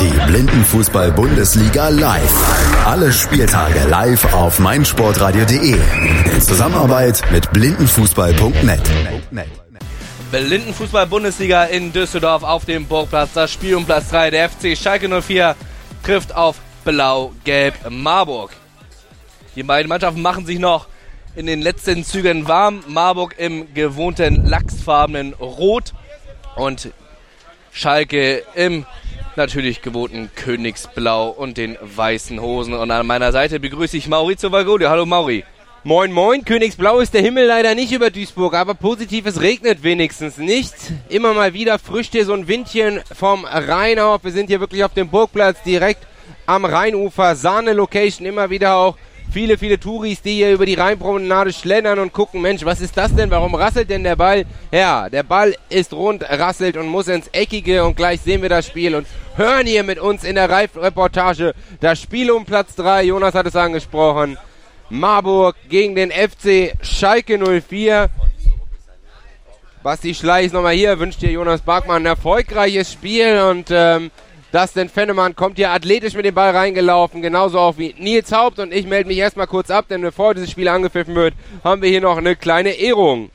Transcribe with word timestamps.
Die 0.00 0.26
Blindenfußball-Bundesliga 0.26 1.88
live. 1.88 2.84
Alle 2.84 3.10
Spieltage 3.10 3.88
live 3.88 4.34
auf 4.34 4.58
meinsportradio.de. 4.58 5.78
In 6.32 6.40
Zusammenarbeit 6.42 7.22
mit 7.30 7.50
blindenfußball.net. 7.50 8.82
Blindenfußball-Bundesliga 10.30 11.64
in 11.64 11.92
Düsseldorf 11.92 12.42
auf 12.42 12.66
dem 12.66 12.86
Burgplatz. 12.86 13.30
Das 13.32 13.50
Spiel 13.50 13.76
um 13.76 13.86
Platz 13.86 14.10
3. 14.10 14.30
Der 14.30 14.50
FC 14.50 14.76
Schalke 14.76 15.08
04 15.08 15.56
trifft 16.02 16.34
auf 16.34 16.56
Blau-Gelb 16.84 17.74
Marburg. 17.88 18.50
Die 19.56 19.62
beiden 19.62 19.88
Mannschaften 19.88 20.20
machen 20.20 20.44
sich 20.44 20.58
noch 20.58 20.86
in 21.34 21.46
den 21.46 21.62
letzten 21.62 22.04
Zügen 22.04 22.46
warm. 22.46 22.84
Marburg 22.88 23.36
im 23.38 23.72
gewohnten 23.72 24.44
lachsfarbenen 24.44 25.32
Rot 25.34 25.94
und 26.56 26.90
Schalke 27.72 28.44
im 28.54 28.84
natürlich 29.36 29.82
gewohnten 29.82 30.30
Königsblau 30.34 31.28
und 31.28 31.56
den 31.56 31.76
weißen 31.80 32.40
Hosen. 32.40 32.74
Und 32.74 32.90
an 32.90 33.06
meiner 33.06 33.32
Seite 33.32 33.60
begrüße 33.60 33.96
ich 33.96 34.08
Maurizio 34.08 34.52
Valgodio. 34.52 34.88
Hallo 34.88 35.06
Mauri. 35.06 35.44
Moin, 35.82 36.12
moin. 36.12 36.44
Königsblau 36.44 37.00
ist 37.00 37.12
der 37.12 37.20
Himmel 37.20 37.46
leider 37.46 37.74
nicht 37.74 37.92
über 37.92 38.10
Duisburg, 38.10 38.54
aber 38.54 38.74
positiv, 38.74 39.26
es 39.26 39.40
regnet 39.40 39.82
wenigstens 39.82 40.38
nicht. 40.38 40.74
Immer 41.08 41.34
mal 41.34 41.52
wieder 41.52 41.78
frischt 41.78 42.12
hier 42.12 42.24
so 42.24 42.32
ein 42.32 42.48
Windchen 42.48 43.00
vom 43.14 43.44
Rhein 43.44 43.98
auf. 43.98 44.24
Wir 44.24 44.32
sind 44.32 44.46
hier 44.46 44.60
wirklich 44.60 44.82
auf 44.82 44.94
dem 44.94 45.08
Burgplatz 45.08 45.62
direkt 45.62 46.06
am 46.46 46.64
Rheinufer. 46.64 47.36
Sahne-Location, 47.36 48.26
immer 48.26 48.48
wieder 48.48 48.76
auch 48.76 48.96
viele, 49.34 49.58
viele 49.58 49.80
Touris, 49.80 50.22
die 50.22 50.34
hier 50.34 50.52
über 50.52 50.64
die 50.64 50.74
Rheinpromenade 50.74 51.52
schlendern 51.52 51.98
und 51.98 52.12
gucken, 52.12 52.40
Mensch, 52.40 52.64
was 52.64 52.80
ist 52.80 52.96
das 52.96 53.12
denn? 53.16 53.32
Warum 53.32 53.56
rasselt 53.56 53.90
denn 53.90 54.04
der 54.04 54.14
Ball? 54.14 54.44
Ja, 54.70 55.10
der 55.10 55.24
Ball 55.24 55.56
ist 55.68 55.92
rund, 55.92 56.22
rasselt 56.22 56.76
und 56.76 56.86
muss 56.86 57.08
ins 57.08 57.26
Eckige 57.32 57.84
und 57.84 57.96
gleich 57.96 58.20
sehen 58.20 58.42
wir 58.42 58.48
das 58.48 58.64
Spiel 58.64 58.94
und 58.94 59.08
hören 59.34 59.66
hier 59.66 59.82
mit 59.82 59.98
uns 59.98 60.22
in 60.22 60.36
der 60.36 60.48
Reportage 60.48 61.52
das 61.80 62.00
Spiel 62.00 62.30
um 62.30 62.44
Platz 62.44 62.76
3. 62.76 63.02
Jonas 63.02 63.34
hat 63.34 63.46
es 63.46 63.56
angesprochen. 63.56 64.38
Marburg 64.88 65.56
gegen 65.68 65.96
den 65.96 66.12
FC 66.12 66.72
Schalke 66.80 67.36
04. 67.60 68.10
Basti 69.82 70.14
Schleich 70.14 70.46
ist 70.46 70.52
nochmal 70.52 70.74
hier, 70.74 71.00
wünscht 71.00 71.22
dir 71.22 71.32
Jonas 71.32 71.60
Barkmann 71.60 72.02
ein 72.02 72.06
erfolgreiches 72.06 72.92
Spiel 72.92 73.40
und 73.50 73.66
ähm, 73.72 74.12
Dustin 74.54 74.88
Fennemann 74.88 75.34
kommt 75.34 75.56
hier 75.56 75.72
athletisch 75.72 76.14
mit 76.14 76.24
dem 76.24 76.36
Ball 76.36 76.54
reingelaufen, 76.54 77.20
genauso 77.22 77.58
auch 77.58 77.76
wie 77.76 77.92
Nils 77.98 78.30
Haupt. 78.30 78.60
Und 78.60 78.72
ich 78.72 78.86
melde 78.86 79.08
mich 79.08 79.18
erstmal 79.18 79.48
kurz 79.48 79.68
ab, 79.68 79.86
denn 79.90 80.00
bevor 80.00 80.32
dieses 80.32 80.52
Spiel 80.52 80.68
angepfiffen 80.68 81.16
wird, 81.16 81.34
haben 81.64 81.82
wir 81.82 81.88
hier 81.88 82.00
noch 82.00 82.16
eine 82.16 82.36
kleine 82.36 82.70
Ehrung. 82.70 83.30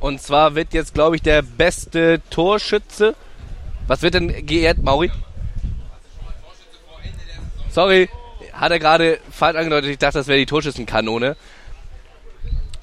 Und 0.00 0.20
zwar 0.20 0.56
wird 0.56 0.74
jetzt, 0.74 0.92
glaube 0.92 1.14
ich, 1.14 1.22
der 1.22 1.42
beste 1.42 2.20
Torschütze. 2.30 3.14
Was 3.86 4.02
wird 4.02 4.14
denn 4.14 4.44
geehrt, 4.44 4.78
Mauri? 4.82 5.12
Sorry, 7.70 8.08
hat 8.52 8.72
er 8.72 8.80
gerade 8.80 9.20
falsch 9.30 9.56
angedeutet. 9.56 9.90
Ich 9.90 9.98
dachte, 9.98 10.18
das 10.18 10.26
wäre 10.26 10.40
die 10.40 10.46
Torschützenkanone. 10.46 11.36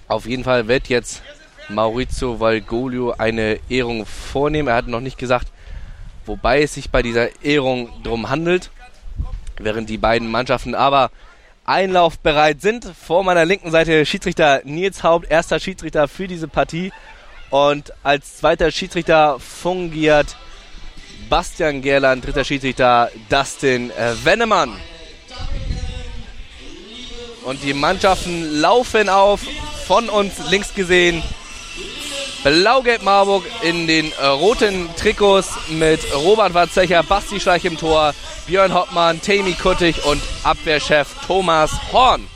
Auf 0.07 0.25
jeden 0.25 0.45
Fall 0.45 0.69
wird 0.69 0.87
jetzt 0.87 1.21
Maurizio 1.67 2.39
Valgolio 2.39 3.11
eine 3.17 3.59
Ehrung 3.67 4.05
vornehmen. 4.05 4.69
Er 4.69 4.75
hat 4.75 4.87
noch 4.87 5.01
nicht 5.01 5.17
gesagt, 5.17 5.47
wobei 6.29 6.61
es 6.61 6.75
sich 6.75 6.91
bei 6.91 7.01
dieser 7.01 7.43
Ehrung 7.43 7.89
drum 8.03 8.29
handelt, 8.29 8.69
während 9.57 9.89
die 9.89 9.97
beiden 9.97 10.29
Mannschaften 10.29 10.75
aber 10.75 11.09
einlaufbereit 11.65 12.61
sind. 12.61 12.85
Vor 12.85 13.23
meiner 13.23 13.45
linken 13.45 13.71
Seite 13.71 14.05
Schiedsrichter 14.05 14.61
Nils 14.63 15.03
Haupt, 15.03 15.29
erster 15.29 15.59
Schiedsrichter 15.59 16.07
für 16.07 16.27
diese 16.27 16.47
Partie. 16.47 16.93
Und 17.49 17.91
als 18.03 18.37
zweiter 18.37 18.71
Schiedsrichter 18.71 19.39
fungiert 19.39 20.37
Bastian 21.29 21.81
Gerland, 21.81 22.25
dritter 22.25 22.43
Schiedsrichter 22.43 23.09
Dustin 23.29 23.91
Wennemann. 24.23 24.77
Und 27.43 27.63
die 27.63 27.73
Mannschaften 27.73 28.61
laufen 28.61 29.09
auf, 29.09 29.41
von 29.87 30.09
uns 30.09 30.33
links 30.51 30.75
gesehen 30.75 31.23
Blau-Gelb 32.43 33.03
Marburg 33.03 33.43
in 33.61 33.85
den 33.85 34.13
äh, 34.13 34.25
roten 34.25 34.89
Trikots 34.95 35.49
mit 35.67 35.99
Robert 36.15 36.53
Watzecher, 36.53 37.03
Basti 37.03 37.39
Schleich 37.39 37.65
im 37.65 37.77
Tor, 37.77 38.13
Björn 38.47 38.73
Hoppmann, 38.73 39.21
Tammy 39.21 39.53
Kuttig 39.53 40.05
und 40.05 40.21
Abwehrchef 40.43 41.07
Thomas 41.27 41.71
Horn. 41.91 42.27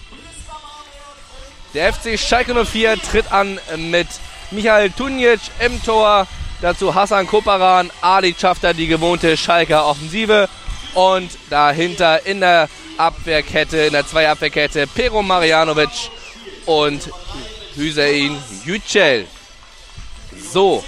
Der 1.73 1.93
FC 1.93 2.19
Schalke 2.19 2.53
04 2.65 3.01
tritt 3.01 3.31
an 3.31 3.59
mit 3.77 4.07
Michael 4.51 4.91
Tunjic 4.91 5.39
im 5.59 5.81
Tor, 5.83 6.27
dazu 6.61 6.93
Hassan 6.93 7.25
Koparan, 7.25 7.89
Ali 8.01 8.35
Schafter, 8.37 8.73
die 8.73 8.87
gewohnte 8.87 9.37
Schalker 9.37 9.85
Offensive 9.87 10.49
und 10.95 11.29
dahinter 11.49 12.25
in 12.25 12.41
der 12.41 12.69
Abwehrkette, 12.97 13.77
in 13.77 13.93
der 13.93 14.05
Zwei-Abwehrkette 14.05 14.85
Pero 14.85 15.23
Marianovic 15.23 16.11
und 16.65 17.09
Hüseyin 17.75 18.37
Yücel. 18.65 19.27
So. 20.53 20.83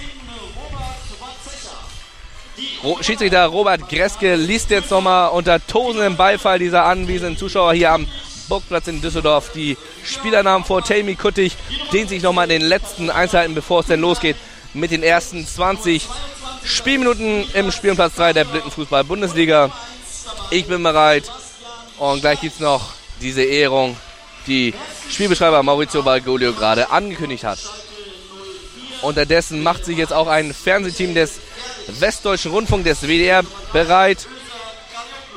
Schiedsrichter 3.02 3.48
Robert 3.48 3.90
Greske 3.90 4.36
liest 4.36 4.70
jetzt 4.70 4.92
nochmal 4.92 5.32
unter 5.32 5.66
tosendem 5.66 6.16
Beifall 6.16 6.60
dieser 6.60 6.86
anwesenden 6.86 7.36
Zuschauer 7.36 7.74
hier 7.74 7.92
am 7.92 8.08
Burgplatz 8.48 8.88
in 8.88 9.02
Düsseldorf 9.02 9.52
die 9.54 9.76
Spielernamen 10.04 10.64
vor. 10.64 10.84
Tammy 10.84 11.16
Kuttig 11.16 11.58
dehnt 11.92 12.10
sich 12.10 12.22
nochmal 12.22 12.44
in 12.52 12.60
den 12.60 12.70
letzten 12.70 13.10
Einzelheiten, 13.10 13.56
bevor 13.56 13.80
es 13.80 13.88
denn 13.88 14.02
losgeht, 14.02 14.36
mit 14.76 14.92
den 14.92 15.02
ersten 15.02 15.48
20 15.48 16.08
Spielminuten 16.64 17.50
im 17.56 17.72
Spielplatz 17.72 18.14
3 18.16 18.34
der 18.34 18.46
Blindenfußball-Bundesliga. 18.46 19.72
Ich 20.52 20.68
bin 20.68 20.84
bereit 20.84 21.24
und 21.98 22.22
gleich 22.22 22.40
gibt 22.40 22.54
es 22.54 22.60
noch 22.60 22.94
diese 23.20 23.44
Ehrung, 23.44 23.98
die 24.46 24.76
Spielbeschreiber 25.10 25.64
Maurizio 25.64 26.04
Balgolio 26.04 26.54
gerade 26.54 26.92
angekündigt 26.92 27.44
hat. 27.44 27.58
Unterdessen 29.02 29.62
macht 29.64 29.86
sich 29.86 29.98
jetzt 29.98 30.14
auch 30.14 30.28
ein 30.28 30.54
Fernsehteam 30.54 31.14
des 31.14 31.40
Westdeutschen 31.88 32.52
Rundfunk, 32.52 32.84
des 32.84 33.02
WDR, 33.02 33.44
bereit 33.74 34.28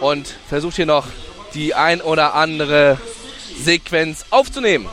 und 0.01 0.35
versucht 0.49 0.77
hier 0.77 0.87
noch 0.87 1.07
die 1.55 1.75
ein 1.75 2.01
oder 2.01 2.35
andere 2.35 2.99
Sequenz 3.63 4.25
aufzunehmen. 4.31 4.89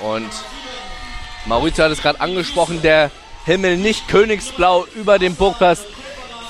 Und 0.00 0.30
Maurizio 1.46 1.84
hat 1.84 1.92
es 1.92 2.02
gerade 2.02 2.20
angesprochen, 2.20 2.82
der 2.82 3.10
Himmel 3.44 3.76
nicht 3.76 4.08
königsblau 4.08 4.86
über 4.94 5.18
dem 5.18 5.36
Burgplatz, 5.36 5.80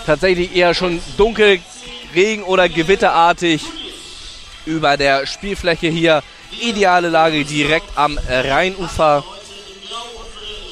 tatsächlich 0.06 0.56
eher 0.56 0.74
schon 0.74 1.00
dunkel, 1.16 1.60
regen- 2.14 2.42
oder 2.42 2.68
gewitterartig 2.68 3.62
über 4.66 4.96
der 4.96 5.26
Spielfläche 5.26 5.88
hier. 5.88 6.22
Ideale 6.60 7.08
Lage 7.08 7.44
direkt 7.44 7.96
am 7.96 8.18
Rheinufer. 8.28 9.24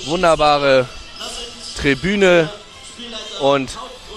Wunderbare 0.05 0.89
Tribüne 1.77 2.51
und 3.41 3.71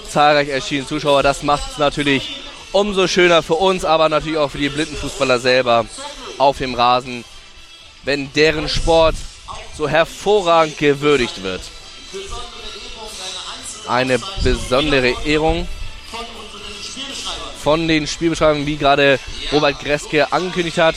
zahlreich 0.08 0.48
erschienen 0.48 0.86
Zuschauer. 0.86 1.22
Das 1.22 1.42
macht 1.42 1.72
es 1.72 1.78
natürlich 1.78 2.40
umso 2.72 3.06
schöner 3.06 3.42
für 3.42 3.54
uns, 3.54 3.84
aber 3.84 4.08
natürlich 4.08 4.38
auch 4.38 4.50
für 4.50 4.58
die 4.58 4.68
Blindenfußballer 4.68 5.38
selber 5.38 5.86
auf 6.38 6.58
dem 6.58 6.74
Rasen, 6.74 7.24
wenn 8.02 8.32
deren 8.32 8.68
Sport 8.68 9.14
so 9.76 9.88
hervorragend 9.88 10.78
gewürdigt 10.78 11.42
wird. 11.42 11.62
Eine 13.86 14.18
besondere 14.42 15.14
Ehrung 15.24 15.68
von 17.64 17.88
den 17.88 18.06
Spielbeschreibungen, 18.06 18.66
wie 18.66 18.76
gerade 18.76 19.18
Robert 19.50 19.80
Greske 19.80 20.30
angekündigt 20.30 20.76
hat. 20.76 20.96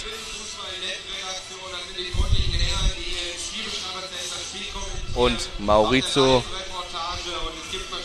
Und 5.16 5.50
Maurizio 5.59 6.44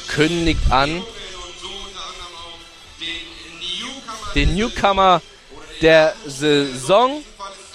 kündigt 0.06 0.60
an, 0.70 1.02
den 4.36 4.54
Newcomer 4.54 5.20
der 5.80 6.14
Saison. 6.24 7.24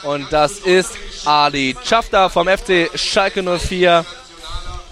Und 0.04 0.32
das 0.32 0.54
ist 0.60 0.98
Ali 1.26 1.76
Çafta 1.84 2.30
vom 2.30 2.48
FC 2.48 2.90
Schalke 2.96 3.44
04, 3.44 4.06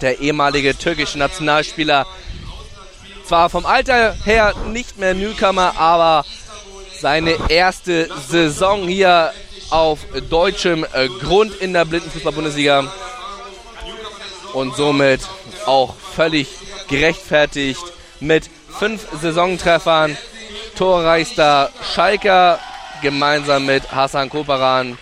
der 0.02 0.20
ehemalige 0.20 0.76
türkische 0.76 1.18
Nationalspieler. 1.18 2.06
Zwar 3.26 3.50
vom 3.50 3.66
Alter 3.66 4.14
her 4.24 4.54
nicht 4.68 4.98
mehr 4.98 5.12
Newcomer, 5.12 5.76
aber 5.76 6.24
seine 7.00 7.36
erste 7.48 8.08
Saison 8.28 8.86
hier 8.86 9.32
auf 9.70 9.98
deutschem 10.30 10.86
äh, 10.92 11.08
Grund 11.08 11.54
in 11.56 11.72
der 11.72 11.84
Blindenfußball-Bundesliga 11.84 12.84
und 14.52 14.76
somit 14.76 15.22
auch 15.66 15.94
völlig 16.14 16.48
gerechtfertigt 16.88 17.82
mit 18.20 18.48
fünf 18.78 19.06
Saisontreffern. 19.20 20.16
Torreichster 20.76 21.70
Schalker 21.94 22.60
gemeinsam 23.02 23.66
mit 23.66 23.90
Hassan 23.90 24.30
Koparan. 24.30 24.98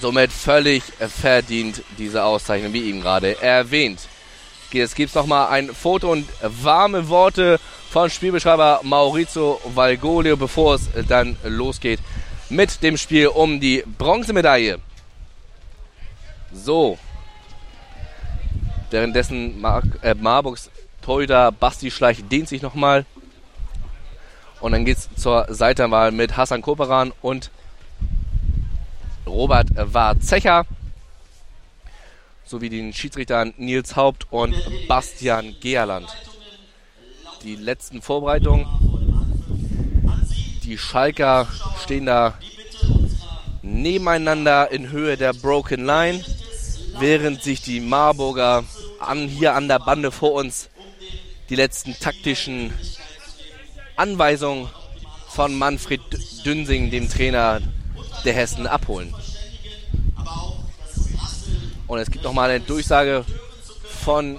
Somit 0.00 0.32
völlig 0.32 0.82
verdient 1.20 1.82
diese 1.98 2.24
Auszeichnung, 2.24 2.72
wie 2.72 2.88
eben 2.88 3.02
gerade 3.02 3.40
erwähnt. 3.42 4.00
Jetzt 4.72 4.94
gibt 4.94 5.08
es 5.08 5.14
nochmal 5.14 5.48
ein 5.48 5.68
Foto 5.74 6.12
und 6.12 6.28
warme 6.42 7.08
Worte 7.08 7.58
von 7.90 8.08
Spielbeschreiber 8.08 8.80
Maurizio 8.82 9.60
Valgolio, 9.74 10.36
bevor 10.36 10.76
es 10.76 10.88
dann 11.08 11.36
losgeht 11.44 12.00
mit 12.50 12.82
dem 12.82 12.96
Spiel 12.96 13.28
um 13.28 13.60
die 13.60 13.84
Bronzemedaille. 13.98 14.78
So. 16.52 16.98
Währenddessen 18.90 19.60
Mar 19.60 19.82
äh, 20.02 20.14
Marburgs 20.14 20.70
Torhüter 21.00 21.52
Basti 21.52 21.90
Schleich 21.90 22.24
dehnt 22.28 22.48
sich 22.48 22.60
nochmal. 22.60 23.06
Und 24.60 24.72
dann 24.72 24.84
geht 24.84 24.98
es 24.98 25.08
zur 25.16 25.46
Seitenwahl 25.48 26.12
mit 26.12 26.36
Hassan 26.36 26.60
Koperan 26.60 27.12
und 27.22 27.50
Robert 29.26 29.68
Warzecher 29.74 30.66
sowie 32.50 32.68
den 32.68 32.92
Schiedsrichtern 32.92 33.54
Nils 33.58 33.94
Haupt 33.94 34.26
und 34.30 34.56
Bastian 34.88 35.54
Geerland. 35.60 36.08
Die 37.44 37.54
letzten 37.54 38.02
Vorbereitungen. 38.02 38.66
Die 40.64 40.76
Schalker 40.76 41.46
stehen 41.82 42.06
da 42.06 42.34
nebeneinander 43.62 44.70
in 44.72 44.90
Höhe 44.90 45.16
der 45.16 45.32
Broken 45.32 45.86
Line, 45.86 46.24
während 46.98 47.40
sich 47.42 47.62
die 47.62 47.78
Marburger 47.78 48.64
an, 48.98 49.28
hier 49.28 49.54
an 49.54 49.68
der 49.68 49.78
Bande 49.78 50.10
vor 50.10 50.32
uns 50.32 50.70
die 51.50 51.56
letzten 51.56 51.96
taktischen 51.98 52.72
Anweisungen 53.94 54.68
von 55.28 55.56
Manfred 55.56 56.00
Dünsing, 56.44 56.90
dem 56.90 57.08
Trainer 57.08 57.60
der 58.24 58.34
Hessen, 58.34 58.66
abholen. 58.66 59.14
Und 61.90 61.98
es 61.98 62.08
gibt 62.08 62.22
nochmal 62.22 62.50
eine 62.50 62.60
Durchsage 62.60 63.24
von 64.04 64.38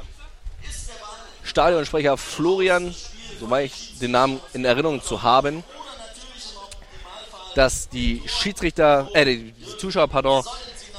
Stadionsprecher 1.44 2.15
Florian, 2.15 2.95
soweit 3.42 3.65
ich 3.65 4.00
den 4.00 4.12
Namen 4.12 4.39
in 4.53 4.63
Erinnerung 4.63 5.03
zu 5.03 5.21
haben, 5.21 5.62
dass 7.56 7.89
die 7.89 8.24
Schiedsrichter, 8.25 9.09
äh, 9.13 9.25
die 9.25 9.53
Zuschauer, 9.77 10.07
pardon, 10.07 10.45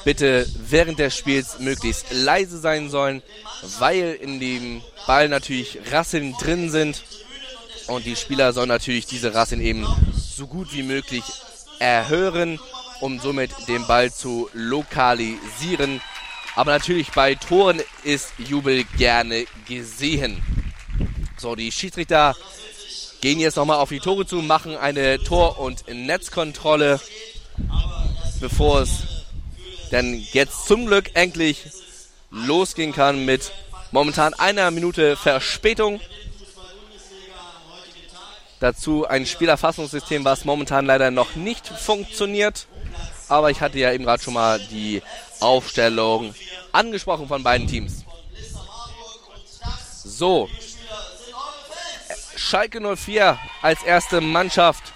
bitte 0.04 0.46
während 0.68 0.98
des 0.98 1.16
Spiels 1.16 1.58
möglichst 1.58 2.12
leise 2.12 2.58
sein 2.58 2.90
sollen, 2.90 3.22
weil 3.78 4.18
in 4.20 4.38
dem 4.38 4.82
Ball 5.06 5.30
natürlich 5.30 5.78
Rasseln 5.90 6.34
drin 6.34 6.68
sind. 6.68 7.02
Und 7.86 8.04
die 8.04 8.14
Spieler 8.14 8.52
sollen 8.52 8.68
natürlich 8.68 9.06
diese 9.06 9.32
Rasseln 9.32 9.62
eben 9.62 9.86
so 10.14 10.46
gut 10.46 10.74
wie 10.74 10.82
möglich 10.82 11.24
erhören, 11.78 12.60
um 13.00 13.20
somit 13.20 13.52
den 13.68 13.86
Ball 13.86 14.12
zu 14.12 14.50
lokalisieren 14.52 16.02
aber 16.54 16.72
natürlich 16.72 17.10
bei 17.12 17.34
Toren 17.34 17.80
ist 18.04 18.32
Jubel 18.38 18.84
gerne 18.96 19.46
gesehen. 19.66 20.42
So, 21.36 21.54
die 21.54 21.72
Schiedsrichter 21.72 22.36
gehen 23.20 23.38
jetzt 23.38 23.56
nochmal 23.56 23.78
auf 23.78 23.88
die 23.88 24.00
Tore 24.00 24.26
zu, 24.26 24.36
machen 24.36 24.76
eine 24.76 25.18
Tor- 25.22 25.58
und 25.58 25.88
Netzkontrolle, 25.88 27.00
bevor 28.40 28.82
es 28.82 28.90
denn 29.92 30.24
jetzt 30.32 30.66
zum 30.66 30.86
Glück 30.86 31.10
endlich 31.14 31.66
losgehen 32.30 32.92
kann 32.92 33.24
mit 33.24 33.52
momentan 33.90 34.34
einer 34.34 34.70
Minute 34.70 35.16
Verspätung. 35.16 36.00
Dazu 38.58 39.06
ein 39.06 39.26
Spielerfassungssystem, 39.26 40.24
was 40.24 40.44
momentan 40.44 40.86
leider 40.86 41.10
noch 41.10 41.34
nicht 41.34 41.66
funktioniert. 41.66 42.66
Aber 43.28 43.50
ich 43.50 43.60
hatte 43.60 43.78
ja 43.78 43.92
eben 43.92 44.04
gerade 44.04 44.22
schon 44.22 44.34
mal 44.34 44.58
die 44.58 45.02
Aufstellung 45.40 46.34
angesprochen 46.72 47.28
von 47.28 47.42
beiden 47.42 47.66
Teams. 47.66 48.04
So. 50.04 50.48
Schalke 52.36 52.80
04 52.80 53.38
als 53.62 53.82
erste 53.82 54.20
Mannschaft 54.20 54.92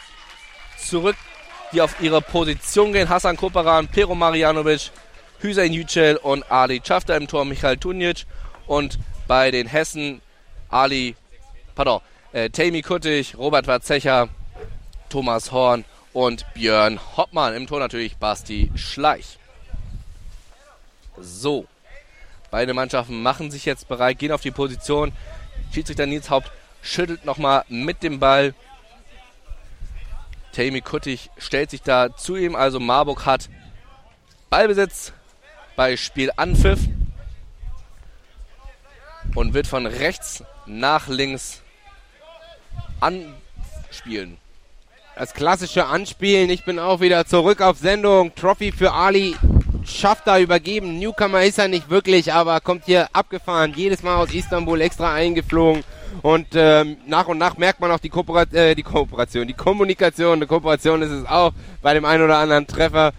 zurück, 0.79 1.17
die 1.73 1.81
auf 1.81 2.01
ihre 2.01 2.21
Position 2.21 2.93
gehen. 2.93 3.09
Hassan 3.09 3.37
Koperan, 3.37 3.89
Pero 3.89 4.15
Marianovic, 4.15 4.91
Hüseyin 5.41 5.73
Yücel 5.73 6.17
und 6.17 6.51
Ali 6.51 6.81
Schafter 6.85 7.17
im 7.17 7.29
Tor, 7.29 7.45
Michael 7.45 7.77
Tunjic. 7.79 8.27
Und 8.67 8.99
bei 9.27 9.51
den 9.51 9.67
Hessen 9.67 10.21
Ali, 10.69 11.15
pardon, 11.75 12.01
äh, 12.33 12.51
Tammy 12.51 12.83
Kuttig, 12.83 13.37
Robert 13.39 13.67
Warzecher, 13.67 14.29
Thomas 15.09 15.53
Horn 15.53 15.85
und 16.17 16.47
Björn 16.55 16.99
Hoppmann. 17.19 17.55
Im 17.55 17.67
Tor 17.67 17.79
natürlich 17.79 18.17
Basti 18.17 18.73
Schleich. 18.75 19.39
So. 21.19 21.67
Beide 22.51 22.73
Mannschaften 22.73 23.21
machen 23.21 23.51
sich 23.51 23.67
jetzt 23.67 23.87
bereit, 23.87 24.19
gehen 24.19 24.33
auf 24.33 24.41
die 24.41 24.51
Position. 24.51 25.13
Schiedsrichter 25.75 26.07
Nils 26.07 26.31
Haupt 26.31 26.51
schüttelt 26.81 27.27
nochmal 27.27 27.67
mit 27.69 28.03
dem 28.03 28.19
Ball. 28.19 28.55
Tammy 30.53 30.81
Kuttig 30.81 31.29
stellt 31.37 31.69
sich 31.69 31.83
da 31.83 32.17
zu 32.17 32.37
ihm. 32.37 32.57
Also 32.57 32.81
Marburg 32.81 33.27
hat 33.27 33.51
Ballbesitz 34.49 35.13
bei 35.77 35.99
Spielanpfiff 35.99 36.81
und 39.35 39.53
wird 39.53 39.67
von 39.67 39.85
rechts 39.85 40.43
nach 40.65 41.09
links 41.09 41.61
anspielen. 43.01 44.39
Das 45.19 45.33
klassische 45.33 45.87
Anspielen. 45.87 46.51
Ich 46.51 46.67
bin 46.67 46.79
auch 46.79 47.01
wieder 47.01 47.25
zurück 47.25 47.63
auf 47.63 47.79
Sendung. 47.79 48.35
Trophy 48.35 48.71
für 48.71 48.93
Ali 48.93 49.35
schafft 49.83 50.27
da 50.27 50.39
übergeben. 50.39 50.99
Newcomer 50.99 51.43
ist 51.43 51.59
er 51.59 51.69
nicht 51.69 51.89
wirklich, 51.89 52.35
aber 52.35 52.61
kommt 52.61 52.85
hier 52.85 53.09
abgefahren. 53.15 53.73
Jedes 53.75 54.03
Mal 54.03 54.17
aus 54.17 54.35
Istanbul 54.35 54.79
extra 54.83 55.15
eingeflogen. 55.15 55.85
Und 56.21 56.49
ähm, 56.53 56.99
nach 57.07 57.29
und 57.29 57.39
nach 57.39 57.57
merkt 57.57 57.81
man 57.81 57.91
auch 57.93 57.99
die, 57.99 58.11
Kooperat 58.11 58.53
äh, 58.53 58.75
die 58.75 58.83
Kooperation, 58.83 59.47
die 59.49 59.55
Kommunikation. 59.55 60.39
Die 60.39 60.47
Kooperation 60.47 61.01
ist 61.01 61.13
es 61.13 61.25
auch 61.25 61.53
bei 61.81 61.95
dem 61.95 62.05
einen 62.05 62.23
oder 62.23 62.37
anderen 62.37 62.67
Treffer 62.67 63.13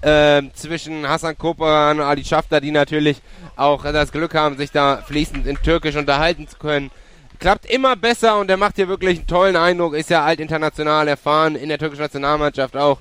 äh, 0.00 0.40
zwischen 0.54 1.06
Hassan 1.06 1.36
Koperan 1.36 2.00
und 2.00 2.06
Ali 2.06 2.24
Schafter, 2.24 2.62
die 2.62 2.70
natürlich 2.70 3.20
auch 3.56 3.84
das 3.84 4.10
Glück 4.10 4.34
haben, 4.34 4.56
sich 4.56 4.70
da 4.70 5.02
fließend 5.06 5.46
in 5.46 5.56
Türkisch 5.56 5.96
unterhalten 5.96 6.48
zu 6.48 6.56
können. 6.56 6.90
Klappt 7.42 7.66
immer 7.66 7.96
besser 7.96 8.38
und 8.38 8.48
er 8.50 8.56
macht 8.56 8.76
hier 8.76 8.86
wirklich 8.86 9.18
einen 9.18 9.26
tollen 9.26 9.56
Eindruck. 9.56 9.94
Ist 9.94 10.10
ja 10.10 10.22
alt 10.24 10.38
international 10.38 11.08
erfahren, 11.08 11.56
in 11.56 11.70
der 11.70 11.78
türkischen 11.78 12.02
Nationalmannschaft 12.02 12.76
auch. 12.76 12.98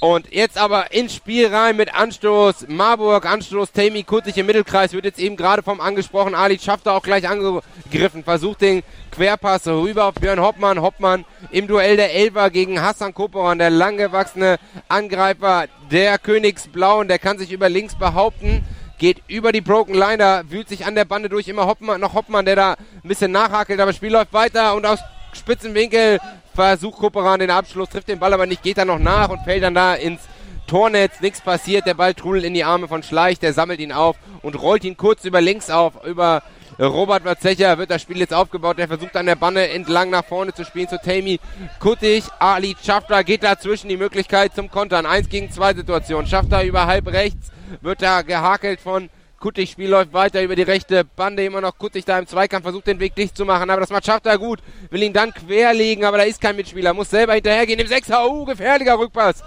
Und 0.00 0.32
jetzt 0.32 0.56
aber 0.56 0.94
ins 0.94 1.14
Spiel 1.14 1.48
rein 1.48 1.76
mit 1.76 1.94
Anstoß. 1.94 2.68
Marburg, 2.68 3.26
Anstoß, 3.26 3.72
Tammy 3.72 4.04
Kutzig 4.04 4.38
im 4.38 4.46
Mittelkreis 4.46 4.94
wird 4.94 5.04
jetzt 5.04 5.18
eben 5.18 5.36
gerade 5.36 5.62
vom 5.62 5.82
angesprochen. 5.82 6.34
Ali 6.34 6.58
schafft 6.58 6.88
auch 6.88 7.02
gleich 7.02 7.28
angegriffen, 7.28 8.24
versucht 8.24 8.62
den 8.62 8.82
Querpass 9.10 9.66
rüber 9.66 10.06
auf 10.06 10.14
Björn 10.14 10.40
Hoppmann. 10.40 10.80
Hoppmann 10.80 11.26
im 11.50 11.66
Duell 11.66 11.96
der 11.96 12.14
Elfer 12.14 12.48
gegen 12.48 12.80
Hassan 12.80 13.12
Koperan, 13.12 13.58
der 13.58 13.68
langgewachsene 13.68 14.56
Angreifer 14.88 15.66
der 15.90 16.16
Königsblauen. 16.16 17.06
Der 17.06 17.18
kann 17.18 17.36
sich 17.36 17.52
über 17.52 17.68
links 17.68 17.96
behaupten 17.98 18.64
geht 19.02 19.20
über 19.26 19.50
die 19.50 19.60
Broken 19.60 19.94
Line, 19.94 20.18
da 20.18 20.42
wühlt 20.48 20.68
sich 20.68 20.86
an 20.86 20.94
der 20.94 21.04
Bande 21.04 21.28
durch 21.28 21.48
immer 21.48 21.66
Hoppmann, 21.66 22.00
noch 22.00 22.14
Hoppmann, 22.14 22.44
der 22.44 22.54
da 22.54 22.72
ein 23.02 23.08
bisschen 23.08 23.32
nachhakelt, 23.32 23.80
aber 23.80 23.88
das 23.88 23.96
Spiel 23.96 24.12
läuft 24.12 24.32
weiter 24.32 24.76
und 24.76 24.86
aus 24.86 25.00
Spitzenwinkel 25.32 26.20
versucht 26.54 27.00
Koperan 27.00 27.40
den 27.40 27.50
Abschluss, 27.50 27.88
trifft 27.88 28.06
den 28.06 28.20
Ball 28.20 28.32
aber 28.32 28.46
nicht, 28.46 28.62
geht 28.62 28.78
dann 28.78 28.86
noch 28.86 29.00
nach 29.00 29.28
und 29.28 29.40
fällt 29.42 29.64
dann 29.64 29.74
da 29.74 29.94
ins 29.94 30.20
Tornetz, 30.68 31.20
nichts 31.20 31.40
passiert, 31.40 31.84
der 31.84 31.94
Ball 31.94 32.14
trudelt 32.14 32.44
in 32.44 32.54
die 32.54 32.62
Arme 32.62 32.86
von 32.86 33.02
Schleich, 33.02 33.40
der 33.40 33.52
sammelt 33.52 33.80
ihn 33.80 33.90
auf 33.90 34.14
und 34.40 34.54
rollt 34.62 34.84
ihn 34.84 34.96
kurz 34.96 35.24
über 35.24 35.40
links 35.40 35.68
auf, 35.68 35.94
über 36.04 36.44
Robert 36.78 37.24
Watzecher 37.24 37.78
wird 37.78 37.90
das 37.90 38.02
Spiel 38.02 38.18
jetzt 38.18 38.32
aufgebaut, 38.32 38.78
der 38.78 38.86
versucht 38.86 39.16
an 39.16 39.26
der 39.26 39.34
Banne 39.34 39.68
entlang 39.70 40.10
nach 40.10 40.24
vorne 40.24 40.54
zu 40.54 40.64
spielen 40.64 40.88
zu 40.88 40.98
Tammy 41.02 41.40
Kuttig, 41.80 42.22
Ali 42.38 42.76
Schafter 42.80 43.24
geht 43.24 43.42
dazwischen 43.42 43.88
die 43.88 43.96
Möglichkeit 43.96 44.54
zum 44.54 44.70
Kontern, 44.70 45.06
1 45.06 45.28
gegen 45.28 45.50
2 45.50 45.74
Situation, 45.74 46.28
Schafter 46.28 46.62
über 46.62 46.86
halb 46.86 47.08
rechts, 47.08 47.50
wird 47.80 48.02
da 48.02 48.22
gehakelt 48.22 48.80
von 48.80 49.08
Kuttig, 49.42 49.72
Spiel 49.72 49.90
läuft 49.90 50.12
weiter 50.12 50.40
über 50.40 50.54
die 50.54 50.62
rechte 50.62 51.02
Bande, 51.04 51.44
immer 51.44 51.60
noch 51.60 51.76
Kuttig 51.76 52.04
da 52.04 52.16
im 52.16 52.28
Zweikampf, 52.28 52.62
versucht 52.62 52.86
den 52.86 53.00
Weg 53.00 53.16
dicht 53.16 53.36
zu 53.36 53.44
machen, 53.44 53.70
aber 53.70 53.80
das 53.80 53.90
macht 53.90 54.06
Schafter 54.06 54.38
gut, 54.38 54.60
will 54.90 55.02
ihn 55.02 55.12
dann 55.12 55.34
querlegen, 55.34 56.04
aber 56.04 56.18
da 56.18 56.22
ist 56.22 56.40
kein 56.40 56.54
Mitspieler, 56.54 56.94
muss 56.94 57.10
selber 57.10 57.34
hinterhergehen, 57.34 57.80
im 57.80 57.88
6er, 57.88 58.24
uh, 58.24 58.44
gefährlicher 58.44 58.96
Rückpass 58.96 59.42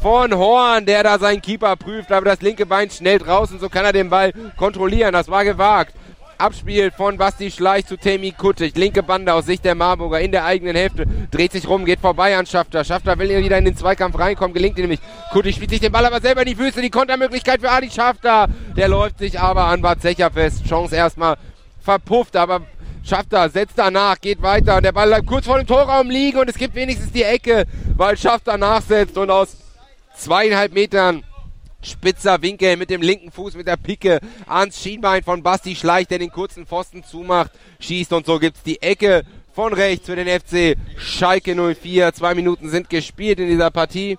von 0.00 0.32
Horn, 0.32 0.86
der 0.86 1.02
da 1.02 1.18
seinen 1.18 1.42
Keeper 1.42 1.76
prüft, 1.76 2.10
aber 2.10 2.24
das 2.24 2.40
linke 2.40 2.64
Bein 2.64 2.88
schnell 2.88 3.18
draußen, 3.18 3.60
so 3.60 3.68
kann 3.68 3.84
er 3.84 3.92
den 3.92 4.08
Ball 4.08 4.32
kontrollieren, 4.56 5.12
das 5.12 5.28
war 5.28 5.44
gewagt. 5.44 5.94
Abspiel 6.38 6.90
von 6.90 7.16
Basti 7.16 7.50
Schleich 7.50 7.86
zu 7.86 7.96
Temi 7.96 8.32
Kuttig. 8.32 8.76
Linke 8.76 9.02
Bande 9.02 9.32
aus 9.32 9.46
Sicht 9.46 9.64
der 9.64 9.74
Marburger 9.74 10.20
in 10.20 10.32
der 10.32 10.44
eigenen 10.44 10.76
Hälfte. 10.76 11.06
Dreht 11.30 11.52
sich 11.52 11.68
rum, 11.68 11.84
geht 11.84 12.00
vorbei 12.00 12.36
an 12.36 12.46
Schafter. 12.46 12.84
Schafter 12.84 13.18
will 13.18 13.28
wieder 13.42 13.58
in 13.58 13.64
den 13.64 13.76
Zweikampf 13.76 14.18
reinkommen. 14.18 14.54
Gelingt 14.54 14.78
ihm 14.78 14.82
nämlich. 14.82 15.00
Kuttig 15.32 15.56
spielt 15.56 15.70
sich 15.70 15.80
den 15.80 15.92
Ball 15.92 16.04
aber 16.06 16.20
selber 16.20 16.42
in 16.42 16.48
die 16.48 16.54
Füße. 16.54 16.80
Die 16.80 16.90
Kontermöglichkeit 16.90 17.60
für 17.60 17.70
Adi 17.70 17.90
Schafter. 17.90 18.48
Der 18.76 18.88
läuft 18.88 19.18
sich 19.18 19.38
aber 19.38 19.64
an 19.64 19.82
Bad 19.82 20.00
Zecher 20.00 20.30
fest. 20.30 20.64
Chance 20.66 20.96
erstmal 20.96 21.36
verpufft, 21.80 22.36
aber 22.36 22.62
Schafter 23.04 23.48
setzt 23.50 23.78
danach, 23.78 24.20
geht 24.20 24.40
weiter. 24.42 24.76
Und 24.76 24.84
der 24.84 24.92
Ball 24.92 25.08
bleibt 25.08 25.26
kurz 25.26 25.46
vor 25.46 25.58
dem 25.58 25.66
Torraum 25.66 26.10
liegen 26.10 26.38
und 26.38 26.48
es 26.48 26.56
gibt 26.56 26.74
wenigstens 26.74 27.12
die 27.12 27.22
Ecke, 27.22 27.66
weil 27.96 28.16
Schafter 28.16 28.56
nachsetzt 28.56 29.18
und 29.18 29.30
aus 29.30 29.56
zweieinhalb 30.16 30.72
Metern 30.72 31.22
spitzer 31.84 32.42
Winkel 32.42 32.76
mit 32.76 32.90
dem 32.90 33.02
linken 33.02 33.30
Fuß 33.30 33.54
mit 33.54 33.66
der 33.66 33.76
Picke 33.76 34.20
ans 34.46 34.80
Schienbein 34.80 35.22
von 35.22 35.42
Basti 35.42 35.76
Schleich, 35.76 36.06
der 36.06 36.18
den 36.18 36.30
kurzen 36.30 36.66
Pfosten 36.66 37.04
zumacht, 37.04 37.52
schießt 37.80 38.12
und 38.12 38.26
so 38.26 38.38
gibt's 38.38 38.62
die 38.62 38.82
Ecke 38.82 39.24
von 39.54 39.72
rechts 39.72 40.06
für 40.06 40.16
den 40.16 40.28
FC 40.28 40.76
Schalke 40.96 41.54
04. 41.54 42.12
Zwei 42.12 42.34
Minuten 42.34 42.68
sind 42.68 42.90
gespielt 42.90 43.38
in 43.38 43.48
dieser 43.48 43.70
Partie. 43.70 44.18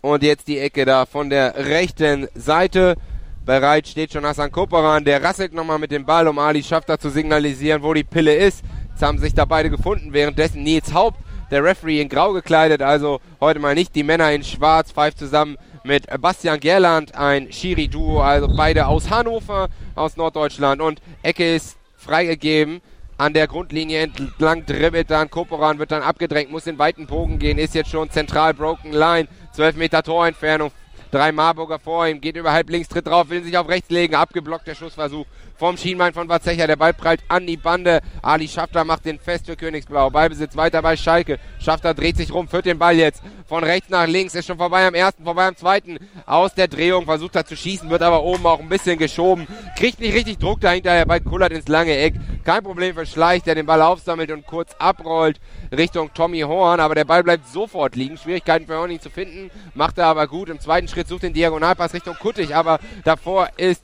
Und 0.00 0.22
jetzt 0.22 0.48
die 0.48 0.58
Ecke 0.58 0.84
da 0.84 1.06
von 1.06 1.30
der 1.30 1.54
rechten 1.56 2.28
Seite. 2.34 2.96
Bereit 3.44 3.86
steht 3.86 4.12
schon 4.12 4.26
Hassan 4.26 4.50
Koperan. 4.50 5.04
Der 5.04 5.22
rasselt 5.22 5.52
nochmal 5.52 5.78
mit 5.78 5.92
dem 5.92 6.04
Ball, 6.04 6.26
um 6.26 6.38
Ali 6.38 6.64
Schafter 6.64 6.98
zu 6.98 7.10
signalisieren, 7.10 7.82
wo 7.82 7.94
die 7.94 8.04
Pille 8.04 8.34
ist. 8.34 8.64
Jetzt 8.90 9.02
haben 9.02 9.18
sich 9.18 9.34
da 9.34 9.44
beide 9.44 9.70
gefunden. 9.70 10.12
Währenddessen 10.12 10.64
Nils 10.64 10.92
Haupt, 10.92 11.18
der 11.50 11.64
Referee 11.64 12.00
in 12.00 12.08
Grau 12.08 12.32
gekleidet. 12.32 12.82
Also 12.82 13.20
heute 13.40 13.58
mal 13.58 13.74
nicht 13.74 13.94
die 13.94 14.02
Männer 14.02 14.32
in 14.32 14.44
Schwarz. 14.44 14.92
Pfeift 14.92 15.18
zusammen 15.18 15.56
mit 15.84 16.06
Bastian 16.20 16.60
Gerland, 16.60 17.14
ein 17.14 17.52
Schiri-Duo. 17.52 18.20
Also 18.20 18.48
beide 18.56 18.86
aus 18.86 19.10
Hannover, 19.10 19.68
aus 19.94 20.16
Norddeutschland. 20.16 20.80
Und 20.80 21.00
Ecke 21.22 21.54
ist 21.54 21.76
freigegeben 21.96 22.80
an 23.18 23.32
der 23.32 23.46
Grundlinie 23.46 24.02
entlang 24.02 24.66
dribbelt 24.66 25.10
dann 25.10 25.30
Koporan, 25.30 25.78
wird 25.78 25.90
dann 25.90 26.02
abgedrängt, 26.02 26.50
muss 26.50 26.64
den 26.64 26.78
weiten 26.78 27.06
Bogen 27.06 27.38
gehen, 27.38 27.58
ist 27.58 27.74
jetzt 27.74 27.90
schon 27.90 28.10
zentral 28.10 28.52
broken 28.52 28.92
line, 28.92 29.28
12 29.52 29.76
Meter 29.76 30.02
Torentfernung, 30.02 30.70
drei 31.10 31.32
Marburger 31.32 31.78
vor 31.78 32.06
ihm, 32.06 32.20
geht 32.20 32.36
über 32.36 32.52
halb 32.52 32.68
links, 32.68 32.88
tritt 32.88 33.06
drauf, 33.06 33.30
will 33.30 33.42
sich 33.42 33.56
auf 33.56 33.68
rechts 33.68 33.90
legen, 33.90 34.14
abgeblockt 34.14 34.66
der 34.66 34.74
Schussversuch 34.74 35.26
vom 35.56 35.76
Schienbein 35.76 36.12
von 36.12 36.28
Watzecher. 36.28 36.66
Der 36.66 36.76
Ball 36.76 36.94
prallt 36.94 37.20
an 37.28 37.46
die 37.46 37.56
Bande. 37.56 38.00
Ali 38.22 38.48
Schafter 38.48 38.84
macht 38.84 39.04
den 39.04 39.18
fest 39.18 39.46
für 39.46 39.56
Königsblau. 39.56 40.10
Ballbesitz 40.10 40.56
weiter 40.56 40.82
bei 40.82 40.96
Schalke. 40.96 41.38
Schafter 41.58 41.94
dreht 41.94 42.16
sich 42.16 42.32
rum, 42.32 42.48
führt 42.48 42.66
den 42.66 42.78
Ball 42.78 42.96
jetzt 42.96 43.22
von 43.46 43.64
rechts 43.64 43.88
nach 43.88 44.06
links. 44.06 44.34
Ist 44.34 44.46
schon 44.46 44.58
vorbei 44.58 44.86
am 44.86 44.94
ersten, 44.94 45.24
vorbei 45.24 45.46
am 45.46 45.56
zweiten. 45.56 45.98
Aus 46.26 46.54
der 46.54 46.68
Drehung 46.68 47.04
versucht 47.04 47.36
er 47.36 47.46
zu 47.46 47.56
schießen, 47.56 47.90
wird 47.90 48.02
aber 48.02 48.22
oben 48.22 48.46
auch 48.46 48.60
ein 48.60 48.68
bisschen 48.68 48.98
geschoben. 48.98 49.46
Kriegt 49.78 50.00
nicht 50.00 50.14
richtig 50.14 50.38
Druck 50.38 50.60
dahinter. 50.60 50.92
Der 50.92 51.06
Ball 51.06 51.20
kullert 51.20 51.52
ins 51.52 51.68
lange 51.68 51.96
Eck. 51.96 52.14
Kein 52.44 52.62
Problem 52.62 52.94
für 52.94 53.06
Schleich, 53.06 53.42
der 53.42 53.54
den 53.54 53.66
Ball 53.66 53.82
aufsammelt 53.82 54.30
und 54.30 54.46
kurz 54.46 54.74
abrollt 54.78 55.40
Richtung 55.76 56.12
Tommy 56.14 56.40
Horn. 56.40 56.80
Aber 56.80 56.94
der 56.94 57.04
Ball 57.04 57.22
bleibt 57.22 57.48
sofort 57.48 57.96
liegen. 57.96 58.16
Schwierigkeiten 58.18 58.66
für 58.66 58.76
Horn 58.76 58.90
ihn 58.90 59.00
zu 59.00 59.10
finden. 59.10 59.50
Macht 59.74 59.98
er 59.98 60.06
aber 60.06 60.26
gut. 60.26 60.48
Im 60.48 60.60
zweiten 60.60 60.88
Schritt 60.88 61.08
sucht 61.08 61.22
den 61.22 61.32
Diagonalpass 61.32 61.94
Richtung 61.94 62.16
Kuttig. 62.16 62.54
Aber 62.54 62.78
davor 63.04 63.48
ist 63.56 63.82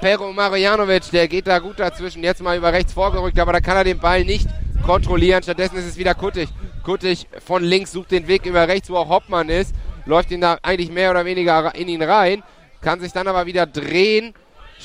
Pero 0.00 0.32
Marjanovic, 0.32 1.10
der 1.10 1.26
geht 1.26 1.46
da 1.46 1.58
gut 1.58 1.80
dazwischen. 1.80 2.22
Jetzt 2.22 2.42
mal 2.42 2.56
über 2.56 2.72
rechts 2.72 2.92
vorgerückt, 2.92 3.38
aber 3.38 3.52
da 3.52 3.60
kann 3.60 3.76
er 3.76 3.84
den 3.84 3.98
Ball 3.98 4.24
nicht 4.24 4.48
kontrollieren. 4.84 5.42
Stattdessen 5.42 5.76
ist 5.76 5.86
es 5.86 5.96
wieder 5.96 6.14
Kuttig. 6.14 6.48
Kuttig 6.84 7.26
von 7.44 7.64
links 7.64 7.92
sucht 7.92 8.12
den 8.12 8.28
Weg 8.28 8.46
über 8.46 8.68
rechts, 8.68 8.90
wo 8.90 8.96
auch 8.96 9.08
Hoppmann 9.08 9.48
ist. 9.48 9.74
Läuft 10.04 10.30
ihn 10.30 10.40
da 10.40 10.58
eigentlich 10.62 10.92
mehr 10.92 11.10
oder 11.10 11.24
weniger 11.24 11.74
in 11.74 11.88
ihn 11.88 12.02
rein. 12.02 12.42
Kann 12.80 13.00
sich 13.00 13.12
dann 13.12 13.26
aber 13.26 13.46
wieder 13.46 13.66
drehen 13.66 14.34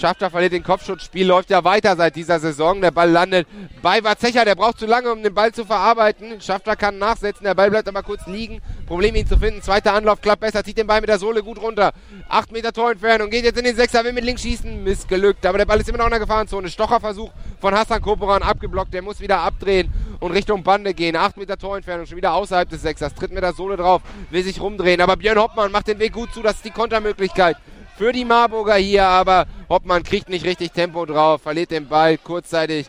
Schafter 0.01 0.31
verliert 0.31 0.53
den 0.53 0.63
Kopfschutz. 0.63 1.03
Spiel 1.05 1.27
läuft 1.27 1.51
ja 1.51 1.63
weiter 1.63 1.95
seit 1.95 2.15
dieser 2.15 2.39
Saison. 2.39 2.81
Der 2.81 2.89
Ball 2.89 3.11
landet 3.11 3.47
bei 3.83 4.03
Watzecher. 4.03 4.43
Der 4.45 4.55
braucht 4.55 4.79
zu 4.79 4.87
lange, 4.87 5.11
um 5.11 5.21
den 5.21 5.31
Ball 5.31 5.51
zu 5.51 5.63
verarbeiten. 5.63 6.41
Schafter 6.41 6.75
kann 6.75 6.97
nachsetzen. 6.97 7.43
Der 7.43 7.53
Ball 7.53 7.69
bleibt 7.69 7.87
aber 7.87 8.01
kurz 8.01 8.25
liegen. 8.25 8.63
Problem, 8.87 9.13
ihn 9.13 9.27
zu 9.27 9.37
finden. 9.37 9.61
Zweiter 9.61 9.93
Anlauf 9.93 10.19
klappt 10.19 10.41
besser. 10.41 10.63
Zieht 10.63 10.79
den 10.79 10.87
Ball 10.87 11.01
mit 11.01 11.09
der 11.09 11.19
Sohle 11.19 11.43
gut 11.43 11.61
runter. 11.61 11.93
Acht 12.27 12.51
Meter 12.51 12.73
Torentfernung. 12.73 13.29
Geht 13.29 13.43
jetzt 13.43 13.59
in 13.59 13.63
den 13.63 13.75
Sechser. 13.75 14.03
Will 14.03 14.13
mit 14.13 14.23
links 14.23 14.41
schießen. 14.41 14.83
Missgelückt. 14.83 15.45
Aber 15.45 15.59
der 15.59 15.65
Ball 15.65 15.79
ist 15.79 15.87
immer 15.87 15.99
noch 15.99 16.05
in 16.05 16.11
der 16.11 16.19
Gefahrenzone. 16.19 16.69
Stocherversuch 16.69 17.29
von 17.59 17.75
Hassan 17.75 18.01
Koporan 18.01 18.41
abgeblockt. 18.41 18.95
Der 18.95 19.03
muss 19.03 19.19
wieder 19.19 19.41
abdrehen 19.41 19.93
und 20.19 20.31
Richtung 20.31 20.63
Bande 20.63 20.95
gehen. 20.95 21.15
Acht 21.15 21.37
Meter 21.37 21.59
Torentfernung. 21.59 22.07
Schon 22.07 22.17
wieder 22.17 22.33
außerhalb 22.33 22.67
des 22.67 22.81
Sechsers. 22.81 23.13
Tritt 23.13 23.31
mit 23.31 23.43
der 23.43 23.53
Sohle 23.53 23.77
drauf. 23.77 24.01
Will 24.31 24.41
sich 24.41 24.59
rumdrehen. 24.59 24.99
Aber 24.99 25.15
Björn 25.15 25.37
Hoppmann 25.37 25.71
macht 25.71 25.87
den 25.87 25.99
Weg 25.99 26.13
gut 26.13 26.33
zu. 26.33 26.41
Das 26.41 26.55
ist 26.55 26.65
die 26.65 26.71
Kontermöglichkeit 26.71 27.55
für 28.01 28.13
die 28.13 28.25
Marburger 28.25 28.77
hier, 28.77 29.05
aber 29.05 29.45
Hoppmann 29.69 30.01
kriegt 30.01 30.27
nicht 30.27 30.43
richtig 30.43 30.71
Tempo 30.71 31.05
drauf, 31.05 31.43
verliert 31.43 31.69
den 31.69 31.87
Ball 31.87 32.17
kurzzeitig 32.17 32.87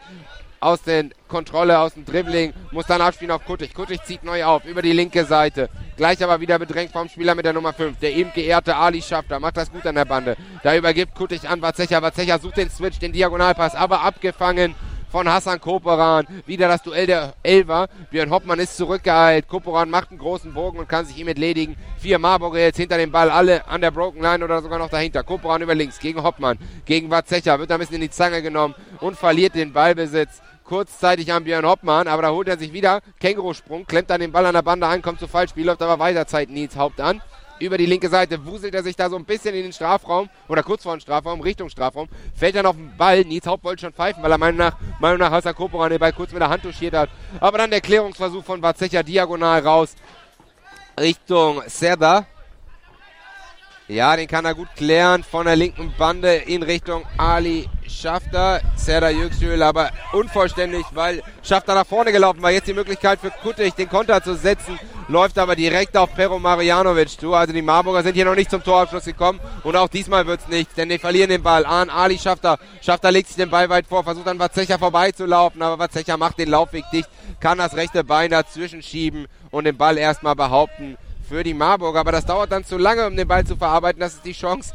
aus 0.59 0.81
der 0.85 1.11
Kontrolle, 1.29 1.81
aus 1.81 1.93
dem 1.93 2.07
Dribbling, 2.07 2.55
muss 2.71 2.87
dann 2.87 3.03
abspielen 3.03 3.31
auf 3.31 3.45
Kuttig. 3.45 3.75
Kuttig 3.75 4.03
zieht 4.05 4.25
neu 4.25 4.43
auf, 4.43 4.65
über 4.65 4.81
die 4.81 4.93
linke 4.93 5.27
Seite. 5.27 5.69
Gleich 5.99 6.25
aber 6.25 6.41
wieder 6.41 6.59
bedrängt 6.59 6.93
vom 6.93 7.11
Spieler 7.11 7.35
mit 7.35 7.45
der 7.45 7.53
Nummer 7.53 7.75
5. 7.75 7.99
Der 7.99 8.15
eben 8.15 8.33
geehrte 8.33 8.75
Ali 8.75 9.03
Schafter 9.03 9.39
macht 9.39 9.59
das 9.59 9.71
gut 9.71 9.87
an 9.87 9.97
der 9.97 10.07
Bande. 10.07 10.35
Da 10.63 10.75
übergibt 10.75 11.15
Kuttig 11.15 11.47
an 11.47 11.61
Watzecher. 11.61 12.01
Watzecher 12.01 12.39
sucht 12.39 12.57
den 12.57 12.71
Switch, 12.71 12.99
den 12.99 13.13
Diagonalpass, 13.13 13.75
aber 13.75 14.01
abgefangen 14.01 14.75
von 15.13 15.29
Hassan 15.29 15.61
Koperan. 15.61 16.27
Wieder 16.47 16.69
das 16.69 16.83
Duell 16.83 17.07
der 17.07 17.35
Elfer. 17.43 17.89
Björn 18.11 18.31
Hoppmann 18.31 18.59
ist 18.59 18.79
zurückgeeilt. 18.79 19.47
Koperan 19.47 19.91
macht 19.91 20.11
einen 20.11 20.19
großen 20.19 20.55
Bogen 20.55 20.79
und 20.79 20.89
kann 20.89 21.05
sich 21.05 21.19
ihm 21.19 21.29
entledigen. 21.29 21.77
Vier 21.99 22.19
Marburger 22.19 22.59
jetzt 22.59 22.79
hinter 22.79 22.97
dem 22.97 23.13
Ball, 23.13 23.31
alle 23.31 23.69
an 23.69 23.83
der 23.83 23.91
Broken 23.91 24.23
Line 24.23 24.43
oder 24.43 24.63
sogar 24.63 24.79
noch 24.79 24.89
dahinter. 24.89 25.23
Koperan 25.23 25.61
über 25.61 25.75
links 25.75 26.01
gegen 26.01 26.23
Hoppmann, 26.23 26.59
gegen 26.87 27.11
Watzecher. 27.11 27.59
Wird 27.59 27.71
ein 27.71 27.79
bisschen 27.79 27.97
in 27.97 28.01
die 28.01 28.11
Zange 28.11 28.41
genommen 28.41 28.75
und 29.01 29.19
verliert 29.19 29.55
den 29.55 29.75
Ballbesitz 29.75 30.41
kurzzeitig 30.65 31.31
an 31.31 31.45
Björn 31.45 31.67
Hoppmann, 31.67 32.09
aber 32.09 32.23
da 32.23 32.31
holt 32.31 32.49
er 32.49 32.57
sich 32.57 32.73
wieder. 32.73 33.03
Kängurusprung, 33.21 33.85
klemmt 33.85 34.09
dann 34.09 34.21
den 34.21 34.33
Ball 34.33 34.47
an 34.47 34.55
der 34.55 34.63
Bande 34.63 34.87
an, 34.87 35.03
kommt 35.03 35.21
zu 35.21 35.29
Fallspiel, 35.29 35.67
läuft 35.67 35.83
aber 35.83 35.99
weiter 35.99 36.27
Zeit 36.27 36.49
Nils 36.49 36.77
Haupt 36.77 37.01
an 37.01 37.21
über 37.59 37.79
die 37.79 37.87
linke 37.87 38.09
Seite, 38.09 38.45
wuselt 38.45 38.75
er 38.75 38.83
sich 38.83 38.97
da 38.97 39.09
so 39.09 39.17
ein 39.17 39.25
bisschen 39.25 39.55
in 39.55 39.63
den 39.63 39.73
Strafraum 39.73 40.29
oder 40.49 40.63
kurz 40.63 40.83
vor 40.83 40.97
den 40.97 41.01
Strafraum, 41.01 41.41
Richtung 41.41 41.69
Strafraum, 41.69 42.09
fällt 42.35 42.57
dann 42.57 42.67
auf 42.67 42.77
den 42.77 42.97
Ball. 42.97 43.23
Nils 43.25 43.47
Haupt 43.47 43.65
wollte 43.65 43.83
schon 43.83 43.93
pfeifen, 43.93 44.23
weil 44.23 44.33
er 44.33 44.39
Meinung 44.39 44.59
nach, 44.59 44.77
Meinung 44.99 45.19
nach 45.19 45.31
Hassan 45.31 45.55
Koporan 45.55 45.91
den 45.91 45.99
Ball 45.99 46.13
kurz 46.13 46.33
mit 46.33 46.41
der 46.41 46.49
Hand 46.49 46.63
touchiert 46.63 46.95
hat. 46.95 47.11
Aber 47.41 47.59
dann 47.59 47.71
der 47.71 47.81
Klärungsversuch 47.81 48.45
von 48.45 48.61
Batzecha 48.61 49.03
diagonal 49.03 49.61
raus 49.61 49.95
Richtung 50.99 51.63
Serda. 51.67 52.27
Ja, 53.93 54.17
den 54.17 54.27
kann 54.27 54.47
er 54.47 54.55
gut 54.55 54.69
klären 54.75 55.23
von 55.23 55.45
der 55.45 55.55
linken 55.55 55.93
Bande 55.99 56.35
in 56.35 56.63
Richtung 56.63 57.03
Ali 57.19 57.69
Schafter. 57.87 58.63
Serda 58.75 59.11
Yüksel 59.11 59.63
aber 59.63 59.91
unvollständig, 60.13 60.87
weil 60.93 61.23
Schafter 61.43 61.75
nach 61.75 61.87
vorne 61.87 62.11
gelaufen 62.11 62.41
war. 62.41 62.51
Jetzt 62.51 62.69
die 62.69 62.73
Möglichkeit 62.73 63.21
für 63.21 63.31
Kuttig 63.31 63.75
den 63.75 63.91
Konter 63.91 64.23
zu 64.23 64.35
setzen. 64.35 64.79
Läuft 65.09 65.39
aber 65.39 65.57
direkt 65.57 65.95
auf 65.99 66.09
Pero 66.15 66.39
Marjanovic 66.39 67.21
zu. 67.21 67.35
Also 67.35 67.53
die 67.53 67.61
Marburger 67.61 68.03
sind 68.03 68.15
hier 68.15 68.25
noch 68.25 68.35
nicht 68.35 68.51
zum 68.51 68.65
Torabschluss 68.65 69.05
gekommen. 69.05 69.41
Und 69.63 69.77
auch 69.77 69.89
diesmal 69.89 70.27
wird 70.27 70.41
es 70.41 70.49
nichts, 70.49 70.75
denn 70.75 70.89
die 70.89 70.99
verlieren 70.99 71.29
den 71.29 71.43
Ball 71.43 71.67
an 71.67 71.91
Ali 71.91 72.17
Schafter. 72.17 72.59
Schafter 72.81 73.13
legt 73.13 73.29
sich 73.29 73.37
den 73.37 73.51
Ball 73.51 73.69
weit 73.69 73.87
vor, 73.87 74.05
versucht 74.05 74.27
dann 74.27 74.39
Watzecher 74.39 74.79
vorbeizulaufen. 74.79 75.61
Aber 75.61 75.79
Watzecher 75.79 76.17
macht 76.17 76.39
den 76.39 76.49
Laufweg 76.49 76.87
dicht, 76.95 77.11
kann 77.41 77.59
das 77.59 77.77
rechte 77.77 78.05
Bein 78.05 78.31
dazwischen 78.31 78.83
schieben 78.83 79.27
und 79.51 79.65
den 79.65 79.77
Ball 79.77 79.99
erstmal 79.99 80.35
behaupten 80.35 80.97
für 81.33 81.43
die 81.43 81.55
Marburger. 81.55 82.01
Aber 82.01 82.13
das 82.13 82.27
dauert 82.27 82.53
dann 82.53 82.63
zu 82.63 82.77
lange, 82.77 83.07
um 83.07 83.17
den 83.17 83.27
Ball 83.27 83.47
zu 83.47 83.57
verarbeiten. 83.57 84.01
Das 84.01 84.13
ist 84.13 84.25
die 84.27 84.35
Chance 84.35 84.75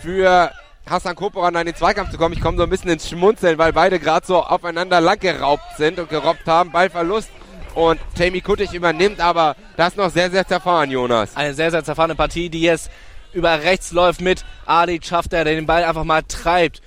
für 0.00 0.50
Hassan 0.88 1.14
Koporan 1.14 1.54
in 1.56 1.66
den 1.66 1.74
Zweikampf 1.74 2.10
zu 2.10 2.16
kommen. 2.16 2.32
Ich 2.32 2.40
komme 2.40 2.56
so 2.56 2.62
ein 2.62 2.70
bisschen 2.70 2.88
ins 2.88 3.06
Schmunzeln, 3.06 3.58
weil 3.58 3.74
beide 3.74 4.00
gerade 4.00 4.26
so 4.26 4.42
aufeinander 4.42 5.02
lang 5.02 5.18
geraubt 5.18 5.76
sind 5.76 5.98
und 5.98 6.08
gerobbt 6.08 6.46
haben. 6.46 6.72
Ballverlust 6.72 7.28
und 7.74 8.00
Tammy 8.16 8.40
Kuttig 8.40 8.72
übernimmt, 8.72 9.20
aber 9.20 9.56
das 9.76 9.94
noch 9.96 10.10
sehr, 10.10 10.30
sehr 10.30 10.46
zerfahren, 10.46 10.90
Jonas. 10.90 11.36
Eine 11.36 11.52
sehr, 11.52 11.70
sehr 11.70 11.84
zerfahrene 11.84 12.14
Partie, 12.14 12.48
die 12.48 12.62
jetzt 12.62 12.90
über 13.34 13.62
rechts 13.62 13.92
läuft 13.92 14.22
mit 14.22 14.46
Ali 14.64 15.00
Schafter, 15.02 15.44
der 15.44 15.54
den 15.54 15.66
Ball 15.66 15.84
einfach 15.84 16.04
mal 16.04 16.22
treibt 16.22 16.80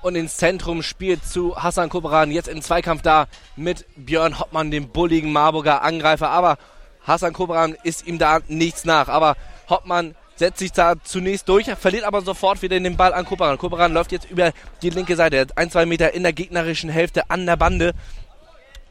und 0.00 0.14
ins 0.14 0.38
Zentrum 0.38 0.82
spielt 0.82 1.26
zu 1.26 1.62
Hassan 1.62 1.90
Koperan. 1.90 2.30
Jetzt 2.30 2.48
im 2.48 2.62
Zweikampf 2.62 3.02
da 3.02 3.26
mit 3.54 3.84
Björn 3.96 4.38
Hoppmann, 4.38 4.70
dem 4.70 4.88
bulligen 4.88 5.30
Marburger 5.30 5.82
Angreifer. 5.82 6.30
Aber 6.30 6.56
Hassan 7.06 7.32
Kobran 7.32 7.76
ist 7.82 8.06
ihm 8.06 8.18
da 8.18 8.40
nichts 8.48 8.84
nach. 8.84 9.08
Aber 9.08 9.36
Hoppmann 9.68 10.14
setzt 10.36 10.58
sich 10.58 10.72
da 10.72 10.94
zunächst 11.02 11.48
durch, 11.48 11.66
verliert 11.66 12.04
aber 12.04 12.22
sofort 12.22 12.62
wieder 12.62 12.80
den 12.80 12.96
Ball 12.96 13.12
an 13.12 13.26
Koperan. 13.26 13.58
Koperan 13.58 13.92
läuft 13.92 14.12
jetzt 14.12 14.30
über 14.30 14.52
die 14.82 14.90
linke 14.90 15.16
Seite, 15.16 15.46
ein, 15.54 15.70
zwei 15.70 15.86
Meter 15.86 16.14
in 16.14 16.22
der 16.22 16.32
gegnerischen 16.32 16.88
Hälfte 16.88 17.28
an 17.30 17.44
der 17.44 17.56
Bande 17.56 17.92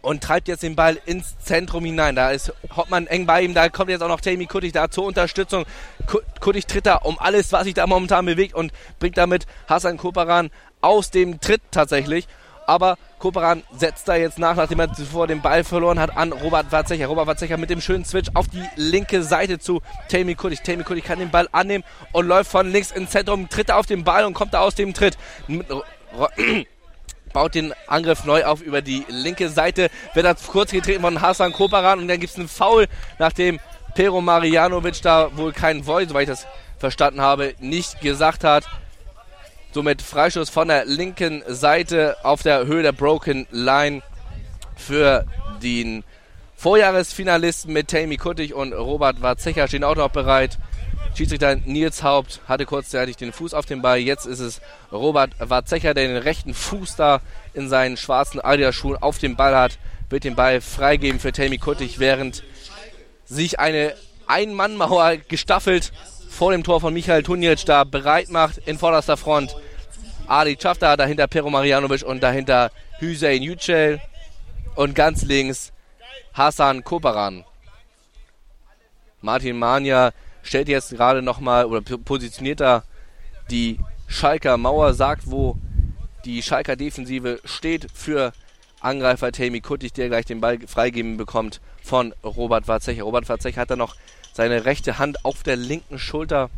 und 0.02 0.24
treibt 0.24 0.48
jetzt 0.48 0.64
den 0.64 0.76
Ball 0.76 0.98
ins 1.06 1.38
Zentrum 1.40 1.84
hinein. 1.84 2.16
Da 2.16 2.32
ist 2.32 2.54
Hoppmann 2.76 3.08
eng 3.08 3.26
bei 3.26 3.42
ihm, 3.42 3.54
da 3.54 3.68
kommt 3.70 3.90
jetzt 3.90 4.02
auch 4.02 4.08
noch 4.08 4.22
Tammy 4.22 4.46
Kuttig 4.46 4.74
da 4.74 4.90
zur 4.92 5.06
Unterstützung. 5.06 5.66
Kuttig 6.40 6.68
tritt 6.68 6.86
da 6.86 6.96
um 6.96 7.18
alles, 7.20 7.52
was 7.52 7.64
sich 7.64 7.74
da 7.74 7.88
momentan 7.88 8.26
bewegt 8.26 8.54
und 8.54 8.72
bringt 9.00 9.18
damit 9.18 9.46
Hassan 9.68 9.98
Koperan 9.98 10.52
aus 10.82 11.10
dem 11.10 11.42
Tritt 11.42 11.62
tatsächlich 11.72 12.28
aber 12.70 12.98
Koperan 13.20 13.64
setzt 13.76 14.08
da 14.08 14.16
jetzt 14.16 14.40
nach, 14.40 14.56
nachdem 14.56 14.80
er 14.80 14.94
zuvor 14.94 15.28
den 15.28 15.42
Ball 15.42 15.64
verloren 15.64 16.00
hat, 16.00 16.16
an 16.18 16.32
Robert 16.32 16.72
Watzecher. 16.72 17.08
Robert 17.08 17.28
Watzecher 17.28 17.58
mit 17.58 17.70
dem 17.70 17.82
schönen 17.82 18.06
Switch 18.06 18.30
auf 18.34 18.48
die 18.48 18.64
linke 18.76 19.22
Seite 19.24 19.60
zu 19.60 19.82
Tammy 20.08 20.36
Kuttig. 20.36 20.64
Tammy 20.64 20.84
Kuttig 20.84 21.04
kann 21.04 21.20
den 21.20 21.30
Ball 21.30 21.48
annehmen 21.52 21.84
und 22.14 22.28
läuft 22.28 22.50
von 22.50 22.72
links 22.72 22.92
ins 22.92 23.12
Zentrum, 23.12 23.50
tritt 23.50 23.72
auf 23.72 23.86
den 23.86 24.04
Ball 24.04 24.26
und 24.26 24.34
kommt 24.34 24.54
da 24.54 24.62
aus 24.62 24.76
dem 24.76 24.94
Tritt. 24.94 25.18
baut 27.34 27.54
den 27.54 27.74
Angriff 27.88 28.26
neu 28.26 28.44
auf 28.46 28.62
über 28.62 28.82
die 28.82 29.06
linke 29.08 29.50
Seite, 29.50 29.90
wird 30.14 30.26
da 30.26 30.34
kurz 30.34 30.72
getreten 30.72 31.02
von 31.02 31.22
Hassan 31.22 31.54
Koperan 31.54 32.00
und 32.00 32.08
dann 32.08 32.20
gibt 32.20 32.32
es 32.32 32.40
einen 32.40 32.48
Foul, 32.48 32.88
nachdem 33.20 33.60
Pero 33.96 34.22
Marianovic 34.22 35.02
da 35.02 35.36
wohl 35.36 35.52
keinen 35.52 35.86
Void, 35.86 36.10
soweit 36.10 36.24
ich 36.24 36.30
das 36.30 36.48
verstanden 36.78 37.22
habe, 37.22 37.54
nicht 37.60 38.02
gesagt 38.02 38.44
hat. 38.44 38.66
Somit 39.72 40.02
Freischuss 40.02 40.50
von 40.50 40.68
der 40.68 40.86
linken 40.86 41.44
Seite 41.48 42.18
auf 42.24 42.42
der 42.42 42.66
Höhe 42.66 42.82
der 42.82 42.92
Broken 42.92 43.46
Line 43.52 44.02
für 44.76 45.26
den 45.62 46.04
Vorjahresfinalisten 46.56 47.72
mit 47.72 47.88
Tammy 47.88 48.18
Kuttig 48.18 48.56
und 48.56 48.74
Robert 48.74 49.22
Warzecher 49.22 49.68
stehen 49.68 49.84
auch 49.84 49.96
noch 49.96 50.10
bereit. 50.10 50.58
Schiedsrichter 51.16 51.56
Nils 51.56 52.02
Haupt 52.02 52.42
hatte 52.48 52.66
kurzzeitig 52.66 53.18
den 53.18 53.32
Fuß 53.32 53.54
auf 53.54 53.68
den 53.68 53.84
Ball. 53.84 54.00
Jetzt 54.00 54.26
ist 54.26 54.40
es 54.40 54.60
Robert 54.92 55.32
Warzecher, 55.38 55.94
der 55.94 56.08
den 56.08 56.18
rechten 56.18 56.56
Fuß 56.56 56.96
da 56.96 57.22
in 57.54 57.70
seinen 57.70 57.96
schwarzen 57.96 58.42
Adidas-Schuhen 58.42 58.98
auf 58.98 59.20
dem 59.20 59.36
Ball 59.36 59.56
hat. 59.56 59.78
Wird 60.10 60.24
den 60.24 60.36
Ball 60.36 60.62
freigeben 60.62 61.20
für 61.20 61.32
Tammy 61.32 61.60
Kuttig, 61.60 62.00
während 62.00 62.44
sich 63.26 63.60
eine 63.60 63.94
Ein-Mann-Mauer 64.26 65.18
gestaffelt 65.18 65.92
vor 66.40 66.54
dem 66.54 66.64
Tor 66.64 66.80
von 66.80 66.94
Michael 66.94 67.22
Tunjic 67.22 67.66
da 67.66 67.84
bereit 67.84 68.30
macht 68.30 68.60
in 68.60 68.78
vorderster 68.78 69.18
Front. 69.18 69.54
Ali 70.26 70.56
Chafta, 70.56 70.96
dahinter 70.96 71.28
Pero 71.28 71.50
Marianovic 71.50 72.02
und 72.02 72.24
dahinter 72.24 72.72
Hüseyin 73.00 73.44
Yücel 73.44 74.00
und 74.76 74.96
ganz 74.96 75.24
links 75.24 75.74
Hassan 76.32 76.86
Koparan. 76.86 77.44
Martin 79.20 79.60
Mania 79.60 80.14
stellt 80.42 80.70
jetzt 80.70 80.92
gerade 80.92 81.22
nochmal 81.22 81.66
oder 81.66 81.82
positioniert 81.82 82.62
da 82.62 82.84
die 83.52 83.78
Schalker 84.08 84.56
Mauer, 84.56 84.94
sagt, 84.94 85.30
wo 85.30 85.58
die 86.24 86.42
Schalker 86.42 86.78
Defensive 86.78 87.42
steht 87.44 87.88
für 87.94 88.32
Angreifer 88.80 89.34
Tammy 89.34 89.60
Kuttig, 89.60 89.92
der 89.92 90.08
gleich 90.08 90.26
den 90.26 90.40
Ball 90.40 90.58
freigeben 90.66 91.18
bekommt 91.18 91.60
von 91.84 92.14
Robert 92.24 92.70
Warzecher. 92.70 93.04
Robert 93.04 93.28
Warzecher 93.28 93.60
hat 93.60 93.72
da 93.72 93.76
noch 93.76 93.98
seine 94.40 94.64
rechte 94.64 94.98
Hand 95.00 95.26
auf 95.26 95.44
der 95.44 95.58
linken 95.58 96.00
Schulter, 96.00 96.50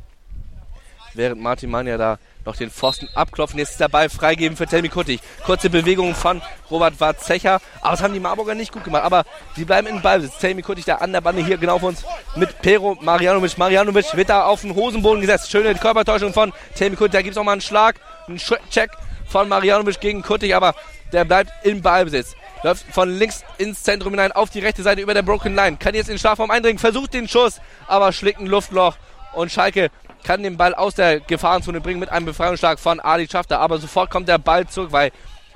während 1.15 1.41
Martin 1.41 1.71
Mania 1.71 1.97
da 1.97 2.19
noch 2.45 2.55
den 2.55 2.69
Pfosten 2.69 3.09
abklopfen. 3.15 3.57
Jetzt 3.57 3.71
ist 3.71 3.79
der 3.79 3.87
Ball 3.87 4.07
freigeben 4.07 4.55
für 4.55 4.67
Telmi 4.67 4.87
Kuttig. 4.87 5.19
Kurze 5.47 5.71
Bewegung 5.71 6.13
von 6.13 6.43
Robert 6.69 6.99
Warzecher. 6.99 7.59
Aber 7.81 7.91
das 7.93 8.03
haben 8.03 8.13
die 8.13 8.19
Marburger 8.19 8.53
nicht 8.53 8.71
gut 8.71 8.83
gemacht. 8.83 9.03
Aber 9.03 9.23
sie 9.55 9.65
bleiben 9.65 9.87
in 9.87 9.99
Ballbesitz. 9.99 10.37
Telmi 10.37 10.61
Kuttig 10.61 10.85
da 10.85 10.97
an 10.97 11.11
der 11.11 11.21
Bande 11.21 11.43
hier 11.43 11.57
genau 11.57 11.79
vor 11.79 11.89
uns 11.89 12.05
mit 12.35 12.61
Pero 12.61 12.99
Marianovic. 13.01 13.57
Marianovic 13.57 14.15
wird 14.15 14.29
da 14.29 14.45
auf 14.45 14.61
den 14.61 14.75
Hosenboden 14.75 15.21
gesetzt. 15.21 15.49
Schöne 15.49 15.73
Körpertäuschung 15.73 16.33
von 16.33 16.53
Telmi 16.75 16.95
Kuttig. 16.95 17.13
Da 17.13 17.21
gibt 17.23 17.31
es 17.31 17.37
auch 17.39 17.43
mal 17.43 17.53
einen 17.53 17.61
Schlag, 17.61 17.95
einen 18.27 18.37
Check 18.37 18.91
von 19.25 19.49
Marianovic 19.49 19.99
gegen 19.99 20.21
Kuttig. 20.21 20.53
Aber 20.53 20.75
der 21.11 21.25
bleibt 21.25 21.51
in 21.65 21.81
Ballbesitz. 21.81 22.35
Läuft 22.63 22.85
von 22.93 23.09
links 23.09 23.43
ins 23.57 23.81
Zentrum 23.81 24.13
hinein 24.13 24.31
auf 24.31 24.51
die 24.51 24.59
rechte 24.59 24.83
Seite 24.83 25.01
über 25.01 25.13
der 25.13 25.23
Broken 25.23 25.55
Line. 25.55 25.77
Kann 25.77 25.95
jetzt 25.95 26.09
in 26.09 26.19
Strafraum 26.19 26.51
eindringen. 26.51 26.77
Versucht 26.77 27.13
den 27.13 27.27
Schuss, 27.27 27.59
aber 27.87 28.11
schlägt 28.13 28.39
ein 28.39 28.45
Luftloch. 28.45 28.97
Und 29.33 29.51
Schalke 29.51 29.89
kann 30.23 30.43
den 30.43 30.57
Ball 30.57 30.75
aus 30.75 30.93
der 30.93 31.19
Gefahrenzone 31.21 31.81
bringen 31.81 31.99
mit 31.99 32.09
einem 32.09 32.27
Befreiungsschlag 32.27 32.79
von 32.79 32.99
Ali 32.99 33.27
Schafter. 33.27 33.59
Aber 33.59 33.79
sofort 33.79 34.11
kommt 34.11 34.27
der 34.27 34.37
Ball 34.37 34.67
zurück, 34.67 34.91
weil 34.91 35.11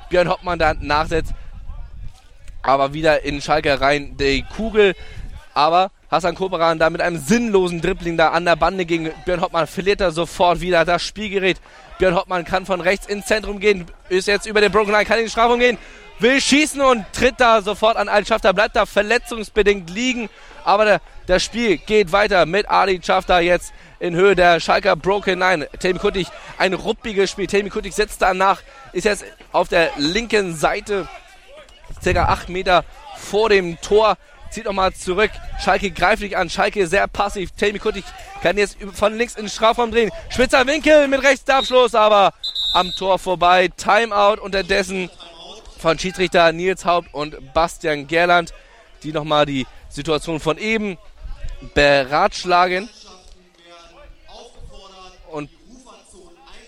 Björn 0.09 0.29
Hoppmann 0.29 0.57
da 0.57 0.73
nachsetzt. 0.73 1.33
Aber 2.63 2.93
wieder 2.93 3.23
in 3.23 3.41
Schalke 3.41 3.79
rein 3.79 4.17
die 4.17 4.43
Kugel. 4.55 4.95
Aber 5.53 5.91
Hassan 6.09 6.35
Koperan 6.35 6.79
da 6.79 6.89
mit 6.89 7.01
einem 7.01 7.17
sinnlosen 7.17 7.81
Dribbling 7.81 8.17
da 8.17 8.29
an 8.29 8.45
der 8.45 8.55
Bande 8.55 8.85
gegen 8.85 9.11
Björn 9.25 9.41
Hoppmann 9.41 9.67
verliert 9.67 10.01
er 10.01 10.11
sofort 10.11 10.59
wieder 10.59 10.85
das 10.85 11.03
Spielgerät. 11.03 11.57
Björn 11.97 12.15
Hoppmann 12.15 12.45
kann 12.45 12.65
von 12.65 12.81
rechts 12.81 13.05
ins 13.05 13.25
Zentrum 13.25 13.59
gehen, 13.59 13.85
ist 14.09 14.27
jetzt 14.27 14.45
über 14.45 14.61
den 14.61 14.71
Broken 14.71 14.91
Line, 14.91 15.05
kann 15.05 15.17
in 15.17 15.25
die 15.25 15.31
Strafung 15.31 15.59
gehen, 15.59 15.77
will 16.19 16.39
schießen 16.39 16.81
und 16.81 17.05
tritt 17.13 17.35
da 17.39 17.61
sofort 17.61 17.97
an 17.97 18.09
Ali 18.09 18.25
Schafter, 18.25 18.53
bleibt 18.53 18.75
da 18.75 18.85
verletzungsbedingt 18.85 19.89
liegen. 19.89 20.29
Aber 20.63 20.85
der, 20.85 21.01
das 21.27 21.43
Spiel 21.43 21.77
geht 21.77 22.11
weiter 22.11 22.45
mit 22.45 22.69
Ali 22.69 22.99
Schafter 23.03 23.39
jetzt 23.39 23.73
in 23.99 24.15
Höhe 24.15 24.35
der 24.35 24.59
Schalker 24.59 24.95
Broken 24.95 25.39
Line. 25.39 25.67
Temi 25.79 25.99
Kuttig, 25.99 26.27
ein 26.57 26.73
ruppiges 26.73 27.31
Spiel. 27.31 27.47
Temi 27.47 27.69
Kuttig 27.69 27.93
setzt 27.93 28.21
danach, 28.21 28.61
ist 28.93 29.05
jetzt 29.05 29.25
auf 29.51 29.67
der 29.67 29.91
linken 29.97 30.55
Seite, 30.55 31.07
circa 32.01 32.25
8 32.25 32.49
Meter 32.49 32.83
vor 33.17 33.49
dem 33.49 33.79
Tor. 33.81 34.17
Zieht 34.51 34.65
nochmal 34.65 34.93
zurück. 34.93 35.31
Schalke 35.61 35.91
greift 35.91 36.21
dich 36.21 36.37
an. 36.37 36.49
Schalke 36.49 36.87
sehr 36.87 37.07
passiv. 37.07 37.51
Temi 37.51 37.79
Kuttig 37.79 38.05
kann 38.41 38.57
jetzt 38.57 38.77
von 38.93 39.17
links 39.17 39.35
in 39.35 39.45
den 39.45 39.49
Strafraum 39.49 39.91
drehen. 39.91 40.11
Spitzer 40.29 40.65
Winkel 40.65 41.07
mit 41.07 41.23
rechts 41.23 41.49
Abschluss, 41.49 41.93
aber 41.93 42.33
am 42.73 42.91
Tor 42.97 43.19
vorbei. 43.19 43.69
Timeout 43.75 44.39
unterdessen 44.41 45.09
von 45.85 45.99
Schiedsrichter 45.99 46.51
Nils 46.51 46.83
Haupt 46.83 47.13
und 47.13 47.53
Bastian 47.53 48.07
Gerland, 48.07 48.55
die 49.03 49.11
nochmal 49.11 49.45
die 49.45 49.67
Situation 49.87 50.39
von 50.39 50.57
eben 50.57 50.97
beratschlagen. 51.75 52.89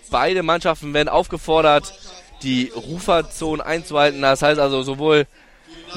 Beide 0.08 0.44
Mannschaften 0.44 0.94
werden 0.94 1.08
aufgefordert, 1.08 1.92
die 2.44 2.70
Ruferzonen 2.76 3.60
einzuhalten. 3.60 4.22
Das 4.22 4.40
heißt 4.40 4.60
also 4.60 4.82
sowohl 4.82 5.26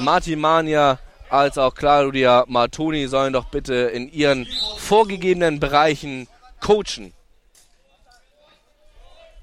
Martin 0.00 0.40
Mania 0.40 0.98
als 1.30 1.58
auch 1.58 1.76
Claudia 1.76 2.44
Martoni 2.48 3.06
sollen 3.06 3.32
doch 3.32 3.44
bitte 3.44 3.74
in 3.74 4.12
ihren 4.12 4.48
vorgegebenen 4.78 5.60
Bereichen 5.60 6.26
coachen. 6.60 7.14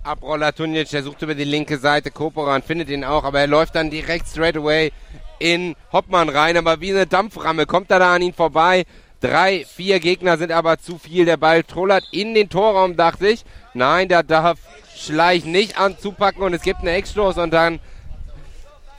Abroller 0.09 0.55
Tunic, 0.55 0.89
der 0.89 1.03
sucht 1.03 1.21
über 1.21 1.35
die 1.35 1.43
linke 1.43 1.77
Seite 1.77 2.09
Koporan, 2.09 2.63
findet 2.63 2.89
ihn 2.89 3.03
auch, 3.03 3.23
aber 3.23 3.41
er 3.41 3.47
läuft 3.47 3.75
dann 3.75 3.91
direkt 3.91 4.27
straight 4.27 4.57
away 4.57 4.91
in 5.37 5.75
Hoppmann 5.93 6.29
rein, 6.29 6.57
aber 6.57 6.81
wie 6.81 6.89
eine 6.89 7.05
Dampframme 7.05 7.67
kommt 7.67 7.91
er 7.91 7.99
da 7.99 8.15
an 8.15 8.23
ihn 8.23 8.33
vorbei. 8.33 8.85
Drei, 9.21 9.65
vier 9.65 9.99
Gegner 9.99 10.39
sind 10.39 10.51
aber 10.51 10.79
zu 10.79 10.97
viel. 10.97 11.25
Der 11.25 11.37
Ball 11.37 11.63
trollert 11.63 12.05
in 12.11 12.33
den 12.33 12.49
Torraum, 12.49 12.95
dachte 12.97 13.27
ich. 13.27 13.45
Nein, 13.75 14.09
der 14.09 14.23
darf 14.23 14.57
Schleich 14.95 15.45
nicht 15.45 15.79
anzupacken 15.79 16.41
und 16.41 16.55
es 16.55 16.63
gibt 16.63 16.79
einen 16.79 16.87
Eckstoß 16.87 17.37
und 17.37 17.51
dann 17.51 17.79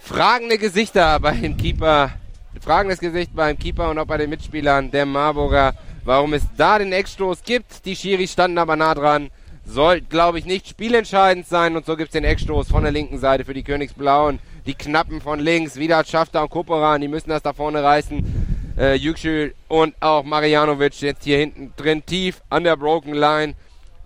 fragende 0.01 0.59
Gesichter 0.59 1.19
beim 1.19 1.57
Keeper. 1.57 2.13
Fragendes 2.61 3.01
Gesicht 3.01 3.35
beim 3.35 3.59
Keeper 3.59 3.91
und 3.91 3.99
auch 3.99 4.07
bei 4.07 4.19
den 4.19 4.31
Mitspielern 4.31 4.93
der 4.93 5.07
Marburger, 5.07 5.75
warum 6.05 6.35
es 6.35 6.45
da 6.57 6.79
den 6.79 6.93
Eckstoß 6.93 7.43
gibt. 7.43 7.85
Die 7.85 7.97
Schiris 7.97 8.31
standen 8.31 8.59
aber 8.59 8.77
nah 8.77 8.95
dran. 8.95 9.31
Soll, 9.73 10.01
glaube 10.01 10.41
ich, 10.41 10.47
nicht 10.47 10.67
spielentscheidend 10.67 11.47
sein 11.47 11.77
und 11.77 11.87
so 11.87 11.97
gibt 11.97 12.09
es 12.09 12.13
den 12.13 12.25
Eckstoß 12.25 12.69
von 12.69 12.83
der 12.83 12.91
linken 12.91 13.21
Seite 13.21 13.45
für 13.45 13.55
die 13.55 13.63
Königsblauen. 13.63 14.41
Die 14.67 14.75
Knappen 14.75 15.21
von 15.21 15.39
links, 15.39 15.77
wieder 15.77 16.05
Schafter 16.05 16.43
und 16.43 16.51
Koperan, 16.51 17.01
die 17.01 17.07
müssen 17.07 17.31
das 17.31 17.43
da 17.43 17.53
vorne 17.53 17.81
reißen. 17.81 18.75
Äh, 18.77 18.97
Yüksel 18.97 19.55
und 19.69 19.95
auch 20.01 20.25
Marianovic 20.25 21.01
jetzt 21.03 21.23
hier 21.23 21.39
hinten 21.39 21.73
drin 21.77 22.05
tief 22.05 22.43
an 22.51 22.65
der 22.65 22.77
Broken 22.77 23.15
Line. 23.15 23.55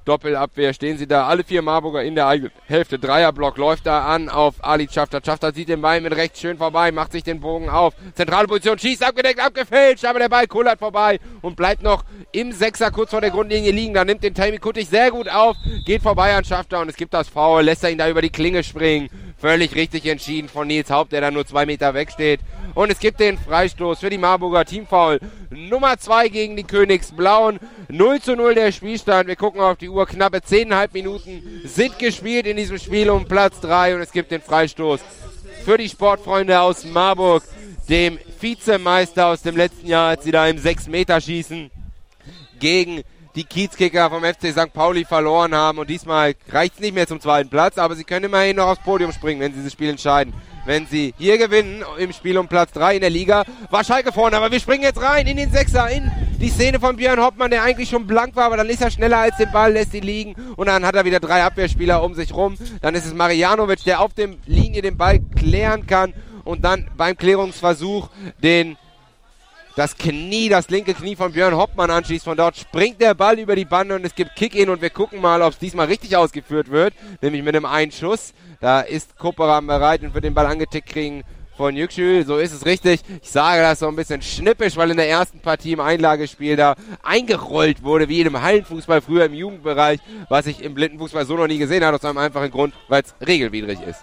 Doppelabwehr 0.04 0.74
stehen 0.74 0.98
sie 0.98 1.06
da. 1.06 1.26
Alle 1.26 1.44
vier 1.44 1.62
Marburger 1.62 2.02
in 2.02 2.14
der 2.14 2.26
eigenen 2.26 2.52
Hälfte. 2.66 2.98
Dreierblock 2.98 3.56
läuft 3.56 3.86
da 3.86 4.06
an 4.06 4.28
auf 4.28 4.56
Ali 4.60 4.86
Schafter. 4.90 5.20
Schafter 5.24 5.52
sieht 5.52 5.68
den 5.68 5.80
Ball 5.80 6.00
mit 6.00 6.14
rechts 6.14 6.40
schön 6.40 6.58
vorbei, 6.58 6.92
macht 6.92 7.12
sich 7.12 7.22
den 7.22 7.40
Bogen 7.40 7.70
auf. 7.70 7.94
Zentrale 8.14 8.46
Position, 8.46 8.78
schießt 8.78 9.02
abgedeckt, 9.02 9.40
abgefälscht, 9.40 10.04
aber 10.04 10.18
der 10.18 10.28
Ball 10.28 10.46
kullert 10.46 10.78
vorbei 10.78 11.20
und 11.40 11.56
bleibt 11.56 11.82
noch 11.82 12.04
im 12.32 12.52
Sechser 12.52 12.90
kurz 12.90 13.10
vor 13.10 13.22
der 13.22 13.30
Grundlinie 13.30 13.72
liegen. 13.72 13.94
Da 13.94 14.04
nimmt 14.04 14.22
den 14.22 14.34
Tammy 14.34 14.58
Kuttig 14.58 14.88
sehr 14.88 15.10
gut 15.10 15.28
auf, 15.28 15.56
geht 15.86 16.02
vorbei 16.02 16.34
an 16.34 16.44
Schafter 16.44 16.80
und 16.80 16.88
es 16.90 16.96
gibt 16.96 17.14
das 17.14 17.28
Foul, 17.28 17.62
lässt 17.62 17.82
er 17.84 17.90
ihn 17.90 17.98
da 17.98 18.08
über 18.08 18.20
die 18.20 18.30
Klinge 18.30 18.62
springen. 18.62 19.08
Völlig 19.38 19.74
richtig 19.74 20.06
entschieden 20.06 20.48
von 20.48 20.66
Nils 20.66 20.90
Haupt, 20.90 21.12
der 21.12 21.20
da 21.20 21.30
nur 21.30 21.46
zwei 21.46 21.66
Meter 21.66 21.92
wegsteht. 21.92 22.40
Und 22.74 22.90
es 22.90 22.98
gibt 22.98 23.20
den 23.20 23.38
Freistoß 23.38 24.00
für 24.00 24.10
die 24.10 24.18
Marburger 24.18 24.64
Teamfoul. 24.64 25.20
Nummer 25.50 25.96
zwei 25.98 26.28
gegen 26.28 26.56
die 26.56 26.64
Königsblauen. 26.64 27.60
0 27.88 28.20
zu 28.20 28.34
0 28.34 28.54
der 28.54 28.72
Spielstand. 28.72 29.28
Wir 29.28 29.36
gucken 29.36 29.60
auf 29.60 29.76
die 29.76 29.88
Uhr. 29.88 30.06
Knappe 30.06 30.38
10,5 30.38 30.88
Minuten 30.92 31.42
sind 31.64 31.98
gespielt 31.98 32.46
in 32.46 32.56
diesem 32.56 32.78
Spiel 32.78 33.10
um 33.10 33.26
Platz 33.26 33.60
3 33.60 33.94
und 33.94 34.00
es 34.00 34.10
gibt 34.10 34.32
den 34.32 34.42
Freistoß 34.42 35.00
für 35.64 35.78
die 35.78 35.88
Sportfreunde 35.88 36.60
aus 36.60 36.84
Marburg, 36.84 37.42
dem 37.88 38.18
Vizemeister 38.40 39.28
aus 39.28 39.42
dem 39.42 39.56
letzten 39.56 39.86
Jahr, 39.86 40.08
als 40.08 40.24
sie 40.24 40.32
da 40.32 40.46
im 40.46 40.58
6-Meter-Schießen 40.58 41.70
gegen 42.58 43.02
die 43.34 43.44
Kiezkicker 43.44 44.10
vom 44.10 44.22
FC 44.22 44.52
St. 44.52 44.72
Pauli 44.72 45.04
verloren 45.04 45.54
haben. 45.54 45.78
Und 45.78 45.88
diesmal 45.90 46.34
reicht 46.50 46.74
es 46.74 46.80
nicht 46.80 46.94
mehr 46.94 47.06
zum 47.06 47.20
zweiten 47.20 47.48
Platz, 47.48 47.78
aber 47.78 47.94
sie 47.94 48.04
können 48.04 48.26
immerhin 48.26 48.56
noch 48.56 48.68
aufs 48.68 48.82
Podium 48.82 49.12
springen, 49.12 49.40
wenn 49.40 49.52
sie 49.52 49.58
dieses 49.58 49.72
Spiel 49.72 49.90
entscheiden. 49.90 50.34
Wenn 50.66 50.86
sie 50.86 51.12
hier 51.18 51.36
gewinnen 51.36 51.84
im 51.98 52.12
Spiel 52.12 52.38
um 52.38 52.48
Platz 52.48 52.72
3 52.72 52.94
in 52.96 53.00
der 53.02 53.10
Liga, 53.10 53.44
war 53.70 53.84
Schalke 53.84 54.12
vorne. 54.12 54.36
Aber 54.36 54.50
wir 54.50 54.60
springen 54.60 54.82
jetzt 54.82 55.02
rein 55.02 55.26
in 55.26 55.36
den 55.36 55.50
Sechser, 55.50 55.90
in 55.90 56.10
die 56.40 56.48
Szene 56.48 56.80
von 56.80 56.96
Björn 56.96 57.20
Hoppmann, 57.20 57.50
der 57.50 57.62
eigentlich 57.62 57.90
schon 57.90 58.06
blank 58.06 58.34
war, 58.34 58.44
aber 58.44 58.56
dann 58.56 58.68
ist 58.68 58.82
er 58.82 58.90
schneller 58.90 59.18
als 59.18 59.36
den 59.36 59.52
Ball, 59.52 59.72
lässt 59.72 59.94
ihn 59.94 60.02
liegen 60.02 60.34
und 60.56 60.66
dann 60.66 60.84
hat 60.84 60.94
er 60.94 61.04
wieder 61.04 61.20
drei 61.20 61.42
Abwehrspieler 61.44 62.02
um 62.02 62.14
sich 62.14 62.34
rum. 62.34 62.56
Dann 62.80 62.94
ist 62.94 63.06
es 63.06 63.14
Marianovic, 63.14 63.84
der 63.84 64.00
auf 64.00 64.14
dem 64.14 64.38
Linie 64.46 64.82
den 64.82 64.96
Ball 64.96 65.20
klären 65.36 65.86
kann 65.86 66.14
und 66.44 66.64
dann 66.64 66.90
beim 66.96 67.16
Klärungsversuch 67.16 68.08
den 68.42 68.76
das 69.76 69.96
Knie, 69.96 70.48
das 70.48 70.70
linke 70.70 70.94
Knie 70.94 71.16
von 71.16 71.32
Björn 71.32 71.56
Hoppmann 71.56 71.90
anschließt. 71.90 72.24
Von 72.24 72.36
dort 72.36 72.56
springt 72.56 73.00
der 73.00 73.14
Ball 73.14 73.38
über 73.38 73.56
die 73.56 73.64
Bande 73.64 73.96
und 73.96 74.04
es 74.04 74.14
gibt 74.14 74.36
Kick-In 74.36 74.68
und 74.68 74.80
wir 74.80 74.90
gucken 74.90 75.20
mal, 75.20 75.42
ob 75.42 75.52
es 75.52 75.58
diesmal 75.58 75.86
richtig 75.86 76.16
ausgeführt 76.16 76.70
wird, 76.70 76.94
nämlich 77.22 77.42
mit 77.42 77.56
einem 77.56 77.66
Einschuss. 77.66 78.34
Da 78.60 78.80
ist 78.80 79.18
Koperam 79.18 79.66
bereit 79.66 80.02
und 80.02 80.14
wird 80.14 80.24
den 80.24 80.34
Ball 80.34 80.46
angetickt 80.46 80.88
kriegen 80.88 81.24
von 81.56 81.76
Yüksel. 81.76 82.24
So 82.24 82.38
ist 82.38 82.52
es 82.52 82.64
richtig. 82.64 83.00
Ich 83.22 83.30
sage 83.30 83.62
das 83.62 83.80
so 83.80 83.88
ein 83.88 83.96
bisschen 83.96 84.22
schnippisch, 84.22 84.76
weil 84.76 84.90
in 84.90 84.96
der 84.96 85.08
ersten 85.08 85.40
Partie 85.40 85.72
im 85.72 85.80
Einlagespiel 85.80 86.56
da 86.56 86.76
eingerollt 87.02 87.82
wurde, 87.82 88.08
wie 88.08 88.20
in 88.20 88.28
einem 88.28 88.42
Hallenfußball 88.42 89.00
früher 89.00 89.24
im 89.26 89.34
Jugendbereich, 89.34 90.00
was 90.28 90.46
ich 90.46 90.62
im 90.62 90.74
Blindenfußball 90.74 91.26
so 91.26 91.36
noch 91.36 91.46
nie 91.46 91.58
gesehen 91.58 91.84
habe, 91.84 91.96
aus 91.96 92.04
einem 92.04 92.18
einfachen 92.18 92.50
Grund, 92.50 92.74
weil 92.88 93.02
es 93.02 93.14
regelwidrig 93.26 93.80
ist. 93.86 94.00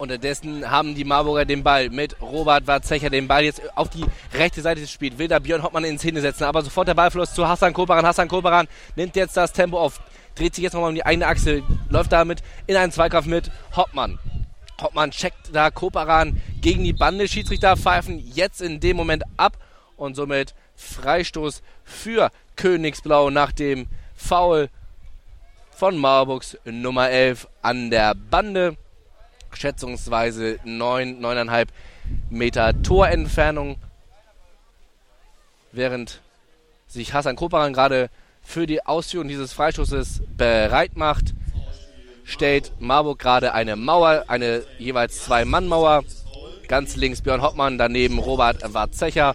Unterdessen 0.00 0.70
haben 0.70 0.94
die 0.94 1.04
Marburger 1.04 1.44
den 1.44 1.62
Ball 1.62 1.90
mit 1.90 2.20
Robert 2.22 2.66
Warzecher 2.66 3.10
den 3.10 3.28
Ball 3.28 3.44
jetzt 3.44 3.60
auf 3.76 3.90
die 3.90 4.04
rechte 4.32 4.62
Seite 4.62 4.80
des 4.80 4.90
Spiels. 4.90 5.18
Will 5.18 5.28
da 5.28 5.38
Björn 5.38 5.62
Hoppmann 5.62 5.84
ins 5.84 6.00
Szene 6.00 6.22
setzen, 6.22 6.44
aber 6.44 6.62
sofort 6.62 6.88
der 6.88 6.94
Ballfluss 6.94 7.34
zu 7.34 7.46
Hassan 7.46 7.74
Koperan. 7.74 8.06
Hassan 8.06 8.28
Koperan 8.28 8.66
nimmt 8.96 9.14
jetzt 9.14 9.36
das 9.36 9.52
Tempo 9.52 9.78
auf, 9.78 10.00
dreht 10.34 10.54
sich 10.54 10.64
jetzt 10.64 10.72
nochmal 10.72 10.88
um 10.88 10.94
die 10.94 11.04
eigene 11.04 11.26
Achse, 11.26 11.62
läuft 11.90 12.12
damit 12.12 12.42
in 12.66 12.76
einen 12.76 12.92
Zweikampf 12.92 13.26
mit 13.26 13.50
Hoppmann. 13.76 14.18
Hoppmann 14.80 15.10
checkt 15.10 15.50
da 15.52 15.70
Koperan 15.70 16.40
gegen 16.62 16.82
die 16.82 16.94
Bande. 16.94 17.28
Schiedsrichter 17.28 17.76
pfeifen 17.76 18.18
jetzt 18.18 18.62
in 18.62 18.80
dem 18.80 18.96
Moment 18.96 19.24
ab 19.36 19.58
und 19.98 20.14
somit 20.16 20.54
Freistoß 20.76 21.62
für 21.84 22.30
Königsblau 22.56 23.28
nach 23.28 23.52
dem 23.52 23.86
Foul 24.16 24.70
von 25.70 25.98
Marburgs 25.98 26.56
Nummer 26.64 27.10
11 27.10 27.48
an 27.60 27.90
der 27.90 28.14
Bande 28.14 28.78
schätzungsweise 29.56 30.58
9, 30.64 31.20
9,5 31.24 31.66
Meter 32.28 32.82
Torentfernung. 32.82 33.76
Während 35.72 36.20
sich 36.86 37.14
Hassan 37.14 37.36
Koparan 37.36 37.72
gerade 37.72 38.10
für 38.42 38.66
die 38.66 38.84
Ausführung 38.84 39.28
dieses 39.28 39.52
Freistoßes 39.52 40.22
bereit 40.36 40.96
macht, 40.96 41.34
stellt 42.24 42.72
Marburg 42.80 43.18
gerade 43.18 43.54
eine 43.54 43.76
Mauer, 43.76 44.24
eine 44.28 44.64
jeweils 44.78 45.24
Zwei-Mann-Mauer. 45.24 46.04
Ganz 46.68 46.96
links 46.96 47.22
Björn 47.22 47.42
Hoppmann, 47.42 47.78
daneben 47.78 48.18
Robert 48.18 48.62
Warzecher 48.72 49.34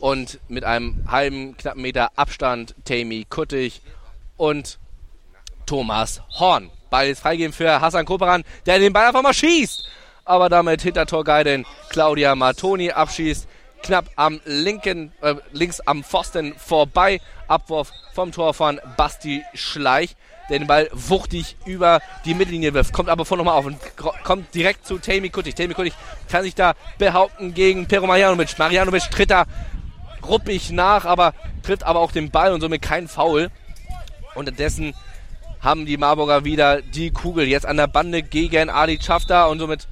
und 0.00 0.40
mit 0.48 0.64
einem 0.64 1.04
halben, 1.06 1.56
knappen 1.56 1.82
Meter 1.82 2.10
Abstand 2.16 2.74
Tammy 2.84 3.26
Kuttig 3.28 3.82
und 4.36 4.78
Thomas 5.66 6.22
Horn. 6.38 6.70
Ball 6.92 7.08
ist 7.08 7.20
freigegeben 7.20 7.54
für 7.54 7.80
Hassan 7.80 8.04
Koperan, 8.04 8.44
der 8.66 8.78
den 8.78 8.92
Ball 8.92 9.06
einfach 9.06 9.22
mal 9.22 9.34
schießt. 9.34 9.88
Aber 10.24 10.48
damit 10.48 10.82
hinter 10.82 11.06
Torgeiden 11.06 11.66
Claudia 11.88 12.36
Martoni 12.36 12.92
abschießt. 12.92 13.48
Knapp 13.82 14.04
am 14.14 14.40
linken, 14.44 15.10
äh, 15.22 15.34
links 15.50 15.80
am 15.80 16.04
Pfosten 16.04 16.54
vorbei. 16.56 17.20
Abwurf 17.48 17.90
vom 18.12 18.30
Tor 18.30 18.54
von 18.54 18.80
Basti 18.96 19.42
Schleich, 19.54 20.14
der 20.48 20.60
den 20.60 20.68
Ball 20.68 20.88
wuchtig 20.92 21.56
über 21.64 22.00
die 22.24 22.34
Mittellinie 22.34 22.74
wirft. 22.74 22.92
Kommt 22.92 23.08
aber 23.08 23.24
vor 23.24 23.38
nochmal 23.38 23.56
auf 23.56 23.66
und 23.66 23.78
kommt 24.22 24.54
direkt 24.54 24.86
zu 24.86 24.98
Tammy 24.98 25.30
Kuttig. 25.30 25.56
Tammy 25.56 25.74
Kuttig 25.74 25.94
kann 26.30 26.44
sich 26.44 26.54
da 26.54 26.74
behaupten 26.98 27.54
gegen 27.54 27.88
Pero 27.88 28.06
Marjanovic. 28.06 28.56
Marjanovic 28.58 29.10
tritt 29.10 29.30
da 29.30 29.46
ruppig 30.24 30.70
nach, 30.70 31.06
aber 31.06 31.34
trifft 31.64 31.82
aber 31.84 32.00
auch 32.00 32.12
den 32.12 32.30
Ball 32.30 32.52
und 32.52 32.60
somit 32.60 32.82
kein 32.82 33.08
Foul. 33.08 33.50
Unterdessen 34.34 34.94
haben 35.62 35.86
die 35.86 35.96
Marburger 35.96 36.44
wieder 36.44 36.82
die 36.82 37.12
Kugel 37.12 37.46
jetzt 37.46 37.66
an 37.66 37.76
der 37.76 37.86
Bande 37.86 38.22
gegen 38.22 38.68
Ali 38.68 38.98
Schafter 39.00 39.48
und 39.48 39.60
somit 39.60 39.86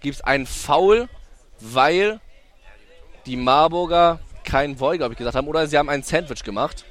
gibt 0.00 0.16
es 0.16 0.20
einen 0.20 0.46
Foul, 0.46 1.08
weil 1.58 2.20
die 3.24 3.36
Marburger 3.36 4.20
kein 4.44 4.76
Voll, 4.76 4.98
glaube 4.98 5.14
ich, 5.14 5.18
gesagt 5.18 5.36
haben, 5.36 5.48
oder 5.48 5.66
sie 5.66 5.78
haben 5.78 5.88
ein 5.88 6.02
Sandwich 6.02 6.44
gemacht. 6.44 6.84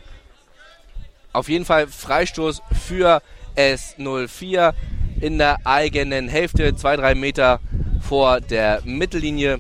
Auf 1.34 1.50
jeden 1.50 1.66
Fall 1.66 1.88
Freistoß 1.88 2.64
für 2.88 3.22
S04 3.56 4.74
in 5.22 5.38
der 5.38 5.66
eigenen 5.66 6.28
Hälfte, 6.28 6.76
zwei, 6.76 6.96
drei 6.96 7.14
Meter 7.14 7.60
vor 8.02 8.42
der 8.42 8.82
Mittellinie. 8.84 9.60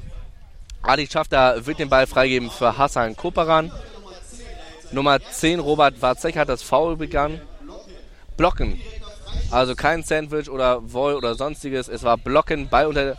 Ali 0.81 1.07
Schafter 1.07 1.67
wird 1.67 1.77
den 1.77 1.89
Ball 1.89 2.07
freigeben 2.07 2.49
für 2.49 2.79
Hassan 2.79 3.15
Koperan. 3.15 3.71
Nummer 4.91 5.19
10 5.21 5.59
Robert 5.59 6.01
Warzek 6.01 6.35
hat 6.35 6.49
das 6.49 6.63
Foul 6.63 6.97
begangen 6.97 7.39
blocken. 8.37 8.81
Also 9.51 9.75
kein 9.75 10.03
Sandwich 10.03 10.49
oder 10.49 10.91
Woll 10.91 11.15
oder 11.15 11.35
sonstiges. 11.35 11.87
Es 11.87 12.03
war 12.03 12.17
blocken, 12.17 12.69
Ball 12.69 12.87
unter 12.87 13.17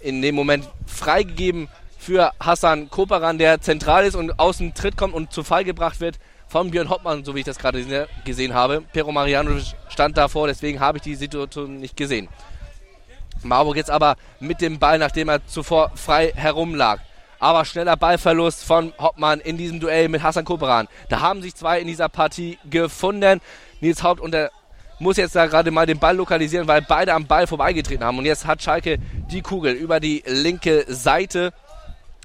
in 0.00 0.22
dem 0.22 0.34
Moment 0.34 0.68
freigegeben 0.86 1.68
für 1.98 2.32
Hassan 2.38 2.90
Koperan, 2.90 3.38
der 3.38 3.60
zentral 3.60 4.04
ist 4.04 4.14
und 4.14 4.38
außen 4.38 4.74
Tritt 4.74 4.96
kommt 4.96 5.14
und 5.14 5.32
zu 5.32 5.42
Fall 5.42 5.64
gebracht 5.64 6.00
wird 6.00 6.18
von 6.48 6.70
Björn 6.70 6.88
Hoppmann, 6.88 7.24
so 7.24 7.34
wie 7.34 7.40
ich 7.40 7.44
das 7.44 7.58
gerade 7.58 7.84
gesehen 8.24 8.54
habe. 8.54 8.84
Pero 8.92 9.10
Mariano 9.10 9.58
stand 9.88 10.16
davor, 10.16 10.46
deswegen 10.46 10.80
habe 10.80 10.98
ich 10.98 11.02
die 11.02 11.16
Situation 11.16 11.80
nicht 11.80 11.96
gesehen. 11.96 12.28
Marburg 13.42 13.76
jetzt 13.76 13.90
aber 13.90 14.16
mit 14.40 14.60
dem 14.60 14.78
Ball, 14.78 14.98
nachdem 14.98 15.28
er 15.28 15.46
zuvor 15.46 15.90
frei 15.94 16.32
herumlag. 16.34 17.00
Aber 17.38 17.64
schneller 17.64 17.96
Ballverlust 17.96 18.64
von 18.64 18.94
Hoppmann 18.98 19.40
in 19.40 19.58
diesem 19.58 19.78
Duell 19.78 20.08
mit 20.08 20.22
Hassan 20.22 20.44
Koperan. 20.44 20.88
Da 21.10 21.20
haben 21.20 21.42
sich 21.42 21.54
zwei 21.54 21.80
in 21.80 21.86
dieser 21.86 22.08
Partie 22.08 22.58
gefunden. 22.70 23.40
Nils 23.80 24.02
Haupt 24.02 24.20
und 24.20 24.32
der 24.32 24.50
muss 24.98 25.16
jetzt 25.16 25.36
da 25.36 25.46
gerade 25.46 25.70
mal 25.70 25.86
den 25.86 25.98
Ball 25.98 26.16
lokalisieren, 26.16 26.66
weil 26.68 26.82
beide 26.82 27.12
am 27.12 27.26
Ball 27.26 27.46
vorbeigetreten 27.46 28.04
haben. 28.04 28.18
Und 28.18 28.24
jetzt 28.24 28.46
hat 28.46 28.62
Schalke 28.62 28.98
die 29.30 29.42
Kugel 29.42 29.74
über 29.74 30.00
die 30.00 30.22
linke 30.26 30.84
Seite. 30.88 31.52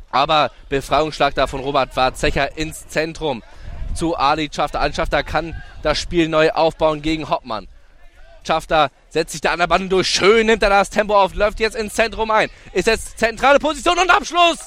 Aber 0.09 0.51
Befreiungsschlag 0.69 1.35
da 1.35 1.47
von 1.47 1.61
Robert 1.61 1.95
Warzecher 1.95 2.57
ins 2.57 2.87
Zentrum 2.87 3.43
zu 3.93 4.15
Ali 4.15 4.49
Schafter. 4.53 4.81
Ali 4.81 4.93
Schafter 4.93 5.23
kann 5.23 5.61
das 5.83 5.97
Spiel 5.99 6.29
neu 6.29 6.51
aufbauen 6.51 7.01
gegen 7.01 7.29
Hoppmann. 7.29 7.67
Schafter 8.45 8.89
setzt 9.09 9.33
sich 9.33 9.41
da 9.41 9.51
an 9.51 9.59
der 9.59 9.67
Bande 9.67 9.87
durch. 9.87 10.07
Schön 10.07 10.47
nimmt 10.47 10.63
er 10.63 10.69
das 10.69 10.89
Tempo 10.89 11.15
auf, 11.15 11.33
läuft 11.35 11.59
jetzt 11.59 11.75
ins 11.75 11.93
Zentrum 11.93 12.31
ein. 12.31 12.49
Ist 12.73 12.87
jetzt 12.87 13.19
zentrale 13.19 13.59
Position 13.59 13.99
und 13.99 14.09
Abschluss. 14.09 14.59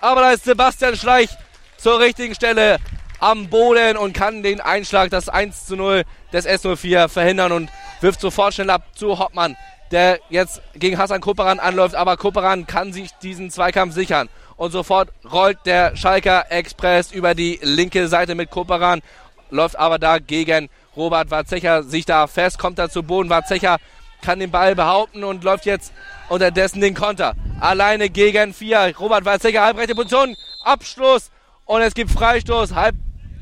Aber 0.00 0.20
da 0.20 0.32
ist 0.32 0.44
Sebastian 0.44 0.96
Schleich 0.96 1.30
zur 1.78 1.98
richtigen 1.98 2.34
Stelle 2.34 2.78
am 3.24 3.48
Boden 3.48 3.96
und 3.96 4.12
kann 4.12 4.42
den 4.42 4.60
Einschlag, 4.60 5.08
das 5.08 5.30
1 5.30 5.64
zu 5.64 5.76
0 5.76 6.04
des 6.34 6.46
S04 6.46 7.08
verhindern 7.08 7.52
und 7.52 7.70
wirft 8.02 8.20
sofort 8.20 8.52
schnell 8.52 8.68
ab 8.68 8.82
zu 8.94 9.18
Hoppmann, 9.18 9.56
der 9.92 10.20
jetzt 10.28 10.60
gegen 10.74 10.98
Hassan 10.98 11.22
Kupperan 11.22 11.58
anläuft, 11.58 11.94
aber 11.94 12.18
Kupperan 12.18 12.66
kann 12.66 12.92
sich 12.92 13.12
diesen 13.22 13.50
Zweikampf 13.50 13.94
sichern. 13.94 14.28
Und 14.56 14.72
sofort 14.72 15.08
rollt 15.32 15.56
der 15.64 15.96
Schalker 15.96 16.44
Express 16.50 17.12
über 17.12 17.34
die 17.34 17.58
linke 17.62 18.08
Seite 18.08 18.34
mit 18.34 18.50
Kupperan, 18.50 19.00
läuft 19.48 19.76
aber 19.78 19.98
da 19.98 20.18
gegen 20.18 20.68
Robert 20.94 21.30
Warzecher 21.30 21.82
sich 21.82 22.04
da 22.04 22.26
fest, 22.26 22.58
kommt 22.58 22.78
da 22.78 22.90
zu 22.90 23.02
Boden. 23.02 23.30
Warzecher 23.30 23.78
kann 24.20 24.38
den 24.38 24.50
Ball 24.50 24.74
behaupten 24.74 25.24
und 25.24 25.44
läuft 25.44 25.64
jetzt 25.64 25.94
unterdessen 26.28 26.82
den 26.82 26.94
Konter. 26.94 27.32
Alleine 27.58 28.10
gegen 28.10 28.52
vier. 28.52 28.94
Robert 29.00 29.24
Warzecher, 29.24 29.64
halbrechte 29.64 29.94
Position, 29.94 30.36
Abschluss 30.62 31.30
und 31.64 31.80
es 31.80 31.94
gibt 31.94 32.10
Freistoß, 32.10 32.74
halb 32.74 32.94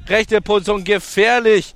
rechte 0.09 0.41
Position 0.41 0.85
gefährlich. 0.85 1.75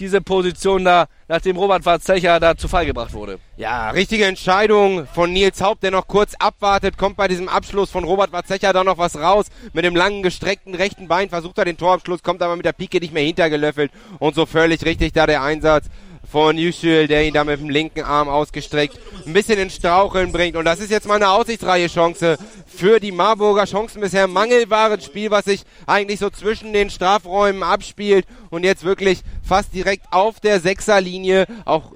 Diese 0.00 0.20
Position 0.20 0.84
da, 0.84 1.06
nachdem 1.26 1.56
Robert 1.56 1.84
Warzecher 1.84 2.38
da 2.38 2.56
zu 2.56 2.68
Fall 2.68 2.86
gebracht 2.86 3.12
wurde. 3.12 3.40
Ja, 3.56 3.90
richtige 3.90 4.26
Entscheidung 4.26 5.08
von 5.12 5.32
Nils 5.32 5.60
Haupt, 5.60 5.82
der 5.82 5.90
noch 5.90 6.06
kurz 6.06 6.34
abwartet, 6.38 6.96
kommt 6.96 7.16
bei 7.16 7.26
diesem 7.26 7.48
Abschluss 7.48 7.90
von 7.90 8.04
Robert 8.04 8.30
Warzecher 8.30 8.72
da 8.72 8.84
noch 8.84 8.98
was 8.98 9.16
raus. 9.16 9.46
Mit 9.72 9.84
dem 9.84 9.96
langen, 9.96 10.22
gestreckten 10.22 10.76
rechten 10.76 11.08
Bein 11.08 11.30
versucht 11.30 11.58
er 11.58 11.64
den 11.64 11.76
Torabschluss, 11.76 12.22
kommt 12.22 12.42
aber 12.42 12.54
mit 12.54 12.64
der 12.64 12.74
Pike 12.74 13.00
nicht 13.00 13.12
mehr 13.12 13.24
hintergelöffelt. 13.24 13.90
Und 14.20 14.36
so 14.36 14.46
völlig 14.46 14.84
richtig 14.84 15.14
da 15.14 15.26
der 15.26 15.42
Einsatz 15.42 15.86
von 16.30 16.58
Yücel, 16.58 17.08
der 17.08 17.26
ihn 17.26 17.34
da 17.34 17.44
mit 17.44 17.60
dem 17.60 17.70
linken 17.70 18.02
Arm 18.02 18.28
ausgestreckt 18.28 18.98
ein 19.28 19.32
bisschen 19.32 19.58
in 19.58 19.70
Straucheln 19.70 20.32
bringt. 20.32 20.56
Und 20.56 20.64
das 20.64 20.80
ist 20.80 20.90
jetzt 20.90 21.06
mal 21.06 21.16
eine 21.16 21.30
aussichtsreiche 21.30 21.92
Chance 21.92 22.38
für 22.66 22.98
die 22.98 23.12
Marburger. 23.12 23.64
Chancen 23.64 24.00
bisher 24.00 24.26
mangelbares 24.26 25.04
Spiel, 25.04 25.30
was 25.30 25.44
sich 25.44 25.62
eigentlich 25.86 26.18
so 26.18 26.30
zwischen 26.30 26.72
den 26.72 26.90
Strafräumen 26.90 27.62
abspielt 27.62 28.26
und 28.50 28.64
jetzt 28.64 28.84
wirklich 28.84 29.22
fast 29.46 29.74
direkt 29.74 30.06
auf 30.10 30.40
der 30.40 30.60
Sechserlinie, 30.60 31.46
auch 31.64 31.92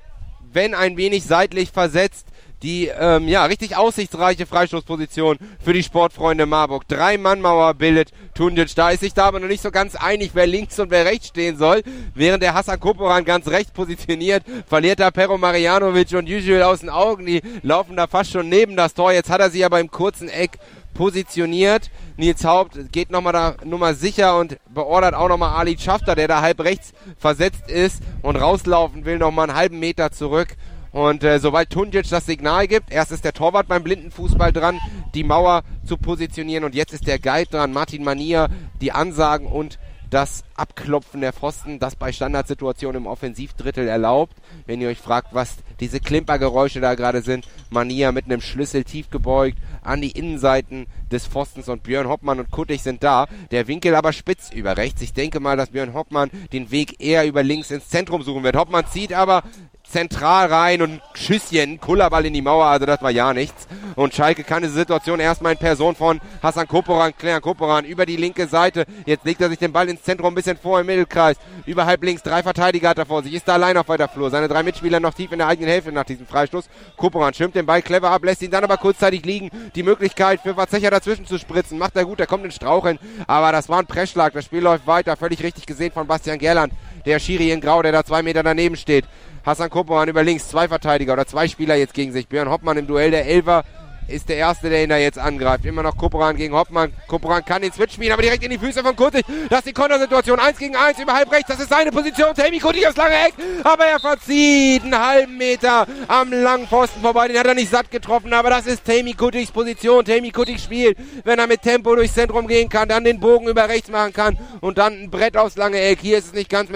wenn 0.52 0.74
ein 0.74 0.96
wenig 0.96 1.24
seitlich 1.24 1.70
versetzt, 1.70 2.26
die 2.62 2.86
ähm, 2.86 3.28
ja 3.28 3.44
richtig 3.44 3.76
aussichtsreiche 3.76 4.46
Freistoßposition 4.46 5.38
für 5.62 5.72
die 5.72 5.82
Sportfreunde 5.82 6.46
Marburg. 6.46 6.86
Drei 6.88 7.18
Mannmauer 7.18 7.74
bildet 7.74 8.12
Tundic. 8.34 8.74
Da 8.74 8.90
ist 8.90 9.00
sich 9.00 9.14
da 9.14 9.24
aber 9.24 9.40
noch 9.40 9.48
nicht 9.48 9.62
so 9.62 9.70
ganz 9.70 9.96
einig, 9.96 10.30
wer 10.34 10.46
links 10.46 10.78
und 10.78 10.90
wer 10.90 11.04
rechts 11.04 11.28
stehen 11.28 11.58
soll. 11.58 11.82
Während 12.14 12.42
der 12.42 12.54
Hassan 12.54 12.80
Koporan 12.80 13.24
ganz 13.24 13.48
rechts 13.48 13.72
positioniert, 13.72 14.44
verliert 14.66 15.00
da 15.00 15.10
Pero 15.10 15.38
Marianovic 15.38 16.12
und 16.12 16.28
Yücel 16.28 16.62
aus 16.62 16.80
den 16.80 16.90
Augen. 16.90 17.26
Die 17.26 17.42
laufen 17.62 17.96
da 17.96 18.06
fast 18.06 18.30
schon 18.30 18.48
neben 18.48 18.76
das 18.76 18.94
Tor. 18.94 19.12
Jetzt 19.12 19.30
hat 19.30 19.40
er 19.40 19.50
sich 19.50 19.64
aber 19.64 19.80
im 19.80 19.90
kurzen 19.90 20.28
Eck 20.28 20.58
positioniert. 20.94 21.90
Nils 22.16 22.44
Haupt 22.44 22.92
geht 22.92 23.10
nochmal 23.10 23.32
da 23.32 23.56
Nummer 23.64 23.94
sicher 23.94 24.38
und 24.38 24.58
beordert 24.72 25.14
auch 25.14 25.28
nochmal 25.28 25.58
Ali 25.58 25.76
Schafter, 25.78 26.14
der 26.14 26.28
da 26.28 26.42
halb 26.42 26.60
rechts 26.60 26.92
versetzt 27.18 27.68
ist 27.68 28.02
und 28.22 28.36
rauslaufen 28.36 29.04
will, 29.04 29.18
nochmal 29.18 29.48
einen 29.48 29.58
halben 29.58 29.78
Meter 29.78 30.12
zurück. 30.12 30.48
Und 30.92 31.24
äh, 31.24 31.38
sobald 31.38 31.70
Tunjic 31.70 32.08
das 32.08 32.26
Signal 32.26 32.68
gibt, 32.68 32.92
erst 32.92 33.12
ist 33.12 33.24
der 33.24 33.32
Torwart 33.32 33.66
beim 33.66 33.82
Blindenfußball 33.82 34.52
dran, 34.52 34.78
die 35.14 35.24
Mauer 35.24 35.62
zu 35.84 35.96
positionieren 35.96 36.64
und 36.64 36.74
jetzt 36.74 36.92
ist 36.92 37.06
der 37.06 37.18
Guide 37.18 37.50
dran, 37.50 37.72
Martin 37.72 38.04
Manier, 38.04 38.48
die 38.80 38.92
Ansagen 38.92 39.46
und 39.46 39.78
das 40.12 40.44
Abklopfen 40.56 41.22
der 41.22 41.32
Pfosten, 41.32 41.78
das 41.78 41.96
bei 41.96 42.12
Standardsituationen 42.12 43.00
im 43.00 43.06
Offensivdrittel 43.06 43.88
erlaubt. 43.88 44.36
Wenn 44.66 44.82
ihr 44.82 44.88
euch 44.88 44.98
fragt, 44.98 45.28
was 45.32 45.56
diese 45.80 46.00
Klimpergeräusche 46.00 46.82
da 46.82 46.94
gerade 46.94 47.22
sind, 47.22 47.48
Manier 47.70 48.12
mit 48.12 48.26
einem 48.26 48.42
Schlüssel 48.42 48.84
tief 48.84 49.08
gebeugt 49.08 49.56
an 49.80 50.02
die 50.02 50.10
Innenseiten 50.10 50.86
des 51.10 51.26
Pfostens 51.26 51.70
und 51.70 51.82
Björn 51.82 52.08
Hoppmann 52.08 52.40
und 52.40 52.50
Kuttig 52.50 52.82
sind 52.82 53.02
da. 53.02 53.26
Der 53.52 53.68
Winkel 53.68 53.94
aber 53.94 54.12
spitz 54.12 54.50
über 54.52 54.76
rechts. 54.76 55.00
Ich 55.00 55.14
denke 55.14 55.40
mal, 55.40 55.56
dass 55.56 55.70
Björn 55.70 55.94
Hoppmann 55.94 56.30
den 56.52 56.70
Weg 56.70 57.00
eher 57.02 57.26
über 57.26 57.42
links 57.42 57.70
ins 57.70 57.88
Zentrum 57.88 58.22
suchen 58.22 58.44
wird. 58.44 58.56
Hoppmann 58.56 58.86
zieht 58.86 59.14
aber 59.14 59.42
zentral 59.84 60.46
rein 60.46 60.82
und 60.82 61.00
Schüsschen, 61.14 61.80
Kullerball 61.80 62.24
in 62.24 62.32
die 62.32 62.42
Mauer, 62.42 62.66
also 62.66 62.86
das 62.86 63.02
war 63.02 63.10
ja 63.10 63.34
nichts. 63.34 63.66
Und 63.94 64.14
Schalke 64.14 64.44
kann 64.44 64.62
diese 64.62 64.74
Situation 64.74 65.20
erstmal 65.20 65.52
in 65.52 65.58
Person 65.58 65.94
von 65.94 66.20
Hassan 66.42 66.66
Koporan 66.66 67.16
klären. 67.16 67.42
Koporan 67.42 67.84
über 67.84 68.06
die 68.06 68.16
linke 68.16 68.46
Seite. 68.46 68.86
Jetzt 69.04 69.24
legt 69.24 69.40
er 69.40 69.50
sich 69.50 69.58
den 69.58 69.72
Ball 69.72 69.88
ins 69.88 70.02
Zentrum 70.02 70.32
ein 70.32 70.34
bisschen 70.34 70.56
vor 70.56 70.80
im 70.80 70.86
Mittelkreis. 70.86 71.36
Über 71.66 71.84
halb 71.84 72.02
links, 72.02 72.22
drei 72.22 72.42
Verteidiger 72.42 72.90
hat 72.90 72.98
er 72.98 73.06
vor 73.06 73.22
sich. 73.22 73.34
Ist 73.34 73.48
da 73.48 73.54
allein 73.54 73.76
auf 73.76 73.88
weiter 73.88 74.08
Flur. 74.08 74.30
Seine 74.30 74.48
drei 74.48 74.62
Mitspieler 74.62 75.00
noch 75.00 75.14
tief 75.14 75.32
in 75.32 75.38
der 75.38 75.48
eigenen 75.48 75.70
Hälfte 75.70 75.92
nach 75.92 76.04
diesem 76.04 76.26
Freistoß. 76.26 76.68
Koporan 76.96 77.34
schirmt 77.34 77.54
den 77.54 77.66
Ball 77.66 77.82
clever 77.82 78.10
ab, 78.10 78.24
lässt 78.24 78.42
ihn 78.42 78.50
dann 78.50 78.64
aber 78.64 78.78
kurzzeitig 78.78 79.24
liegen. 79.24 79.50
Die 79.74 79.82
Möglichkeit 79.82 80.40
für 80.40 80.56
Watzecher 80.56 80.90
dazwischen 80.90 81.26
zu 81.26 81.38
spritzen. 81.38 81.78
Macht 81.78 81.96
er 81.96 82.04
gut, 82.04 82.20
er 82.20 82.26
kommt 82.26 82.44
in 82.44 82.50
Straucheln. 82.50 82.98
Aber 83.26 83.52
das 83.52 83.68
war 83.68 83.78
ein 83.78 83.86
Pressschlag. 83.86 84.32
Das 84.32 84.46
Spiel 84.46 84.62
läuft 84.62 84.86
weiter. 84.86 85.16
Völlig 85.16 85.42
richtig 85.42 85.66
gesehen 85.66 85.92
von 85.92 86.06
Bastian 86.06 86.38
Gerland. 86.38 86.72
Der 87.04 87.18
Schiri 87.18 87.50
in 87.50 87.60
Grau, 87.60 87.82
der 87.82 87.92
da 87.92 88.04
zwei 88.04 88.22
Meter 88.22 88.42
daneben 88.42 88.76
steht. 88.76 89.04
Hassan 89.44 89.70
Koporan 89.70 90.08
über 90.08 90.22
links, 90.22 90.48
zwei 90.48 90.68
Verteidiger 90.68 91.14
oder 91.14 91.26
zwei 91.26 91.48
Spieler 91.48 91.74
jetzt 91.74 91.94
gegen 91.94 92.12
sich. 92.12 92.28
Björn 92.28 92.50
Hoppmann 92.50 92.76
im 92.76 92.86
Duell 92.86 93.10
der 93.10 93.26
Elfer 93.26 93.64
ist 94.08 94.28
der 94.28 94.36
Erste, 94.36 94.68
der 94.68 94.82
ihn 94.82 94.88
da 94.88 94.96
jetzt 94.96 95.18
angreift. 95.18 95.64
Immer 95.64 95.82
noch 95.82 95.96
Koporan 95.96 96.36
gegen 96.36 96.54
Hoppmann. 96.54 96.92
Koporan 97.06 97.44
kann 97.44 97.62
den 97.62 97.72
Switch 97.72 97.94
spielen, 97.94 98.12
aber 98.12 98.22
direkt 98.22 98.44
in 98.44 98.50
die 98.50 98.58
Füße 98.58 98.82
von 98.82 98.94
Kurtig. 98.94 99.24
Das 99.48 99.60
ist 99.60 99.68
die 99.68 99.72
Kontersituation. 99.72 100.38
Eins 100.38 100.58
gegen 100.58 100.76
eins 100.76 100.98
über 100.98 101.14
halb 101.14 101.30
rechts. 101.32 101.48
Das 101.48 101.60
ist 101.60 101.70
seine 101.70 101.90
Position. 101.90 102.34
Tammy 102.34 102.58
Kurtig 102.58 102.86
aufs 102.86 102.96
lange 102.96 103.14
Eck. 103.14 103.34
Aber 103.64 103.84
er 103.84 104.00
verzieht 104.00 104.82
einen 104.82 104.98
halben 104.98 105.38
Meter 105.38 105.86
am 106.08 106.32
langen 106.32 106.66
Pfosten 106.66 107.00
vorbei. 107.00 107.28
Den 107.28 107.38
hat 107.38 107.46
er 107.46 107.54
nicht 107.54 107.70
satt 107.70 107.90
getroffen, 107.90 108.32
aber 108.32 108.50
das 108.50 108.66
ist 108.66 108.84
Tammy 108.84 109.14
Kurtigs 109.14 109.50
Position. 109.50 110.04
Tammy 110.04 110.30
Kurtig 110.30 110.60
spielt, 110.60 110.98
wenn 111.24 111.38
er 111.38 111.46
mit 111.46 111.62
Tempo 111.62 111.94
durchs 111.94 112.14
Zentrum 112.14 112.46
gehen 112.46 112.68
kann, 112.68 112.88
dann 112.88 113.04
den 113.04 113.20
Bogen 113.20 113.48
über 113.48 113.68
rechts 113.68 113.90
machen 113.90 114.12
kann 114.12 114.36
und 114.60 114.78
dann 114.78 114.94
ein 114.94 115.10
Brett 115.10 115.36
aufs 115.36 115.56
lange 115.56 115.80
Eck. 115.80 116.00
Hier 116.02 116.18
ist 116.18 116.26
es 116.26 116.32
nicht 116.32 116.50
ganz, 116.50 116.70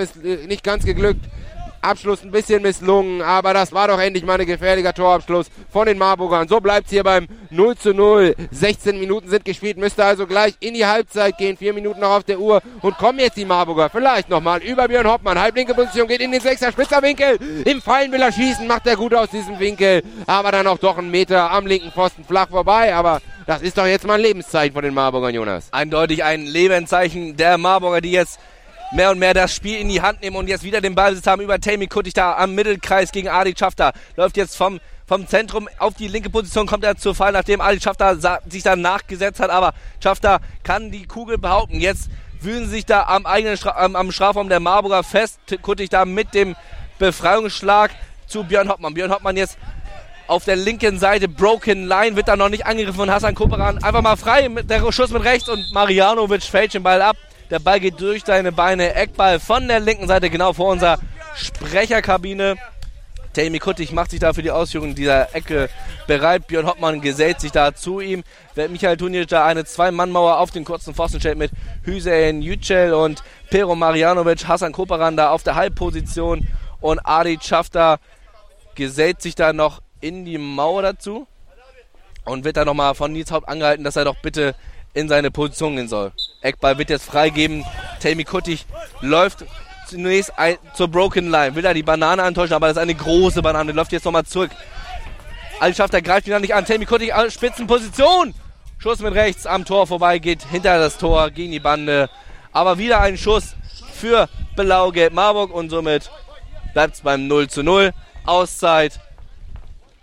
nicht 0.47 0.65
ganz 0.65 0.85
geglückt. 0.85 1.27
Abschluss 1.87 2.23
ein 2.23 2.31
bisschen 2.31 2.63
misslungen, 2.63 3.23
aber 3.23 3.55
das 3.55 3.73
war 3.73 3.89
doch 3.89 4.01
endlich 4.01 4.25
mal 4.25 4.41
ein 4.41 4.47
gefährlicher 4.47 4.93
Torabschluss 4.93 5.47
von 5.71 5.87
den 5.87 5.99
Marburgern. 5.99 6.49
So 6.49 6.61
bleibt 6.61 6.87
es 6.87 6.93
hier 6.93 7.05
beim 7.05 7.27
0 7.51 7.77
zu 7.77 7.95
0. 7.95 8.35
16 8.51 8.99
Minuten 8.99 9.29
sind 9.29 9.45
gespielt, 9.45 9.79
müsste 9.79 10.05
also 10.05 10.27
gleich 10.27 10.55
in 10.61 10.75
die 10.75 10.87
Halbzeit 10.87 11.39
gehen. 11.39 11.57
Vier 11.57 11.73
Minuten 11.73 12.01
noch 12.01 12.11
auf 12.11 12.25
der 12.25 12.41
Uhr 12.41 12.61
und 12.83 12.99
kommen 12.99 13.19
jetzt 13.19 13.37
die 13.37 13.45
Marburger 13.45 13.89
vielleicht 13.89 14.29
nochmal 14.29 14.63
über 14.63 14.89
Björn 14.89 15.07
Hoppmann. 15.07 15.41
Halblinke 15.41 15.75
Position 15.75 16.09
geht 16.09 16.21
in 16.21 16.33
den 16.33 16.41
Sechser, 16.41 16.73
spitzer 16.73 17.03
Winkel. 17.03 17.39
Im 17.65 17.81
Fallen 17.81 18.13
will 18.13 18.23
er 18.23 18.33
schießen, 18.33 18.67
macht 18.67 18.87
er 18.87 18.97
gut 18.97 19.15
aus 19.15 19.31
diesem 19.31 19.59
Winkel, 19.59 20.03
aber 20.27 20.53
dann 20.53 20.67
auch 20.67 20.79
doch 20.79 20.99
einen 20.99 21.11
Meter 21.11 21.51
am 21.51 21.67
linken 21.67 21.93
Pfosten 21.93 22.25
flach 22.25 22.49
vorbei, 22.49 22.95
aber 22.95 23.21
das 23.47 23.63
ist 23.63 23.79
doch 23.79 23.87
jetzt 23.87 24.05
mal 24.05 24.15
ein 24.15 24.21
Lebenszeichen 24.23 24.75
von 24.75 24.83
den 24.83 24.93
Marburgern, 24.93 25.33
Jonas. 25.33 25.73
Eindeutig 25.73 26.25
ein 26.25 26.47
Lebenszeichen 26.47 27.37
der 27.37 27.59
Marburger, 27.59 28.01
die 28.01 28.11
jetzt 28.11 28.41
mehr 28.93 29.11
und 29.11 29.19
mehr 29.19 29.35
das 29.35 29.55
Spiel 29.55 29.79
in 29.79 29.89
die 29.89 30.01
Hand 30.01 30.23
nehmen 30.23 30.37
und 30.37 30.49
jetzt 30.49 30.63
wieder 30.63 30.81
den 30.81 30.95
Ballbesitz 30.95 31.27
haben 31.27 31.43
über 31.43 31.61
Tammy 31.61 31.89
da 32.15 32.37
am 32.37 32.55
Mittelkreis 32.55 33.13
gegen 33.13 33.29
Adi 33.29 33.55
Schafter. 33.59 33.93
Läuft 34.17 34.37
jetzt 34.37 34.57
vom, 34.57 34.81
vom 35.07 35.27
Zentrum 35.27 35.69
auf 35.79 35.95
die 35.95 36.09
linke 36.09 36.31
Position, 36.31 36.67
kommt 36.67 36.85
er 36.85 36.97
zu 36.97 37.15
Fall, 37.15 37.33
nachdem 37.33 37.61
Adi 37.61 37.81
Schafter 37.81 38.17
sich 38.49 38.63
da 38.63 38.77
nachgesetzt 38.77 39.41
hat. 39.41 39.51
Aber 39.51 39.75
Schafter 40.03 40.41
kann 40.63 40.91
die 40.91 41.07
Kugel 41.07 41.39
behaupten. 41.39 41.81
Jetzt 41.81 42.11
wühlen 42.41 42.69
sich 42.69 42.87
da 42.87 43.05
am 43.05 43.27
eigenen 43.27 43.57
Stra 43.57 43.71
am, 43.77 43.97
am 43.97 44.13
Strafraum 44.13 44.49
der 44.49 44.61
Marburger 44.61 45.03
fest. 45.03 45.41
Kuttig 45.63 45.91
da 45.91 46.05
mit 46.05 46.35
dem 46.35 46.55
Befreiungsschlag 46.99 47.91
zu 48.27 48.45
Björn 48.45 48.69
Hoppmann. 48.69 48.95
Björn 48.95 49.11
Hoppmann 49.11 49.37
jetzt 49.37 49.59
auf 50.29 50.45
der 50.45 50.57
linken 50.57 50.99
Seite, 50.99 51.29
Broken 51.29 51.87
Line, 51.87 52.17
wird 52.17 52.27
da 52.29 52.37
noch 52.37 52.49
nicht 52.49 52.67
angegriffen 52.67 52.99
von 52.99 53.11
Hassan 53.11 53.35
Koperan. 53.35 53.83
Einfach 53.83 54.03
mal 54.03 54.17
frei, 54.17 54.49
mit 54.49 54.69
der 54.69 54.91
Schuss 54.91 55.11
mit 55.11 55.25
rechts 55.25 55.49
und 55.49 55.73
Marianovic 55.73 56.43
fällt 56.43 56.75
den 56.75 56.83
Ball 56.83 57.01
ab. 57.01 57.17
Der 57.51 57.59
Ball 57.61 57.81
geht 57.81 58.01
durch 58.01 58.25
seine 58.25 58.53
Beine. 58.53 58.95
Eckball 58.95 59.39
von 59.39 59.69
der 59.69 59.81
linken 59.81 60.09
Seite, 60.09 60.31
genau 60.31 60.53
vor 60.53 60.73
unserer 60.73 60.99
Sprecherkabine. 61.37 62.57
Tammy 63.33 63.59
Kuttig 63.59 63.93
macht 63.93 64.11
sich 64.11 64.21
da 64.21 64.33
für 64.33 64.43
die 64.43 64.51
Ausführung 64.51 64.95
dieser 64.95 65.35
Ecke 65.35 65.69
bereit. 66.07 66.47
Björn 66.47 66.67
Hoppmann 66.67 67.03
gesellt 67.03 67.41
sich 67.41 67.53
da 67.53 67.75
zu 67.75 68.01
ihm. 68.01 68.25
Während 68.55 68.73
Michael 68.73 68.97
Tunic 68.97 69.29
da 69.29 69.45
eine 69.45 69.65
Zwei-Mann-Mauer 69.65 70.39
auf 70.39 70.51
den 70.51 70.65
kurzen 70.65 70.95
Pfosten 70.95 71.21
stellt 71.21 71.37
mit 71.37 71.53
Hüseyin 71.85 72.41
Yücel 72.41 72.95
und 72.95 73.23
Pero 73.51 73.75
Marianovic, 73.75 74.49
Hassan 74.49 74.73
Koparan 74.73 75.17
da 75.17 75.31
auf 75.31 75.43
der 75.43 75.55
Halbposition 75.55 76.49
und 76.81 76.99
Adi 77.05 77.39
Schafter 77.43 77.99
gesellt 78.75 79.21
sich 79.21 79.35
da 79.35 79.53
noch 79.53 79.83
in 80.01 80.25
die 80.25 80.39
Mauer 80.39 80.83
dazu 80.83 81.27
und 82.25 82.45
wird 82.45 82.57
da 82.57 82.65
nochmal 82.65 82.95
von 82.95 83.13
Nils 83.13 83.31
Haupt 83.31 83.49
angehalten, 83.49 83.85
dass 83.85 83.97
er 83.97 84.05
doch 84.05 84.17
bitte 84.23 84.55
in 84.97 85.09
seine 85.09 85.31
Position 85.31 85.77
gehen 85.77 85.89
soll. 85.89 86.11
Eckball 86.41 86.79
wird 86.79 86.89
jetzt 86.89 87.05
freigeben. 87.05 87.65
Tammy 88.01 88.25
Kuttig 88.25 88.65
läuft 89.03 89.45
zunächst 89.87 90.37
ein, 90.39 90.57
zur 90.75 90.89
Broken 90.89 91.31
Line, 91.31 91.55
will 91.55 91.63
da 91.63 91.75
die 91.75 91.83
Banane 91.83 92.23
antäuschen, 92.23 92.55
aber 92.55 92.69
das 92.69 92.79
ist 92.79 92.83
eine 92.83 92.95
große 92.95 93.43
Banane, 93.43 93.73
läuft 93.73 93.93
jetzt 93.93 94.07
nochmal 94.07 94.25
zurück. 94.25 94.51
Altschafter 95.61 96.01
greift 96.01 96.27
ihn 96.27 96.33
dann 96.33 96.41
nicht 96.41 96.55
an. 96.55 96.65
Tammy 96.65 96.87
Kuttig, 96.87 97.13
Spitzenposition. 97.29 98.35
Schuss 98.79 99.01
mit 99.01 99.15
rechts 99.15 99.47
am 99.47 99.67
Tor 99.67 99.87
vorbei, 99.87 100.19
geht 100.19 100.43
hinter 100.51 100.79
das 100.79 100.97
Tor 100.97 101.31
gegen 101.31 101.53
die 101.53 101.61
Bande. 101.61 102.09
Aber 102.53 102.79
wieder 102.79 103.01
ein 103.01 103.19
Schuss 103.19 103.55
für 103.93 104.29
Blau-Gelb 104.55 105.13
Marburg 105.13 105.53
und 105.53 105.69
somit 105.69 106.11
bleibt 106.73 106.95
es 106.95 107.01
beim 107.03 107.27
0 107.27 107.49
zu 107.49 107.63
0. 107.63 107.93
Auszeit. 108.25 108.99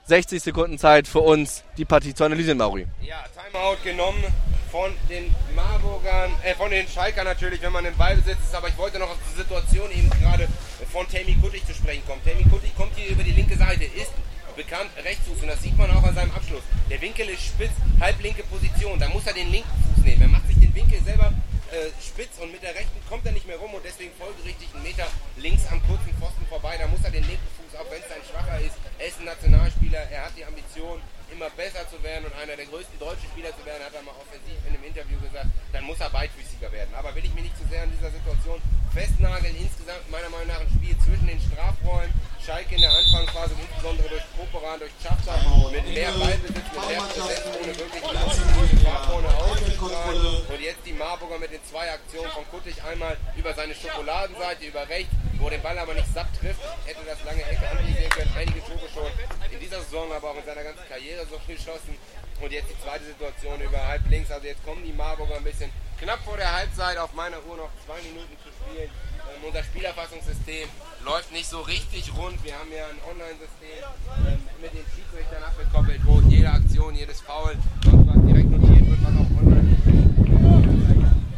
60 0.06 0.44
Sekunden 0.44 0.78
Zeit 0.78 1.08
für 1.08 1.20
uns, 1.22 1.64
die 1.78 1.86
Partie 1.86 2.14
zu 2.14 2.26
analysieren, 2.26 2.58
Mauri. 2.58 2.86
Ja, 3.02 3.24
Timeout 3.54 3.78
genommen 3.84 4.24
von 4.72 4.92
den 5.10 5.34
Marburgern, 5.56 6.32
äh, 6.44 6.56
von 6.56 6.72
den 6.72 6.88
Schalkern 6.88 7.26
natürlich, 7.26 7.62
wenn 7.62 7.72
man 7.72 7.84
den 7.84 7.96
Ball 7.96 8.16
besitzt. 8.16 8.54
Aber 8.54 8.68
ich 8.68 8.78
wollte 8.78 8.98
noch 8.98 9.12
auf 9.12 9.18
die 9.32 9.38
Situation 9.38 9.92
eben 9.92 10.10
gerade 10.10 10.48
von 10.92 11.08
Tammy 11.08 11.38
Kuttig 11.40 11.66
zu 11.68 11.74
sprechen 11.74 12.04
kommen. 12.08 12.22
Tammy 12.26 12.44
Kuttig 12.50 12.76
kommt 12.76 12.96
hier 12.96 13.12
über 13.12 13.22
die 13.22 13.32
linke 13.32 13.56
Seite, 13.56 13.84
ist 13.84 14.12
bekannt 14.56 14.90
Rechtsfuß 14.98 15.42
und 15.42 15.48
das 15.48 15.62
sieht 15.62 15.78
man 15.78 15.90
auch 15.92 16.04
an 16.04 16.16
seinem 16.16 16.32
Abschluss. 16.32 16.64
Der 16.90 17.00
Winkel 17.02 17.30
ist 17.30 17.46
spitz, 17.46 17.72
halblinke 18.00 18.44
Position, 18.44 19.00
da 19.00 19.08
muss 19.10 19.26
er 19.28 19.34
den 19.34 19.52
linken 19.52 19.70
Fuß 19.70 20.04
nehmen. 20.04 20.22
Er 20.24 20.28
macht 20.30 20.48
sich 20.48 20.60
den 20.60 20.74
Winkel 20.74 21.02
selber 21.04 21.32
äh, 21.72 21.90
spitz 22.02 22.38
und 22.42 22.52
mit 22.52 22.62
der 22.62 22.74
rechten 22.74 22.98
kommt 23.08 23.26
er 23.26 23.34
nicht 23.34 23.46
mehr 23.46 23.58
rum 23.58 23.74
und 23.74 23.86
deswegen 23.86 24.12
folgerichtig 24.18 24.70
einen 24.74 24.84
Meter 24.84 25.06
links 25.38 25.66
am 25.70 25.82
kurzen 25.86 26.14
Pfosten 26.20 26.46
vorbei. 26.50 26.78
Da 26.78 26.88
muss 26.88 27.04
er 27.04 27.12
den 27.12 27.26
linken 27.26 27.50
Fuß, 27.58 27.80
auch 27.80 27.90
wenn 27.90 28.02
es 28.02 28.10
ein 28.10 28.26
schwacher 28.26 28.60
ist, 28.62 28.78
er 28.98 29.08
ist 29.08 29.20
ein 29.20 29.26
Nationalspieler, 29.26 30.10
er 30.10 30.26
hat 30.26 30.34
die 30.38 30.46
Ambition, 30.46 31.02
immer 31.34 31.50
besser 31.58 31.82
zu 31.90 32.02
werden 32.04 32.26
und 32.26 32.34
einer 32.38 32.56
der 32.56 32.66
größten 32.66 32.98
deutschen 33.00 33.28
Spieler 33.34 33.50
zu 33.58 33.66
werden, 33.66 33.84
hat 33.84 33.94
er 33.94 34.06
mal 34.06 34.14
offensiv 34.22 34.54
in 34.70 34.78
einem 34.78 34.86
Interview 34.86 35.18
gesagt, 35.20 35.50
dann 35.74 35.84
muss 35.84 36.00
er 36.00 36.10
beidfüßiger 36.10 36.72
werden. 36.72 36.94
Aber 36.94 37.14
will 37.16 37.26
ich 37.26 37.34
mich 37.34 37.50
nicht 37.50 37.58
zu 37.58 37.66
sehr 37.68 37.84
in 37.84 37.92
dieser 37.92 38.12
Situation 38.12 38.62
festnageln. 38.94 39.56
Insgesamt 39.58 40.06
meiner 40.14 40.30
Meinung 40.30 40.48
nach 40.48 40.62
ein 40.62 40.70
Spiel 40.70 40.96
zwischen 41.02 41.26
den 41.26 41.42
Strafräumen. 41.42 42.14
Schalke 42.46 42.76
in 42.76 42.82
der 42.82 42.92
Anfangsphase, 42.92 43.56
insbesondere 43.56 44.10
durch 44.10 44.24
Koperan, 44.36 44.80
durch 44.80 44.92
Schafter, 45.02 45.32
mit 45.72 45.88
mehr 45.94 46.12
Ballbesitz, 46.12 46.52
mit 46.52 46.88
mehr 46.88 47.00
Präsenz, 47.00 47.42
ohne 47.56 47.72
wirklich 47.80 48.04
die 48.04 48.80
Strafräume 48.84 49.30
auszustrahlen. 49.30 50.44
Und 50.52 50.62
jetzt 50.62 50.86
die 50.86 50.92
Marburger 50.92 51.40
mit 51.40 51.52
den 51.54 51.64
zwei 51.64 51.90
Aktionen 51.90 52.30
von 52.32 52.44
Kuttig. 52.52 52.84
Einmal 52.84 53.16
über 53.38 53.54
seine 53.54 53.74
Schokoladenseite, 53.74 54.66
über 54.66 54.90
rechts, 54.90 55.14
wo 55.40 55.50
den 55.50 55.62
Ball 55.62 55.80
aber 55.80 55.94
nicht 55.94 56.14
satt 56.14 56.28
trifft. 56.38 56.60
Hätte 56.86 57.00
das 57.06 57.24
lange 57.24 57.44
Ecke 57.44 57.64
anvisieren 57.70 58.10
können. 58.10 58.34
Einige 58.36 58.60
Tore 58.60 58.90
schon 58.94 59.12
in 59.50 59.60
dieser 59.62 59.80
Saison, 59.80 60.12
aber 60.12 60.32
auch 60.32 60.38
in 60.38 60.46
seiner 60.46 60.64
ganzen 60.64 60.86
Karriere 60.90 61.26
so 61.26 61.40
geschossen. 61.48 61.96
Und 62.42 62.52
jetzt 62.52 62.70
die 62.70 62.84
zweite 62.84 63.06
Situation 63.06 63.62
über 63.62 63.88
halb 63.88 64.02
links. 64.10 64.30
Also 64.32 64.48
jetzt 64.48 64.66
kommen 64.66 64.84
die 64.84 64.92
Marburger 64.92 65.38
ein 65.38 65.44
bisschen 65.46 65.72
knapp 65.98 66.20
vor 66.26 66.36
der 66.36 66.52
Halbzeit. 66.52 66.98
Auf 66.98 67.14
meiner 67.14 67.40
Uhr 67.46 67.56
noch 67.56 67.70
zwei 67.86 68.02
Minuten 68.04 68.36
zu 68.44 68.52
spielen. 68.52 68.92
Ähm, 69.34 69.44
unser 69.48 69.64
Spielerfassungssystem 69.64 70.68
läuft 71.06 71.32
nicht 71.32 71.48
so 71.48 71.62
richtig 71.62 72.12
rund. 72.18 72.44
Wir 72.44 72.54
haben 72.54 72.70
ja 72.72 72.86
ein 72.88 73.00
Online-System 73.10 73.82
ähm, 74.28 74.40
mit 74.62 74.74
den 74.74 74.86
Schiedsrichtern 74.94 75.44
abgekoppelt, 75.44 76.02
wo 76.06 76.20
jede 76.22 76.50
Aktion, 76.50 76.96
jedes 76.96 77.22
Foul 77.22 77.56
sonst 77.84 78.08
was 78.08 78.26
direkt 78.26 78.50
notiert 78.50 78.86
wird, 78.86 79.00
was 79.02 79.14
auch 79.14 79.32
online 79.40 79.78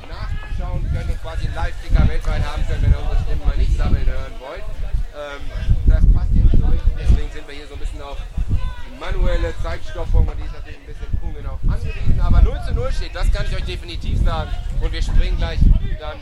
nachschauen 0.09 0.83
können 0.91 1.09
und 1.09 1.21
quasi 1.21 1.45
einen 1.45 1.55
Live-Ticker 1.55 2.07
weltweit 2.07 2.43
haben 2.43 2.67
können, 2.67 2.81
wenn 2.83 2.91
ihr 2.91 2.99
unsere 2.99 3.21
Stimmen 3.23 3.45
mal 3.45 3.57
nicht 3.57 3.77
sammeln 3.77 4.05
hören 4.05 4.33
wollt. 4.39 4.63
Ähm, 5.15 5.41
das 5.85 6.03
passt 6.13 6.31
hier 6.33 6.43
nicht 6.43 6.57
so 6.57 6.65
richtig, 6.65 6.93
deswegen 6.99 7.31
sind 7.31 7.47
wir 7.47 7.55
hier 7.55 7.67
so 7.67 7.73
ein 7.75 7.79
bisschen 7.79 8.01
auf 8.01 8.17
manuelle 8.99 9.53
Zeitstoppung 9.61 10.27
und 10.27 10.37
die 10.39 10.45
ist 10.45 10.53
natürlich 10.53 10.79
ein 10.79 10.87
bisschen 10.87 11.11
ungenau 11.21 11.59
angewiesen. 11.67 12.19
Aber 12.19 12.41
0 12.41 12.59
zu 12.67 12.73
0 12.73 12.91
steht, 12.91 13.15
das 13.15 13.31
kann 13.31 13.45
ich 13.45 13.55
euch 13.55 13.65
definitiv 13.65 14.23
sagen. 14.23 14.49
Und 14.81 14.91
wir 14.91 15.01
springen 15.01 15.37
gleich 15.37 15.59
dann. 15.99 16.19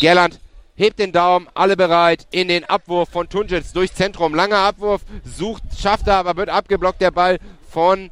Gerland 0.00 0.40
hebt 0.74 0.98
den 0.98 1.12
Daumen, 1.12 1.48
alle 1.54 1.76
bereit 1.76 2.26
in 2.30 2.48
den 2.48 2.64
Abwurf 2.64 3.08
von 3.10 3.28
Tunjitz 3.28 3.72
durch 3.72 3.92
Zentrum. 3.92 4.34
Langer 4.34 4.58
Abwurf, 4.58 5.02
sucht, 5.24 5.62
schafft 5.78 6.08
er, 6.08 6.16
aber 6.16 6.36
wird 6.36 6.48
abgeblockt 6.48 7.00
der 7.00 7.10
Ball 7.10 7.38
von 7.70 8.10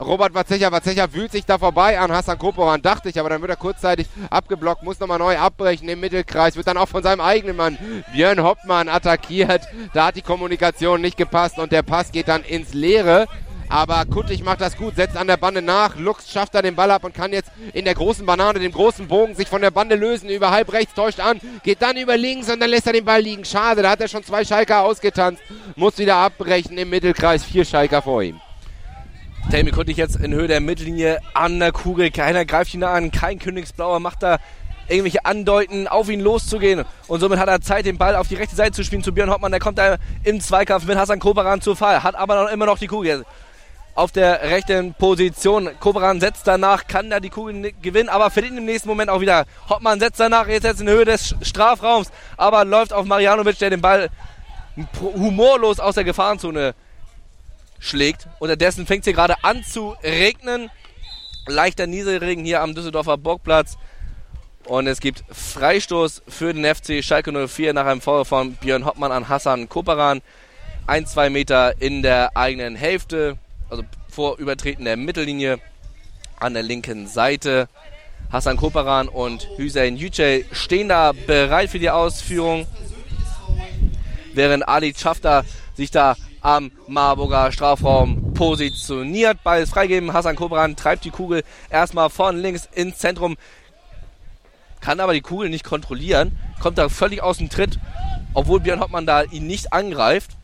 Robert 0.00 0.32
Watzecher, 0.34 0.72
Watzecher 0.72 1.12
wühlt 1.12 1.30
sich 1.30 1.44
da 1.44 1.58
vorbei 1.58 1.98
an 1.98 2.10
Hassan 2.10 2.38
Koporan, 2.38 2.80
dachte 2.80 3.10
ich, 3.10 3.20
aber 3.20 3.28
dann 3.28 3.42
wird 3.42 3.50
er 3.50 3.56
kurzzeitig 3.56 4.08
abgeblockt, 4.30 4.82
muss 4.82 4.98
nochmal 4.98 5.18
neu 5.18 5.36
abbrechen 5.36 5.88
im 5.88 6.00
Mittelkreis, 6.00 6.56
wird 6.56 6.66
dann 6.66 6.78
auch 6.78 6.88
von 6.88 7.02
seinem 7.02 7.20
eigenen 7.20 7.56
Mann 7.56 7.78
Björn 8.12 8.42
Hoppmann 8.42 8.88
attackiert. 8.88 9.62
Da 9.92 10.06
hat 10.06 10.16
die 10.16 10.22
Kommunikation 10.22 11.02
nicht 11.02 11.18
gepasst 11.18 11.58
und 11.58 11.72
der 11.72 11.82
Pass 11.82 12.10
geht 12.10 12.28
dann 12.28 12.42
ins 12.42 12.72
Leere. 12.72 13.26
Aber 13.72 14.04
Kuttig 14.04 14.44
macht 14.44 14.60
das 14.60 14.76
gut, 14.76 14.96
setzt 14.96 15.16
an 15.16 15.28
der 15.28 15.38
Bande 15.38 15.62
nach. 15.62 15.96
Lux 15.96 16.30
schafft 16.30 16.54
da 16.54 16.60
den 16.60 16.76
Ball 16.76 16.90
ab 16.90 17.04
und 17.04 17.14
kann 17.14 17.32
jetzt 17.32 17.50
in 17.72 17.86
der 17.86 17.94
großen 17.94 18.26
Banane, 18.26 18.58
dem 18.58 18.70
großen 18.70 19.08
Bogen, 19.08 19.34
sich 19.34 19.48
von 19.48 19.62
der 19.62 19.70
Bande 19.70 19.94
lösen. 19.94 20.28
Über 20.28 20.50
halb 20.50 20.74
rechts 20.74 20.92
täuscht 20.92 21.20
an, 21.20 21.40
geht 21.62 21.80
dann 21.80 21.96
über 21.96 22.18
links 22.18 22.50
und 22.50 22.60
dann 22.60 22.68
lässt 22.68 22.86
er 22.86 22.92
den 22.92 23.06
Ball 23.06 23.22
liegen. 23.22 23.46
Schade, 23.46 23.80
da 23.80 23.92
hat 23.92 24.02
er 24.02 24.08
schon 24.08 24.22
zwei 24.24 24.44
Schalker 24.44 24.82
ausgetanzt. 24.82 25.42
Muss 25.74 25.96
wieder 25.96 26.16
abbrechen 26.16 26.76
im 26.76 26.90
Mittelkreis. 26.90 27.44
Vier 27.44 27.64
Schalker 27.64 28.02
vor 28.02 28.22
ihm. 28.22 28.38
Tammy 29.50 29.70
Kuttig 29.70 29.96
jetzt 29.96 30.16
in 30.16 30.34
Höhe 30.34 30.48
der 30.48 30.60
Mittellinie 30.60 31.20
an 31.32 31.58
der 31.58 31.72
Kugel. 31.72 32.10
Keiner 32.10 32.44
greift 32.44 32.74
ihn 32.74 32.84
an. 32.84 33.10
Kein 33.10 33.38
Königsblauer 33.38 34.00
macht 34.00 34.22
da 34.22 34.36
irgendwelche 34.88 35.24
Andeuten, 35.24 35.88
auf 35.88 36.10
ihn 36.10 36.20
loszugehen. 36.20 36.84
Und 37.06 37.20
somit 37.20 37.38
hat 37.38 37.48
er 37.48 37.62
Zeit, 37.62 37.86
den 37.86 37.96
Ball 37.96 38.16
auf 38.16 38.28
die 38.28 38.34
rechte 38.34 38.54
Seite 38.54 38.72
zu 38.72 38.84
spielen 38.84 39.02
zu 39.02 39.14
Björn 39.14 39.30
Hoppmann. 39.30 39.50
Der 39.50 39.60
kommt 39.60 39.78
da 39.78 39.96
im 40.24 40.42
Zweikampf 40.42 40.84
mit 40.84 40.98
Hassan 40.98 41.20
Koperan 41.20 41.62
zu 41.62 41.74
Fall. 41.74 42.02
Hat 42.02 42.16
aber 42.16 42.42
noch, 42.42 42.50
immer 42.50 42.66
noch 42.66 42.78
die 42.78 42.86
Kugel 42.86 43.24
auf 43.94 44.12
der 44.12 44.42
rechten 44.42 44.94
Position. 44.94 45.70
Kobran 45.80 46.20
setzt 46.20 46.46
danach, 46.46 46.86
kann 46.86 47.10
da 47.10 47.20
die 47.20 47.30
Kugel 47.30 47.72
gewinnen, 47.82 48.08
aber 48.08 48.30
verliert 48.30 48.56
im 48.56 48.64
nächsten 48.64 48.88
Moment 48.88 49.10
auch 49.10 49.20
wieder. 49.20 49.44
Hoppmann 49.68 50.00
setzt 50.00 50.20
danach, 50.20 50.48
jetzt, 50.48 50.64
jetzt 50.64 50.80
in 50.80 50.88
Höhe 50.88 51.04
des 51.04 51.34
Strafraums, 51.42 52.10
aber 52.36 52.64
läuft 52.64 52.92
auf 52.92 53.04
Marjanovic, 53.04 53.58
der 53.58 53.70
den 53.70 53.80
Ball 53.80 54.08
humorlos 55.00 55.80
aus 55.80 55.94
der 55.94 56.04
Gefahrenzone 56.04 56.74
schlägt. 57.78 58.28
Unterdessen 58.38 58.86
fängt 58.86 59.00
es 59.00 59.04
hier 59.06 59.14
gerade 59.14 59.42
an 59.42 59.62
zu 59.64 59.94
regnen. 60.02 60.70
Leichter 61.46 61.86
Nieselregen 61.86 62.44
hier 62.44 62.62
am 62.62 62.74
Düsseldorfer 62.74 63.18
Burgplatz. 63.18 63.76
Und 64.64 64.86
es 64.86 65.00
gibt 65.00 65.24
Freistoß 65.30 66.22
für 66.28 66.54
den 66.54 66.64
FC 66.64 67.02
Schalke 67.02 67.32
04 67.48 67.74
nach 67.74 67.86
einem 67.86 68.00
Foul 68.00 68.24
von 68.24 68.54
Björn 68.54 68.86
Hoppmann 68.86 69.10
an 69.10 69.28
Hassan 69.28 69.68
Koperan. 69.68 70.22
Ein, 70.86 71.06
zwei 71.06 71.30
Meter 71.30 71.80
in 71.80 72.02
der 72.02 72.36
eigenen 72.36 72.76
Hälfte 72.76 73.38
also 73.72 73.84
vor 74.10 74.38
Übertreten 74.38 74.84
der 74.84 74.98
Mittellinie 74.98 75.58
an 76.38 76.52
der 76.52 76.62
linken 76.62 77.08
Seite. 77.08 77.68
Hassan 78.30 78.58
Koperan 78.58 79.08
und 79.08 79.48
Hüseyin 79.56 79.96
Yücel 79.96 80.44
stehen 80.52 80.90
da 80.90 81.12
bereit 81.12 81.70
für 81.70 81.78
die 81.78 81.90
Ausführung, 81.90 82.66
während 84.34 84.68
Ali 84.68 84.94
Schafter 84.94 85.44
sich 85.74 85.90
da 85.90 86.16
am 86.42 86.70
Marburger 86.86 87.50
Strafraum 87.50 88.34
positioniert. 88.34 89.42
Ball 89.42 89.62
ist 89.62 89.72
freigeben. 89.72 90.12
Hassan 90.12 90.36
Koperan 90.36 90.76
treibt 90.76 91.04
die 91.04 91.10
Kugel 91.10 91.42
erstmal 91.70 92.10
von 92.10 92.36
links 92.36 92.68
ins 92.74 92.98
Zentrum, 92.98 93.36
kann 94.80 95.00
aber 95.00 95.14
die 95.14 95.20
Kugel 95.22 95.48
nicht 95.48 95.64
kontrollieren, 95.64 96.38
kommt 96.60 96.76
da 96.76 96.90
völlig 96.90 97.22
aus 97.22 97.38
dem 97.38 97.48
Tritt, 97.48 97.78
obwohl 98.34 98.60
Björn 98.60 98.80
Hoppmann 98.80 99.06
da 99.06 99.22
ihn 99.22 99.46
nicht 99.46 99.72
angreift 99.72 100.36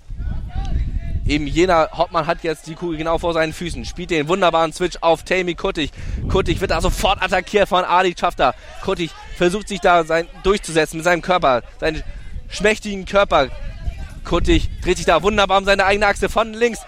eben 1.29 1.47
jener 1.47 1.91
Hauptmann 1.93 2.27
hat 2.27 2.43
jetzt 2.43 2.67
die 2.67 2.75
Kugel 2.75 2.97
genau 2.97 3.19
vor 3.19 3.33
seinen 3.33 3.53
Füßen, 3.53 3.85
spielt 3.85 4.11
den 4.11 4.29
wunderbaren 4.29 4.73
Switch 4.73 4.97
auf 5.01 5.23
Tammy 5.23 5.55
Kuttig. 5.55 5.91
Kuttig 6.31 6.61
wird 6.61 6.71
da 6.71 6.81
sofort 6.81 7.23
attackiert 7.23 7.69
von 7.69 7.85
Ali 7.85 8.15
Schafter. 8.19 8.55
Kuttig 8.83 9.11
versucht 9.37 9.69
sich 9.69 9.81
da 9.81 10.05
sein, 10.05 10.29
durchzusetzen 10.43 10.97
mit 10.99 11.05
seinem 11.05 11.23
Körper, 11.23 11.63
seinen 11.79 12.03
schmächtigen 12.49 13.05
Körper. 13.05 13.49
Kuttig 14.25 14.69
dreht 14.83 14.97
sich 14.97 15.07
da 15.07 15.23
wunderbar 15.23 15.59
um 15.59 15.65
seine 15.65 15.85
eigene 15.85 16.07
Achse 16.07 16.29
von 16.29 16.53
links. 16.53 16.81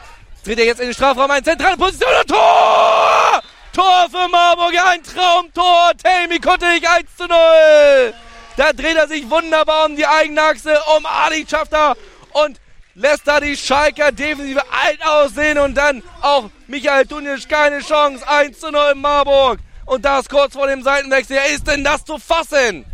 Dreht 0.45 0.59
er 0.59 0.65
jetzt 0.65 0.81
in 0.81 0.89
den 0.89 0.95
Strafraum 0.95 1.31
ein, 1.31 1.45
zentrale 1.45 1.77
Position 1.77 2.11
und 2.21 2.29
Tor! 2.29 3.43
Tor 3.73 4.09
für 4.11 4.29
Marburg, 4.29 4.75
ein 4.85 5.03
Traumtor. 5.03 5.93
Tammy 6.03 6.39
Kuttig 6.41 6.89
1 6.89 7.17
zu 7.17 7.27
0. 7.27 8.15
Da 8.57 8.73
dreht 8.73 8.97
er 8.97 9.07
sich 9.07 9.31
wunderbar 9.31 9.87
um 9.87 9.97
die 9.97 10.07
eigene 10.07 10.43
Achse, 10.43 10.77
um 10.97 11.07
Ali 11.07 11.47
Schafter 11.49 11.97
und 12.33 12.60
lässt 12.95 13.27
da 13.27 13.41
die 13.41 13.57
Schalker 13.57 14.13
defensive 14.13 14.63
alt 14.71 15.05
aussehen 15.05 15.59
und 15.59 15.75
dann 15.75 16.03
auch 16.21 16.51
Michael 16.67 17.07
Dunic 17.07 17.49
keine 17.49 17.81
Chance. 17.81 18.27
1 18.29 18.59
zu 18.59 18.71
0 18.71 18.93
in 18.95 19.01
Marburg. 19.01 19.61
Und 19.87 20.05
das 20.05 20.29
kurz 20.29 20.55
vor 20.55 20.67
dem 20.67 20.83
Seitenwechsel. 20.83 21.37
Ja, 21.37 21.43
ist 21.43 21.67
denn 21.67 21.83
das 21.83 22.05
zu 22.05 22.19
fassen? 22.19 22.85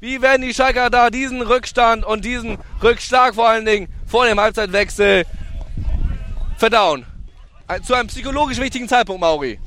Wie 0.00 0.22
werden 0.22 0.42
die 0.42 0.54
Schalker 0.54 0.90
da 0.90 1.10
diesen 1.10 1.42
Rückstand 1.42 2.04
und 2.04 2.24
diesen 2.24 2.58
Rückschlag 2.82 3.34
vor 3.34 3.48
allen 3.48 3.64
Dingen 3.64 3.88
vor 4.06 4.26
dem 4.26 4.40
Halbzeitwechsel 4.40 5.24
verdauen? 6.56 7.04
Zu 7.84 7.94
einem 7.94 8.08
psychologisch 8.08 8.58
wichtigen 8.58 8.88
Zeitpunkt, 8.88 9.20
Mauri. 9.20 9.60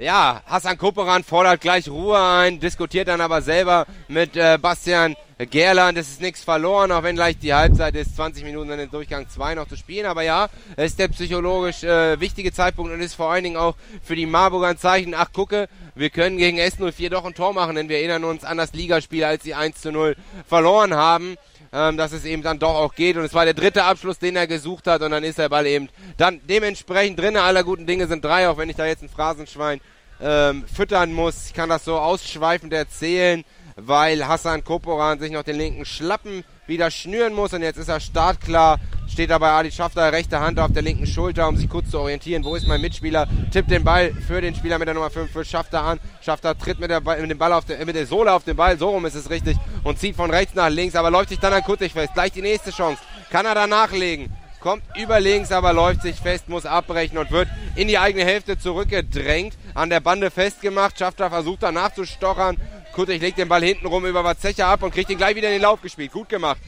Ja, 0.00 0.42
Hassan 0.46 0.78
Koperan 0.78 1.24
fordert 1.24 1.60
gleich 1.60 1.88
Ruhe 1.88 2.16
ein, 2.16 2.60
diskutiert 2.60 3.08
dann 3.08 3.20
aber 3.20 3.42
selber 3.42 3.84
mit 4.06 4.36
äh, 4.36 4.56
Bastian 4.56 5.16
Gerland. 5.50 5.98
Es 5.98 6.08
ist 6.08 6.20
nichts 6.20 6.44
verloren, 6.44 6.92
auch 6.92 7.02
wenn 7.02 7.16
gleich 7.16 7.36
die 7.36 7.52
Halbzeit 7.52 7.96
ist, 7.96 8.14
20 8.14 8.44
Minuten 8.44 8.70
in 8.70 8.78
den 8.78 8.92
Durchgang 8.92 9.28
2 9.28 9.56
noch 9.56 9.66
zu 9.66 9.76
spielen. 9.76 10.06
Aber 10.06 10.22
ja, 10.22 10.50
es 10.76 10.92
ist 10.92 11.00
der 11.00 11.08
psychologisch 11.08 11.82
äh, 11.82 12.20
wichtige 12.20 12.52
Zeitpunkt 12.52 12.92
und 12.92 13.00
ist 13.00 13.14
vor 13.14 13.32
allen 13.32 13.42
Dingen 13.42 13.56
auch 13.56 13.74
für 14.00 14.14
die 14.14 14.26
Marburger 14.26 14.68
ein 14.68 14.78
Zeichen. 14.78 15.14
Ach, 15.14 15.32
gucke, 15.32 15.68
wir 15.96 16.10
können 16.10 16.36
gegen 16.36 16.60
S04 16.60 17.10
doch 17.10 17.24
ein 17.24 17.34
Tor 17.34 17.52
machen, 17.52 17.74
denn 17.74 17.88
wir 17.88 17.96
erinnern 17.96 18.22
uns 18.22 18.44
an 18.44 18.56
das 18.56 18.74
Ligaspiel, 18.74 19.24
als 19.24 19.42
sie 19.42 19.54
1 19.54 19.80
zu 19.80 19.90
0 19.90 20.14
verloren 20.46 20.94
haben 20.94 21.36
ähm, 21.72 21.96
dass 21.96 22.12
es 22.12 22.24
eben 22.24 22.42
dann 22.42 22.58
doch 22.58 22.74
auch 22.74 22.94
geht. 22.94 23.16
Und 23.16 23.24
es 23.24 23.34
war 23.34 23.44
der 23.44 23.54
dritte 23.54 23.84
Abschluss, 23.84 24.18
den 24.18 24.36
er 24.36 24.46
gesucht 24.46 24.86
hat. 24.86 25.02
Und 25.02 25.10
dann 25.10 25.24
ist 25.24 25.38
der 25.38 25.48
Ball 25.48 25.66
eben 25.66 25.88
dann 26.16 26.40
dementsprechend 26.48 27.18
drin. 27.18 27.36
Aller 27.36 27.64
guten 27.64 27.86
Dinge 27.86 28.06
sind 28.06 28.24
drei, 28.24 28.48
auch 28.48 28.58
wenn 28.58 28.70
ich 28.70 28.76
da 28.76 28.86
jetzt 28.86 29.02
ein 29.02 29.08
Phrasenschwein 29.08 29.80
ähm, 30.20 30.64
füttern 30.66 31.12
muss. 31.12 31.46
Ich 31.46 31.54
kann 31.54 31.68
das 31.68 31.84
so 31.84 31.98
ausschweifend 31.98 32.72
erzählen, 32.72 33.44
weil 33.76 34.26
Hassan 34.26 34.64
Koporan 34.64 35.18
sich 35.18 35.30
noch 35.30 35.42
den 35.42 35.56
linken 35.56 35.84
Schlappen 35.84 36.44
wieder 36.68 36.90
schnüren 36.90 37.34
muss. 37.34 37.52
Und 37.52 37.62
jetzt 37.62 37.78
ist 37.78 37.88
er 37.88 38.00
startklar 38.00 38.78
steht 39.18 39.30
dabei 39.30 39.50
Ali 39.50 39.72
Schafter, 39.72 40.12
rechte 40.12 40.38
Hand 40.38 40.60
auf 40.60 40.72
der 40.72 40.82
linken 40.82 41.06
Schulter, 41.06 41.48
um 41.48 41.56
sich 41.56 41.68
kurz 41.68 41.90
zu 41.90 41.98
orientieren. 41.98 42.44
Wo 42.44 42.54
ist 42.54 42.68
mein 42.68 42.80
Mitspieler? 42.80 43.26
Tippt 43.50 43.70
den 43.70 43.82
Ball 43.82 44.12
für 44.12 44.40
den 44.40 44.54
Spieler 44.54 44.78
mit 44.78 44.86
der 44.86 44.94
Nummer 44.94 45.10
5 45.10 45.32
für 45.32 45.44
Schafter 45.44 45.82
an. 45.82 45.98
Schafter 46.20 46.56
tritt 46.56 46.78
mit, 46.78 46.90
der 46.90 47.00
Ball, 47.00 47.20
mit 47.20 47.30
dem 47.30 47.38
Ball 47.38 47.52
auf 47.52 47.64
der, 47.64 47.84
mit 47.84 47.96
der 47.96 48.06
Sohle 48.06 48.32
auf 48.32 48.44
den 48.44 48.56
Ball, 48.56 48.78
so 48.78 48.90
rum 48.90 49.06
ist 49.06 49.14
es 49.14 49.28
richtig, 49.30 49.56
und 49.82 49.98
zieht 49.98 50.14
von 50.14 50.30
rechts 50.30 50.54
nach 50.54 50.68
links, 50.68 50.94
aber 50.94 51.10
läuft 51.10 51.30
sich 51.30 51.40
dann 51.40 51.52
an 51.52 51.62
Kuttig 51.62 51.92
fest. 51.92 52.14
Gleich 52.14 52.32
die 52.32 52.42
nächste 52.42 52.70
Chance. 52.70 53.02
Kann 53.30 53.44
er 53.44 53.54
da 53.54 53.66
nachlegen? 53.66 54.32
Kommt 54.60 54.82
über 54.96 55.20
links, 55.20 55.52
aber 55.52 55.72
läuft 55.72 56.02
sich 56.02 56.16
fest, 56.16 56.48
muss 56.48 56.66
abbrechen 56.66 57.18
und 57.18 57.30
wird 57.30 57.48
in 57.76 57.88
die 57.88 57.98
eigene 57.98 58.24
Hälfte 58.24 58.58
zurückgedrängt, 58.58 59.56
an 59.74 59.90
der 59.90 60.00
Bande 60.00 60.30
festgemacht. 60.30 60.98
Schafter 60.98 61.30
versucht 61.30 61.62
danach 61.62 61.94
zu 61.94 62.04
stochern, 62.04 62.56
Kuttig 62.98 63.22
legt 63.22 63.38
den 63.38 63.48
Ball 63.48 63.62
hinten 63.62 63.86
rum 63.86 64.04
über 64.06 64.24
Watzecher 64.24 64.66
ab 64.66 64.82
und 64.82 64.92
kriegt 64.92 65.08
ihn 65.08 65.18
gleich 65.18 65.36
wieder 65.36 65.46
in 65.46 65.54
den 65.54 65.62
Lauf 65.62 65.80
gespielt. 65.80 66.10
Gut 66.10 66.28
gemacht. 66.28 66.58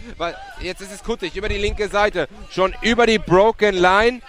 Jetzt 0.60 0.80
ist 0.80 0.92
es 0.92 1.02
Kuttig 1.02 1.34
über 1.34 1.48
die 1.48 1.58
linke 1.58 1.88
Seite. 1.88 2.28
Schon 2.50 2.72
über 2.82 3.06
die 3.06 3.18
Broken 3.18 3.74
Line 3.74 4.20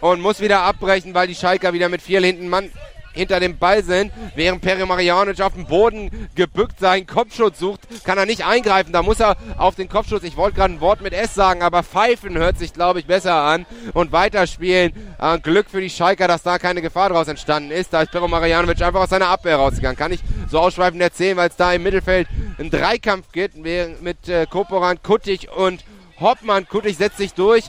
und 0.00 0.20
muss 0.20 0.40
wieder 0.40 0.62
abbrechen, 0.62 1.14
weil 1.14 1.28
die 1.28 1.36
Schalker 1.36 1.72
wieder 1.72 1.88
mit 1.88 2.02
vier 2.02 2.20
hinten 2.20 2.48
Mann 2.48 2.72
hinter 3.12 3.40
dem 3.40 3.58
Ball 3.58 3.82
sind, 3.82 4.12
während 4.34 4.62
Peri 4.62 4.86
Marianic 4.86 5.40
auf 5.40 5.54
dem 5.54 5.66
Boden 5.66 6.28
gebückt 6.34 6.78
seinen 6.78 7.06
Kopfschutz 7.06 7.58
sucht, 7.58 7.80
kann 8.04 8.18
er 8.18 8.26
nicht 8.26 8.44
eingreifen. 8.44 8.92
Da 8.92 9.02
muss 9.02 9.20
er 9.20 9.36
auf 9.58 9.74
den 9.74 9.88
Kopfschutz, 9.88 10.22
ich 10.22 10.36
wollte 10.36 10.56
gerade 10.56 10.74
ein 10.74 10.80
Wort 10.80 11.00
mit 11.00 11.12
S 11.12 11.34
sagen, 11.34 11.62
aber 11.62 11.82
pfeifen 11.82 12.36
hört 12.38 12.58
sich, 12.58 12.72
glaube 12.72 13.00
ich, 13.00 13.06
besser 13.06 13.34
an 13.34 13.66
und 13.94 14.12
weiterspielen. 14.12 14.92
Äh, 15.18 15.38
Glück 15.40 15.68
für 15.70 15.80
die 15.80 15.90
Schalker, 15.90 16.28
dass 16.28 16.42
da 16.42 16.58
keine 16.58 16.82
Gefahr 16.82 17.10
draus 17.10 17.28
entstanden 17.28 17.70
ist. 17.70 17.92
Da 17.92 18.02
ist 18.02 18.12
Pero 18.12 18.28
Marianovic 18.28 18.80
einfach 18.82 19.00
aus 19.00 19.10
seiner 19.10 19.28
Abwehr 19.28 19.56
rausgegangen. 19.56 19.96
Kann 19.96 20.12
ich 20.12 20.20
so 20.48 20.58
ausschweifend 20.58 21.02
erzählen, 21.02 21.36
weil 21.36 21.48
es 21.48 21.56
da 21.56 21.72
im 21.72 21.82
Mittelfeld 21.82 22.28
einen 22.58 22.70
Dreikampf 22.70 23.32
gibt 23.32 23.56
mit 23.56 24.28
äh, 24.28 24.46
Koporan, 24.46 25.02
Kuttig 25.02 25.48
und 25.50 25.84
Hoppmann. 26.20 26.68
Kuttig 26.68 26.96
setzt 26.96 27.16
sich 27.16 27.32
durch, 27.32 27.64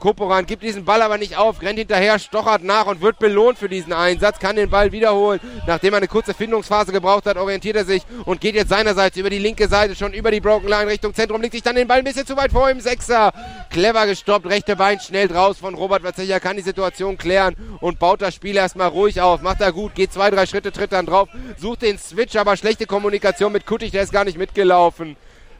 Koporan 0.00 0.46
gibt 0.46 0.62
diesen 0.62 0.86
Ball 0.86 1.02
aber 1.02 1.18
nicht 1.18 1.36
auf, 1.36 1.60
rennt 1.60 1.78
hinterher, 1.78 2.18
stochert 2.18 2.64
nach 2.64 2.86
und 2.86 3.02
wird 3.02 3.18
belohnt 3.18 3.58
für 3.58 3.68
diesen 3.68 3.92
Einsatz, 3.92 4.38
kann 4.38 4.56
den 4.56 4.70
Ball 4.70 4.92
wiederholen. 4.92 5.38
Nachdem 5.66 5.92
er 5.92 5.98
eine 5.98 6.08
kurze 6.08 6.32
Findungsphase 6.32 6.90
gebraucht 6.90 7.26
hat, 7.26 7.36
orientiert 7.36 7.76
er 7.76 7.84
sich 7.84 8.02
und 8.24 8.40
geht 8.40 8.54
jetzt 8.54 8.70
seinerseits 8.70 9.18
über 9.18 9.28
die 9.28 9.38
linke 9.38 9.68
Seite, 9.68 9.94
schon 9.94 10.14
über 10.14 10.30
die 10.30 10.40
Broken 10.40 10.68
Line 10.68 10.86
Richtung 10.86 11.14
Zentrum, 11.14 11.42
legt 11.42 11.52
sich 11.52 11.62
dann 11.62 11.76
den 11.76 11.86
Ball 11.86 11.98
ein 11.98 12.04
bisschen 12.04 12.26
zu 12.26 12.36
weit 12.36 12.50
vor 12.50 12.70
ihm. 12.70 12.80
Sechser, 12.80 13.32
clever 13.68 14.06
gestoppt, 14.06 14.46
rechte 14.46 14.74
Bein 14.74 14.98
schnell 15.00 15.28
draus 15.28 15.58
von 15.58 15.74
Robert 15.74 16.02
Watzecher, 16.02 16.40
kann 16.40 16.56
die 16.56 16.62
Situation 16.62 17.18
klären 17.18 17.54
und 17.80 17.98
baut 17.98 18.22
das 18.22 18.34
Spiel 18.34 18.56
erstmal 18.56 18.88
ruhig 18.88 19.20
auf. 19.20 19.42
Macht 19.42 19.60
er 19.60 19.70
gut, 19.70 19.94
geht 19.94 20.14
zwei, 20.14 20.30
drei 20.30 20.46
Schritte, 20.46 20.72
tritt 20.72 20.92
dann 20.92 21.04
drauf, 21.04 21.28
sucht 21.58 21.82
den 21.82 21.98
Switch, 21.98 22.36
aber 22.36 22.56
schlechte 22.56 22.86
Kommunikation 22.86 23.52
mit 23.52 23.66
Kuttig, 23.66 23.92
der 23.92 24.02
ist 24.02 24.12
gar 24.12 24.24
nicht 24.24 24.38
mitgelaufen. 24.38 25.16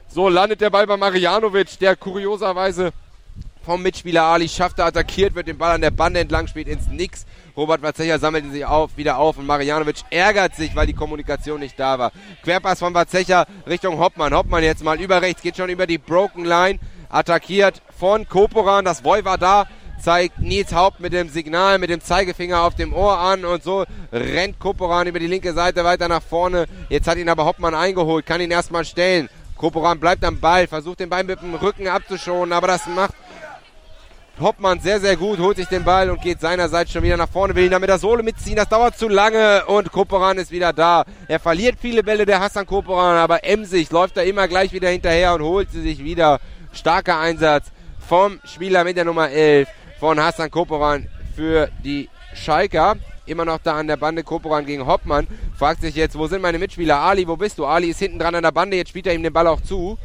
So 0.07 0.29
landet 0.29 0.61
der 0.61 0.71
Ball 0.71 0.87
bei 0.87 0.97
Marianovic, 0.97 1.77
der 1.79 1.95
kurioserweise 1.95 2.91
vom 3.63 3.81
Mitspieler 3.81 4.23
Ali 4.23 4.49
Schafter 4.49 4.85
attackiert 4.85 5.35
wird, 5.35 5.47
den 5.47 5.57
Ball 5.57 5.71
an 5.71 5.81
der 5.81 5.91
Bande 5.91 6.19
entlang 6.19 6.47
spielt 6.47 6.67
ins 6.67 6.87
Nix. 6.87 7.25
Robert 7.55 7.81
Vazecha 7.81 8.17
sammelt 8.17 8.51
sich 8.51 8.65
auf, 8.65 8.97
wieder 8.97 9.17
auf 9.17 9.37
und 9.37 9.45
Marianovic 9.45 10.03
ärgert 10.09 10.55
sich, 10.55 10.75
weil 10.75 10.87
die 10.87 10.93
Kommunikation 10.93 11.59
nicht 11.59 11.79
da 11.79 11.99
war. 11.99 12.11
Querpass 12.43 12.79
von 12.79 12.93
Vazecha 12.93 13.45
Richtung 13.67 13.99
Hoppmann. 13.99 14.33
Hoppmann 14.33 14.63
jetzt 14.63 14.83
mal 14.83 14.99
über 14.99 15.21
rechts, 15.21 15.41
geht 15.41 15.57
schon 15.57 15.69
über 15.69 15.85
die 15.85 15.97
Broken 15.97 16.45
Line, 16.45 16.79
attackiert 17.09 17.81
von 17.97 18.27
Koporan. 18.27 18.85
Das 18.85 19.01
Boy 19.01 19.23
war 19.25 19.37
da, 19.37 19.67
zeigt 20.01 20.39
Nils 20.39 20.73
Haupt 20.73 20.99
mit 20.99 21.13
dem 21.13 21.29
Signal, 21.29 21.77
mit 21.77 21.89
dem 21.89 22.01
Zeigefinger 22.01 22.61
auf 22.61 22.75
dem 22.75 22.93
Ohr 22.93 23.19
an 23.19 23.45
und 23.45 23.63
so 23.63 23.85
rennt 24.11 24.59
Koporan 24.59 25.07
über 25.07 25.19
die 25.19 25.27
linke 25.27 25.53
Seite 25.53 25.83
weiter 25.83 26.07
nach 26.07 26.23
vorne. 26.23 26.65
Jetzt 26.89 27.07
hat 27.07 27.17
ihn 27.17 27.29
aber 27.29 27.45
Hoppmann 27.45 27.75
eingeholt, 27.75 28.25
kann 28.25 28.41
ihn 28.41 28.51
erstmal 28.51 28.85
stellen. 28.85 29.29
Koporan 29.55 29.99
bleibt 29.99 30.25
am 30.25 30.39
Ball, 30.39 30.65
versucht 30.65 31.01
den 31.01 31.09
Bein 31.09 31.27
mit 31.27 31.41
dem 31.41 31.53
Rücken 31.53 31.87
abzuschonen, 31.87 32.51
aber 32.51 32.65
das 32.65 32.87
macht 32.87 33.13
Hoppmann 34.41 34.79
sehr, 34.79 34.99
sehr 34.99 35.15
gut, 35.15 35.39
holt 35.39 35.57
sich 35.57 35.67
den 35.67 35.83
Ball 35.83 36.09
und 36.09 36.21
geht 36.21 36.39
seinerseits 36.39 36.91
schon 36.91 37.03
wieder 37.03 37.17
nach 37.17 37.29
vorne, 37.29 37.55
will 37.55 37.65
ihn 37.65 37.71
damit 37.71 37.89
das 37.89 38.01
Sohle 38.01 38.23
mitziehen. 38.23 38.55
Das 38.55 38.69
dauert 38.69 38.97
zu 38.97 39.07
lange 39.07 39.65
und 39.65 39.91
Koporan 39.91 40.37
ist 40.37 40.51
wieder 40.51 40.73
da. 40.73 41.05
Er 41.27 41.39
verliert 41.39 41.77
viele 41.79 42.03
Bälle, 42.03 42.25
der 42.25 42.39
Hassan 42.39 42.65
Koporan, 42.65 43.17
aber 43.17 43.43
emsig 43.43 43.91
läuft 43.91 44.17
er 44.17 44.25
immer 44.25 44.47
gleich 44.47 44.73
wieder 44.73 44.89
hinterher 44.89 45.33
und 45.33 45.41
holt 45.41 45.71
sie 45.71 45.81
sich 45.81 46.03
wieder. 46.03 46.39
Starker 46.73 47.19
Einsatz 47.19 47.67
vom 48.07 48.39
Spieler 48.43 48.83
mit 48.83 48.97
der 48.97 49.05
Nummer 49.05 49.29
11 49.29 49.67
von 49.99 50.19
Hassan 50.19 50.49
Koporan 50.51 51.07
für 51.35 51.69
die 51.83 52.09
Schalker. 52.33 52.95
Immer 53.25 53.45
noch 53.45 53.59
da 53.63 53.75
an 53.75 53.87
der 53.87 53.97
Bande 53.97 54.23
Koporan 54.23 54.65
gegen 54.65 54.87
Hoppmann. 54.87 55.27
Fragt 55.57 55.81
sich 55.81 55.95
jetzt, 55.95 56.17
wo 56.17 56.27
sind 56.27 56.41
meine 56.41 56.59
Mitspieler? 56.59 56.97
Ali, 56.97 57.27
wo 57.27 57.35
bist 57.35 57.59
du? 57.59 57.65
Ali 57.65 57.89
ist 57.89 57.99
hinten 57.99 58.19
dran 58.19 58.35
an 58.35 58.43
der 58.43 58.51
Bande, 58.51 58.77
jetzt 58.77 58.89
spielt 58.89 59.07
er 59.07 59.13
ihm 59.13 59.23
den 59.23 59.31
Ball 59.31 59.47
auch 59.47 59.61
zu. 59.61 59.97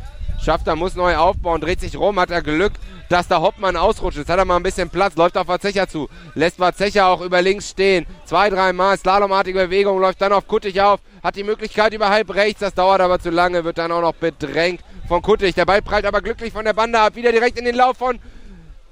Schafft 0.43 0.66
er, 0.66 0.76
muss 0.76 0.95
neu 0.95 1.16
aufbauen, 1.16 1.61
dreht 1.61 1.80
sich 1.80 1.97
rum, 1.97 2.20
hat 2.20 2.30
er 2.30 2.43
Glück, 2.43 2.72
dass 3.09 3.28
da 3.28 3.41
Hoppmann 3.41 3.76
ausrutscht. 3.76 4.18
Jetzt 4.18 4.28
hat 4.28 4.39
er 4.39 4.45
mal 4.45 4.57
ein 4.57 4.62
bisschen 4.62 4.91
Platz, 4.91 5.16
läuft 5.16 5.37
auf 5.37 5.49
Varzecher 5.49 5.89
zu. 5.89 6.09
Lässt 6.34 6.59
Varzecher 6.59 7.07
auch 7.07 7.20
über 7.20 7.43
links 7.43 7.70
stehen. 7.70 8.07
Zwei, 8.24 8.51
dreimal 8.51 8.97
slalomartige 8.99 9.59
Bewegung, 9.59 10.01
läuft 10.01 10.20
dann 10.20 10.32
auf 10.32 10.47
Kuttig 10.47 10.80
auf. 10.80 11.01
Hat 11.22 11.37
die 11.37 11.45
Möglichkeit 11.45 11.95
über 11.95 12.11
halb 12.11 12.34
rechts, 12.34 12.61
das 12.61 12.74
dauert 12.74 13.01
aber 13.01 13.18
zu 13.18 13.30
lange, 13.30 13.64
wird 13.64 13.78
dann 13.78 13.93
auch 13.93 14.01
noch 14.01 14.14
bedrängt 14.14 14.82
von 15.09 15.22
Kuttig. 15.22 15.55
Der 15.55 15.64
Ball 15.64 15.82
prallt 15.82 16.05
aber 16.05 16.20
glücklich 16.20 16.53
von 16.53 16.64
der 16.64 16.74
Bande 16.74 17.01
ab. 17.01 17.16
Wieder 17.16 17.32
direkt 17.32 17.59
in 17.59 17.64
den 17.64 17.74
Lauf 17.74 17.97
von 17.97 18.18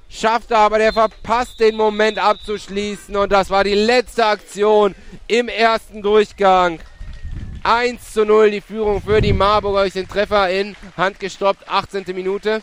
schafft 0.08 0.50
er, 0.50 0.58
aber 0.58 0.78
der 0.78 0.92
verpasst 0.92 1.60
den 1.60 1.76
Moment 1.76 2.18
abzuschließen. 2.18 3.16
Und 3.16 3.32
das 3.32 3.50
war 3.50 3.64
die 3.64 3.74
letzte 3.74 4.24
Aktion 4.26 4.94
im 5.26 5.48
ersten 5.48 6.02
Durchgang. 6.02 6.78
1 7.64 8.12
zu 8.12 8.26
0 8.26 8.50
die 8.50 8.60
Führung 8.60 9.00
für 9.00 9.22
die 9.22 9.32
Marburger 9.32 9.80
durch 9.80 9.94
den 9.94 10.06
Treffer 10.06 10.50
in 10.50 10.76
Hand 10.98 11.18
gestoppt, 11.18 11.66
18. 11.66 12.04
Minute. 12.14 12.62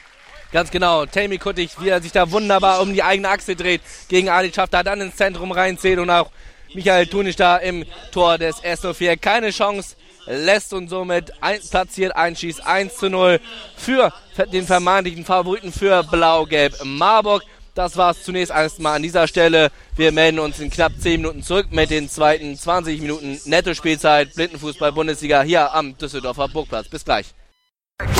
Ganz 0.52 0.70
genau. 0.70 1.08
Tammy 1.08 1.40
Kuttig, 1.40 1.72
wie 1.80 1.90
er 1.90 2.04
sich 2.04 2.12
da 2.12 2.30
wunderbar 2.30 2.82
um 2.82 2.94
die 2.94 3.02
eigene 3.02 3.30
Achse 3.30 3.56
dreht 3.56 3.82
gegen 4.10 4.30
Ali 4.30 4.54
schafft, 4.54 4.76
da 4.76 4.84
dann 4.84 5.02
ins 5.02 5.16
Zentrum 5.16 5.52
reinzählt 5.52 5.98
und 5.98 6.12
auch 6.12 6.30
Michael 6.76 7.08
Tunisch 7.08 7.36
da 7.36 7.58
im 7.58 7.84
Tor 8.12 8.38
des 8.38 8.62
S04 8.64 9.18
keine 9.18 9.50
Chance 9.50 9.96
lässt 10.28 10.72
und 10.72 10.88
somit 10.88 11.34
ein, 11.42 11.60
platziert 11.68 12.16
einschießt 12.16 12.64
1 12.64 12.96
zu 12.96 13.10
0 13.10 13.40
für 13.76 14.14
den 14.54 14.68
vermeintlichen 14.68 15.26
Favoriten 15.26 15.72
für 15.72 16.04
Blau-Gelb 16.04 16.76
Marburg. 16.84 17.44
Das 17.74 17.96
war 17.96 18.12
es 18.12 18.24
zunächst 18.24 18.52
erstmal 18.52 18.98
an 18.98 19.04
dieser 19.04 19.28
Stelle. 19.28 19.72
Wir 19.96 20.12
melden 20.12 20.40
uns 20.40 20.60
in 20.60 20.70
knapp 20.70 20.92
10 21.00 21.22
Minuten 21.22 21.42
zurück 21.42 21.68
mit 21.72 21.90
den 21.90 22.10
zweiten 22.10 22.58
20 22.58 23.00
Minuten 23.00 23.40
Netto-Spielzeit 23.46 24.34
Blindenfußball-Bundesliga 24.36 25.42
hier 25.42 25.74
am 25.74 25.98
Düsseldorfer 25.98 26.50
Burgplatz. 26.50 26.90
Bis 26.90 27.06
gleich. 27.06 27.34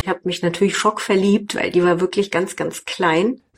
Ich 0.02 0.08
habe 0.08 0.22
mich 0.24 0.42
natürlich 0.42 0.78
schockverliebt, 0.78 1.56
weil 1.56 1.72
die 1.72 1.84
war 1.84 2.00
wirklich 2.00 2.32
ganz, 2.32 2.56
ganz 2.56 2.86
klein. 2.86 3.42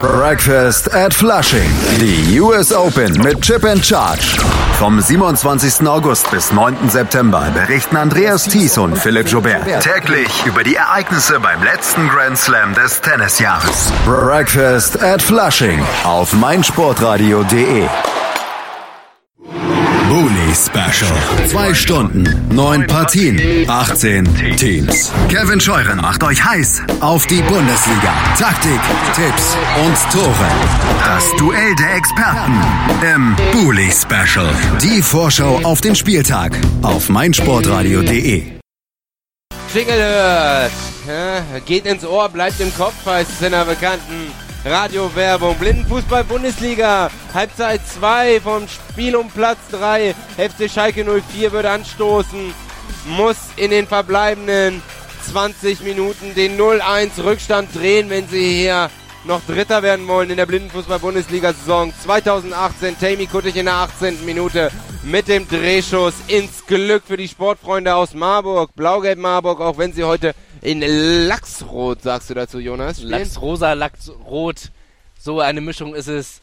Breakfast 0.00 0.94
at 0.94 1.12
Flushing. 1.12 1.68
Die 1.98 2.38
US 2.38 2.72
Open 2.72 3.20
mit 3.20 3.40
Chip 3.42 3.64
and 3.64 3.84
Charge. 3.84 4.38
Vom 4.78 5.00
27. 5.00 5.88
August 5.88 6.30
bis 6.30 6.52
9. 6.52 6.88
September 6.88 7.50
berichten 7.52 7.96
Andreas 7.96 8.44
Thies 8.44 8.78
und 8.78 8.96
Philipp 8.96 9.26
Joubert 9.26 9.64
täglich 9.82 10.46
über 10.46 10.62
die 10.62 10.76
Ereignisse 10.76 11.40
beim 11.40 11.64
letzten 11.64 12.08
Grand 12.08 12.38
Slam 12.38 12.74
des 12.74 13.00
Tennisjahres. 13.00 13.92
Breakfast 14.04 15.02
at 15.02 15.20
Flushing 15.20 15.80
auf 16.04 16.32
meinsportradio.de. 16.32 17.88
Bully 20.08 20.54
Special. 20.54 21.12
Zwei 21.48 21.74
Stunden, 21.74 22.24
neun 22.50 22.86
Partien, 22.86 23.68
18 23.68 24.56
Teams. 24.56 25.12
Kevin 25.28 25.60
Scheuren 25.60 25.98
macht 25.98 26.22
euch 26.22 26.42
heiß 26.42 26.82
auf 27.00 27.26
die 27.26 27.42
Bundesliga. 27.42 28.14
Taktik, 28.38 28.80
Tipps 29.14 29.54
und 29.84 29.96
Tore. 30.10 30.48
Das 31.04 31.30
Duell 31.36 31.74
der 31.76 31.96
Experten 31.96 32.56
im 33.14 33.36
Bully 33.52 33.90
Special. 33.92 34.50
Die 34.82 35.02
Vorschau 35.02 35.60
auf 35.62 35.82
den 35.82 35.94
Spieltag 35.94 36.52
auf 36.80 37.10
meinsportradio.de. 37.10 38.44
Ja, 41.06 41.42
geht 41.66 41.84
ins 41.84 42.04
Ohr, 42.06 42.30
bleibt 42.30 42.58
im 42.60 42.74
Kopf, 42.74 42.94
heißt 43.04 43.30
es 43.30 43.42
in 43.42 43.52
der 43.52 43.66
bekannten 43.66 44.32
Radiowerbung. 44.64 45.56
Blindenfußball 45.58 46.24
Bundesliga. 46.24 47.10
Halbzeit 47.32 47.80
2 47.86 48.40
vom 48.40 48.66
Spiel 48.68 49.16
um 49.16 49.30
Platz 49.30 49.58
3. 49.70 50.14
FC 50.36 50.70
Schalke 50.70 51.04
04 51.04 51.52
wird 51.52 51.66
anstoßen. 51.66 52.52
Muss 53.06 53.36
in 53.56 53.70
den 53.70 53.86
verbleibenden 53.86 54.82
20 55.30 55.80
Minuten 55.80 56.34
den 56.34 56.58
0-1 56.58 57.22
Rückstand 57.22 57.74
drehen, 57.74 58.10
wenn 58.10 58.28
sie 58.28 58.60
hier 58.60 58.90
noch 59.24 59.40
Dritter 59.46 59.82
werden 59.82 60.08
wollen 60.08 60.30
in 60.30 60.36
der 60.36 60.46
Blindenfußball-Bundesliga-Saison 60.46 61.92
2018. 62.02 62.98
Tammy 62.98 63.26
Kuttig 63.26 63.56
in 63.56 63.66
der 63.66 63.74
18. 63.74 64.24
Minute 64.24 64.70
mit 65.02 65.28
dem 65.28 65.48
Drehschuss 65.48 66.14
ins 66.26 66.66
Glück 66.66 67.04
für 67.06 67.16
die 67.16 67.28
Sportfreunde 67.28 67.94
aus 67.94 68.14
Marburg. 68.14 68.74
Blau-Gelb 68.74 69.18
Marburg, 69.18 69.60
auch 69.60 69.78
wenn 69.78 69.92
sie 69.92 70.04
heute 70.04 70.34
in 70.62 70.80
Lachsrot, 70.80 72.02
sagst 72.02 72.30
du 72.30 72.34
dazu, 72.34 72.58
Jonas? 72.58 72.96
Spielen? 72.96 73.10
Lachsrosa, 73.10 73.72
Lachsrot. 73.72 74.70
So 75.18 75.40
eine 75.40 75.60
Mischung 75.60 75.94
ist 75.94 76.08
es, 76.08 76.40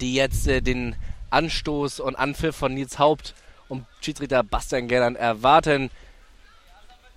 die 0.00 0.14
jetzt 0.14 0.46
äh, 0.48 0.60
den 0.60 0.96
Anstoß 1.30 2.00
und 2.00 2.16
Anpfiff 2.16 2.56
von 2.56 2.74
Nils 2.74 2.98
Haupt 2.98 3.34
und 3.68 3.84
Schiedsrichter 4.00 4.42
Bastian 4.42 4.88
Gernand 4.88 5.16
erwarten. 5.16 5.90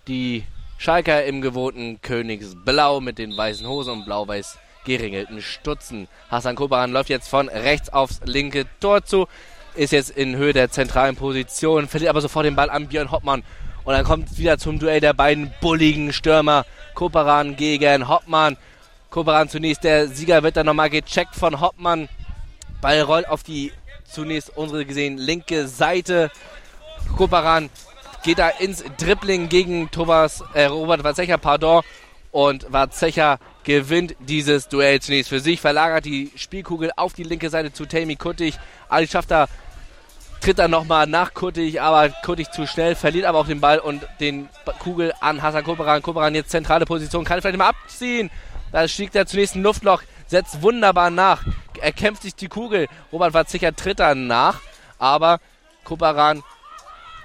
Die 0.08 0.44
Schalker 0.78 1.24
im 1.26 1.42
gewohnten 1.42 2.02
Königsblau 2.02 3.02
mit 3.02 3.18
den 3.18 3.36
weißen 3.38 3.68
Hosen 3.68 3.94
und 3.94 4.06
blau-weiß 4.06 4.58
geringelten 4.84 5.42
Stutzen. 5.42 6.08
Hassan 6.30 6.56
Kobaran 6.56 6.92
läuft 6.92 7.10
jetzt 7.10 7.28
von 7.28 7.50
rechts 7.50 7.90
aufs 7.90 8.20
linke 8.26 8.66
Tor 8.80 9.04
zu, 9.04 9.28
ist 9.76 9.94
jetzt 9.94 10.10
in 10.10 10.36
Höhe 10.36 10.54
der 10.54 10.72
zentralen 10.72 11.16
Position, 11.16 11.88
verliert 11.88 12.10
aber 12.10 12.22
sofort 12.22 12.46
den 12.46 12.56
Ball 12.56 12.70
an 12.70 12.88
Björn 12.88 13.12
Hoppmann. 13.12 13.44
Und 13.84 13.94
dann 13.94 14.06
kommt 14.06 14.32
es 14.32 14.38
wieder 14.38 14.58
zum 14.58 14.80
Duell 14.80 15.00
der 15.00 15.14
beiden 15.14 15.52
bulligen 15.62 16.14
Stürmer. 16.14 16.66
Koparan 16.94 17.56
gegen 17.56 18.08
Hoppmann. 18.08 18.58
Koparan 19.10 19.50
zunächst, 19.50 19.84
der 19.84 20.08
Sieger 20.08 20.44
wird 20.44 20.58
dann 20.58 20.66
nochmal 20.66 20.90
gecheckt 20.90 21.36
von 21.36 21.60
Hoppmann. 21.60 22.10
Ball 22.82 23.02
rollt 23.02 23.28
auf 23.28 23.44
die 23.44 23.72
zunächst 24.06 24.56
unsere 24.56 24.86
gesehen 24.86 25.18
linke 25.18 25.68
Seite. 25.68 26.32
Koparan 27.18 27.70
geht 28.24 28.40
da 28.40 28.50
ins 28.50 28.84
Dribbling 28.98 29.50
gegen 29.50 29.90
Thomas, 29.92 30.44
äh, 30.54 30.66
Robert 30.66 31.04
Warzecher, 31.04 31.38
pardon. 31.38 31.84
Und 32.32 32.72
Warzecher 32.72 33.40
gewinnt 33.64 34.16
dieses 34.20 34.70
Duell 34.70 35.02
zunächst 35.02 35.30
für 35.30 35.40
sich, 35.40 35.60
verlagert 35.60 36.06
die 36.06 36.32
Spielkugel 36.36 36.92
auf 36.96 37.14
die 37.14 37.24
linke 37.24 37.50
Seite 37.50 37.74
zu 37.74 37.86
Tammy 37.86 38.16
Kuttig. 38.16 38.58
Ali 38.88 39.08
schafft 39.08 39.32
da, 39.32 39.48
tritt 40.42 40.60
dann 40.60 40.72
nochmal 40.72 41.08
nach 41.08 41.34
Kuttig, 41.34 41.82
aber 41.82 42.10
Kuttig 42.24 42.52
zu 42.52 42.68
schnell, 42.68 42.96
verliert 42.96 43.26
aber 43.26 43.40
auch 43.40 43.48
den 43.48 43.62
Ball 43.62 43.80
und 43.80 44.06
den 44.20 44.50
Kugel 44.80 45.14
an 45.22 45.42
Hassan 45.42 45.64
Koperan. 45.64 46.02
Koperan 46.02 46.36
jetzt 46.36 46.50
zentrale 46.50 46.86
Position, 46.86 47.24
kann 47.24 47.42
vielleicht 47.42 47.58
mal 47.58 47.70
abziehen. 47.70 48.30
Da 48.72 48.88
schlägt 48.88 49.16
er 49.16 49.26
zunächst 49.26 49.56
ein 49.56 49.64
Luftloch, 49.64 50.02
setzt 50.28 50.62
wunderbar 50.62 51.10
nach. 51.10 51.44
Er 51.80 51.92
kämpft 51.92 52.24
sich 52.24 52.36
die 52.36 52.48
Kugel. 52.48 52.88
Robert 53.12 53.34
Warzecher 53.34 53.76
tritt 53.76 54.00
dann 54.00 54.28
nach, 54.28 54.60
aber 54.98 55.40
Koperan 55.84 56.44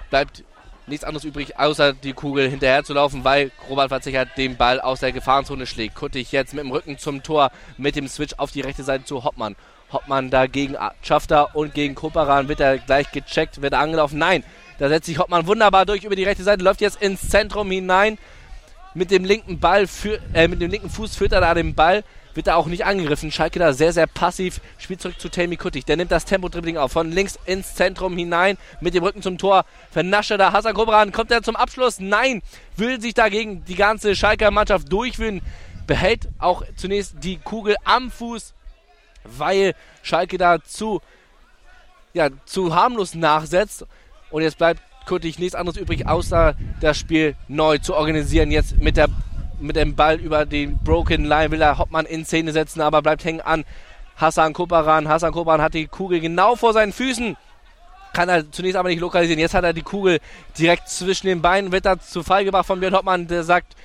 bleibt 0.09 0.43
nichts 0.87 1.03
anderes 1.03 1.25
übrig, 1.25 1.59
außer 1.59 1.93
die 1.93 2.13
Kugel 2.13 2.49
hinterher 2.49 2.83
zu 2.83 2.93
laufen, 2.93 3.23
weil 3.23 3.51
Robert 3.69 3.89
Verzicher 3.89 4.25
den 4.25 4.57
Ball 4.57 4.79
aus 4.79 5.01
der 5.01 5.11
Gefahrenzone 5.11 5.65
schlägt. 5.65 5.95
Kuttig 5.95 6.31
jetzt 6.31 6.53
mit 6.53 6.63
dem 6.63 6.71
Rücken 6.71 6.97
zum 6.97 7.23
Tor, 7.23 7.51
mit 7.77 7.95
dem 7.95 8.07
Switch 8.07 8.35
auf 8.37 8.51
die 8.51 8.61
rechte 8.61 8.83
Seite 8.83 9.03
zu 9.03 9.23
Hoppmann. 9.23 9.55
Hoppmann 9.91 10.29
dagegen 10.29 10.75
Schafter 11.01 11.55
und 11.55 11.73
gegen 11.73 11.95
Koparan 11.95 12.47
wird 12.47 12.59
er 12.59 12.77
gleich 12.77 13.11
gecheckt, 13.11 13.61
wird 13.61 13.73
er 13.73 13.79
angelaufen. 13.79 14.19
Nein, 14.19 14.43
da 14.79 14.89
setzt 14.89 15.07
sich 15.07 15.17
Hoppmann 15.19 15.47
wunderbar 15.47 15.85
durch 15.85 16.03
über 16.03 16.15
die 16.15 16.23
rechte 16.23 16.43
Seite, 16.43 16.63
läuft 16.63 16.81
jetzt 16.81 17.01
ins 17.01 17.29
Zentrum 17.29 17.71
hinein. 17.71 18.17
Mit 18.93 19.11
dem 19.11 19.25
linken 19.25 19.59
Ball, 19.59 19.87
für, 19.87 20.19
äh, 20.33 20.47
mit 20.47 20.61
dem 20.61 20.71
linken 20.71 20.89
Fuß 20.89 21.15
führt 21.15 21.31
er 21.31 21.41
da 21.41 21.53
den 21.53 21.75
Ball, 21.75 22.03
wird 22.37 22.47
da 22.47 22.55
auch 22.55 22.67
nicht 22.67 22.85
angegriffen. 22.85 23.31
Schalke 23.31 23.59
da 23.59 23.73
sehr, 23.73 23.91
sehr 23.91 24.07
passiv. 24.07 24.61
Spielt 24.77 25.01
zurück 25.01 25.19
zu 25.19 25.27
Tammy 25.27 25.57
Kuttig. 25.57 25.85
Der 25.85 25.97
nimmt 25.97 26.11
das 26.11 26.23
Tempo-Dribbling 26.23 26.77
auf. 26.77 26.91
Von 26.91 27.11
links 27.11 27.37
ins 27.45 27.73
Zentrum 27.73 28.15
hinein. 28.15 28.57
Mit 28.79 28.93
dem 28.93 29.03
Rücken 29.03 29.23
zum 29.23 29.37
Tor. 29.39 29.65
Vernascht 29.91 30.31
er 30.31 30.37
da 30.37 30.53
Hassan 30.53 30.75
Kobran. 30.75 31.11
Kommt 31.11 31.31
er 31.31 31.41
zum 31.41 31.55
Abschluss? 31.55 31.99
Nein. 31.99 32.43
Will 32.75 33.01
sich 33.01 33.15
dagegen 33.15 33.65
die 33.65 33.75
ganze 33.75 34.15
Schalker 34.15 34.51
Mannschaft 34.51 34.91
durchwühlen. 34.91 35.41
Behält 35.87 36.29
auch 36.37 36.63
zunächst 36.75 37.15
die 37.23 37.37
Kugel 37.37 37.75
am 37.83 38.11
Fuß. 38.11 38.53
Weil 39.37 39.73
Schalke 40.01 40.37
da 40.37 40.63
zu, 40.63 41.01
ja, 42.13 42.29
zu 42.45 42.75
harmlos 42.75 43.15
nachsetzt. 43.15 43.85
Und 44.29 44.41
jetzt 44.41 44.57
bleibt 44.57 44.81
Kuttig 45.07 45.39
nichts 45.39 45.55
anderes 45.55 45.77
übrig, 45.77 46.05
außer 46.05 46.53
das 46.81 46.97
Spiel 46.97 47.35
neu 47.47 47.77
zu 47.77 47.95
organisieren. 47.95 48.51
Jetzt 48.51 48.77
mit 48.77 48.97
der 48.97 49.07
mit 49.59 49.77
dem 49.77 49.95
Ball 49.95 50.19
über 50.19 50.45
den 50.45 50.77
Broken 50.83 51.23
Line 51.23 51.49
will 51.49 51.61
er 51.61 51.77
Hoppmann 51.79 52.05
in 52.05 52.25
Szene 52.25 52.51
setzen, 52.51 52.81
aber 52.81 53.01
bleibt 53.01 53.23
hängen 53.23 53.39
an 53.39 53.63
Hassan 54.17 54.51
Koparan. 54.51 55.07
Hassan 55.07 55.31
Koparan 55.31 55.61
hat 55.61 55.73
die 55.73 55.87
Kugel 55.87 56.19
genau 56.19 56.57
vor 56.57 56.73
seinen 56.73 56.91
Füßen. 56.91 57.37
Kann 58.13 58.29
er 58.29 58.51
zunächst 58.51 58.75
aber 58.75 58.89
nicht 58.89 58.99
lokalisieren. 58.99 59.39
Jetzt 59.39 59.53
hat 59.53 59.63
er 59.63 59.73
die 59.73 59.81
Kugel 59.81 60.19
direkt 60.57 60.89
zwischen 60.89 61.27
den 61.27 61.41
Beinen, 61.41 61.71
wird 61.71 61.85
da 61.85 61.97
zu 61.97 62.21
Fall 62.21 62.43
gebracht 62.43 62.65
von 62.65 62.81
Björn 62.81 62.93
Hoppmann, 62.93 63.27
der 63.27 63.43
sagt, 63.43 63.75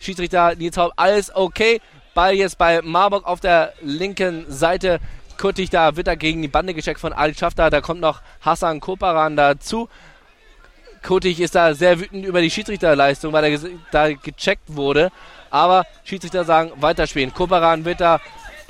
Schiedsrichter 0.00 0.56
Nils 0.56 0.76
Haupt, 0.76 0.94
alles 0.96 1.34
okay. 1.34 1.80
Ball 2.14 2.34
jetzt 2.34 2.58
bei 2.58 2.80
Marburg 2.82 3.26
auf 3.26 3.40
der 3.40 3.72
linken 3.80 4.46
Seite. 4.48 5.00
Kurtig 5.38 5.70
da 5.70 5.96
wird 5.96 6.06
er 6.06 6.16
gegen 6.16 6.42
die 6.42 6.48
Bande 6.48 6.74
gecheckt 6.74 7.00
von 7.00 7.12
Ali 7.12 7.34
Schafter. 7.34 7.70
Da 7.70 7.80
kommt 7.80 8.00
noch 8.00 8.22
Hassan 8.40 8.80
Koparan 8.80 9.36
dazu. 9.36 9.88
Kotig 11.02 11.40
ist 11.40 11.54
da 11.54 11.74
sehr 11.74 12.00
wütend 12.00 12.24
über 12.24 12.40
die 12.40 12.50
Schiedsrichterleistung, 12.50 13.32
weil 13.32 13.44
er 13.44 13.60
da 13.92 14.12
gecheckt 14.12 14.62
wurde. 14.68 15.10
Aber 15.50 15.84
Schiedsrichter 16.04 16.44
sagen, 16.44 16.72
weiterspielen. 16.76 17.34
Koparan 17.34 17.84
wird 17.84 18.00
da 18.00 18.20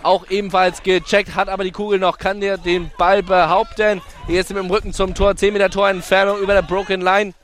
auch 0.02 0.28
ebenfalls 0.28 0.82
gecheckt, 0.82 1.34
hat 1.34 1.48
aber 1.48 1.64
die 1.64 1.70
Kugel 1.70 1.98
noch, 1.98 2.18
kann 2.18 2.40
der 2.40 2.58
den 2.58 2.90
Ball 2.98 3.22
behaupten. 3.22 4.02
Jetzt 4.26 4.50
mit 4.50 4.58
dem 4.58 4.70
Rücken 4.70 4.92
zum 4.92 5.14
Tor, 5.14 5.36
10 5.36 5.52
Meter 5.52 5.70
Torentfernung 5.70 6.40
über 6.40 6.54
der 6.54 6.62
Broken 6.62 7.00
Line. 7.00 7.34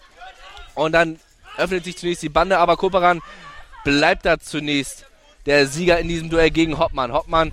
Und 0.75 0.93
dann 0.93 1.21
öffnet 1.57 1.85
sich 1.85 1.97
zunächst 1.97 2.23
die 2.23 2.29
Bande, 2.29 2.59
aber 2.59 2.77
Koparan 2.77 3.21
bleibt 3.85 4.27
da 4.27 4.39
zunächst 4.39 5.07
der 5.47 5.67
Sieger 5.67 5.99
in 5.99 6.09
diesem 6.09 6.31
Duell 6.31 6.51
gegen 6.51 6.79
Hoppmann. 6.79 7.13
Hoppmann 7.13 7.53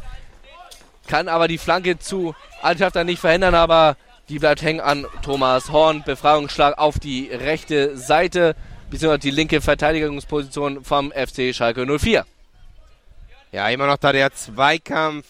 kann 1.07 1.27
aber 1.27 1.47
die 1.47 1.57
Flanke 1.57 1.99
zu 1.99 2.35
Altschafter 2.61 3.03
nicht 3.03 3.19
verhindern, 3.19 3.55
aber 3.55 3.95
die 4.29 4.39
bleibt 4.39 4.61
hängen 4.61 4.81
an 4.81 5.05
Thomas 5.21 5.71
Horn. 5.71 6.03
Befreiungsschlag 6.03 6.77
auf 6.77 6.99
die 6.99 7.29
rechte 7.31 7.97
Seite, 7.97 8.55
beziehungsweise 8.89 9.19
die 9.19 9.31
linke 9.31 9.61
Verteidigungsposition 9.61 10.83
vom 10.83 11.11
FC 11.11 11.55
Schalke 11.55 11.85
04. 11.85 12.25
Ja, 13.53 13.69
immer 13.69 13.87
noch 13.87 13.97
da 13.97 14.11
der 14.11 14.33
Zweikampf. 14.33 15.25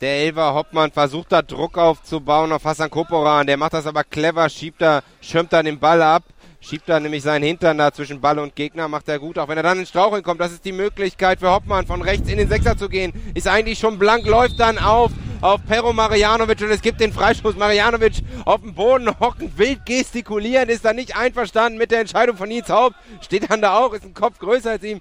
Der 0.00 0.18
Elver 0.18 0.54
Hoppmann 0.54 0.92
versucht 0.92 1.32
da 1.32 1.42
Druck 1.42 1.78
aufzubauen 1.78 2.52
auf 2.52 2.64
Hassan 2.64 2.90
Koporan. 2.90 3.46
Der 3.46 3.56
macht 3.56 3.74
das 3.74 3.86
aber 3.86 4.04
clever, 4.04 4.48
schiebt 4.48 4.82
da, 4.82 5.02
schirmt 5.20 5.52
da 5.52 5.62
den 5.62 5.78
Ball 5.78 6.02
ab. 6.02 6.22
Schiebt 6.66 6.88
da 6.88 6.98
nämlich 6.98 7.22
seinen 7.22 7.42
Hintern 7.42 7.76
da 7.76 7.92
zwischen 7.92 8.22
Ball 8.22 8.38
und 8.38 8.56
Gegner, 8.56 8.88
macht 8.88 9.06
er 9.10 9.18
gut. 9.18 9.38
Auch 9.38 9.48
wenn 9.48 9.58
er 9.58 9.62
dann 9.62 9.78
ins 9.78 9.90
Straucheln 9.90 10.22
kommt, 10.22 10.40
das 10.40 10.50
ist 10.50 10.64
die 10.64 10.72
Möglichkeit 10.72 11.40
für 11.40 11.50
Hoppmann 11.50 11.86
von 11.86 12.00
rechts 12.00 12.30
in 12.30 12.38
den 12.38 12.48
Sechser 12.48 12.74
zu 12.74 12.88
gehen. 12.88 13.12
Ist 13.34 13.46
eigentlich 13.46 13.78
schon 13.78 13.98
blank, 13.98 14.26
läuft 14.26 14.58
dann 14.58 14.78
auf 14.78 15.12
auf 15.44 15.60
Pero 15.68 15.92
Marianovic 15.92 16.62
und 16.62 16.70
es 16.70 16.80
gibt 16.80 17.00
den 17.00 17.12
Freistoß. 17.12 17.56
Marianovic 17.56 18.22
auf 18.46 18.62
dem 18.62 18.72
Boden 18.72 19.10
hocken, 19.20 19.52
wild 19.58 19.84
gestikulieren, 19.84 20.70
ist 20.70 20.86
da 20.86 20.94
nicht 20.94 21.14
einverstanden 21.18 21.76
mit 21.76 21.90
der 21.90 22.00
Entscheidung 22.00 22.38
von 22.38 22.48
Nils 22.48 22.70
Haupt. 22.70 22.96
Steht 23.20 23.50
dann 23.50 23.60
da 23.60 23.76
auch, 23.76 23.92
ist 23.92 24.06
ein 24.06 24.14
Kopf 24.14 24.38
größer 24.38 24.70
als 24.70 24.84
ihm, 24.84 25.00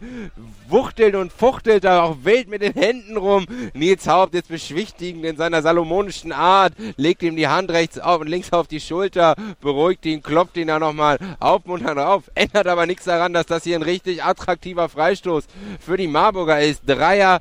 wuchtelt 0.67 1.15
und 1.15 1.31
fuchtelt 1.31 1.85
da 1.85 2.03
auch 2.03 2.17
wild 2.23 2.49
mit 2.49 2.61
den 2.61 2.73
Händen 2.73 3.15
rum. 3.15 3.45
Nils 3.73 4.05
Haupt 4.05 4.33
jetzt 4.33 4.49
beschwichtigend 4.49 5.23
in 5.23 5.37
seiner 5.37 5.61
salomonischen 5.61 6.33
Art, 6.33 6.73
legt 6.97 7.23
ihm 7.23 7.37
die 7.37 7.47
Hand 7.47 7.71
rechts 7.71 7.97
auf 7.97 8.19
und 8.19 8.27
links 8.27 8.51
auf 8.51 8.67
die 8.67 8.81
Schulter, 8.81 9.35
beruhigt 9.61 10.05
ihn, 10.05 10.21
klopft 10.21 10.57
ihn 10.57 10.67
da 10.67 10.77
nochmal 10.77 11.19
aufmunternd 11.39 11.99
auf. 11.99 12.23
Ändert 12.35 12.67
aber 12.67 12.85
nichts 12.85 13.05
daran, 13.05 13.31
dass 13.31 13.45
das 13.45 13.63
hier 13.63 13.77
ein 13.77 13.81
richtig 13.81 14.21
attraktiver 14.25 14.89
Freistoß 14.89 15.45
für 15.79 15.95
die 15.95 16.07
Marburger 16.07 16.59
ist. 16.59 16.81
Dreier 16.85 17.39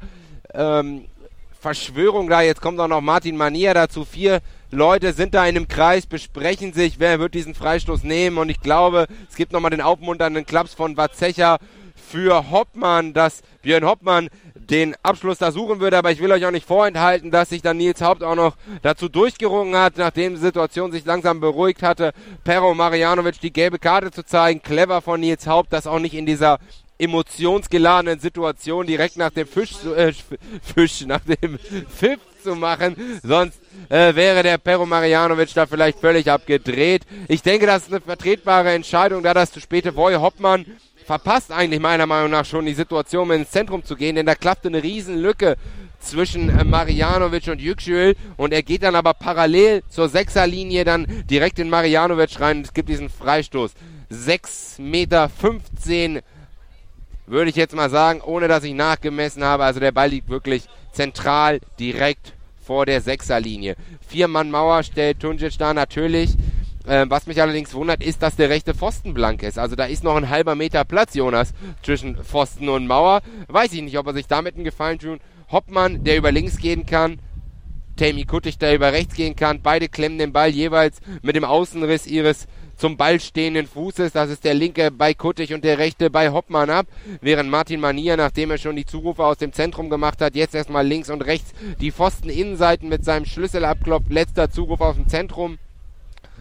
ähm, 0.55 1.07
Verschwörung 1.63 2.29
da. 2.29 2.43
Jetzt 2.43 2.61
kommt 2.61 2.81
auch 2.81 2.89
noch 2.89 3.01
Martin 3.01 3.37
Manier 3.37 3.73
dazu. 3.73 4.05
Vier 4.05 4.41
Leute 4.73 5.13
sind 5.13 5.33
da 5.33 5.47
in 5.47 5.57
einem 5.57 5.69
Kreis, 5.69 6.07
besprechen 6.07 6.73
sich, 6.73 6.99
wer 6.99 7.21
wird 7.21 7.35
diesen 7.35 7.55
Freistoß 7.55 8.03
nehmen. 8.03 8.39
Und 8.39 8.49
ich 8.49 8.61
glaube, 8.61 9.07
es 9.31 9.37
gibt 9.37 9.53
nochmal 9.53 9.71
den 9.71 9.81
aufmunternden 9.81 10.45
Klaps 10.45 10.75
von 10.75 10.97
Watzecher 10.97 11.59
für 11.95 12.51
Hoppmann, 12.51 13.13
dass 13.13 13.43
Björn 13.63 13.85
Hoppmann 13.85 14.29
den 14.55 14.97
Abschluss 15.05 15.39
da 15.39 15.53
suchen 15.53 15.81
würde, 15.81 15.99
aber 15.99 16.11
ich 16.11 16.21
will 16.21 16.33
euch 16.33 16.45
auch 16.45 16.51
nicht 16.51 16.67
vorenthalten, 16.67 17.31
dass 17.31 17.51
sich 17.51 17.63
dann 17.63 17.77
Nils 17.77 18.03
Haupt 18.03 18.23
auch 18.23 18.35
noch 18.35 18.57
dazu 18.83 19.09
durchgerungen 19.09 19.77
hat, 19.77 19.97
nachdem 19.99 20.35
die 20.35 20.41
Situation 20.41 20.91
sich 20.91 21.05
langsam 21.05 21.41
beruhigt 21.41 21.83
hatte, 21.83 22.13
Pero 22.43 22.75
Marianovic 22.75 23.41
die 23.41 23.53
gelbe 23.53 23.79
Karte 23.79 24.11
zu 24.11 24.25
zeigen. 24.25 24.63
Clever 24.63 25.01
von 25.01 25.21
Nils 25.21 25.47
Haupt, 25.47 25.73
das 25.73 25.87
auch 25.87 26.01
nicht 26.01 26.15
in 26.15 26.27
dieser 26.27 26.59
emotionsgeladenen 27.03 28.21
Situation 28.21 28.87
direkt 28.87 29.17
nach 29.17 29.31
dem 29.31 29.47
Fisch, 29.47 29.73
äh, 29.97 30.13
Fisch, 30.63 31.05
nach 31.07 31.21
dem 31.21 31.59
Pfiff 31.89 32.21
zu 32.43 32.55
machen. 32.55 32.97
Sonst 33.23 33.61
äh, 33.89 34.15
wäre 34.15 34.43
der 34.43 34.59
Pero 34.59 34.87
Marianovic 34.87 35.53
da 35.55 35.67
vielleicht 35.67 35.99
völlig 35.99 36.31
abgedreht. 36.31 37.03
Ich 37.29 37.43
denke, 37.43 37.67
das 37.67 37.85
ist 37.85 37.93
eine 37.93 38.01
vertretbare 38.01 38.73
Entscheidung, 38.73 39.23
da 39.23 39.35
das 39.35 39.53
zu 39.53 39.61
späte 39.61 39.93
Boy 39.93 40.15
Hoppmann 40.15 40.67
verpasst 41.05 41.51
eigentlich 41.51 41.81
meiner 41.81 42.07
Meinung 42.07 42.31
nach 42.31 42.45
schon 42.45 42.67
die 42.67 42.75
Situation, 42.75 43.25
um 43.25 43.33
ins 43.33 43.51
Zentrum 43.51 43.85
zu 43.85 43.97
gehen, 43.97 44.15
denn 44.15 44.27
da 44.27 44.37
klappte 44.37 44.69
eine 44.69 44.83
Riesenlücke 44.83 45.57
zwischen 45.99 46.49
äh, 46.49 46.65
Marianovic 46.65 47.49
und 47.49 47.61
Yüksel 47.61 48.17
und 48.37 48.53
er 48.53 48.63
geht 48.63 48.83
dann 48.83 48.95
aber 48.95 49.15
parallel 49.15 49.83
zur 49.89 50.09
Sechserlinie 50.09 50.85
dann 50.85 51.07
direkt 51.29 51.59
in 51.59 51.71
Marianovic 51.71 52.41
rein. 52.41 52.63
Es 52.63 52.73
gibt 52.73 52.89
diesen 52.89 53.09
Freistoß. 53.09 53.73
6,15 54.11 54.83
Meter 54.83 55.31
würde 57.27 57.51
ich 57.51 57.57
jetzt 57.57 57.75
mal 57.75 57.91
sagen, 57.91 58.21
ohne 58.21 58.49
dass 58.49 58.65
ich 58.65 58.75
nachgemessen 58.75 59.45
habe. 59.45 59.65
Also 59.65 59.81
der 59.81 59.93
Ball 59.93 60.09
liegt 60.09 60.29
wirklich 60.29 60.69
zentral 60.93 61.61
direkt 61.79 62.35
vor 62.65 62.87
der 62.87 63.01
Sechserlinie. 63.01 63.77
Vier 64.07 64.29
Mann 64.29 64.51
Mauer 64.51 64.83
stellt 64.83 65.21
Tunjic 65.21 65.59
da 65.59 65.75
natürlich. 65.75 66.37
Ähm, 66.87 67.11
was 67.11 67.27
mich 67.27 67.41
allerdings 67.41 67.75
wundert, 67.75 68.03
ist, 68.03 68.23
dass 68.23 68.35
der 68.35 68.49
rechte 68.51 68.75
Pfosten 68.75 69.15
blank 69.15 69.43
ist. 69.43 69.59
Also 69.59 69.77
da 69.77 69.85
ist 69.85 70.03
noch 70.03 70.17
ein 70.17 70.31
halber 70.31 70.57
Meter 70.57 70.85
Platz, 70.85 71.15
Jonas, 71.15 71.53
zwischen 71.83 72.17
Pfosten 72.17 72.69
und 72.69 72.87
Mauer. 72.87 73.23
Weiß 73.49 73.73
ich 73.73 73.83
nicht, 73.83 73.99
ob 73.99 74.07
er 74.09 74.15
sich 74.15 74.27
damit 74.27 74.57
einen 74.57 74.65
Gefallen 74.65 74.99
tun. 74.99 75.21
Hoppmann, 75.51 76.03
der 76.03 76.17
über 76.17 76.33
links 76.33 76.57
gehen 76.57 76.87
kann. 76.87 77.21
Tammy 77.97 78.25
Kuttig, 78.25 78.59
der 78.59 78.75
über 78.75 78.93
rechts 78.93 79.15
gehen 79.15 79.37
kann. 79.37 79.63
Beide 79.63 79.89
klemmen 79.89 80.19
den 80.19 80.33
Ball 80.33 80.51
jeweils 80.51 80.99
mit 81.21 81.37
dem 81.37 81.45
Außenriss 81.45 82.07
ihres 82.07 82.47
zum 82.83 82.97
Ball 82.97 83.21
stehenden 83.21 83.69
Fußes. 83.69 84.11
Das 84.11 84.29
ist 84.29 84.43
der 84.43 84.55
linke 84.55 84.91
bei 84.91 85.15
Kuttig 85.15 85.55
und 85.55 85.63
der 85.63 85.79
rechte 85.79 86.11
bei 86.11 86.33
Hoppmann 86.33 86.69
ab. 86.69 86.89
Während 87.21 87.49
Martin 87.49 87.79
Manier, 87.79 88.17
nachdem 88.17 88.51
er 88.51 88.59
schon 88.59 88.75
die 88.75 88.85
Zurufe 88.85 89.25
aus 89.25 89.39
dem 89.39 89.53
Zentrum 89.53 89.89
gemacht 89.89 90.21
hat, 90.21 90.35
jetzt 90.35 90.53
erstmal 90.53 90.85
links 90.85 91.09
und 91.09 91.25
rechts 91.25 91.53
die 91.81 91.93
Pfosten-Innenseiten 91.93 92.89
mit 92.89 93.05
seinem 93.05 93.25
Schlüssel 93.25 93.65
abklopft. 93.65 94.11
Letzter 94.11 94.51
Zuruf 94.51 94.81
aus 94.81 94.97
dem 94.97 95.07
Zentrum. 95.07 95.59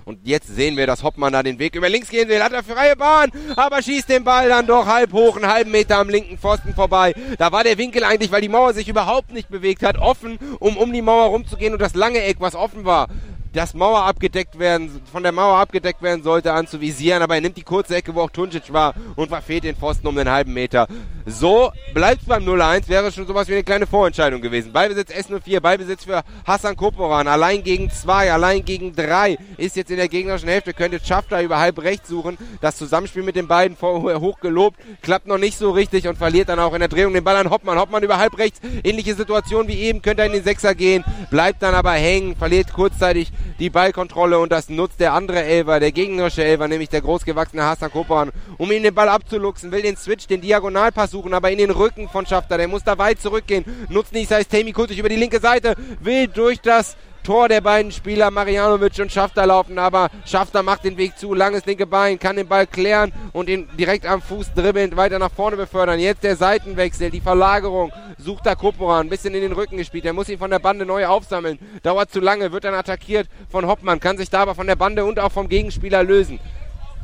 Und 0.03 0.17
jetzt 0.23 0.47
sehen 0.47 0.77
wir, 0.77 0.87
dass 0.87 1.03
Hoppmann 1.03 1.31
da 1.31 1.43
den 1.43 1.59
Weg 1.59 1.75
über 1.75 1.89
links 1.89 2.09
gehen 2.09 2.27
will. 2.27 2.41
Hat 2.41 2.53
er 2.53 2.63
freie 2.63 2.95
Bahn, 2.95 3.29
aber 3.55 3.83
schießt 3.83 4.09
den 4.09 4.23
Ball 4.23 4.49
dann 4.49 4.65
doch 4.65 4.87
halb 4.87 5.13
hoch, 5.13 5.35
einen 5.35 5.45
halben 5.45 5.69
Meter 5.69 5.99
am 5.99 6.09
linken 6.09 6.39
Pfosten 6.39 6.73
vorbei. 6.73 7.13
Da 7.37 7.51
war 7.51 7.63
der 7.63 7.77
Winkel 7.77 8.03
eigentlich, 8.03 8.31
weil 8.31 8.41
die 8.41 8.49
Mauer 8.49 8.73
sich 8.73 8.89
überhaupt 8.89 9.31
nicht 9.31 9.49
bewegt 9.49 9.83
hat, 9.83 9.99
offen, 9.99 10.39
um 10.57 10.75
um 10.75 10.91
die 10.91 11.03
Mauer 11.03 11.25
rumzugehen 11.25 11.73
und 11.73 11.79
das 11.79 11.93
lange 11.93 12.23
Eck, 12.23 12.37
was 12.39 12.55
offen 12.55 12.83
war, 12.83 13.09
das 13.53 13.73
Mauer 13.73 14.03
abgedeckt 14.03 14.59
werden, 14.59 15.01
von 15.11 15.23
der 15.23 15.31
Mauer 15.31 15.57
abgedeckt 15.57 16.01
werden 16.01 16.23
sollte, 16.23 16.53
anzuvisieren, 16.53 17.21
aber 17.21 17.35
er 17.35 17.41
nimmt 17.41 17.57
die 17.57 17.63
kurze 17.63 17.95
Ecke, 17.95 18.15
wo 18.15 18.21
auch 18.21 18.29
Tunjic 18.29 18.71
war 18.71 18.93
und 19.15 19.27
verfehlt 19.27 19.65
den 19.65 19.75
Pfosten 19.75 20.07
um 20.07 20.15
den 20.15 20.29
halben 20.29 20.53
Meter. 20.53 20.87
So 21.25 21.71
bleibt 21.93 22.21
es 22.21 22.27
beim 22.27 22.43
0-1, 22.43 22.87
wäre 22.87 23.11
schon 23.11 23.27
sowas 23.27 23.47
wie 23.47 23.53
eine 23.53 23.63
kleine 23.63 23.85
Vorentscheidung 23.87 24.41
gewesen. 24.41 24.71
Ballbesitz 24.71 25.11
S04, 25.11 25.59
Ballbesitz 25.59 26.05
für 26.05 26.23
Hassan 26.45 26.75
Koporan, 26.75 27.27
allein 27.27 27.63
gegen 27.63 27.89
zwei, 27.89 28.31
allein 28.31 28.63
gegen 28.63 28.95
drei, 28.95 29.37
ist 29.57 29.75
jetzt 29.75 29.91
in 29.91 29.97
der 29.97 30.07
gegnerischen 30.07 30.49
Hälfte, 30.49 30.73
könnte 30.73 30.99
Schafter 31.03 31.41
über 31.41 31.59
halb 31.59 31.79
rechts 31.83 32.09
suchen. 32.09 32.37
Das 32.61 32.77
Zusammenspiel 32.77 33.23
mit 33.23 33.35
den 33.35 33.47
beiden 33.47 33.77
hoch 33.81 34.39
gelobt, 34.39 34.79
klappt 35.01 35.27
noch 35.27 35.37
nicht 35.37 35.57
so 35.57 35.71
richtig 35.71 36.07
und 36.07 36.17
verliert 36.17 36.49
dann 36.49 36.59
auch 36.59 36.73
in 36.73 36.79
der 36.79 36.87
Drehung 36.87 37.13
den 37.13 37.23
Ball 37.23 37.35
an 37.35 37.49
Hoppmann. 37.49 37.77
Hoppmann 37.77 38.03
über 38.03 38.17
halb 38.17 38.37
rechts, 38.37 38.59
ähnliche 38.83 39.13
Situation 39.13 39.67
wie 39.67 39.79
eben, 39.81 40.01
könnte 40.01 40.23
er 40.23 40.27
in 40.27 40.33
den 40.33 40.43
Sechser 40.43 40.73
gehen, 40.73 41.03
bleibt 41.29 41.61
dann 41.61 41.75
aber 41.75 41.91
hängen, 41.91 42.35
verliert 42.35 42.73
kurzzeitig 42.73 43.31
die 43.59 43.69
Ballkontrolle 43.69 44.39
und 44.39 44.51
das 44.51 44.69
nutzt 44.69 44.99
der 44.99 45.13
andere 45.13 45.43
Elfer, 45.43 45.79
der 45.79 45.91
gegnerische 45.91 46.43
Elfer, 46.43 46.67
nämlich 46.67 46.89
der 46.89 47.01
großgewachsene 47.01 47.63
Hassan 47.63 47.91
Kopan, 47.91 48.31
um 48.57 48.71
ihm 48.71 48.83
den 48.83 48.93
Ball 48.93 49.09
abzuluxen, 49.09 49.71
will 49.71 49.81
den 49.81 49.97
Switch, 49.97 50.27
den 50.27 50.41
Diagonalpass 50.41 51.11
suchen, 51.11 51.33
aber 51.33 51.51
in 51.51 51.57
den 51.57 51.71
Rücken 51.71 52.09
von 52.09 52.25
Schafter, 52.25 52.57
der 52.57 52.67
muss 52.67 52.83
da 52.83 52.97
weit 52.97 53.21
zurückgehen, 53.21 53.65
nutzt 53.89 54.13
nicht, 54.13 54.31
heißt 54.31 54.51
Tammy 54.51 54.71
Kultig 54.71 54.97
über 54.97 55.09
die 55.09 55.15
linke 55.15 55.39
Seite, 55.39 55.75
will 55.99 56.27
durch 56.27 56.59
das 56.61 56.97
Tor 57.23 57.47
der 57.49 57.61
beiden 57.61 57.91
Spieler, 57.91 58.31
Marianovic 58.31 58.97
und 58.99 59.11
Schafter 59.11 59.45
laufen, 59.45 59.77
aber 59.77 60.09
Schafter 60.25 60.63
macht 60.63 60.83
den 60.83 60.97
Weg 60.97 61.19
zu, 61.19 61.35
langes 61.35 61.65
linke 61.67 61.85
Bein, 61.85 62.17
kann 62.17 62.35
den 62.35 62.47
Ball 62.47 62.65
klären 62.65 63.13
und 63.31 63.47
ihn 63.47 63.69
direkt 63.77 64.07
am 64.07 64.23
Fuß 64.23 64.53
dribbelnd 64.55 64.97
weiter 64.97 65.19
nach 65.19 65.31
vorne 65.31 65.55
befördern. 65.55 65.99
Jetzt 65.99 66.23
der 66.23 66.35
Seitenwechsel, 66.35 67.11
die 67.11 67.21
Verlagerung, 67.21 67.91
sucht 68.17 68.47
da 68.47 68.55
Koporan, 68.55 69.05
ein 69.05 69.09
bisschen 69.09 69.35
in 69.35 69.41
den 69.41 69.51
Rücken 69.51 69.77
gespielt, 69.77 70.05
er 70.05 70.13
muss 70.13 70.29
ihn 70.29 70.39
von 70.39 70.49
der 70.49 70.59
Bande 70.59 70.83
neu 70.83 71.05
aufsammeln, 71.05 71.59
dauert 71.83 72.11
zu 72.11 72.19
lange, 72.19 72.51
wird 72.51 72.63
dann 72.63 72.73
attackiert 72.73 73.27
von 73.49 73.67
Hoppmann, 73.67 73.99
kann 73.99 74.17
sich 74.17 74.31
da 74.31 74.41
aber 74.41 74.55
von 74.55 74.65
der 74.65 74.75
Bande 74.75 75.05
und 75.05 75.19
auch 75.19 75.31
vom 75.31 75.47
Gegenspieler 75.47 76.03
lösen. 76.03 76.39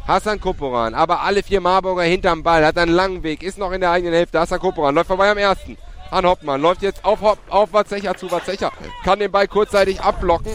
Hassan 0.08 0.40
Koporan, 0.40 0.96
aber 0.96 1.22
alle 1.22 1.44
vier 1.44 1.62
Marburger 1.62 2.04
hinterm 2.04 2.42
Ball, 2.42 2.66
hat 2.66 2.78
einen 2.78 2.94
langen 2.94 3.22
Weg, 3.22 3.44
ist 3.44 3.60
noch 3.60 3.72
in 3.72 3.82
der 3.82 3.92
eigenen 3.92 4.14
Hälfte. 4.14 4.40
Hassan 4.40 4.60
Koporan 4.60 4.96
läuft 4.96 5.08
vorbei 5.08 5.30
am 5.30 5.38
ersten 5.38 5.78
an 6.12 6.26
Hoppmann. 6.26 6.62
Läuft 6.62 6.82
jetzt 6.82 7.04
auf, 7.06 7.22
Hopp, 7.22 7.40
auf 7.50 7.74
Watzecher 7.74 8.16
zu. 8.16 8.32
Watzecher 8.32 8.72
kann 9.04 9.20
den 9.20 9.32
Ball 9.32 9.48
kurzzeitig 9.48 10.02
abblocken. 10.02 10.54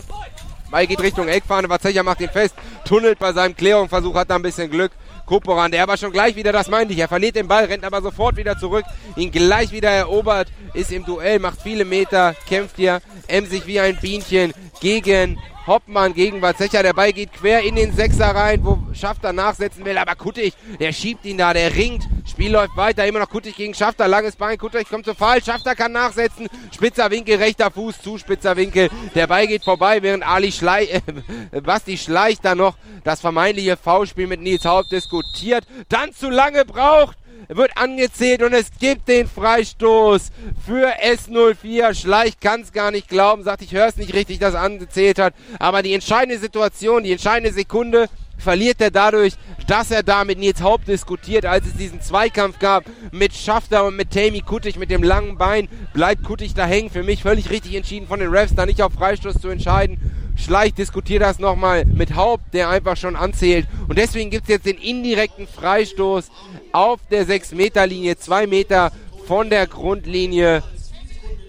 Ball 0.70 0.86
geht 0.86 1.03
Richtung 1.03 1.28
Eckfahne. 1.28 1.68
Watzecher 1.68 2.03
macht 2.03 2.20
ihn 2.20 2.30
fest. 2.30 2.55
Tunnelt 2.84 3.18
bei 3.18 3.32
seinem 3.32 3.57
Klärungsversuch, 3.57 4.14
hat 4.14 4.30
da 4.30 4.36
ein 4.36 4.42
bisschen 4.42 4.70
Glück. 4.70 4.92
Koporan, 5.26 5.70
der 5.70 5.84
aber 5.84 5.96
schon 5.96 6.12
gleich 6.12 6.36
wieder, 6.36 6.53
das 6.53 6.68
meinte 6.68 6.92
ich, 6.92 6.98
er 6.98 7.09
verliert 7.09 7.36
den 7.36 7.48
Ball, 7.48 7.64
rennt 7.64 7.84
aber 7.84 8.03
sofort 8.03 8.36
wieder 8.36 8.59
zurück, 8.59 8.84
ihn 9.16 9.30
gleich 9.30 9.70
wieder 9.70 9.88
erobert, 9.88 10.48
ist 10.74 10.90
im 10.90 11.05
Duell, 11.05 11.38
macht 11.38 11.62
viele 11.62 11.84
Meter, 11.84 12.34
kämpft 12.48 12.76
hier, 12.76 13.00
emsig 13.28 13.66
wie 13.66 13.80
ein 13.80 13.96
Bienchen 14.00 14.53
gegen 14.82 15.38
Hoppmann 15.68 16.12
gegen 16.12 16.42
Walzecher. 16.42 16.82
Der 16.82 16.92
Ball 16.92 17.12
geht 17.12 17.32
quer 17.32 17.62
in 17.62 17.76
den 17.76 17.92
Sechser 17.94 18.34
rein, 18.34 18.64
wo 18.64 18.78
Schafter 18.92 19.32
nachsetzen 19.32 19.84
will. 19.84 19.96
Aber 19.96 20.16
Kuttig, 20.16 20.54
der 20.80 20.92
schiebt 20.92 21.24
ihn 21.24 21.38
da, 21.38 21.52
der 21.52 21.76
ringt. 21.76 22.08
Spiel 22.28 22.50
läuft 22.50 22.76
weiter. 22.76 23.06
Immer 23.06 23.20
noch 23.20 23.30
Kuttig 23.30 23.54
gegen 23.54 23.74
Schafter. 23.74 24.08
Langes 24.08 24.34
Bein. 24.34 24.58
Kuttig 24.58 24.88
kommt 24.88 25.04
zu 25.04 25.14
Fall. 25.14 25.42
Schafter 25.42 25.76
kann 25.76 25.92
nachsetzen. 25.92 26.48
Spitzer 26.74 27.12
Winkel, 27.12 27.36
rechter 27.36 27.70
Fuß 27.70 28.02
zu 28.02 28.18
spitzer 28.18 28.56
Winkel. 28.56 28.90
Der 29.14 29.28
Ball 29.28 29.46
geht 29.46 29.62
vorbei, 29.62 30.02
während 30.02 30.26
Ali 30.26 30.50
Schlei 30.50 30.86
äh, 30.86 31.60
Basti 31.60 31.96
Schleich 31.96 32.40
da 32.40 32.56
noch 32.56 32.76
das 33.04 33.20
vermeintliche 33.20 33.76
Foulspiel 33.76 34.26
mit 34.26 34.40
Nils 34.40 34.64
Haupt 34.64 34.90
diskutiert. 34.90 35.64
Dann 35.88 36.12
zu 36.12 36.28
lange 36.28 36.64
braucht 36.64 37.16
wird 37.49 37.76
angezählt 37.76 38.43
und 38.43 38.53
es 38.53 38.66
gibt 38.78 39.09
den 39.09 39.26
Freistoß 39.26 40.30
für 40.66 40.88
S04. 41.03 41.95
Schleich 41.95 42.40
kann 42.40 42.62
es 42.62 42.72
gar 42.72 42.90
nicht 42.90 43.09
glauben, 43.09 43.43
sagt, 43.43 43.62
ich 43.62 43.72
höre 43.72 43.86
es 43.86 43.97
nicht 43.97 44.14
richtig, 44.14 44.38
dass 44.38 44.55
er 44.55 44.62
angezählt 44.62 45.18
hat. 45.18 45.34
Aber 45.59 45.82
die 45.82 45.95
entscheidende 45.95 46.38
Situation, 46.38 47.03
die 47.03 47.12
entscheidende 47.12 47.53
Sekunde 47.53 48.09
verliert 48.38 48.80
er 48.80 48.90
dadurch, 48.90 49.34
dass 49.66 49.90
er 49.90 50.03
da 50.03 50.24
mit 50.24 50.38
Nils 50.38 50.62
Haupt 50.62 50.88
diskutiert, 50.88 51.47
als 51.47 51.66
es 51.66 51.74
diesen 51.74 52.01
Zweikampf 52.01 52.59
gab 52.59 52.84
mit 53.12 53.32
Schafter 53.34 53.84
und 53.84 53.97
mit 53.97 54.11
Tammy 54.11 54.40
Kuttig 54.40 54.76
mit 54.78 54.90
dem 54.90 55.03
langen 55.03 55.38
Bein. 55.38 55.68
Bleibt 55.93 56.24
Kuttig 56.24 56.55
da 56.55 56.66
hängen. 56.66 56.90
Für 56.90 57.03
mich 57.03 57.22
völlig 57.22 57.51
richtig 57.51 57.74
entschieden 57.74 58.09
von 58.09 58.18
den 58.18 58.30
Refs, 58.30 58.55
da 58.55 58.66
nicht 58.66 58.82
auf 58.82 58.93
Freistoß 58.93 59.40
zu 59.40 59.49
entscheiden. 59.49 59.99
Schleich 60.36 60.74
diskutiert 60.74 61.22
das 61.22 61.38
nochmal 61.38 61.84
mit 61.84 62.16
Haupt, 62.16 62.52
der 62.52 62.68
einfach 62.68 62.96
schon 62.96 63.16
anzählt. 63.16 63.66
Und 63.88 63.98
deswegen 63.98 64.30
gibt 64.30 64.44
es 64.44 64.48
jetzt 64.48 64.66
den 64.66 64.78
indirekten 64.78 65.46
Freistoß 65.46 66.30
auf 66.72 67.00
der 67.10 67.26
6-Meter-Linie, 67.26 68.16
2 68.16 68.46
Meter 68.46 68.90
von 69.26 69.50
der 69.50 69.66
Grundlinie 69.66 70.62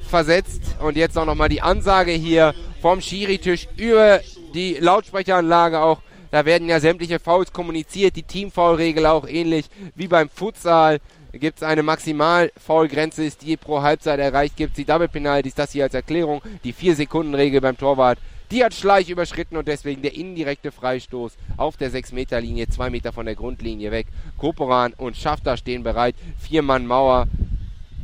versetzt. 0.07 0.61
Und 0.79 0.95
jetzt 0.95 1.17
auch 1.17 1.25
nochmal 1.25 1.49
die 1.49 1.61
Ansage 1.61 2.11
hier 2.11 2.53
vom 2.81 3.01
Schiri-Tisch 3.01 3.67
über 3.77 4.19
die 4.53 4.75
Lautsprecheranlage 4.75 5.79
auch. 5.79 6.01
Da 6.29 6.45
werden 6.45 6.67
ja 6.67 6.79
sämtliche 6.79 7.19
Fouls 7.19 7.53
kommuniziert, 7.53 8.15
die 8.15 8.23
Team-Foul-Regel 8.23 9.05
auch 9.05 9.27
ähnlich 9.27 9.65
wie 9.95 10.07
beim 10.07 10.29
Futsal. 10.29 10.99
Gibt 11.31 11.57
es 11.57 11.63
eine 11.63 11.81
Maximal-Foul-Grenze, 11.81 13.23
ist 13.23 13.41
die 13.41 13.57
pro 13.57 13.81
Halbzeit 13.81 14.19
erreicht, 14.19 14.55
gibt 14.55 14.71
es 14.71 14.75
die 14.75 14.85
Double-Penalties, 14.85 15.55
das 15.55 15.71
hier 15.71 15.85
als 15.85 15.95
Erklärung. 15.95 16.43
Die 16.63 16.73
4-Sekunden-Regel 16.73 17.61
beim 17.61 17.77
Torwart 17.77 18.19
die 18.53 18.63
hat 18.63 18.75
Schleich 18.75 19.09
überschritten 19.09 19.57
und 19.57 19.67
deswegen 19.67 20.03
der 20.03 20.13
indirekte 20.13 20.71
Freistoß 20.71 21.33
auf 21.57 21.75
der 21.75 21.91
6-Meter-Linie, 21.91 22.69
2 22.69 22.91
Meter 22.91 23.11
von 23.11 23.25
der 23.25 23.33
Grundlinie 23.33 23.91
weg. 23.91 24.05
Koporan 24.37 24.93
und 24.93 25.17
Schafter 25.17 25.57
stehen 25.57 25.81
bereit. 25.81 26.15
Vier 26.37 26.61
Mann 26.61 26.85
Mauer. 26.85 27.27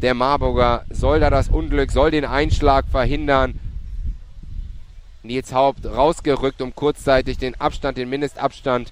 Der 0.01 0.15
Marburger 0.15 0.85
soll 0.89 1.19
da 1.19 1.29
das 1.29 1.49
Unglück, 1.49 1.91
soll 1.91 2.09
den 2.09 2.25
Einschlag 2.25 2.85
verhindern. 2.87 3.59
Nils 5.21 5.53
Haupt 5.53 5.85
rausgerückt, 5.85 6.61
um 6.63 6.73
kurzzeitig 6.73 7.37
den 7.37 7.53
Abstand, 7.61 7.99
den 7.99 8.09
Mindestabstand 8.09 8.91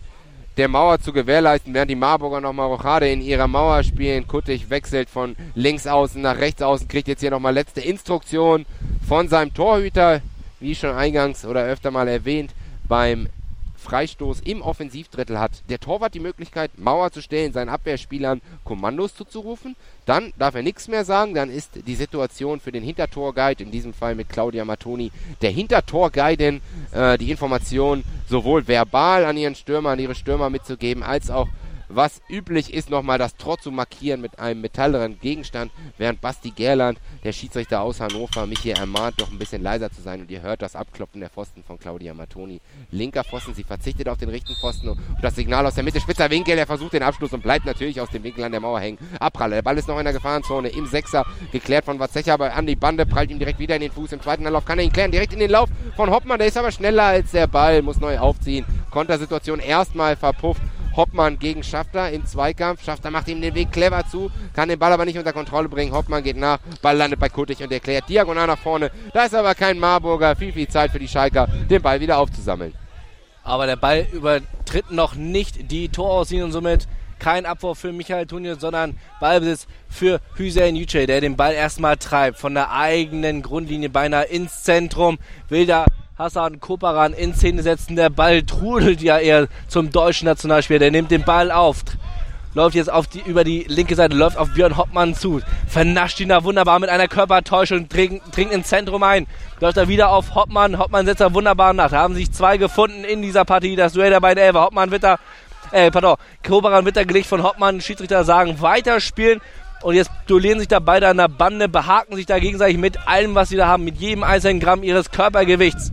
der 0.58 0.68
Mauer 0.68 1.00
zu 1.00 1.12
gewährleisten, 1.12 1.74
während 1.74 1.90
die 1.90 1.96
Marburger 1.96 2.42
nochmal 2.42 2.68
Rochade 2.68 3.10
in 3.10 3.22
ihrer 3.22 3.48
Mauer 3.48 3.82
spielen. 3.82 4.28
Kuttig 4.28 4.70
wechselt 4.70 5.10
von 5.10 5.36
links 5.56 5.88
außen 5.88 6.22
nach 6.22 6.38
rechts 6.38 6.62
außen, 6.62 6.88
kriegt 6.88 7.08
jetzt 7.08 7.22
hier 7.22 7.32
nochmal 7.32 7.54
letzte 7.56 7.82
Instruktion 7.82 8.68
von 9.08 9.28
seinem 9.28 9.56
Torhüter 9.56 10.22
wie 10.60 10.76
schon 10.76 10.96
eingangs 10.96 11.46
oder 11.46 11.64
öfter 11.64 11.92
mal 11.92 12.08
erwähnt, 12.08 12.54
beim 12.88 13.28
Freistoß 13.78 14.42
im 14.42 14.62
Offensivdrittel 14.62 15.40
hat 15.40 15.64
der 15.70 15.80
Torwart 15.80 16.14
die 16.14 16.20
Möglichkeit, 16.20 16.72
Mauer 16.78 17.12
zu 17.12 17.22
stellen, 17.22 17.54
seinen 17.54 17.70
Abwehrspielern 17.70 18.42
Kommandos 18.64 19.16
zuzurufen. 19.16 19.76
Dann 20.06 20.34
darf 20.38 20.56
er 20.56 20.64
nichts 20.64 20.88
mehr 20.88 21.06
sagen. 21.06 21.34
Dann 21.34 21.50
ist 21.50 21.88
die 21.88 21.96
Situation 21.96 22.60
für 22.60 22.72
den 22.72 22.84
Hintertorguide, 22.84 23.64
in 23.64 23.72
diesem 23.72 23.94
Fall 23.94 24.16
mit 24.16 24.30
Claudia 24.30 24.66
Matoni, 24.66 25.12
der 25.42 25.52
Hintertorguidin, 25.52 26.62
äh, 26.92 27.18
die 27.18 27.32
Information 27.32 28.04
sowohl 28.28 28.68
verbal 28.68 29.26
an 29.26 29.38
ihren 29.38 29.56
Stürmer, 29.56 29.92
an 29.92 30.00
ihre 30.00 30.16
Stürmer 30.16 30.50
mitzugeben, 30.50 31.04
als 31.04 31.30
auch 31.30 31.48
was 31.90 32.22
üblich 32.30 32.74
ist, 32.74 32.90
nochmal 32.90 33.18
das 33.18 33.36
Tor 33.36 33.58
zu 33.58 33.72
markieren 33.72 34.22
mit 34.22 34.40
einem 34.40 34.62
metalleren 34.62 35.20
Gegenstand, 35.20 35.72
während 35.98 36.22
Basti 36.22 36.52
Gerland, 36.52 37.00
der 37.24 37.32
Schiedsrichter 37.32 37.82
aus 37.82 38.00
Hannover, 38.00 38.46
mich 38.46 38.60
hier 38.60 38.76
ermahnt, 38.76 39.20
doch 39.22 39.32
ein 39.32 39.38
bisschen 39.38 39.62
leiser 39.62 39.92
zu 39.92 40.02
sein 40.02 40.22
und 40.22 40.32
ihr 40.32 40.42
hört 40.42 40.62
das 40.62 40.76
Abklopfen 40.76 41.22
der 41.22 41.30
Pfosten 41.30 41.64
von 41.64 41.80
Claudia 41.80 42.14
Matoni. 42.14 42.62
Linker 42.92 43.24
Pfosten, 43.24 43.54
sie 43.54 43.64
verzichtet 43.64 44.10
auf 44.10 44.18
den 44.18 44.30
rechten 44.30 44.56
Pfosten 44.56 44.90
und 44.90 45.00
das 45.22 45.36
Signal 45.36 45.66
aus 45.66 45.76
der 45.76 45.84
Mitte, 45.84 46.00
spitzer 46.00 46.30
Winkel, 46.30 46.58
er 46.58 46.68
versucht 46.68 46.94
den 46.94 47.04
Abschluss 47.04 47.34
und 47.34 47.44
bleibt 47.44 47.66
natürlich 47.66 48.00
aus 48.02 48.10
dem 48.10 48.24
Winkel 48.24 48.44
an 48.44 48.52
der 48.52 48.62
Mauer 48.62 48.80
hängen. 48.80 48.98
Abpraller, 49.20 49.56
der 49.56 49.62
Ball 49.62 49.78
ist 49.78 49.88
noch 49.88 49.98
in 49.98 50.06
der 50.06 50.14
Gefahrenzone, 50.14 50.70
im 50.70 50.86
Sechser, 50.88 51.26
geklärt 51.52 51.86
von 51.86 52.00
Watzecher, 52.00 52.34
aber 52.34 52.54
an 52.54 52.68
die 52.68 52.76
Bande, 52.76 53.06
prallt 53.06 53.32
ihm 53.32 53.40
direkt 53.40 53.60
wieder 53.60 53.76
in 53.76 53.82
den 53.82 53.92
Fuß, 53.92 54.12
im 54.12 54.22
zweiten 54.22 54.46
Anlauf 54.46 54.66
kann 54.66 54.80
er 54.80 54.86
ihn 54.86 54.92
klären, 54.92 55.12
direkt 55.12 55.34
in 55.34 55.40
den 55.40 55.52
Lauf 55.52 55.70
von 55.96 56.10
Hoppmann, 56.10 56.40
der 56.40 56.48
ist 56.48 56.58
aber 56.58 56.72
schneller 56.72 57.04
als 57.04 57.32
der 57.32 57.48
Ball, 57.48 57.82
muss 57.82 58.00
neu 58.00 58.20
aufziehen, 58.20 58.66
Kontersituation 58.92 59.60
erstmal 59.60 60.16
verpufft 60.16 60.62
Hoppmann 60.98 61.40
gegen 61.40 61.64
Schafter 61.64 62.12
im 62.12 62.26
Zweikampf. 62.26 62.84
Schafter 62.84 63.12
macht 63.12 63.28
ihm 63.28 63.40
den 63.40 63.56
Weg 63.56 63.72
clever 63.72 64.04
zu, 64.10 64.32
kann 64.54 64.68
den 64.68 64.80
Ball 64.80 64.92
aber 64.92 65.06
nicht 65.06 65.18
unter 65.18 65.32
Kontrolle 65.32 65.70
bringen. 65.70 65.94
Hoppmann 65.94 66.24
geht 66.24 66.38
nach, 66.38 66.60
Ball 66.82 66.98
landet 66.98 67.20
bei 67.20 67.30
Kuttig 67.30 67.62
und 67.62 67.72
erklärt 67.72 68.10
diagonal 68.10 68.48
nach 68.48 68.58
vorne. 68.58 68.92
Da 69.14 69.26
ist 69.26 69.36
aber 69.36 69.56
kein 69.56 69.80
Marburger. 69.80 70.36
Viel, 70.36 70.52
viel 70.52 70.68
Zeit 70.68 70.92
für 70.92 71.00
die 71.00 71.08
Schalker, 71.08 71.48
den 71.70 71.82
Ball 71.82 72.02
wieder 72.02 72.18
aufzusammeln. 72.18 72.74
Aber 73.44 73.66
der 73.66 73.78
Ball 73.78 74.08
übertritt 74.12 74.92
noch 74.92 75.16
nicht 75.16 75.72
die 75.72 75.88
Torauslinie 75.88 76.44
und 76.44 76.52
somit 76.52 76.88
kein 77.20 77.46
Abwurf 77.46 77.80
für 77.80 77.94
Michael 77.94 78.26
Tunje, 78.26 78.56
sondern 78.60 78.98
Ballbesitz 79.20 79.68
für 79.90 80.20
Hüseyin 80.36 80.76
Yüce, 80.76 81.08
der 81.08 81.22
den 81.22 81.36
Ball 81.36 81.54
erstmal 81.54 81.98
treibt, 81.98 82.38
von 82.38 82.54
der 82.54 82.72
eigenen 82.72 83.42
Grundlinie 83.42 83.90
beinahe 83.90 84.26
ins 84.26 84.64
Zentrum, 84.64 85.18
will 85.50 85.66
da 85.66 85.86
Hassan 86.18 86.60
Koparan 86.60 87.14
in 87.14 87.36
Szene 87.36 87.62
setzen. 87.62 87.96
Der 87.96 88.10
Ball 88.10 88.42
trudelt 88.42 89.02
ja 89.02 89.20
eher 89.20 89.48
zum 89.68 89.92
deutschen 89.92 90.26
Nationalspieler. 90.26 90.80
Der 90.80 90.92
nimmt 90.92 91.12
den 91.12 91.24
Ball 91.24 91.52
auf. 91.52 91.84
Läuft 92.56 92.76
jetzt 92.76 92.92
auf 92.92 93.06
die, 93.06 93.20
über 93.20 93.44
die 93.44 93.66
linke 93.68 93.94
Seite, 93.94 94.16
läuft 94.16 94.36
auf 94.36 94.52
Björn 94.56 94.78
Hoppmann 94.78 95.14
zu. 95.14 95.42
Vernascht 95.68 96.20
ihn 96.20 96.30
da 96.30 96.44
wunderbar 96.44 96.80
mit 96.80 96.90
einer 96.90 97.08
Körpertäuschung, 97.08 97.88
dringt, 97.88 98.24
dringt 98.36 98.52
ins 98.52 98.68
Zentrum 98.68 99.04
ein. 99.04 99.28
Läuft 99.60 99.78
er 99.78 99.88
wieder 99.88 100.10
auf 100.10 100.34
Hoppmann. 100.34 100.80
Hoppmann 100.80 101.06
setzt 101.06 101.22
da 101.22 101.36
wunderbar 101.36 101.74
nach. 101.74 101.92
Da 101.92 102.00
haben 102.00 102.16
sich 102.16 102.32
zwei 102.32 102.58
gefunden 102.58 103.04
in 103.04 103.22
dieser 103.22 103.46
Partie. 103.46 103.76
Das 103.76 103.94
Duell 103.94 104.10
der 104.10 104.20
beiden 104.20 104.44
Elfer. 104.44 104.62
Hoppmann 104.62 104.90
wird 104.90 105.04
da, 105.04 105.20
äh, 105.72 105.92
pardon, 105.92 106.16
Koparan 106.44 106.84
wird 106.84 106.98
da 106.98 107.04
gelegt 107.04 107.28
von 107.28 107.44
Hoppmann. 107.44 107.80
Schiedsrichter 107.80 108.24
sagen, 108.24 108.60
weiterspielen. 108.60 109.40
Und 109.84 109.94
jetzt 109.94 110.10
duellieren 110.26 110.58
sich 110.58 110.68
da 110.68 110.80
beide 110.80 111.10
an 111.10 111.18
der 111.18 111.28
Bande, 111.28 111.70
behaken 111.70 112.16
sich 112.16 112.26
da 112.26 112.40
gegenseitig 112.40 112.80
mit 112.80 113.08
allem, 113.08 113.36
was 113.36 113.50
sie 113.50 113.58
da 113.58 113.68
haben, 113.68 113.84
mit 113.84 113.98
jedem 113.98 114.24
einzelnen 114.24 114.60
Gramm 114.60 114.82
ihres 114.82 115.12
Körpergewichts. 115.12 115.92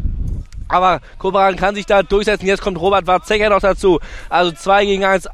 Aber 0.68 1.00
Kobaran 1.18 1.56
kann 1.56 1.74
sich 1.74 1.86
da 1.86 2.02
durchsetzen. 2.02 2.46
Jetzt 2.46 2.62
kommt 2.62 2.80
Robert 2.80 3.06
Warzecker 3.06 3.50
noch 3.50 3.60
dazu. 3.60 4.00
Also 4.28 4.52
2 4.52 4.84
gegen 4.86 5.04
1 5.04 5.28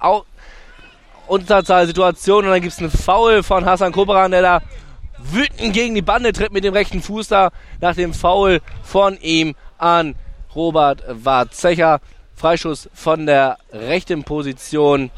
Unterzahlsituation. 1.27 2.45
Und 2.45 2.51
dann 2.51 2.61
gibt 2.61 2.73
es 2.73 2.79
einen 2.79 2.91
Foul 2.91 3.43
von 3.43 3.65
Hassan 3.65 3.93
Kobaran, 3.93 4.33
der 4.33 4.43
da 4.43 4.63
wütend 5.19 5.73
gegen 5.73 5.95
die 5.95 6.03
Bande 6.03 6.33
tritt 6.33 6.53
mit 6.53 6.65
dem 6.65 6.75
rechten 6.75 7.03
Fuß 7.03 7.29
da. 7.29 7.51
Nach 7.81 7.95
dem 7.95 8.13
Foul 8.13 8.61
von 8.83 9.19
ihm 9.21 9.55
an 9.79 10.17
Robert 10.55 11.05
Warzecher. 11.09 12.01
Freischuss 12.35 12.89
von 12.95 13.27
der 13.27 13.59
rechten 13.73 14.25
Position. 14.25 15.11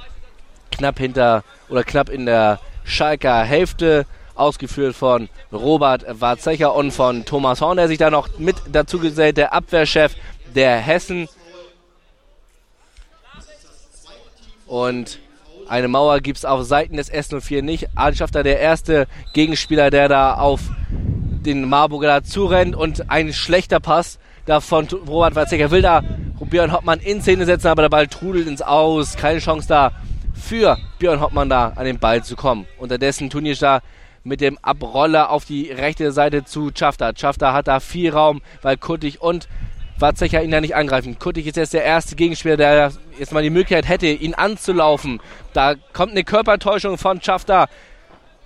Knapp 0.73 0.99
hinter 0.99 1.45
oder 1.69 1.85
knapp 1.85 2.09
in 2.09 2.27
der 2.27 2.59
Schalker 2.85 3.45
Hälfte 3.45 4.07
ausgeführt 4.35 4.95
von 4.95 5.29
Robert 5.53 6.05
Warzecher 6.21 6.75
und 6.75 6.91
von 6.91 7.25
Thomas 7.25 7.61
Horn, 7.61 7.77
der 7.77 7.89
sich 7.89 7.99
da 7.99 8.11
noch 8.11 8.39
mit 8.39 8.57
dazu 8.71 8.99
gesellt, 8.99 9.37
der 9.37 9.53
Abwehrchef 9.53 10.15
der 10.55 10.77
Hessen. 10.77 11.29
Und 14.67 15.19
eine 15.69 15.89
Mauer 15.89 16.21
gibt 16.21 16.39
es 16.39 16.45
auf 16.45 16.65
Seiten 16.65 16.97
des 16.97 17.13
S04 17.13 17.63
nicht. 17.63 17.89
Adi 17.95 18.17
Schafter, 18.17 18.43
der 18.43 18.61
erste 18.61 19.07
Gegenspieler, 19.33 19.91
der 19.91 20.09
da 20.09 20.35
auf 20.35 20.61
den 20.91 21.69
Marburger 21.69 22.09
dazu 22.21 22.47
rennt 22.47 22.77
und 22.77 23.11
ein 23.11 23.33
schlechter 23.33 23.81
Pass 23.81 24.19
da 24.47 24.61
von 24.61 24.87
Robert 25.09 25.35
Weizsäcker. 25.35 25.71
Will 25.71 25.83
da 25.83 26.03
Björn 26.41 26.73
Hoppmann 26.73 27.01
in 27.01 27.23
Szene 27.23 27.47
setzen, 27.47 27.69
aber 27.69 27.83
der 27.83 27.89
Ball 27.89 28.09
trudelt 28.09 28.47
ins 28.47 28.63
Aus. 28.63 29.17
Keine 29.17 29.39
Chance 29.39 29.69
da 29.69 29.93
für 30.35 30.77
Björn 30.99 31.21
Hoppmann 31.21 31.49
da 31.49 31.73
an 31.77 31.85
den 31.85 31.99
Ball 31.99 32.23
zu 32.25 32.37
kommen. 32.37 32.67
Unterdessen 32.79 33.31
Tunic 33.31 33.59
da 33.59 33.81
mit 34.25 34.41
dem 34.41 34.59
Abroller 34.63 35.31
auf 35.31 35.45
die 35.45 35.71
rechte 35.71 36.13
Seite 36.13 36.45
zu 36.45 36.71
Schafter. 36.75 37.13
Schafter 37.17 37.53
hat 37.53 37.69
da 37.69 37.81
viel 37.81 38.11
Raum, 38.11 38.43
weil 38.63 38.77
Kuttig 38.77 39.21
und 39.21 39.49
Watzecher 39.99 40.43
ihn 40.43 40.51
da 40.51 40.61
nicht 40.61 40.75
angreifen. 40.75 41.19
Kuttig 41.19 41.47
ist 41.47 41.57
jetzt 41.57 41.75
der 41.75 41.85
erste 41.85 42.17
Gegenspieler, 42.17 42.57
der 42.57 42.93
jetzt 43.19 43.33
mal 43.33 43.43
die 43.43 43.51
Möglichkeit 43.51 43.89
hätte, 43.89 44.07
ihn 44.07 44.35
anzulaufen. 44.35 45.21
Da 45.53 45.75
kommt 45.93 46.13
eine 46.13 46.25
Körpertäuschung 46.25 46.99
von 46.99 47.23
Schafter 47.23 47.69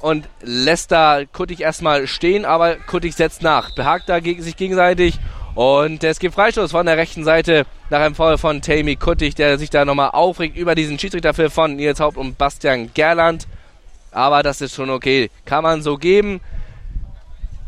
und 0.00 0.28
lässt 0.42 0.92
da 0.92 1.22
Kuttig 1.32 1.60
erstmal 1.60 2.06
stehen, 2.06 2.44
aber 2.44 2.76
Kuttig 2.76 3.14
setzt 3.14 3.42
nach. 3.42 3.74
Behagt 3.74 4.08
da 4.08 4.20
sich 4.20 4.56
gegenseitig 4.56 5.18
und 5.54 6.04
es 6.04 6.18
gibt 6.18 6.34
Freistoß 6.34 6.70
von 6.70 6.84
der 6.84 6.98
rechten 6.98 7.24
Seite 7.24 7.64
nach 7.88 8.00
einem 8.00 8.14
Foul 8.14 8.36
von 8.36 8.60
Tammy 8.60 8.96
Kuttig, 8.96 9.34
der 9.36 9.58
sich 9.58 9.70
da 9.70 9.86
nochmal 9.86 10.10
aufregt 10.10 10.56
über 10.56 10.74
diesen 10.74 10.98
Schiedsrichterpfiff 10.98 11.52
von 11.52 11.76
Nils 11.76 11.98
Haupt 11.98 12.18
und 12.18 12.36
Bastian 12.36 12.90
Gerland. 12.92 13.46
Aber 14.16 14.42
das 14.42 14.62
ist 14.62 14.74
schon 14.74 14.88
okay. 14.88 15.30
Kann 15.44 15.62
man 15.62 15.82
so 15.82 15.98
geben. 15.98 16.40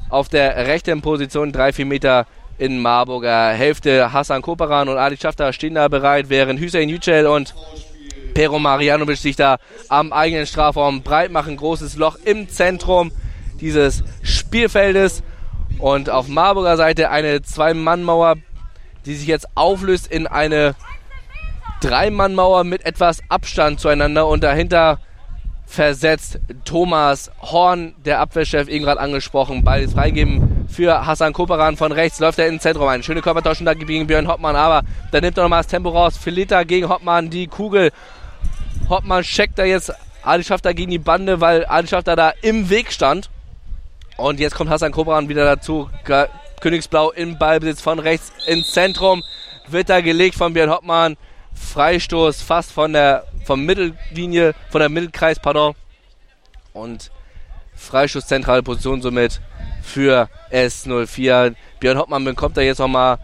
Auf 0.08 0.30
der 0.30 0.66
rechten 0.66 1.02
Position, 1.02 1.52
drei, 1.52 1.74
vier 1.74 1.84
Meter 1.84 2.26
in 2.56 2.80
Marburger 2.80 3.50
Hälfte. 3.50 4.14
Hassan 4.14 4.40
Koperan 4.40 4.88
und 4.88 4.96
Ali 4.96 5.18
Schafter 5.18 5.52
stehen 5.52 5.74
da 5.74 5.88
bereit, 5.88 6.30
während 6.30 6.58
Hüseyin 6.58 6.88
Yücel 6.88 7.26
und 7.26 7.54
Pero 8.32 8.58
Marianovic 8.58 9.18
sich 9.18 9.36
da 9.36 9.58
am 9.90 10.10
eigenen 10.10 10.46
Strafraum 10.46 11.02
breit 11.02 11.30
machen. 11.30 11.58
Großes 11.58 11.96
Loch 11.96 12.16
im 12.24 12.48
Zentrum 12.48 13.12
dieses 13.60 14.02
Spielfeldes. 14.22 15.22
Und 15.78 16.08
auf 16.08 16.28
Marburger 16.28 16.78
Seite 16.78 17.10
eine 17.10 17.42
Zwei-Mann-Mauer, 17.42 18.36
die 19.04 19.14
sich 19.14 19.28
jetzt 19.28 19.48
auflöst 19.54 20.06
in 20.06 20.26
eine 20.26 20.74
Drei-Mann-Mauer 21.82 22.64
mit 22.64 22.86
etwas 22.86 23.20
Abstand 23.28 23.80
zueinander. 23.80 24.26
Und 24.26 24.42
dahinter 24.42 24.98
versetzt. 25.68 26.40
Thomas 26.64 27.30
Horn, 27.42 27.94
der 28.04 28.20
Abwehrchef, 28.20 28.68
eben 28.68 28.84
gerade 28.84 29.00
angesprochen. 29.00 29.62
Ball 29.62 29.86
freigeben 29.86 30.66
für 30.68 31.06
Hassan 31.06 31.32
Koperan 31.32 31.76
von 31.76 31.92
rechts. 31.92 32.18
Läuft 32.18 32.38
er 32.38 32.48
ins 32.48 32.62
Zentrum 32.62 32.88
ein. 32.88 33.02
Schöne 33.02 33.20
Körpertauschen 33.20 33.66
da 33.66 33.74
gegen 33.74 34.06
Björn 34.06 34.28
Hoppmann, 34.28 34.56
aber 34.56 34.82
da 35.12 35.20
nimmt 35.20 35.36
er 35.36 35.44
nochmal 35.44 35.60
das 35.60 35.68
Tempo 35.68 35.90
raus. 35.90 36.16
Filita 36.16 36.62
gegen 36.64 36.88
Hoppmann, 36.88 37.30
die 37.30 37.46
Kugel. 37.46 37.92
Hoppmann 38.88 39.22
checkt 39.22 39.58
da 39.58 39.64
jetzt 39.64 39.92
Adi 40.22 40.42
Schafter 40.42 40.74
gegen 40.74 40.90
die 40.90 40.98
Bande, 40.98 41.40
weil 41.40 41.66
Adi 41.66 41.88
Schafter 41.88 42.16
da 42.16 42.32
im 42.42 42.70
Weg 42.70 42.90
stand. 42.90 43.30
Und 44.16 44.40
jetzt 44.40 44.54
kommt 44.54 44.70
Hassan 44.70 44.90
Koperan 44.90 45.28
wieder 45.28 45.44
dazu. 45.44 45.90
Königsblau 46.60 47.12
im 47.12 47.38
Ballbesitz 47.38 47.80
von 47.80 47.98
rechts 47.98 48.32
ins 48.46 48.72
Zentrum. 48.72 49.22
Wird 49.68 49.90
da 49.90 50.00
gelegt 50.00 50.34
von 50.34 50.54
Björn 50.54 50.70
Hoppmann. 50.70 51.16
Freistoß 51.58 52.42
fast 52.42 52.72
von 52.72 52.92
der 52.92 53.24
vom 53.44 53.64
Mittellinie, 53.64 54.54
von 54.70 54.80
der 54.80 54.88
Mittelkreis, 54.88 55.38
pardon. 55.38 55.74
Und 56.72 57.10
Freistoß 57.74 58.26
zentrale 58.26 58.62
Position 58.62 59.00
somit 59.00 59.40
für 59.82 60.28
S04. 60.50 61.54
Björn 61.80 61.98
Hoppmann 61.98 62.24
bekommt 62.24 62.56
da 62.56 62.60
jetzt 62.60 62.78
nochmal 62.78 63.18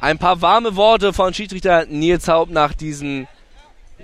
ein 0.00 0.18
paar 0.18 0.40
warme 0.42 0.76
Worte 0.76 1.12
von 1.12 1.34
Schiedsrichter 1.34 1.86
Nils 1.86 2.28
Haupt 2.28 2.52
nach 2.52 2.74
diesen 2.74 3.26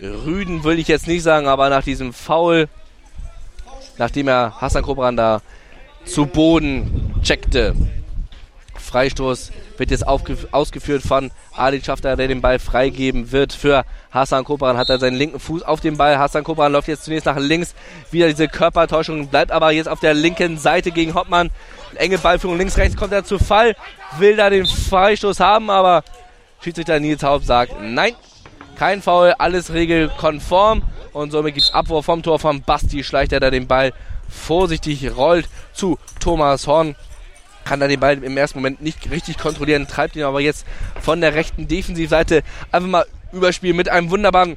Rüden, 0.00 0.64
will 0.64 0.78
ich 0.78 0.88
jetzt 0.88 1.06
nicht 1.06 1.22
sagen, 1.22 1.46
aber 1.46 1.68
nach 1.68 1.84
diesem 1.84 2.12
Foul, 2.12 2.68
nachdem 3.96 4.28
er 4.28 4.60
Hassan 4.60 4.82
Kobran 4.82 5.16
da 5.16 5.40
zu 6.04 6.26
Boden 6.26 7.14
checkte. 7.22 7.74
Freistoß 8.84 9.50
wird 9.76 9.90
jetzt 9.90 10.06
ausgeführt 10.06 11.02
von 11.02 11.30
Ali 11.52 11.82
Schafter, 11.82 12.16
der 12.16 12.28
den 12.28 12.40
Ball 12.40 12.58
freigeben 12.58 13.32
wird 13.32 13.52
für 13.52 13.84
Hassan 14.10 14.44
Kopran. 14.44 14.76
Hat 14.76 14.90
er 14.90 14.98
seinen 14.98 15.16
linken 15.16 15.40
Fuß 15.40 15.62
auf 15.62 15.80
dem 15.80 15.96
Ball. 15.96 16.18
Hassan 16.18 16.44
Kopran 16.44 16.72
läuft 16.72 16.88
jetzt 16.88 17.04
zunächst 17.04 17.26
nach 17.26 17.38
links. 17.38 17.74
Wieder 18.10 18.28
diese 18.28 18.48
Körpertäuschung, 18.48 19.28
bleibt 19.28 19.50
aber 19.50 19.72
jetzt 19.72 19.88
auf 19.88 20.00
der 20.00 20.14
linken 20.14 20.58
Seite 20.58 20.90
gegen 20.90 21.14
Hoppmann. 21.14 21.50
Enge 21.96 22.18
Ballführung 22.18 22.58
links, 22.58 22.76
rechts 22.76 22.96
kommt 22.96 23.12
er 23.12 23.24
zu 23.24 23.38
Fall. 23.38 23.74
Will 24.18 24.36
da 24.36 24.50
den 24.50 24.66
Freistoß 24.66 25.40
haben, 25.40 25.70
aber 25.70 26.04
Schiedsrichter 26.60 27.00
Nils 27.00 27.22
Haupt 27.22 27.46
sagt 27.46 27.74
nein. 27.80 28.14
Kein 28.76 29.02
Foul, 29.02 29.34
alles 29.38 29.72
regelkonform. 29.72 30.82
Und 31.12 31.30
somit 31.30 31.54
gibt 31.54 31.66
es 31.66 31.74
Abwurf 31.74 32.06
vom 32.06 32.22
Tor 32.22 32.38
von 32.38 32.62
Basti 32.62 33.04
Schleicht, 33.04 33.32
der 33.32 33.40
da 33.40 33.50
den 33.50 33.68
Ball 33.68 33.92
vorsichtig 34.28 35.16
rollt 35.16 35.48
zu 35.72 35.98
Thomas 36.18 36.66
Horn 36.66 36.96
kann 37.64 37.80
er 37.80 37.88
den 37.88 38.00
Ball 38.00 38.22
im 38.22 38.36
ersten 38.36 38.58
Moment 38.58 38.82
nicht 38.82 39.10
richtig 39.10 39.38
kontrollieren, 39.38 39.88
treibt 39.88 40.16
ihn 40.16 40.22
aber 40.22 40.40
jetzt 40.40 40.66
von 41.00 41.20
der 41.20 41.34
rechten 41.34 41.68
Defensivseite 41.68 42.42
einfach 42.70 42.88
mal 42.88 43.06
überspielen 43.32 43.76
mit 43.76 43.88
einem 43.88 44.10
wunderbaren 44.10 44.56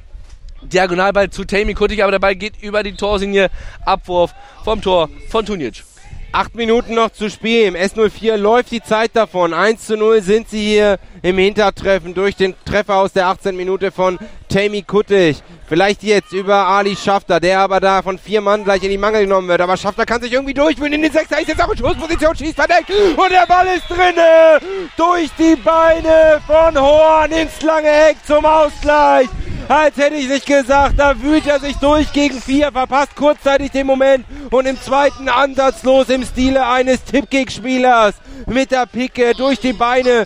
Diagonalball 0.62 1.30
zu 1.30 1.44
Tammy 1.44 1.74
Kuttig, 1.74 2.02
aber 2.02 2.12
der 2.12 2.18
Ball 2.18 2.34
geht 2.34 2.60
über 2.60 2.82
die 2.82 2.94
Torsinie. 2.94 3.48
Abwurf 3.84 4.34
vom 4.64 4.82
Tor 4.82 5.08
von 5.28 5.46
Tunic. 5.46 5.84
Acht 6.30 6.54
Minuten 6.54 6.94
noch 6.94 7.10
zu 7.10 7.30
spielen. 7.30 7.74
Im 7.74 7.80
S04 7.80 8.36
läuft 8.36 8.70
die 8.70 8.82
Zeit 8.82 9.12
davon. 9.14 9.54
1 9.54 9.86
zu 9.86 9.96
0 9.96 10.20
sind 10.20 10.50
sie 10.50 10.60
hier 10.60 10.98
im 11.22 11.38
Hintertreffen 11.38 12.12
durch 12.12 12.36
den 12.36 12.54
Treffer 12.66 12.96
aus 12.96 13.14
der 13.14 13.28
18 13.28 13.56
Minute 13.56 13.90
von 13.90 14.18
Tammy 14.50 14.82
Kuttig. 14.82 15.42
Vielleicht 15.66 16.02
jetzt 16.02 16.32
über 16.32 16.66
Ali 16.66 16.96
Schafter, 16.96 17.40
der 17.40 17.60
aber 17.60 17.80
da 17.80 18.02
von 18.02 18.18
vier 18.18 18.42
Mann 18.42 18.62
gleich 18.64 18.82
in 18.82 18.90
die 18.90 18.98
Mangel 18.98 19.22
genommen 19.22 19.48
wird. 19.48 19.62
Aber 19.62 19.78
Schafter 19.78 20.04
kann 20.04 20.20
sich 20.20 20.32
irgendwie 20.32 20.54
durchwühlen 20.54 20.92
in 20.92 21.02
den 21.02 21.12
Sechser. 21.12 21.40
Ist 21.40 21.48
jetzt 21.48 21.62
auch 21.62 21.70
in 21.70 21.78
Schussposition, 21.78 22.36
schießt 22.36 22.56
verdeckt. 22.56 22.90
Und 22.90 23.30
der 23.30 23.46
Ball 23.46 23.66
ist 23.66 23.88
drinne. 23.88 24.60
Durch 24.98 25.30
die 25.38 25.56
Beine 25.56 26.42
von 26.46 26.78
Horn 26.78 27.32
ins 27.32 27.62
lange 27.62 27.88
Eck 27.88 28.18
zum 28.26 28.44
Ausgleich 28.44 29.28
als 29.68 29.96
hätte 29.96 30.16
ich 30.16 30.28
nicht 30.28 30.46
gesagt. 30.46 30.98
Da 30.98 31.20
wühlt 31.20 31.46
er 31.46 31.60
sich 31.60 31.76
durch 31.76 32.12
gegen 32.12 32.40
vier, 32.40 32.72
verpasst 32.72 33.14
kurzzeitig 33.14 33.70
den 33.70 33.86
Moment 33.86 34.24
und 34.50 34.66
im 34.66 34.80
zweiten 34.80 35.28
ansatzlos 35.28 36.08
im 36.08 36.24
Stile 36.24 36.66
eines 36.66 37.04
Tippkick-Spielers 37.04 38.14
mit 38.46 38.70
der 38.70 38.86
Picke 38.86 39.34
durch 39.34 39.60
die 39.60 39.72
Beine 39.72 40.24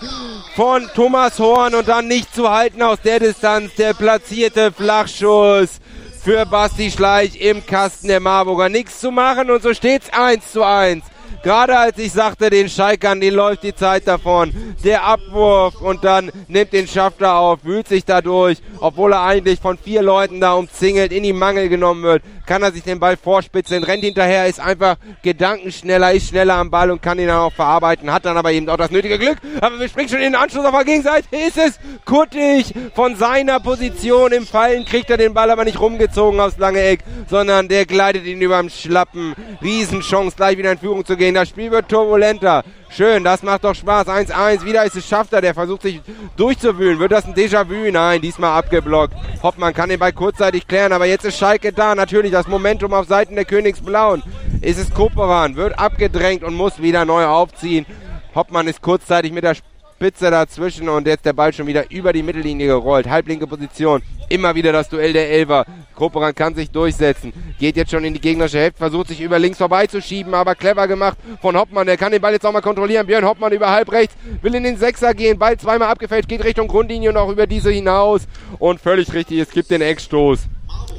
von 0.54 0.88
Thomas 0.94 1.38
Horn 1.38 1.74
und 1.74 1.88
dann 1.88 2.08
nicht 2.08 2.34
zu 2.34 2.50
halten 2.50 2.82
aus 2.82 3.00
der 3.02 3.20
Distanz. 3.20 3.74
Der 3.74 3.94
platzierte 3.94 4.70
Flachschuss 4.72 5.80
für 6.22 6.46
Basti 6.46 6.90
Schleich 6.90 7.40
im 7.40 7.66
Kasten 7.66 8.08
der 8.08 8.20
Marburger. 8.20 8.68
Nichts 8.68 9.00
zu 9.00 9.10
machen 9.10 9.50
und 9.50 9.62
so 9.62 9.74
steht's 9.74 10.12
1 10.12 10.52
zu 10.52 10.62
1. 10.62 11.04
Gerade 11.42 11.76
als 11.76 11.98
ich 11.98 12.12
sagte, 12.12 12.50
den 12.50 12.68
Schalkern, 12.68 13.20
die 13.20 13.30
läuft 13.30 13.64
die 13.64 13.74
Zeit 13.74 14.06
davon. 14.06 14.52
Der 14.84 15.04
Abwurf 15.04 15.80
und 15.80 16.04
dann 16.04 16.30
nimmt 16.46 16.72
den 16.72 16.86
Schafter 16.86 17.34
auf, 17.34 17.64
wühlt 17.64 17.88
sich 17.88 18.04
dadurch, 18.04 18.58
obwohl 18.78 19.12
er 19.12 19.22
eigentlich 19.22 19.58
von 19.58 19.76
vier 19.76 20.02
Leuten 20.02 20.40
da 20.40 20.52
umzingelt, 20.52 21.10
in 21.10 21.24
die 21.24 21.32
Mangel 21.32 21.68
genommen 21.68 22.04
wird, 22.04 22.22
kann 22.46 22.62
er 22.62 22.72
sich 22.72 22.82
den 22.82 23.00
Ball 23.00 23.16
vorspitzen, 23.16 23.84
rennt 23.84 24.04
hinterher, 24.04 24.46
ist 24.46 24.60
einfach 24.60 24.96
gedankenschneller, 25.22 26.12
ist 26.12 26.28
schneller 26.28 26.54
am 26.54 26.70
Ball 26.70 26.90
und 26.90 27.02
kann 27.02 27.18
ihn 27.18 27.26
dann 27.26 27.38
auch 27.38 27.52
verarbeiten, 27.52 28.12
hat 28.12 28.24
dann 28.24 28.36
aber 28.36 28.52
eben 28.52 28.68
auch 28.68 28.76
das 28.76 28.90
nötige 28.90 29.18
Glück. 29.18 29.38
Aber 29.60 29.78
wir 29.78 29.88
springen 29.88 30.08
schon 30.08 30.18
in 30.18 30.32
den 30.32 30.34
Anschluss 30.34 30.64
auf 30.64 30.74
der 30.74 30.84
Gegenseite. 30.84 31.26
Ist 31.36 31.58
es 31.58 31.78
Kuttig 32.04 32.74
von 32.94 33.16
seiner 33.16 33.60
Position 33.60 34.32
im 34.32 34.46
Fallen, 34.46 34.84
kriegt 34.84 35.08
er 35.08 35.16
den 35.16 35.34
Ball 35.34 35.50
aber 35.50 35.64
nicht 35.64 35.80
rumgezogen 35.80 36.40
aufs 36.40 36.58
lange 36.58 36.82
Eck, 36.82 37.00
sondern 37.28 37.68
der 37.68 37.86
gleitet 37.86 38.24
ihn 38.26 38.40
über 38.40 38.58
dem 38.58 38.70
Schlappen. 38.70 39.34
Riesenchance, 39.62 40.36
gleich 40.36 40.58
wieder 40.58 40.72
in 40.72 40.78
Führung 40.78 41.04
zu 41.04 41.16
gehen. 41.16 41.34
Das 41.34 41.48
Spiel 41.48 41.70
wird 41.70 41.88
turbulenter. 41.88 42.64
Schön, 42.94 43.24
das 43.24 43.42
macht 43.42 43.64
doch 43.64 43.74
Spaß. 43.74 44.06
1-1, 44.06 44.66
wieder 44.66 44.84
ist 44.84 44.96
es 44.96 45.08
Schafter, 45.08 45.40
der 45.40 45.54
versucht 45.54 45.80
sich 45.80 46.02
durchzuwühlen. 46.36 46.98
Wird 46.98 47.12
das 47.12 47.24
ein 47.24 47.32
Déjà-vu? 47.32 47.90
Nein, 47.90 48.20
diesmal 48.20 48.58
abgeblockt. 48.58 49.14
Hoppmann 49.42 49.72
kann 49.72 49.88
den 49.88 49.98
Ball 49.98 50.12
kurzzeitig 50.12 50.68
klären, 50.68 50.92
aber 50.92 51.06
jetzt 51.06 51.24
ist 51.24 51.38
Schalke 51.38 51.72
da. 51.72 51.94
Natürlich 51.94 52.32
das 52.32 52.48
Momentum 52.48 52.92
auf 52.92 53.06
Seiten 53.06 53.34
der 53.34 53.46
Königsblauen. 53.46 54.22
Ist 54.60 54.78
es 54.78 54.92
Koperan, 54.92 55.56
wird 55.56 55.78
abgedrängt 55.78 56.44
und 56.44 56.52
muss 56.52 56.82
wieder 56.82 57.06
neu 57.06 57.24
aufziehen. 57.24 57.86
Hoppmann 58.34 58.68
ist 58.68 58.82
kurzzeitig 58.82 59.32
mit 59.32 59.44
der 59.44 59.56
Spitze 60.02 60.32
dazwischen 60.32 60.88
und 60.88 61.06
jetzt 61.06 61.24
der 61.24 61.32
Ball 61.32 61.52
schon 61.52 61.68
wieder 61.68 61.88
über 61.92 62.12
die 62.12 62.24
Mittellinie 62.24 62.66
gerollt. 62.66 63.08
Halblinke 63.08 63.46
Position. 63.46 64.02
Immer 64.28 64.52
wieder 64.56 64.72
das 64.72 64.88
Duell 64.88 65.12
der 65.12 65.30
Elfer. 65.30 65.64
Koperan 65.94 66.34
kann 66.34 66.56
sich 66.56 66.72
durchsetzen. 66.72 67.32
Geht 67.60 67.76
jetzt 67.76 67.92
schon 67.92 68.04
in 68.04 68.12
die 68.12 68.20
gegnerische 68.20 68.58
Hälfte, 68.58 68.78
versucht 68.78 69.06
sich 69.06 69.20
über 69.20 69.38
links 69.38 69.58
vorbeizuschieben, 69.58 70.34
aber 70.34 70.56
clever 70.56 70.88
gemacht 70.88 71.16
von 71.40 71.56
Hoppmann. 71.56 71.86
Der 71.86 71.96
kann 71.96 72.10
den 72.10 72.20
Ball 72.20 72.32
jetzt 72.32 72.44
auch 72.44 72.52
mal 72.52 72.60
kontrollieren. 72.60 73.06
Björn 73.06 73.24
Hoppmann 73.24 73.52
über 73.52 73.70
halb 73.70 73.92
rechts, 73.92 74.16
will 74.40 74.56
in 74.56 74.64
den 74.64 74.76
Sechser 74.76 75.14
gehen. 75.14 75.38
Ball 75.38 75.56
zweimal 75.56 75.86
abgefälscht, 75.86 76.28
geht 76.28 76.42
Richtung 76.42 76.66
Grundlinie 76.66 77.10
und 77.10 77.16
auch 77.16 77.30
über 77.30 77.46
diese 77.46 77.70
hinaus. 77.70 78.22
Und 78.58 78.80
völlig 78.80 79.12
richtig, 79.14 79.38
es 79.38 79.50
gibt 79.50 79.70
den 79.70 79.82
Eckstoß. 79.82 80.48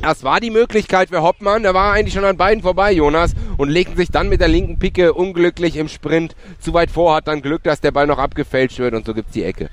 Das 0.01 0.23
war 0.23 0.39
die 0.39 0.49
Möglichkeit 0.49 1.09
für 1.09 1.21
Hoppmann. 1.21 1.63
Der 1.63 1.73
war 1.73 1.93
eigentlich 1.93 2.13
schon 2.13 2.25
an 2.25 2.37
beiden 2.37 2.61
vorbei, 2.61 2.91
Jonas. 2.91 3.33
Und 3.57 3.69
legten 3.69 3.95
sich 3.95 4.09
dann 4.09 4.29
mit 4.29 4.41
der 4.41 4.47
linken 4.47 4.79
Picke 4.79 5.13
unglücklich 5.13 5.77
im 5.77 5.87
Sprint 5.87 6.35
zu 6.59 6.73
weit 6.73 6.91
vor. 6.91 7.15
Hat 7.15 7.27
dann 7.27 7.41
Glück, 7.41 7.63
dass 7.63 7.79
der 7.79 7.91
Ball 7.91 8.07
noch 8.07 8.17
abgefälscht 8.17 8.79
wird. 8.79 8.93
Und 8.93 9.05
so 9.05 9.13
gibt's 9.13 9.31
die 9.31 9.43
Ecke. 9.43 9.69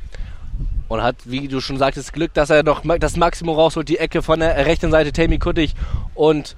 Und 0.89 1.03
hat, 1.03 1.17
wie 1.25 1.49
du 1.49 1.61
schon 1.61 1.79
sagtest, 1.79 2.13
Glück, 2.13 2.35
dass 2.35 2.51
er 2.51 2.63
noch 2.63 2.83
das 2.99 3.17
Maximum 3.17 3.57
rausholt. 3.57 3.89
Die 3.89 3.99
Ecke 3.99 4.23
von 4.23 4.41
der 4.41 4.67
rechten 4.67 4.91
Seite, 4.91 5.13
Tammy 5.13 5.39
Kuttig 5.39 5.75
und 6.15 6.57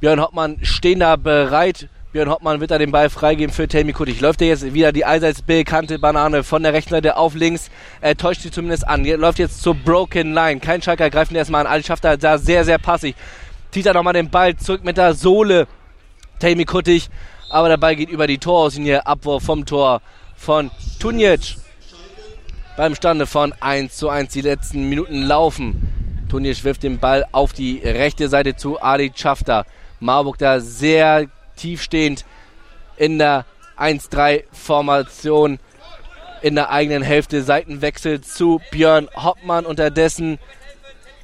Björn 0.00 0.20
Hoppmann 0.20 0.58
stehen 0.62 1.00
da 1.00 1.16
bereit 1.16 1.88
Björn 2.12 2.28
Hoppmann 2.28 2.58
wird 2.58 2.72
da 2.72 2.78
den 2.78 2.90
Ball 2.90 3.08
freigeben 3.08 3.54
für 3.54 3.68
Tammy 3.68 3.92
Kuttig. 3.92 4.20
Läuft 4.20 4.42
er 4.42 4.48
jetzt 4.48 4.74
wieder 4.74 4.90
die 4.90 5.04
allseits 5.04 5.42
bekannte 5.42 5.96
Banane 6.00 6.42
von 6.42 6.60
der 6.64 6.72
rechten 6.72 6.90
Seite 6.90 7.16
auf 7.16 7.36
links. 7.36 7.70
Er 8.00 8.16
täuscht 8.16 8.40
sie 8.40 8.50
zumindest 8.50 8.88
an. 8.88 9.04
Läuft 9.04 9.38
jetzt 9.38 9.62
zur 9.62 9.76
Broken 9.76 10.34
Line. 10.34 10.58
Kein 10.58 10.82
Schalker 10.82 11.08
greift 11.08 11.30
ihn 11.30 11.36
erstmal 11.36 11.64
an. 11.64 11.72
Ali 11.72 11.84
schafft 11.84 12.04
er 12.04 12.16
da 12.16 12.36
sehr, 12.36 12.64
sehr 12.64 12.78
passig. 12.78 13.14
Zieht 13.70 13.86
er 13.86 13.94
nochmal 13.94 14.14
den 14.14 14.28
Ball 14.28 14.56
zurück 14.56 14.82
mit 14.82 14.96
der 14.96 15.14
Sohle. 15.14 15.68
Tammy 16.40 16.64
Kuttig. 16.64 17.10
Aber 17.48 17.68
der 17.68 17.76
Ball 17.76 17.94
geht 17.94 18.10
über 18.10 18.26
die 18.26 18.38
Torauslinie. 18.38 19.06
Abwurf 19.06 19.44
vom 19.44 19.64
Tor 19.64 20.02
von 20.34 20.72
Tunjic. 20.98 21.58
Beim 22.76 22.96
Stande 22.96 23.28
von 23.28 23.54
1 23.60 23.96
zu 23.96 24.08
1 24.08 24.32
die 24.32 24.40
letzten 24.40 24.88
Minuten 24.88 25.22
laufen. 25.22 26.26
Tunjic 26.28 26.64
wirft 26.64 26.82
den 26.82 26.98
Ball 26.98 27.24
auf 27.30 27.52
die 27.52 27.78
rechte 27.84 28.28
Seite 28.28 28.56
zu 28.56 28.80
Ali 28.80 29.12
Schafter. 29.14 29.64
Marburg 30.00 30.38
da 30.38 30.58
sehr 30.58 31.28
tiefstehend 31.60 32.24
in 32.96 33.18
der 33.18 33.44
1-3-Formation 33.78 35.58
in 36.42 36.54
der 36.54 36.70
eigenen 36.70 37.02
Hälfte. 37.02 37.42
Seitenwechsel 37.42 38.20
zu 38.20 38.60
Björn 38.70 39.08
Hoppmann 39.14 39.66
unterdessen. 39.66 40.38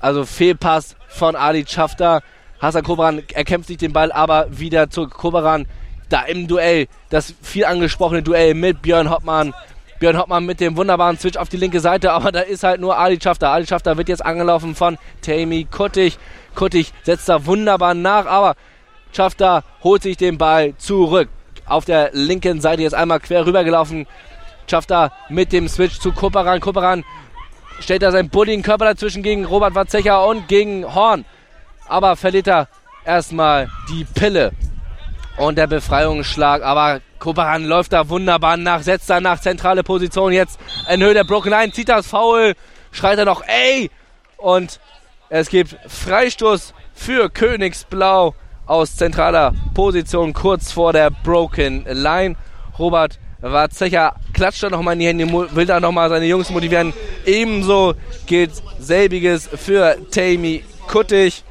Also 0.01 0.25
Fehlpass 0.25 0.97
von 1.09 1.37
Ali 1.37 1.65
Schafter. 1.67 2.23
Hassan 2.61 2.85
Koberan 2.85 3.23
erkämpft 3.35 3.69
sich 3.69 3.79
den 3.79 3.93
Ball 3.93 4.13
aber 4.13 4.47
wieder 4.51 4.91
zu 4.91 5.09
Koberan. 5.09 5.67
Da 6.09 6.23
im 6.23 6.47
Duell, 6.47 6.87
das 7.11 7.35
viel 7.43 7.65
angesprochene 7.65 8.23
Duell 8.23 8.55
mit 8.55 8.83
Björn 8.83 9.11
Hoppmann. 9.11 9.55
Björn 9.99 10.19
Hoppmann 10.19 10.45
mit 10.45 10.61
dem 10.61 10.77
wunderbaren 10.77 11.19
Switch 11.19 11.39
auf 11.39 11.49
die 11.49 11.57
linke 11.57 11.81
Seite, 11.81 12.13
aber 12.13 12.31
da 12.31 12.41
ist 12.41 12.63
halt 12.63 12.81
nur 12.81 12.99
Ali 12.99 13.19
Schafter. 13.21 13.51
Ali 13.51 13.67
Schafter 13.67 13.97
wird 13.97 14.09
jetzt 14.09 14.25
angelaufen 14.25 14.75
von 14.75 14.99
Tammy 15.23 15.67
Kuttig. 15.71 16.19
Kuttig 16.55 16.93
setzt 17.03 17.29
da 17.29 17.47
wunderbar 17.47 17.95
nach, 17.95 18.27
aber 18.27 18.55
Schafter 19.13 19.65
holt 19.83 20.03
sich 20.03 20.17
den 20.17 20.39
Ball 20.39 20.77
zurück. 20.77 21.29
Auf 21.67 21.85
der 21.85 22.11
linken 22.13 22.61
Seite 22.61 22.83
jetzt 22.83 22.95
einmal 22.95 23.21
quer 23.21 23.47
rübergelaufen. 23.47 24.07
Schafter 24.71 25.13
mit 25.29 25.53
dem 25.53 25.69
Switch 25.69 25.99
zu 25.99 26.13
Kupperan. 26.13 26.61
Kupperan 26.61 27.05
stellt 27.81 28.03
da 28.03 28.11
seinen 28.11 28.31
bulligen 28.31 28.63
Körper 28.63 28.85
dazwischen 28.85 29.23
gegen 29.23 29.45
Robert 29.45 29.75
Watzecher 29.75 30.27
und 30.27 30.49
gegen 30.49 30.95
Horn. 30.95 31.25
Aber 31.89 32.17
verliert 32.17 32.49
er 32.49 32.69
erstmal 33.05 33.69
die 33.89 34.05
Pille. 34.05 34.53
Und 35.37 35.57
der 35.59 35.67
Befreiungsschlag. 35.67 36.63
Aber 36.63 37.01
Kupperan 37.19 37.65
läuft 37.65 37.93
da 37.93 38.09
wunderbar 38.09 38.57
nach, 38.57 38.83
setzt 38.83 39.11
da 39.11 39.21
nach 39.21 39.41
zentrale 39.41 39.83
Position. 39.83 40.33
Jetzt 40.33 40.59
in 40.89 41.03
Höhe 41.03 41.15
der 41.15 41.25
Broken 41.25 41.51
Line, 41.51 41.73
zieht 41.73 41.89
das 41.89 42.07
Foul, 42.07 42.55
schreit 42.93 43.19
er 43.19 43.25
noch, 43.25 43.43
ey! 43.47 43.91
Und 44.37 44.81
es 45.29 45.49
gibt 45.49 45.77
Freistoß 45.89 46.75
für 46.95 47.31
Königsblau 47.31 48.35
aus 48.67 48.97
zentraler 48.97 49.55
Position 49.75 50.33
kurz 50.33 50.73
vor 50.73 50.93
der 50.93 51.11
Broken 51.11 51.85
Line. 51.89 52.37
Robert 52.79 53.19
Watzecher 53.41 54.15
klatscht 54.33 54.63
da 54.63 54.71
nochmal 54.71 54.95
in 54.95 55.01
die 55.01 55.07
Hände, 55.07 55.33
will 55.55 55.67
da 55.67 55.81
nochmal 55.81 56.09
seine 56.09 56.27
Jungs 56.27 56.51
motivieren. 56.51 56.93
Ebenso 57.25 57.95
gilt 58.27 58.53
selbiges 58.79 59.49
für 59.49 59.97
Tammy 60.11 60.65
Kuttig, 60.89 61.43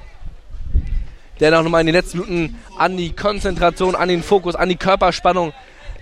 der 1.39 1.51
noch 1.51 1.63
nochmal 1.63 1.81
in 1.81 1.87
den 1.87 1.95
letzten 1.95 2.19
Minuten 2.19 2.59
an 2.77 2.97
die 2.97 3.13
Konzentration, 3.13 3.95
an 3.95 4.09
den 4.09 4.23
Fokus, 4.23 4.55
an 4.55 4.69
die 4.69 4.77
Körperspannung 4.77 5.53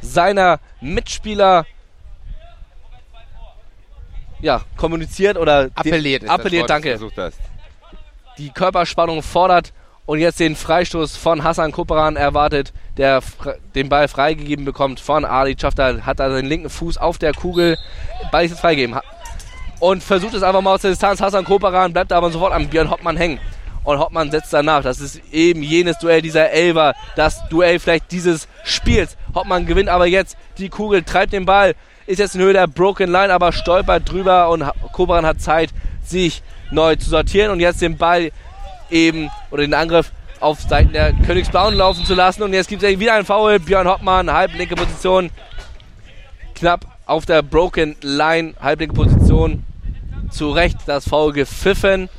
seiner 0.01 0.59
Mitspieler 0.81 1.65
ja, 4.41 4.61
kommuniziert 4.75 5.37
oder 5.37 5.69
appelliert, 5.73 6.27
appelliert 6.27 6.69
danke. 6.69 6.99
Die 8.37 8.49
Körperspannung 8.49 9.23
fordert 9.23 9.73
und 10.05 10.19
jetzt 10.19 10.39
den 10.39 10.55
Freistoß 10.55 11.15
von 11.15 11.43
Hassan 11.43 11.71
Kuperan 11.71 12.15
erwartet, 12.15 12.73
der 12.97 13.21
den 13.75 13.89
Ball 13.89 14.07
freigegeben 14.07 14.65
bekommt 14.65 14.99
von 14.99 15.25
Ali 15.25 15.55
Schafter, 15.59 16.05
hat 16.05 16.19
da 16.19 16.29
seinen 16.29 16.47
linken 16.47 16.69
Fuß 16.69 16.97
auf 16.97 17.17
der 17.17 17.33
Kugel, 17.33 17.77
Ball 18.31 18.45
ist 18.45 18.51
jetzt 18.51 18.59
freigegeben 18.61 18.99
und 19.83 20.01
versucht 20.01 20.33
es 20.33 20.43
einfach 20.43 20.61
mal 20.61 20.75
aus 20.75 20.81
der 20.81 20.91
Distanz. 20.91 21.19
Hassan 21.19 21.43
Kuperan 21.43 21.91
bleibt 21.91 22.13
aber 22.13 22.31
sofort 22.31 22.53
am 22.53 22.67
Björn 22.69 22.89
Hoppmann 22.89 23.17
hängen. 23.17 23.39
Und 23.83 23.99
Hoppmann 23.99 24.31
setzt 24.31 24.53
danach. 24.53 24.81
Das 24.81 25.01
ist 25.01 25.21
eben 25.33 25.61
jenes 25.61 25.97
Duell 25.97 26.21
dieser 26.21 26.51
Elber, 26.51 26.93
das 27.17 27.45
Duell 27.49 27.79
vielleicht 27.79 28.09
dieses 28.13 28.47
Spiels. 28.63 29.17
Hoppmann 29.35 29.65
gewinnt 29.65 29.89
aber 29.89 30.05
jetzt 30.05 30.37
die 30.57 30.69
Kugel, 30.69 31.03
treibt 31.03 31.33
den 31.33 31.45
Ball, 31.45 31.75
ist 32.07 32.19
jetzt 32.19 32.35
in 32.35 32.41
Höhe 32.41 32.53
der 32.53 32.67
Broken 32.67 33.11
Line, 33.11 33.33
aber 33.33 33.51
stolpert 33.51 34.09
drüber. 34.09 34.49
Und 34.49 34.63
Kuperan 34.93 35.25
hat 35.25 35.41
Zeit, 35.41 35.71
sich 36.01 36.43
neu 36.71 36.95
zu 36.95 37.09
sortieren 37.09 37.51
und 37.51 37.59
jetzt 37.59 37.81
den 37.81 37.97
Ball 37.97 38.31
eben 38.93 39.29
oder 39.51 39.63
den 39.63 39.73
Angriff 39.73 40.11
auf 40.39 40.61
Seiten 40.61 40.93
der 40.93 41.13
Königsblauen 41.13 41.75
laufen 41.75 42.05
zu 42.05 42.13
lassen. 42.13 42.43
Und 42.43 42.53
jetzt 42.53 42.67
gibt 42.67 42.83
es 42.83 42.99
wieder 42.99 43.13
einen 43.13 43.25
Foul. 43.25 43.59
Björn 43.59 43.87
Hoppmann, 43.87 44.31
halblinke 44.31 44.75
Position, 44.75 45.29
knapp 46.55 46.85
auf 47.05 47.25
der 47.25 47.41
Broken 47.41 47.95
Line, 48.01 48.53
halblinke 48.61 48.93
Position. 48.93 49.63
Zu 50.31 50.51
Recht 50.51 50.77
das 50.87 51.07
Foul 51.07 51.31
gepfiffen. 51.31 52.09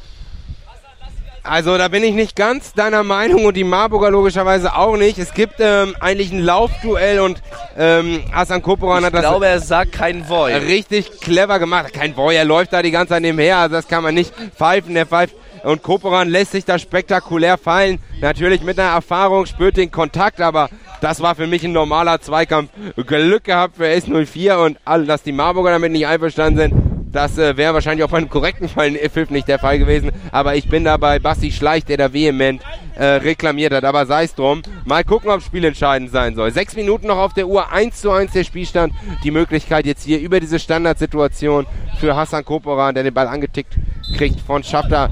Also 1.42 1.76
da 1.76 1.88
bin 1.88 2.02
ich 2.02 2.14
nicht 2.14 2.36
ganz 2.36 2.72
deiner 2.72 3.02
Meinung 3.02 3.44
und 3.44 3.54
die 3.54 3.64
Marburger 3.64 4.10
logischerweise 4.10 4.74
auch 4.76 4.96
nicht. 4.96 5.18
Es 5.18 5.34
gibt 5.34 5.56
ähm, 5.58 5.94
eigentlich 6.00 6.32
ein 6.32 6.40
Laufduell 6.40 7.20
und 7.20 7.42
ähm, 7.76 8.22
Hassan 8.32 8.62
Koporan 8.62 9.04
hat 9.04 9.12
das... 9.12 9.24
Ich 9.24 9.28
glaube, 9.28 9.46
er 9.46 9.60
sagt 9.60 9.92
kein 9.92 10.26
Voy. 10.26 10.54
Richtig 10.54 11.20
clever 11.20 11.58
gemacht. 11.58 11.92
Kein 11.92 12.16
Voy, 12.16 12.34
er 12.34 12.46
läuft 12.46 12.72
da 12.72 12.80
die 12.80 12.90
ganze 12.90 13.10
Zeit 13.10 13.20
nebenher, 13.20 13.58
also 13.58 13.74
das 13.74 13.88
kann 13.88 14.02
man 14.02 14.14
nicht 14.14 14.32
pfeifen. 14.56 14.94
Der 14.94 15.04
pfeift 15.04 15.34
und 15.64 15.82
Koperan 15.82 16.28
lässt 16.28 16.52
sich 16.52 16.64
da 16.64 16.78
spektakulär 16.78 17.58
fallen. 17.58 17.98
Natürlich 18.20 18.62
mit 18.62 18.78
einer 18.78 18.90
Erfahrung, 18.90 19.46
spürt 19.46 19.76
den 19.76 19.90
Kontakt, 19.90 20.40
aber 20.40 20.68
das 21.00 21.20
war 21.20 21.34
für 21.34 21.46
mich 21.46 21.64
ein 21.64 21.72
normaler 21.72 22.20
Zweikampf. 22.20 22.70
Glück 23.06 23.44
gehabt 23.44 23.76
für 23.76 23.86
S04 23.86 24.64
und 24.64 24.78
all, 24.84 25.06
dass 25.06 25.22
die 25.22 25.32
Marburger 25.32 25.70
damit 25.70 25.92
nicht 25.92 26.06
einverstanden 26.06 26.58
sind. 26.58 26.94
Das 27.14 27.38
äh, 27.38 27.56
wäre 27.56 27.74
wahrscheinlich 27.74 28.04
auch 28.04 28.12
einem 28.12 28.28
korrekten 28.28 28.68
Fall 28.68 28.88
in 28.88 29.10
Pfiff 29.10 29.30
nicht 29.30 29.46
der 29.46 29.60
Fall 29.60 29.78
gewesen. 29.78 30.10
Aber 30.32 30.56
ich 30.56 30.68
bin 30.68 30.82
da 30.82 30.96
bei 30.96 31.20
Basti 31.20 31.52
Schleich, 31.52 31.84
der 31.84 31.96
da 31.96 32.12
vehement 32.12 32.60
äh, 32.96 33.04
reklamiert 33.04 33.72
hat. 33.72 33.84
Aber 33.84 34.04
sei 34.06 34.24
es 34.24 34.34
drum. 34.34 34.62
Mal 34.84 35.04
gucken, 35.04 35.30
ob 35.30 35.40
Spiel 35.40 35.64
entscheidend 35.64 36.10
sein 36.10 36.34
soll. 36.34 36.50
Sechs 36.50 36.74
Minuten 36.74 37.06
noch 37.06 37.18
auf 37.18 37.32
der 37.32 37.46
Uhr. 37.46 37.70
1 37.70 38.00
zu 38.00 38.10
1 38.10 38.32
der 38.32 38.42
Spielstand. 38.42 38.92
Die 39.22 39.30
Möglichkeit 39.30 39.86
jetzt 39.86 40.02
hier 40.02 40.18
über 40.18 40.40
diese 40.40 40.58
Standardsituation 40.58 41.66
für 42.00 42.16
Hassan 42.16 42.44
Koporan, 42.44 42.96
der 42.96 43.04
den 43.04 43.14
Ball 43.14 43.28
angetickt 43.28 43.74
kriegt 44.16 44.40
von 44.40 44.64
Schafter 44.64 45.10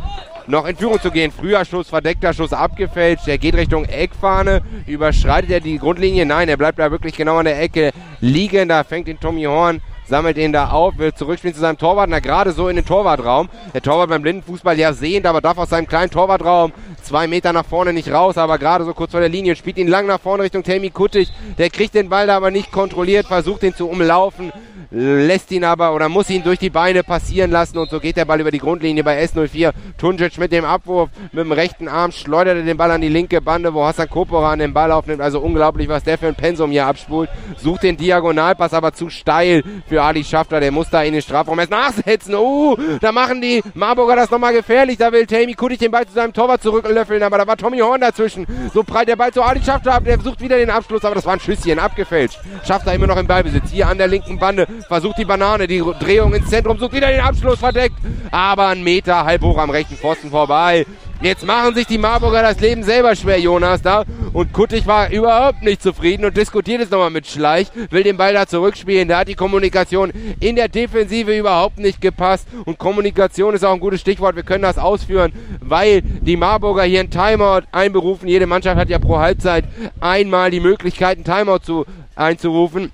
noch 0.53 0.67
in 0.67 0.77
Führung 0.77 1.01
zu 1.01 1.11
gehen. 1.11 1.33
Früher 1.33 1.65
Schuss, 1.65 1.89
verdeckter 1.89 2.33
Schuss 2.33 2.53
abgefälscht. 2.53 3.27
Er 3.27 3.39
geht 3.39 3.55
Richtung 3.55 3.87
Eckfahne. 3.87 4.63
Überschreitet 4.87 5.51
er 5.51 5.61
die 5.61 5.79
Grundlinie? 5.79 6.27
Nein, 6.27 6.49
er 6.49 6.59
bleibt 6.59 6.79
da 6.79 6.91
wirklich 6.91 7.17
genau 7.17 7.39
an 7.39 7.47
der 7.47 7.61
Ecke 7.61 7.91
liegen. 8.21 8.69
Da 8.69 8.85
fängt 8.85 9.09
ihn 9.09 9.19
Tommy 9.19 9.45
Horn 9.45 9.81
sammelt 10.07 10.37
ihn 10.37 10.53
da 10.53 10.71
auf, 10.71 10.99
will 10.99 11.13
zurückspielen 11.13 11.55
zu 11.55 11.61
seinem 11.61 11.79
Torwart, 11.79 12.11
na 12.11 12.21
gerade 12.21 12.53
so 12.53 12.69
in 12.69 12.77
den 12.77 12.85
Torwartraum. 12.85 13.49
Der 13.75 13.83
Torwart 13.83 14.11
beim 14.11 14.23
Blindenfußball 14.23 14.79
ja 14.79 14.93
sehend, 14.93 15.27
aber 15.27 15.41
darf 15.41 15.59
aus 15.59 15.71
seinem 15.71 15.87
kleinen 15.87 16.11
Torwartraum 16.11 16.73
zwei 17.03 17.27
Meter 17.27 17.53
nach 17.53 17.67
vorne 17.67 17.93
nicht 17.93 18.11
raus, 18.11 18.39
aber 18.39 18.59
gerade 18.59 18.85
so 18.85 18.95
kurz 18.95 19.13
vor 19.13 19.21
der 19.21 19.29
Linie 19.29 19.57
spielt 19.57 19.79
ihn 19.79 19.89
lang 19.89 20.07
nach 20.07 20.21
vorne 20.21 20.45
Richtung 20.45 20.63
Tammy 20.63 20.91
Kuttig. 20.91 21.29
Der 21.59 21.71
kriegt 21.71 21.95
den 21.95 22.09
Ball 22.09 22.27
da 22.27 22.37
aber 22.37 22.51
nicht 22.51 22.73
kontrolliert, 22.73 23.27
versucht 23.27 23.63
ihn 23.63 23.75
zu 23.75 23.89
umlaufen, 23.89 24.53
lässt 24.91 25.51
ihn 25.53 25.65
aber 25.65 25.95
oder 25.95 26.09
muss 26.09 26.29
ihn 26.29 26.43
durch 26.43 26.59
die 26.59 26.71
Beine 26.71 27.03
passieren 27.03 27.51
lassen 27.51 27.79
und 27.79 27.89
so 27.91 27.99
geht 27.99 28.17
der 28.17 28.27
Ball 28.27 28.41
über 28.41 28.51
die 28.51 28.59
Grundlinie 28.59 29.03
bei 29.03 29.23
S04. 29.25 29.73
Tunjic 29.97 30.39
mit 30.39 30.53
dem 30.53 30.65
Abwurf 30.65 31.09
mit 31.33 31.45
dem 31.45 31.53
rechten 31.53 31.89
Arm 31.89 32.13
schleudert 32.13 32.59
er 32.59 32.63
den 32.65 32.77
Ball 32.77 32.91
an 32.91 33.01
die 33.01 33.09
linke 33.09 33.41
Bande, 33.41 33.73
wo 33.73 33.85
Hassan 33.85 34.11
Kopora 34.11 34.53
an 34.53 34.59
den 34.59 34.75
Ball 34.75 34.93
aufnimmt. 34.93 35.23
Also 35.23 35.41
unglaublich, 35.41 35.89
was 35.89 36.05
der 36.05 36.19
für 36.19 36.29
ein 36.29 36.35
Pensum 36.35 36.71
hier 36.71 36.87
abspult. 36.87 37.31
Sucht 37.57 37.85
den 37.85 37.97
Diagonalpass 37.97 38.75
aber 38.75 38.93
zu 38.93 39.09
steil 39.09 39.63
für 39.89 40.02
Ali 40.03 40.25
Schafter. 40.25 40.61
Der 40.61 40.71
muss 40.71 40.91
da 40.91 41.03
in 41.03 41.13
den 41.13 41.23
Strafraum 41.23 41.59
erst 41.59 41.71
nachsetzen. 41.71 42.35
Oh, 42.35 42.77
da 43.01 43.13
machen 43.13 43.41
die 43.41 43.63
Marburger 43.75 44.17
das 44.17 44.31
nochmal 44.31 44.53
gefährlich. 44.53 44.99
Da 44.99 45.13
will 45.13 45.27
Tammy 45.27 45.55
Kuttig 45.55 45.79
den 45.79 45.91
Ball 45.91 46.07
zu 46.07 46.13
seinem 46.13 46.33
Torwart 46.33 46.63
zurücklöffeln, 46.63 47.23
aber 47.23 47.39
da 47.39 47.47
war 47.47 47.57
Tommy 47.57 47.79
Horn 47.79 48.01
dazwischen. 48.01 48.47
So 48.73 48.83
prallt 48.83 49.09
der 49.09 49.17
Ball 49.17 49.33
zu 49.33 49.43
Ali 49.43 49.63
Schafter 49.63 49.95
ab. 49.95 50.05
Der 50.05 50.21
sucht 50.21 50.41
wieder 50.41 50.57
den 50.57 50.71
Abschluss, 50.71 51.05
aber 51.05 51.15
das 51.15 51.27
war 51.27 51.35
ein 51.35 51.41
Schüsschen, 51.41 51.79
abgefälscht. 51.79 52.39
Schafter 52.67 52.95
immer 52.95 53.07
noch 53.07 53.17
im 53.17 53.27
Ballbesitz. 53.27 53.71
Hier 53.71 53.89
an 53.89 53.99
der 53.99 54.09
linken 54.09 54.39
Bande 54.39 54.67
versucht 54.89 55.19
die 55.19 55.25
Banane, 55.25 55.67
die 55.67 55.83
Drehung 56.01 56.35
ins 56.35 56.51
Zentrum, 56.51 56.79
sucht 56.79 56.93
wieder 56.93 57.09
den 57.09 57.21
Abschluss 57.21 57.59
verdeckt, 57.59 57.97
aber 58.31 58.69
ein 58.69 58.83
Meter 58.83 59.25
halb 59.25 59.43
hoch 59.43 59.59
am 59.59 59.71
rechten 59.71 59.97
Pfosten 59.97 60.31
vorbei. 60.31 60.87
Jetzt 61.23 61.47
machen 61.47 61.73
sich 61.77 61.87
die 61.87 61.99
Marburger 61.99 62.43
das 62.43 62.59
Leben 62.59 62.83
selber 62.83 63.15
schwer, 63.15 63.39
Jonas, 63.39 63.81
da. 63.81 64.03
Und 64.33 64.53
Kuttig 64.53 64.89
war 64.89 65.09
überhaupt 65.09 65.63
nicht 65.63 65.81
zufrieden 65.81 66.25
und 66.25 66.37
diskutiert 66.37 66.81
jetzt 66.81 66.91
nochmal 66.91 67.11
mit 67.11 67.29
Schleich, 67.29 67.69
will 67.91 68.03
den 68.03 68.17
Ball 68.17 68.35
da 68.35 68.45
zurückspielen. 68.45 69.07
Da 69.07 69.21
hat 69.21 69.29
die 69.29 69.37
Kommunikation 69.37 70.13
in 70.41 70.57
der 70.57 70.67
Defensive 70.67 71.39
überhaupt 71.39 71.79
nicht 71.79 72.01
gepasst. 72.01 72.49
Und 72.65 72.79
Kommunikation 72.79 73.55
ist 73.55 73.65
auch 73.65 73.73
ein 73.73 73.79
gutes 73.79 74.01
Stichwort. 74.01 74.35
Wir 74.35 74.43
können 74.43 74.65
das 74.65 74.79
ausführen, 74.79 75.33
weil 75.61 76.03
die 76.03 76.37
Marburger 76.37 76.83
hier 76.83 76.99
ein 76.99 77.11
Timeout 77.11 77.67
einberufen. 77.71 78.27
Jede 78.27 78.47
Mannschaft 78.47 78.77
hat 78.77 78.89
ja 78.89 78.99
pro 78.99 79.19
Halbzeit 79.19 79.65
einmal 80.01 80.51
die 80.51 80.59
Möglichkeit, 80.59 81.19
ein 81.19 81.25
Timeout 81.25 81.61
zu, 81.61 81.87
einzurufen. 82.17 82.91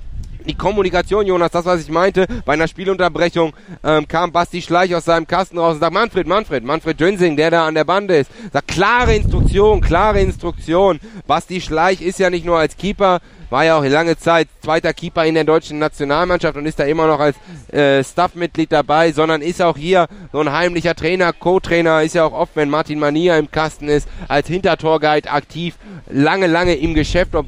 Die 0.49 0.55
Kommunikation, 0.55 1.27
Jonas, 1.27 1.51
das, 1.51 1.67
was 1.67 1.83
ich 1.83 1.91
meinte, 1.91 2.27
bei 2.47 2.55
einer 2.55 2.69
Spielunterbrechung 2.69 3.53
ähm, 3.85 4.09
kam 4.09 4.33
Basti 4.33 4.63
Schleich 4.63 4.95
aus 4.95 5.05
seinem 5.05 5.27
Kasten 5.27 5.59
raus 5.59 5.75
und 5.75 5.81
sagt, 5.81 5.93
Manfred, 5.93 6.27
Manfred, 6.27 6.65
Manfred 6.65 6.99
Dönsing, 6.99 7.37
der 7.37 7.51
da 7.51 7.67
an 7.67 7.75
der 7.75 7.85
Bande 7.85 8.17
ist, 8.17 8.31
sagt, 8.53 8.69
klare 8.69 9.15
Instruktion, 9.15 9.81
klare 9.81 10.21
Instruktion. 10.21 11.01
Basti 11.27 11.61
Schleich 11.61 12.01
ist 12.01 12.19
ja 12.19 12.31
nicht 12.31 12.47
nur 12.47 12.59
als 12.59 12.77
Keeper 12.77 13.21
war 13.51 13.65
ja 13.65 13.79
auch 13.79 13.85
lange 13.85 14.17
Zeit 14.19 14.49
zweiter 14.63 14.93
Keeper 14.93 15.25
in 15.25 15.35
der 15.35 15.45
deutschen 15.45 15.79
Nationalmannschaft 15.79 16.57
und 16.57 16.67
ist 16.67 16.79
da 16.79 16.85
immer 16.85 17.07
noch 17.07 17.21
als 17.21 17.37
äh, 17.73 18.05
Staffmitglied 18.05 18.73
dabei, 18.73 19.13
sondern 19.13 19.43
ist 19.43 19.63
auch 19.63 19.77
hier 19.77 20.07
so 20.33 20.41
ein 20.41 20.53
heimlicher 20.53 20.95
Trainer, 20.95 21.33
Co-Trainer, 21.33 22.03
ist 22.03 22.15
ja 22.15 22.25
auch 22.25 22.33
oft, 22.33 22.57
wenn 22.57 22.69
Martin 22.69 22.99
Mania 22.99 23.39
im 23.39 23.51
Kasten 23.51 23.89
ist, 23.89 24.09
als 24.29 24.49
Hintertorguide 24.49 25.31
aktiv, 25.31 25.77
lange, 26.11 26.47
lange 26.47 26.75
im 26.75 26.95
Geschäft, 26.95 27.35
ob, 27.35 27.47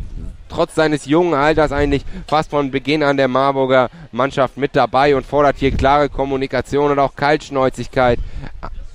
trotz 0.50 0.74
seines 0.74 1.06
jungen 1.06 1.34
Alters 1.34 1.72
eigentlich 1.72 2.04
fast 2.26 2.50
von 2.50 2.70
Beginn 2.70 3.02
an 3.02 3.16
der 3.16 3.28
Marburger 3.28 3.88
Mannschaft 4.12 4.56
mit 4.56 4.76
dabei 4.76 5.16
und 5.16 5.24
fordert 5.24 5.56
hier 5.58 5.70
klare 5.70 6.08
Kommunikation 6.08 6.90
und 6.90 6.98
auch 6.98 7.16
Kaltschnäuzigkeit 7.16 8.18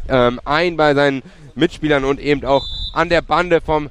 ähm, 0.10 0.40
ein 0.46 0.78
bei 0.78 0.94
seinen 0.94 1.24
Mitspielern 1.56 2.04
und 2.04 2.20
eben 2.20 2.46
auch 2.46 2.66
an 2.94 3.10
der 3.10 3.22
Bande 3.22 3.62
vom 3.62 3.90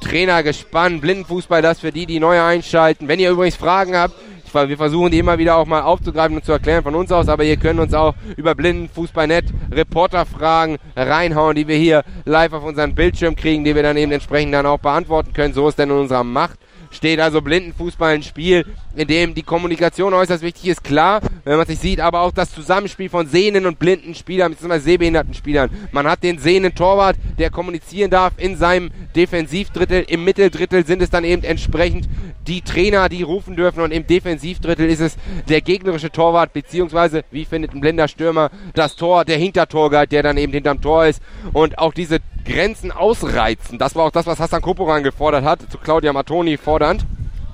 Trainer 0.00 0.42
gespannt. 0.42 1.00
Blindenfußball, 1.02 1.62
das 1.62 1.80
für 1.80 1.92
die, 1.92 2.06
die 2.06 2.20
neu 2.20 2.40
einschalten. 2.40 3.08
Wenn 3.08 3.20
ihr 3.20 3.30
übrigens 3.30 3.56
Fragen 3.56 3.96
habt, 3.96 4.14
wir 4.52 4.76
versuchen 4.76 5.12
die 5.12 5.18
immer 5.18 5.38
wieder 5.38 5.56
auch 5.56 5.66
mal 5.66 5.82
aufzugreifen 5.82 6.36
und 6.36 6.44
zu 6.44 6.52
erklären 6.52 6.82
von 6.82 6.94
uns 6.94 7.12
aus, 7.12 7.28
aber 7.28 7.44
ihr 7.44 7.56
könnt 7.56 7.78
uns 7.78 7.94
auch 7.94 8.14
über 8.36 8.54
Blindenfußball.net 8.54 9.44
Reporterfragen 9.70 10.78
reinhauen, 10.96 11.54
die 11.54 11.68
wir 11.68 11.76
hier 11.76 12.02
live 12.24 12.52
auf 12.52 12.64
unseren 12.64 12.94
Bildschirm 12.94 13.36
kriegen, 13.36 13.64
die 13.64 13.74
wir 13.74 13.82
dann 13.82 13.96
eben 13.96 14.10
entsprechend 14.10 14.54
dann 14.54 14.66
auch 14.66 14.78
beantworten 14.78 15.32
können. 15.32 15.54
So 15.54 15.68
ist 15.68 15.78
denn 15.78 15.90
in 15.90 15.96
unserer 15.96 16.24
Macht 16.24 16.58
steht 16.90 17.20
also 17.20 17.40
Blindenfußball 17.40 18.14
ein 18.14 18.22
Spiel, 18.22 18.66
in 18.96 19.08
dem 19.08 19.34
die 19.34 19.42
Kommunikation 19.42 20.12
äußerst 20.12 20.42
wichtig 20.42 20.66
ist, 20.66 20.84
klar, 20.84 21.20
wenn 21.44 21.56
man 21.56 21.66
sich 21.66 21.78
sieht, 21.78 22.00
aber 22.00 22.20
auch 22.20 22.32
das 22.32 22.52
Zusammenspiel 22.52 23.08
von 23.08 23.26
sehenden 23.26 23.66
und 23.66 23.78
blinden 23.78 24.14
Spielern, 24.14 24.52
beziehungsweise 24.52 24.84
sehbehinderten 24.84 25.34
Spielern. 25.34 25.70
Man 25.92 26.06
hat 26.06 26.22
den 26.22 26.38
sehenden 26.38 26.74
Torwart, 26.74 27.16
der 27.38 27.50
kommunizieren 27.50 28.10
darf 28.10 28.32
in 28.36 28.56
seinem 28.56 28.90
Defensivdrittel, 29.14 30.04
im 30.08 30.24
Mitteldrittel 30.24 30.84
sind 30.84 31.02
es 31.02 31.10
dann 31.10 31.24
eben 31.24 31.44
entsprechend 31.44 32.08
die 32.46 32.62
Trainer, 32.62 33.08
die 33.08 33.22
rufen 33.22 33.54
dürfen 33.54 33.80
und 33.80 33.92
im 33.92 34.06
Defensivdrittel 34.06 34.88
ist 34.88 35.00
es 35.00 35.16
der 35.48 35.60
gegnerische 35.60 36.10
Torwart, 36.10 36.52
beziehungsweise, 36.52 37.24
wie 37.30 37.44
findet 37.44 37.74
ein 37.74 37.80
blinder 37.80 38.08
Stürmer, 38.08 38.50
das 38.74 38.96
Tor, 38.96 39.24
der 39.24 39.36
Hintertorguide, 39.36 40.08
der 40.08 40.22
dann 40.22 40.36
eben 40.36 40.52
hinterm 40.52 40.80
Tor 40.80 41.06
ist 41.06 41.22
und 41.52 41.78
auch 41.78 41.92
diese 41.92 42.18
Grenzen 42.44 42.90
ausreizen. 42.90 43.78
Das 43.78 43.94
war 43.94 44.06
auch 44.06 44.10
das, 44.10 44.26
was 44.26 44.40
Hassan 44.40 44.62
Koporan 44.62 45.02
gefordert 45.02 45.44
hat, 45.44 45.60
zu 45.70 45.78
Claudia 45.78 46.12
Matoni 46.12 46.56
fordernd. 46.80 47.04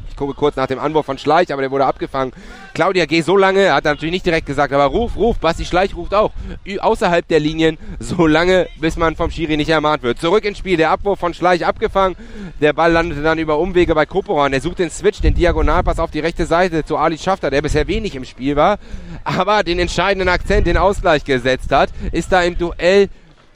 Ich 0.09 0.16
gucke 0.16 0.35
kurz 0.35 0.57
nach 0.57 0.68
dem 0.68 0.79
Anwurf 0.79 1.05
von 1.05 1.18
Schleich, 1.18 1.53
aber 1.53 1.61
der 1.61 1.70
wurde 1.70 1.85
abgefangen. 1.85 2.33
Claudia, 2.72 3.05
geh 3.05 3.20
so 3.20 3.37
lange, 3.37 3.74
hat 3.74 3.85
er 3.85 3.93
natürlich 3.93 4.12
nicht 4.12 4.24
direkt 4.24 4.47
gesagt, 4.47 4.72
aber 4.72 4.85
ruf, 4.85 5.14
ruf, 5.16 5.39
Basti 5.39 5.66
Schleich 5.66 5.95
ruft 5.95 6.14
auch. 6.14 6.31
Außerhalb 6.79 7.27
der 7.29 7.41
Linien, 7.41 7.77
so 7.99 8.27
lange, 8.27 8.68
bis 8.81 8.97
man 8.97 9.14
vom 9.14 9.31
Schiri 9.31 9.59
nicht 9.59 9.68
ermahnt 9.68 10.03
wird. 10.03 10.18
Zurück 10.18 10.45
ins 10.45 10.59
Spiel, 10.59 10.79
der 10.79 10.91
Abwurf 10.91 11.18
von 11.18 11.35
Schleich 11.35 11.66
abgefangen. 11.66 12.16
Der 12.62 12.72
Ball 12.72 12.93
landete 12.93 13.20
dann 13.20 13.39
über 13.39 13.59
Umwege 13.59 13.95
bei 13.95 14.07
Koporan. 14.07 14.53
Der 14.53 14.62
sucht 14.62 14.79
den 14.79 14.91
Switch, 14.91 15.20
den 15.20 15.35
Diagonalpass 15.35 15.99
auf 15.99 16.12
die 16.12 16.20
rechte 16.20 16.47
Seite 16.47 16.85
zu 16.85 16.97
Ali 16.97 17.18
Schafter, 17.18 17.51
der 17.51 17.61
bisher 17.61 17.87
wenig 17.87 18.14
im 18.14 18.24
Spiel 18.24 18.57
war, 18.57 18.79
aber 19.24 19.64
den 19.64 19.79
entscheidenden 19.79 20.29
Akzent, 20.29 20.66
den 20.66 20.79
Ausgleich 20.79 21.24
gesetzt 21.24 21.72
hat, 21.72 21.91
ist 22.12 22.33
da 22.33 22.43
im 22.43 22.57
Duell 22.57 23.11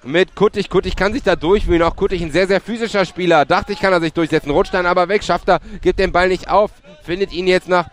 mit 0.04 0.34
Kuttig. 0.34 0.70
Kuttig 0.70 0.96
kann 0.96 1.12
sich 1.12 1.22
da 1.22 1.36
durchwühlen. 1.36 1.82
Auch 1.82 1.96
Kuttig 1.96 2.22
ein 2.22 2.32
sehr, 2.32 2.46
sehr 2.46 2.60
physischer 2.60 3.04
Spieler. 3.04 3.44
Dachte 3.44 3.72
ich, 3.72 3.80
kann 3.80 3.92
er 3.92 4.00
sich 4.00 4.12
durchsetzen. 4.12 4.50
Rutscht 4.50 4.74
dann 4.74 4.86
aber 4.86 5.08
weg. 5.08 5.22
Schafft 5.22 5.48
er, 5.48 5.60
gibt 5.82 5.98
den 5.98 6.12
Ball 6.12 6.28
nicht 6.28 6.48
auf. 6.48 6.70
Findet 7.02 7.32
ihn 7.32 7.46
jetzt 7.46 7.68
nach 7.68 7.88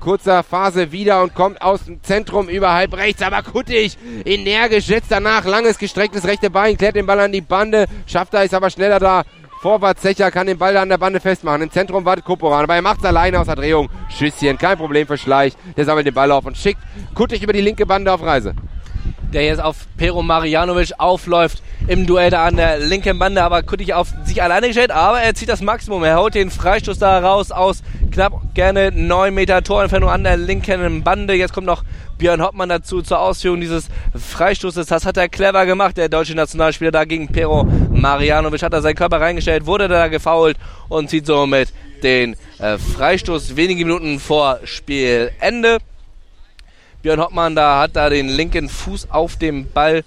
kurzer 0.00 0.42
Phase 0.42 0.92
wieder 0.92 1.22
und 1.22 1.34
kommt 1.34 1.62
aus 1.62 1.84
dem 1.84 2.02
Zentrum 2.02 2.48
über 2.48 2.74
halb 2.74 2.96
rechts. 2.96 3.22
Aber 3.22 3.42
Kuttig 3.42 3.96
energisch 4.24 4.86
setzt 4.86 5.10
danach. 5.10 5.44
Langes 5.44 5.78
gestrecktes 5.78 6.24
rechte 6.24 6.50
Bein. 6.50 6.76
Klärt 6.76 6.96
den 6.96 7.06
Ball 7.06 7.20
an 7.20 7.32
die 7.32 7.40
Bande. 7.40 7.86
Schafft 8.06 8.34
er, 8.34 8.44
ist 8.44 8.54
aber 8.54 8.70
schneller 8.70 9.00
da. 9.00 9.24
Vorwärts 9.60 10.02
Zecher 10.02 10.30
kann 10.30 10.46
den 10.46 10.56
Ball 10.56 10.74
da 10.74 10.82
an 10.82 10.88
der 10.88 10.98
Bande 10.98 11.18
festmachen. 11.18 11.62
Im 11.62 11.70
Zentrum 11.72 12.04
wartet 12.04 12.24
Koporan, 12.24 12.62
aber 12.62 12.76
er 12.76 12.82
macht 12.82 13.00
es 13.00 13.04
alleine 13.04 13.40
aus 13.40 13.46
der 13.46 13.56
Drehung. 13.56 13.88
Schüsschen, 14.08 14.56
kein 14.56 14.78
Problem 14.78 15.04
für 15.04 15.18
Schleich. 15.18 15.54
Der 15.76 15.84
sammelt 15.84 16.06
den 16.06 16.14
Ball 16.14 16.30
auf 16.30 16.46
und 16.46 16.56
schickt 16.56 16.80
Kuttig 17.14 17.42
über 17.42 17.52
die 17.52 17.60
linke 17.60 17.84
Bande 17.84 18.12
auf 18.12 18.22
Reise 18.22 18.54
der 19.32 19.44
jetzt 19.44 19.60
auf 19.60 19.86
Pero 19.96 20.22
Marjanovic 20.22 20.92
aufläuft 20.98 21.62
im 21.86 22.06
Duell 22.06 22.30
da 22.30 22.44
an 22.44 22.56
der 22.56 22.78
linken 22.78 23.18
Bande, 23.18 23.42
aber 23.42 23.62
Kuttig 23.62 23.94
auf 23.94 24.08
sich 24.24 24.42
alleine 24.42 24.68
gestellt, 24.68 24.90
aber 24.90 25.20
er 25.20 25.34
zieht 25.34 25.48
das 25.48 25.60
Maximum. 25.60 26.04
Er 26.04 26.16
haut 26.16 26.34
den 26.34 26.50
Freistoß 26.50 26.98
da 26.98 27.18
raus 27.18 27.50
aus 27.50 27.82
knapp 28.10 28.54
gerne 28.54 28.90
9 28.92 29.32
Meter 29.34 29.62
Torentfernung 29.62 30.10
an 30.10 30.24
der 30.24 30.36
linken 30.36 31.02
Bande. 31.02 31.34
Jetzt 31.34 31.52
kommt 31.52 31.66
noch 31.66 31.84
Björn 32.18 32.42
Hoppmann 32.42 32.68
dazu 32.68 33.00
zur 33.02 33.20
Ausführung 33.20 33.60
dieses 33.60 33.88
Freistoßes. 34.14 34.86
Das 34.86 35.06
hat 35.06 35.16
er 35.16 35.28
clever 35.28 35.66
gemacht, 35.66 35.96
der 35.96 36.08
deutsche 36.08 36.34
Nationalspieler 36.34 36.90
da 36.90 37.04
gegen 37.04 37.28
Pero 37.28 37.64
Marjanovic. 37.64 38.62
Hat 38.62 38.72
er 38.72 38.82
seinen 38.82 38.96
Körper 38.96 39.20
reingestellt, 39.20 39.66
wurde 39.66 39.88
da 39.88 40.08
gefault 40.08 40.56
und 40.88 41.10
zieht 41.10 41.26
somit 41.26 41.72
den 42.02 42.36
äh, 42.58 42.78
Freistoß 42.78 43.56
wenige 43.56 43.84
Minuten 43.84 44.18
vor 44.18 44.58
Spielende. 44.64 45.78
Björn 47.02 47.20
Hoppmann 47.20 47.54
da 47.54 47.80
hat 47.80 47.94
da 47.94 48.10
den 48.10 48.28
linken 48.28 48.68
Fuß 48.68 49.10
auf 49.10 49.36
dem 49.36 49.70
Ball, 49.70 50.02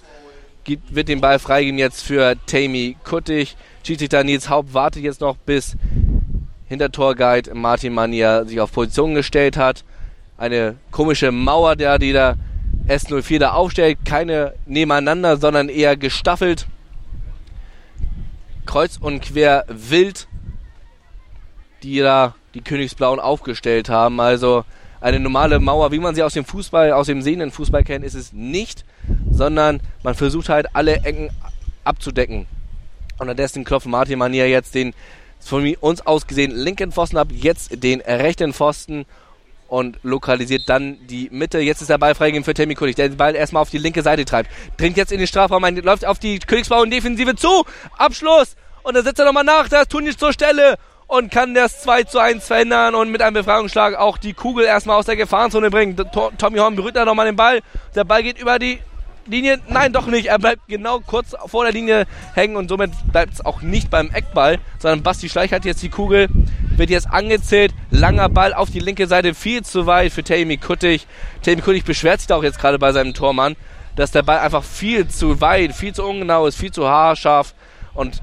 gibt, 0.64 0.94
wird 0.94 1.08
den 1.08 1.20
Ball 1.20 1.38
freigeben 1.38 1.78
jetzt 1.78 2.02
für 2.02 2.36
Tammy 2.46 2.96
Kuttig. 3.02 3.56
Schiedsrichter 3.84 4.24
Nils 4.24 4.50
Haupt 4.50 4.74
wartet 4.74 5.02
jetzt 5.02 5.22
noch, 5.22 5.36
bis 5.36 5.76
Hintertorguide 6.68 7.54
Martin 7.54 7.94
Mania 7.94 8.44
sich 8.44 8.60
auf 8.60 8.72
Position 8.72 9.14
gestellt 9.14 9.56
hat. 9.56 9.84
Eine 10.36 10.76
komische 10.90 11.32
Mauer, 11.32 11.76
der 11.76 11.98
die 11.98 12.12
da 12.12 12.36
S04 12.88 13.38
da 13.38 13.52
aufstellt. 13.52 13.98
Keine 14.04 14.54
nebeneinander, 14.66 15.36
sondern 15.38 15.68
eher 15.68 15.96
gestaffelt. 15.96 16.66
Kreuz 18.66 18.98
und 19.00 19.22
quer 19.22 19.64
wild, 19.68 20.28
die 21.82 22.00
da 22.00 22.34
die 22.54 22.62
Königsblauen 22.62 23.18
aufgestellt 23.20 23.88
haben. 23.88 24.20
Also 24.20 24.64
eine 25.02 25.20
normale 25.20 25.58
Mauer, 25.58 25.92
wie 25.92 25.98
man 25.98 26.14
sie 26.14 26.22
aus 26.22 26.34
dem 26.34 26.44
Fußball, 26.44 26.92
aus 26.92 27.06
dem 27.06 27.22
sehenden 27.22 27.50
Fußball 27.50 27.82
kennt, 27.82 28.04
ist 28.04 28.14
es 28.14 28.32
nicht, 28.32 28.84
sondern 29.30 29.80
man 30.02 30.14
versucht 30.14 30.48
halt 30.48 30.68
alle 30.74 30.96
Ecken 31.04 31.30
abzudecken. 31.84 32.46
Unterdessen 33.18 33.64
klopft 33.64 33.86
Martin 33.86 34.18
Manier 34.18 34.48
jetzt 34.48 34.74
den 34.74 34.94
von 35.40 35.74
uns 35.80 36.06
aus 36.06 36.26
gesehen 36.26 36.52
linken 36.52 36.92
Pfosten 36.92 37.18
ab, 37.18 37.28
jetzt 37.32 37.82
den 37.82 38.00
rechten 38.00 38.52
Pfosten 38.52 39.06
und 39.66 39.98
lokalisiert 40.02 40.68
dann 40.68 40.98
die 41.08 41.28
Mitte. 41.32 41.58
Jetzt 41.58 41.80
ist 41.80 41.90
der 41.90 41.98
Ball 41.98 42.14
freigegeben 42.14 42.44
für 42.44 42.54
Temi 42.54 42.74
Kulich, 42.74 42.94
der 42.94 43.08
den 43.08 43.16
Ball 43.16 43.34
erstmal 43.34 43.62
auf 43.62 43.70
die 43.70 43.78
linke 43.78 44.02
Seite 44.02 44.24
treibt. 44.24 44.50
Dringt 44.76 44.96
jetzt 44.96 45.10
in 45.10 45.18
den 45.18 45.26
Strafraum 45.26 45.64
ein, 45.64 45.76
läuft 45.76 46.04
auf 46.04 46.20
die 46.20 46.38
Königsblauen 46.38 46.90
Defensive 46.90 47.34
zu. 47.34 47.64
Abschluss! 47.98 48.54
Und 48.84 48.94
dann 48.94 49.04
setzt 49.04 49.18
er 49.18 49.24
nochmal 49.24 49.44
nach, 49.44 49.68
da 49.68 49.82
ist 49.82 49.90
Tunis 49.90 50.16
zur 50.16 50.32
Stelle 50.32 50.76
und 51.12 51.30
kann 51.30 51.52
das 51.52 51.82
2 51.82 52.04
zu 52.04 52.18
1 52.18 52.46
verändern 52.46 52.94
und 52.94 53.10
mit 53.10 53.20
einem 53.20 53.34
Befreiungsschlag 53.34 53.96
auch 53.96 54.16
die 54.16 54.32
Kugel 54.32 54.64
erstmal 54.64 54.96
aus 54.96 55.04
der 55.04 55.16
Gefahrenzone 55.16 55.70
bringen. 55.70 55.94
Tommy 56.38 56.56
Horn 56.56 56.74
berührt 56.74 56.96
da 56.96 57.04
nochmal 57.04 57.26
den 57.26 57.36
Ball. 57.36 57.60
Der 57.94 58.04
Ball 58.04 58.22
geht 58.22 58.40
über 58.40 58.58
die 58.58 58.78
Linie. 59.26 59.60
Nein, 59.68 59.92
doch 59.92 60.06
nicht. 60.06 60.28
Er 60.28 60.38
bleibt 60.38 60.62
genau 60.68 61.00
kurz 61.00 61.36
vor 61.48 61.64
der 61.64 61.74
Linie 61.74 62.06
hängen 62.32 62.56
und 62.56 62.70
somit 62.70 62.92
bleibt 63.12 63.34
es 63.34 63.44
auch 63.44 63.60
nicht 63.60 63.90
beim 63.90 64.10
Eckball, 64.10 64.58
sondern 64.78 65.02
Basti 65.02 65.28
Schleich 65.28 65.52
hat 65.52 65.66
jetzt 65.66 65.82
die 65.82 65.90
Kugel, 65.90 66.28
wird 66.76 66.88
jetzt 66.88 67.10
angezählt. 67.10 67.74
Langer 67.90 68.30
Ball 68.30 68.54
auf 68.54 68.70
die 68.70 68.80
linke 68.80 69.06
Seite, 69.06 69.34
viel 69.34 69.62
zu 69.62 69.84
weit 69.84 70.12
für 70.12 70.24
Tammy 70.24 70.56
Kuttig. 70.56 71.06
Tammy 71.42 71.60
Kuttig 71.60 71.84
beschwert 71.84 72.20
sich 72.20 72.28
da 72.28 72.36
auch 72.36 72.42
jetzt 72.42 72.58
gerade 72.58 72.78
bei 72.78 72.92
seinem 72.92 73.12
Tormann, 73.12 73.56
dass 73.96 74.12
der 74.12 74.22
Ball 74.22 74.38
einfach 74.38 74.64
viel 74.64 75.06
zu 75.08 75.42
weit, 75.42 75.74
viel 75.74 75.94
zu 75.94 76.04
ungenau 76.04 76.46
ist, 76.46 76.56
viel 76.56 76.72
zu 76.72 76.88
haarscharf 76.88 77.52
und 77.92 78.22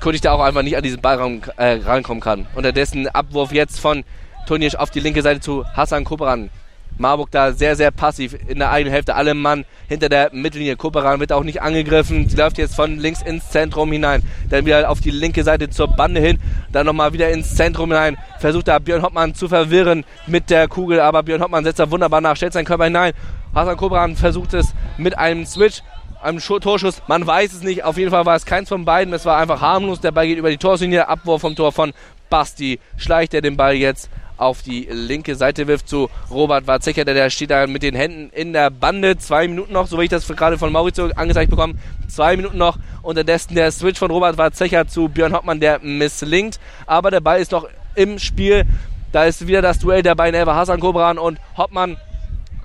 König 0.00 0.20
da 0.20 0.32
auch 0.32 0.40
einfach 0.40 0.62
nicht 0.62 0.76
an 0.76 0.82
diesen 0.82 1.00
Ball 1.00 1.16
ran, 1.16 1.42
äh, 1.56 1.80
rankommen 1.84 2.20
kann. 2.20 2.46
Unterdessen 2.54 3.08
Abwurf 3.08 3.52
jetzt 3.52 3.80
von 3.80 4.04
Tonisch 4.46 4.76
auf 4.76 4.90
die 4.90 5.00
linke 5.00 5.22
Seite 5.22 5.40
zu 5.40 5.64
Hassan 5.74 6.04
Kubran. 6.04 6.50
Marburg 6.98 7.30
da 7.30 7.52
sehr, 7.52 7.76
sehr 7.76 7.90
passiv 7.90 8.36
in 8.46 8.58
der 8.58 8.70
eigenen 8.70 8.92
Hälfte. 8.92 9.16
Alle 9.16 9.34
Mann 9.34 9.64
hinter 9.88 10.08
der 10.08 10.30
Mittellinie. 10.32 10.76
Koperan 10.76 11.20
wird 11.20 11.32
auch 11.32 11.42
nicht 11.42 11.60
angegriffen. 11.60 12.28
Sie 12.28 12.36
läuft 12.36 12.56
jetzt 12.58 12.74
von 12.74 12.98
links 12.98 13.22
ins 13.22 13.50
Zentrum 13.50 13.92
hinein. 13.92 14.22
Dann 14.48 14.64
wieder 14.64 14.88
auf 14.88 15.00
die 15.00 15.10
linke 15.10 15.44
Seite 15.44 15.68
zur 15.68 15.88
Bande 15.88 16.20
hin. 16.20 16.38
Dann 16.72 16.86
nochmal 16.86 17.12
wieder 17.12 17.28
ins 17.30 17.54
Zentrum 17.54 17.90
hinein. 17.90 18.16
Versucht 18.38 18.68
da 18.68 18.78
Björn 18.78 19.02
Hoppmann 19.02 19.34
zu 19.34 19.48
verwirren 19.48 20.04
mit 20.26 20.48
der 20.48 20.68
Kugel. 20.68 21.00
Aber 21.00 21.22
Björn 21.22 21.42
Hoppmann 21.42 21.64
setzt 21.64 21.80
da 21.80 21.90
wunderbar 21.90 22.20
nach, 22.20 22.36
stellt 22.36 22.52
seinen 22.52 22.64
Körper 22.64 22.84
hinein. 22.84 23.12
Hassan 23.54 23.76
Koperan 23.76 24.16
versucht 24.16 24.54
es 24.54 24.74
mit 24.96 25.18
einem 25.18 25.44
Switch 25.44 25.82
einem 26.26 26.40
Torschuss. 26.40 27.02
Man 27.06 27.26
weiß 27.26 27.52
es 27.52 27.62
nicht. 27.62 27.84
Auf 27.84 27.96
jeden 27.96 28.10
Fall 28.10 28.26
war 28.26 28.36
es 28.36 28.44
keins 28.44 28.68
von 28.68 28.84
beiden. 28.84 29.14
Es 29.14 29.24
war 29.24 29.38
einfach 29.38 29.60
harmlos. 29.60 30.00
Der 30.00 30.12
Ball 30.12 30.26
geht 30.26 30.38
über 30.38 30.50
die 30.50 30.58
Torslinie. 30.58 31.08
Abwurf 31.08 31.40
vom 31.40 31.56
Tor 31.56 31.72
von 31.72 31.92
Basti. 32.28 32.80
Schleicht 32.96 33.34
er 33.34 33.40
den 33.40 33.56
Ball 33.56 33.74
jetzt 33.74 34.10
auf 34.36 34.62
die 34.62 34.86
linke 34.90 35.34
Seite 35.34 35.66
wirft 35.66 35.88
zu 35.88 36.10
Robert 36.30 36.66
Warzecher, 36.66 37.04
der, 37.04 37.14
der 37.14 37.30
steht 37.30 37.50
da 37.50 37.66
mit 37.66 37.82
den 37.82 37.94
Händen 37.94 38.30
in 38.34 38.52
der 38.52 38.70
Bande. 38.70 39.16
Zwei 39.16 39.48
Minuten 39.48 39.72
noch, 39.72 39.86
so 39.86 39.98
wie 39.98 40.04
ich 40.04 40.10
das 40.10 40.28
gerade 40.28 40.58
von 40.58 40.72
Maurizio 40.72 41.08
angezeigt 41.16 41.50
bekomme. 41.50 41.74
Zwei 42.08 42.36
Minuten 42.36 42.58
noch. 42.58 42.78
Unterdessen 43.02 43.54
der 43.54 43.70
Switch 43.72 43.98
von 43.98 44.10
Robert 44.10 44.36
Warzecher 44.36 44.86
zu 44.86 45.08
Björn 45.08 45.32
Hoppmann, 45.32 45.60
der 45.60 45.80
misslingt. 45.80 46.60
Aber 46.86 47.10
der 47.10 47.20
Ball 47.20 47.40
ist 47.40 47.52
noch 47.52 47.66
im 47.94 48.18
Spiel. 48.18 48.64
Da 49.12 49.24
ist 49.24 49.46
wieder 49.46 49.62
das 49.62 49.78
Duell 49.78 50.02
der 50.02 50.14
beiden 50.14 50.38
Elfer 50.38 50.54
Hasan 50.54 50.80
Kobran 50.80 51.18
und 51.18 51.38
Hoppmann. 51.56 51.96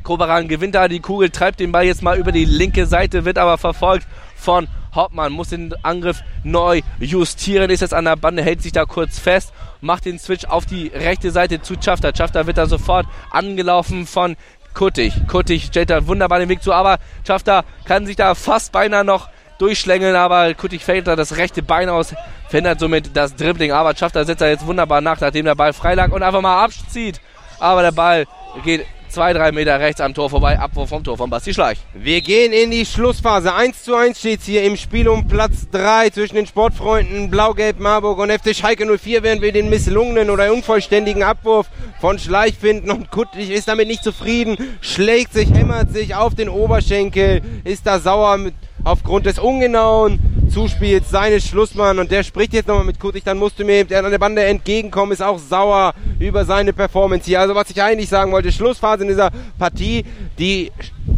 Kobran 0.03 0.47
gewinnt 0.47 0.75
da 0.75 0.87
die 0.87 0.99
Kugel, 0.99 1.29
treibt 1.29 1.59
den 1.59 1.71
Ball 1.71 1.85
jetzt 1.85 2.01
mal 2.01 2.17
über 2.17 2.31
die 2.31 2.45
linke 2.45 2.85
Seite, 2.85 3.25
wird 3.25 3.37
aber 3.37 3.57
verfolgt 3.57 4.07
von 4.35 4.67
Hoppmann, 4.95 5.31
muss 5.31 5.49
den 5.49 5.73
Angriff 5.83 6.21
neu 6.43 6.81
justieren, 6.99 7.69
ist 7.69 7.81
jetzt 7.81 7.93
an 7.93 8.05
der 8.05 8.15
Bande, 8.15 8.43
hält 8.43 8.61
sich 8.61 8.71
da 8.71 8.85
kurz 8.85 9.19
fest, 9.19 9.53
macht 9.79 10.05
den 10.05 10.19
Switch 10.19 10.45
auf 10.45 10.65
die 10.65 10.87
rechte 10.87 11.31
Seite 11.31 11.61
zu 11.61 11.75
Schafter. 11.79 12.11
Schafter 12.15 12.47
wird 12.47 12.57
da 12.57 12.65
sofort 12.65 13.07
angelaufen 13.29 14.05
von 14.05 14.35
Kuttig. 14.73 15.13
Kuttig 15.27 15.65
stellt 15.65 15.89
da 15.89 16.07
wunderbar 16.07 16.39
den 16.39 16.49
Weg 16.49 16.63
zu, 16.63 16.73
aber 16.73 16.97
Schafter 17.27 17.65
kann 17.85 18.05
sich 18.05 18.15
da 18.15 18.35
fast 18.35 18.71
beinahe 18.71 19.03
noch 19.03 19.29
durchschlängeln, 19.59 20.15
aber 20.15 20.53
Kuttig 20.53 20.83
fällt 20.83 21.07
da 21.07 21.15
das 21.15 21.37
rechte 21.37 21.61
Bein 21.61 21.89
aus, 21.89 22.15
verhindert 22.47 22.79
somit 22.79 23.15
das 23.15 23.35
Dribbling, 23.35 23.71
aber 23.71 23.95
Schafter 23.95 24.25
setzt 24.25 24.41
da 24.41 24.47
jetzt 24.47 24.65
wunderbar 24.65 25.01
nach, 25.01 25.19
nachdem 25.19 25.45
der 25.45 25.55
Ball 25.55 25.73
frei 25.73 25.93
lag 25.93 26.11
und 26.11 26.23
einfach 26.23 26.41
mal 26.41 26.63
abzieht. 26.63 27.21
Aber 27.59 27.81
der 27.81 27.91
Ball 27.91 28.25
geht 28.63 28.85
zwei, 29.11 29.33
drei 29.33 29.51
Meter 29.51 29.79
rechts 29.79 30.01
am 30.01 30.13
Tor 30.13 30.29
vorbei. 30.29 30.57
Abwurf 30.57 30.89
vom 30.89 31.03
Tor 31.03 31.17
von 31.17 31.29
Basti 31.29 31.53
Schleich. 31.53 31.77
Wir 31.93 32.21
gehen 32.21 32.53
in 32.53 32.71
die 32.71 32.85
Schlussphase. 32.85 33.53
1 33.53 33.83
zu 33.83 33.95
1 33.95 34.17
steht 34.17 34.41
hier 34.41 34.63
im 34.63 34.77
Spiel 34.77 35.07
um 35.07 35.27
Platz 35.27 35.67
3 35.71 36.09
zwischen 36.11 36.35
den 36.35 36.47
Sportfreunden 36.47 37.29
Blau-Gelb 37.29 37.79
Marburg 37.79 38.19
und 38.19 38.31
FC 38.31 38.55
Schalke 38.55 38.85
04, 38.85 39.23
während 39.23 39.41
wir 39.41 39.51
den 39.51 39.69
misslungenen 39.69 40.29
oder 40.29 40.51
unvollständigen 40.51 41.23
Abwurf 41.23 41.67
von 41.99 42.19
Schleich 42.19 42.55
finden. 42.57 42.89
Und 42.89 43.11
Kuttlich 43.11 43.51
ist 43.51 43.67
damit 43.67 43.87
nicht 43.87 44.03
zufrieden, 44.03 44.57
schlägt 44.79 45.33
sich, 45.33 45.51
hämmert 45.51 45.91
sich 45.91 46.15
auf 46.15 46.33
den 46.33 46.47
Oberschenkel, 46.47 47.41
ist 47.65 47.85
da 47.85 47.99
sauer 47.99 48.37
mit 48.37 48.53
aufgrund 48.83 49.25
des 49.25 49.39
ungenauen 49.39 50.19
Zuspiels 50.51 51.09
seines 51.09 51.47
Schlussmann 51.47 51.99
und 51.99 52.11
der 52.11 52.23
spricht 52.23 52.53
jetzt 52.53 52.67
nochmal 52.67 52.83
mit 52.83 52.99
Kutig, 52.99 53.23
dann 53.23 53.37
musst 53.37 53.57
du 53.57 53.63
mir 53.63 53.75
eben 53.75 53.93
an 53.93 54.11
der 54.11 54.19
Bande 54.19 54.43
entgegenkommen, 54.43 55.13
ist 55.13 55.21
auch 55.21 55.39
sauer 55.39 55.93
über 56.19 56.43
seine 56.43 56.73
Performance 56.73 57.25
hier. 57.25 57.39
Also 57.39 57.55
was 57.55 57.69
ich 57.69 57.81
eigentlich 57.81 58.09
sagen 58.09 58.31
wollte, 58.31 58.51
Schlussphase 58.51 59.03
in 59.03 59.09
dieser 59.09 59.31
Partie, 59.57 60.03
die 60.37 60.71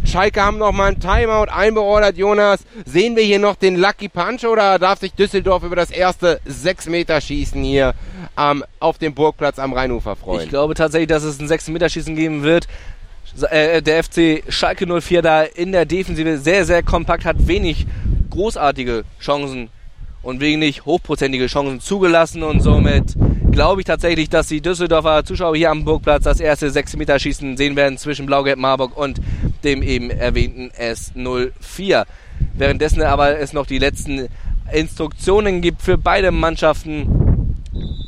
Schalke 0.04 0.40
haben 0.40 0.58
nochmal 0.58 0.92
ein 0.92 1.00
Timeout 1.00 1.50
einbeordert, 1.50 2.16
Jonas. 2.16 2.60
Sehen 2.84 3.16
wir 3.16 3.24
hier 3.24 3.40
noch 3.40 3.56
den 3.56 3.76
Lucky 3.76 4.08
Punch 4.08 4.44
oder 4.44 4.78
darf 4.78 5.00
sich 5.00 5.12
Düsseldorf 5.12 5.64
über 5.64 5.76
das 5.76 5.90
erste 5.90 6.40
6 6.44 6.86
Meter 6.86 7.20
Schießen 7.20 7.62
hier 7.62 7.94
ähm, 8.38 8.62
auf 8.78 8.98
dem 8.98 9.14
Burgplatz 9.14 9.58
am 9.58 9.72
Rheinufer 9.72 10.14
freuen? 10.14 10.44
Ich 10.44 10.48
glaube 10.48 10.74
tatsächlich, 10.74 11.08
dass 11.08 11.24
es 11.24 11.40
ein 11.40 11.48
6 11.48 11.68
Meter 11.68 11.88
Schießen 11.88 12.14
geben 12.14 12.42
wird 12.44 12.68
äh, 13.42 13.82
der 13.82 14.02
FC 14.04 14.42
Schalke 14.48 14.86
04 14.86 15.22
da 15.22 15.42
in 15.42 15.72
der 15.72 15.84
Defensive 15.84 16.38
sehr, 16.38 16.64
sehr 16.64 16.82
kompakt, 16.82 17.24
hat 17.24 17.46
wenig 17.46 17.86
großartige 18.30 19.04
Chancen 19.20 19.70
und 20.22 20.40
wenig 20.40 20.84
hochprozentige 20.84 21.46
Chancen 21.46 21.80
zugelassen 21.80 22.42
und 22.42 22.60
somit 22.60 23.14
glaube 23.52 23.82
ich 23.82 23.86
tatsächlich, 23.86 24.28
dass 24.28 24.48
die 24.48 24.60
Düsseldorfer 24.60 25.24
Zuschauer 25.24 25.56
hier 25.56 25.70
am 25.70 25.84
Burgplatz 25.84 26.24
das 26.24 26.40
erste 26.40 26.68
6-Meter-Schießen 26.68 27.56
sehen 27.56 27.76
werden 27.76 27.98
zwischen 27.98 28.26
Blau-Gelb 28.26 28.58
Marburg 28.58 28.96
und 28.96 29.20
dem 29.62 29.82
eben 29.82 30.10
erwähnten 30.10 30.70
S04. 30.70 32.04
Währenddessen 32.54 33.02
aber 33.02 33.38
es 33.38 33.52
noch 33.52 33.66
die 33.66 33.78
letzten 33.78 34.28
Instruktionen 34.72 35.60
gibt 35.60 35.82
für 35.82 35.98
beide 35.98 36.30
Mannschaften. 36.32 37.23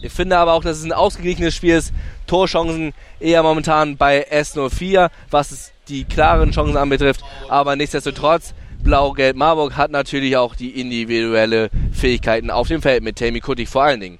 Ich 0.02 0.12
finde 0.12 0.38
aber 0.38 0.52
auch, 0.52 0.62
dass 0.62 0.78
es 0.78 0.84
ein 0.84 0.92
ausgeglichenes 0.92 1.54
Spiel 1.54 1.76
ist. 1.76 1.92
Torchancen 2.26 2.92
eher 3.20 3.42
momentan 3.42 3.96
bei 3.96 4.26
S04, 4.30 5.10
was 5.30 5.72
die 5.88 6.04
klaren 6.04 6.52
Chancen 6.52 6.76
anbetrifft. 6.76 7.22
Aber 7.48 7.76
nichtsdestotrotz, 7.76 8.54
Blau-Gelb 8.82 9.36
Marburg 9.36 9.76
hat 9.76 9.90
natürlich 9.90 10.36
auch 10.36 10.54
die 10.54 10.80
individuelle 10.80 11.70
Fähigkeiten 11.92 12.50
auf 12.50 12.68
dem 12.68 12.82
Feld 12.82 13.02
mit 13.02 13.16
Tammy 13.16 13.40
Kuttig 13.40 13.68
vor 13.68 13.82
allen 13.82 14.00
Dingen. 14.00 14.18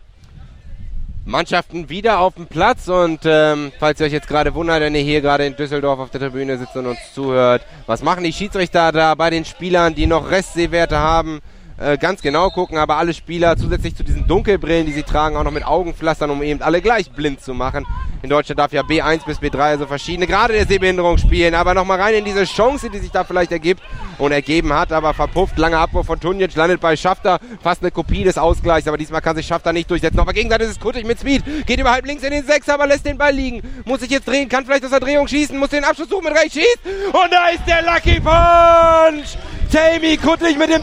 Mannschaften 1.25 1.89
wieder 1.89 2.21
auf 2.21 2.37
dem 2.37 2.47
Platz 2.47 2.87
und 2.87 3.21
ähm, 3.25 3.73
falls 3.81 3.99
ihr 3.99 4.07
euch 4.07 4.13
jetzt 4.13 4.29
gerade 4.29 4.55
wundert, 4.55 4.81
wenn 4.81 4.95
ihr 4.95 5.01
hier 5.01 5.21
gerade 5.21 5.45
in 5.45 5.57
Düsseldorf 5.57 5.99
auf 5.99 6.11
der 6.11 6.21
Tribüne 6.21 6.57
sitzt 6.57 6.77
und 6.77 6.87
uns 6.87 6.99
zuhört, 7.15 7.63
was 7.87 8.03
machen 8.05 8.23
die 8.23 8.33
Schiedsrichter 8.33 8.93
da 8.93 9.17
bei 9.17 9.31
den 9.31 9.45
Spielern, 9.45 9.97
die 9.97 10.07
noch 10.07 10.31
Restsehwerte 10.31 10.99
haben? 10.99 11.41
Äh, 11.79 11.99
ganz 11.99 12.23
genau 12.23 12.49
gucken, 12.49 12.79
aber 12.79 12.97
alle 12.97 13.13
Spieler 13.13 13.57
zusätzlich 13.57 13.95
zu 13.95 14.03
diesen 14.03 14.27
Dunkelbrillen, 14.27 14.87
die 14.87 14.93
sie 14.93 15.03
tragen, 15.03 15.37
auch 15.37 15.45
noch 15.45 15.51
mit 15.51 15.67
Augenpflastern, 15.67 16.31
um 16.31 16.43
eben 16.43 16.63
alle 16.63 16.81
gleich 16.81 17.11
blind 17.11 17.43
zu 17.43 17.53
machen. 17.53 17.87
In 18.23 18.31
Deutschland 18.31 18.59
darf 18.59 18.73
ja 18.73 18.81
B1 18.81 19.27
bis 19.27 19.39
B3, 19.39 19.59
also 19.59 19.87
verschiedene 19.87 20.27
Grade 20.27 20.55
der 20.55 20.67
Sehbehinderung 20.67 21.19
spielen. 21.19 21.55
Aber 21.55 21.75
nochmal 21.75 22.01
rein 22.01 22.15
in 22.15 22.25
diese 22.25 22.45
Chance, 22.45 22.89
die 22.89 22.99
sich 22.99 23.11
da 23.11 23.25
vielleicht 23.25 23.53
ergibt 23.53 23.83
und 24.19 24.33
ergeben 24.33 24.73
hat, 24.73 24.91
aber 24.91 25.13
verpufft. 25.13 25.59
Langer 25.59 25.79
Abwurf 25.81 26.07
von 26.07 26.19
Tunjic, 26.19 26.55
landet 26.55 26.81
bei 26.81 26.97
Schafter. 26.97 27.39
Fast 27.63 27.83
eine 27.83 27.91
Kopie 27.91 28.25
des 28.25 28.39
Ausgleichs, 28.39 28.89
aber 28.89 28.97
diesmal 28.97 29.21
kann 29.21 29.37
sich 29.37 29.47
Schafter 29.47 29.75
nicht 29.75 29.91
durchsetzen. 29.91 30.19
Auf 30.19 30.25
der 30.25 30.35
Gegenseite 30.35 30.65
ist 30.65 30.71
es 30.71 30.81
Kuttig 30.81 31.07
mit 31.07 31.21
Speed. 31.21 31.67
Geht 31.67 31.79
überhalb 31.79 32.07
links 32.07 32.23
in 32.23 32.31
den 32.31 32.45
Sechs, 32.45 32.69
aber 32.71 32.87
lässt 32.87 33.05
den 33.05 33.19
Ball 33.19 33.35
liegen. 33.35 33.63
Muss 33.85 34.01
sich 34.01 34.11
jetzt 34.11 34.27
drehen, 34.27 34.49
kann 34.49 34.65
vielleicht 34.65 34.85
aus 34.85 34.91
der 34.91 35.01
Drehung 35.01 35.29
schießen, 35.29 35.57
muss 35.59 35.69
den 35.69 35.85
Abschluss 35.85 36.09
suchen 36.09 36.25
mit 36.25 36.35
rechts 36.35 36.55
schießt. 36.55 36.81
Und 37.13 37.31
da 37.31 37.49
ist 37.49 37.67
der 37.67 37.83
Lucky 37.83 38.19
Punch! 38.19 39.37
Tammy 39.73 40.17
Kuttig 40.17 40.57
mit 40.57 40.71
dem 40.71 40.83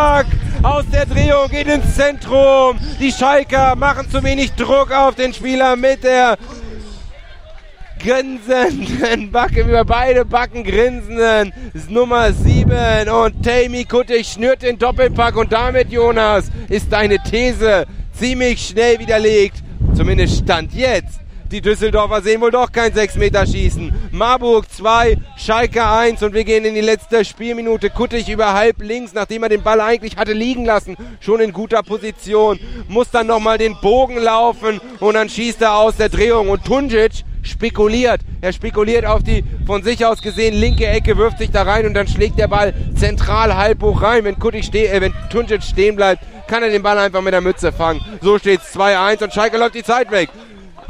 Doppelpack! 0.00 0.26
aus 0.62 0.84
der 0.90 1.04
Drehung 1.04 1.48
geht 1.50 1.66
ins 1.66 1.94
Zentrum. 1.94 2.78
Die 2.98 3.12
Schalker 3.12 3.76
machen 3.76 4.10
zu 4.10 4.22
wenig 4.22 4.52
Druck 4.52 4.92
auf 4.92 5.14
den 5.14 5.34
Spieler 5.34 5.76
mit 5.76 6.04
der 6.04 6.38
grinsenden 7.98 9.30
Backen, 9.30 9.68
über 9.68 9.84
beide 9.84 10.24
Backen 10.24 10.64
grinsenden 10.64 11.52
Nummer 11.88 12.32
7 12.32 13.08
und 13.10 13.42
Tammy 13.42 13.84
Kuttig 13.84 14.26
schnürt 14.26 14.62
den 14.62 14.78
Doppelpack 14.78 15.36
und 15.36 15.52
damit, 15.52 15.92
Jonas, 15.92 16.50
ist 16.70 16.90
deine 16.90 17.18
These 17.22 17.86
ziemlich 18.12 18.68
schnell 18.68 18.98
widerlegt. 18.98 19.56
Zumindest 19.94 20.44
Stand 20.44 20.72
jetzt. 20.72 21.20
Die 21.50 21.60
Düsseldorfer 21.60 22.22
sehen 22.22 22.40
wohl 22.40 22.52
doch 22.52 22.70
kein 22.70 22.92
6-Meter-Schießen. 22.92 23.92
Marburg 24.12 24.70
2, 24.70 25.16
Schalke 25.36 25.84
1 25.84 26.22
und 26.22 26.32
wir 26.32 26.44
gehen 26.44 26.64
in 26.64 26.76
die 26.76 26.80
letzte 26.80 27.24
Spielminute. 27.24 27.90
Kuttig 27.90 28.28
über 28.28 28.52
halb 28.52 28.80
links, 28.80 29.14
nachdem 29.14 29.42
er 29.42 29.48
den 29.48 29.64
Ball 29.64 29.80
eigentlich 29.80 30.16
hatte 30.16 30.32
liegen 30.32 30.64
lassen. 30.64 30.96
Schon 31.18 31.40
in 31.40 31.52
guter 31.52 31.82
Position. 31.82 32.60
Muss 32.86 33.10
dann 33.10 33.26
nochmal 33.26 33.58
den 33.58 33.74
Bogen 33.80 34.18
laufen 34.18 34.80
und 35.00 35.14
dann 35.14 35.28
schießt 35.28 35.60
er 35.62 35.74
aus 35.74 35.96
der 35.96 36.08
Drehung. 36.08 36.50
Und 36.50 36.64
Tunjic 36.64 37.24
spekuliert. 37.42 38.20
Er 38.42 38.52
spekuliert 38.52 39.04
auf 39.04 39.24
die 39.24 39.42
von 39.66 39.82
sich 39.82 40.06
aus 40.06 40.22
gesehen 40.22 40.54
linke 40.54 40.86
Ecke, 40.86 41.16
wirft 41.16 41.38
sich 41.38 41.50
da 41.50 41.62
rein 41.62 41.84
und 41.84 41.94
dann 41.94 42.06
schlägt 42.06 42.38
der 42.38 42.48
Ball 42.48 42.74
zentral 42.94 43.56
halb 43.56 43.82
hoch 43.82 44.02
rein. 44.02 44.22
Wenn 44.22 44.38
Kuttig 44.38 44.66
ste 44.66 44.88
äh, 44.88 45.00
wenn 45.00 45.14
Tunjic 45.30 45.64
stehen 45.64 45.96
bleibt, 45.96 46.22
kann 46.46 46.62
er 46.62 46.70
den 46.70 46.82
Ball 46.82 46.98
einfach 46.98 47.22
mit 47.22 47.32
der 47.32 47.40
Mütze 47.40 47.72
fangen. 47.72 48.00
So 48.20 48.38
steht 48.38 48.60
es 48.60 48.76
2-1 48.76 49.24
und 49.24 49.32
Schalke 49.32 49.58
läuft 49.58 49.74
die 49.74 49.82
Zeit 49.82 50.12
weg. 50.12 50.30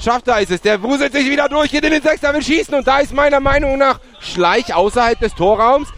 Schafft 0.00 0.28
er 0.28 0.40
ist 0.40 0.50
es. 0.50 0.62
Der 0.62 0.82
wuselt 0.82 1.12
sich 1.12 1.28
wieder 1.30 1.48
durch, 1.48 1.70
geht 1.70 1.84
in 1.84 1.92
den 1.92 2.02
Sechster, 2.02 2.32
will 2.32 2.42
schießen. 2.42 2.74
Und 2.74 2.86
da 2.86 3.00
ist 3.00 3.12
meiner 3.12 3.40
Meinung 3.40 3.78
nach 3.78 4.00
Schleich 4.20 4.74
außerhalb 4.74 5.18
des 5.20 5.34
Torraums. 5.34 5.88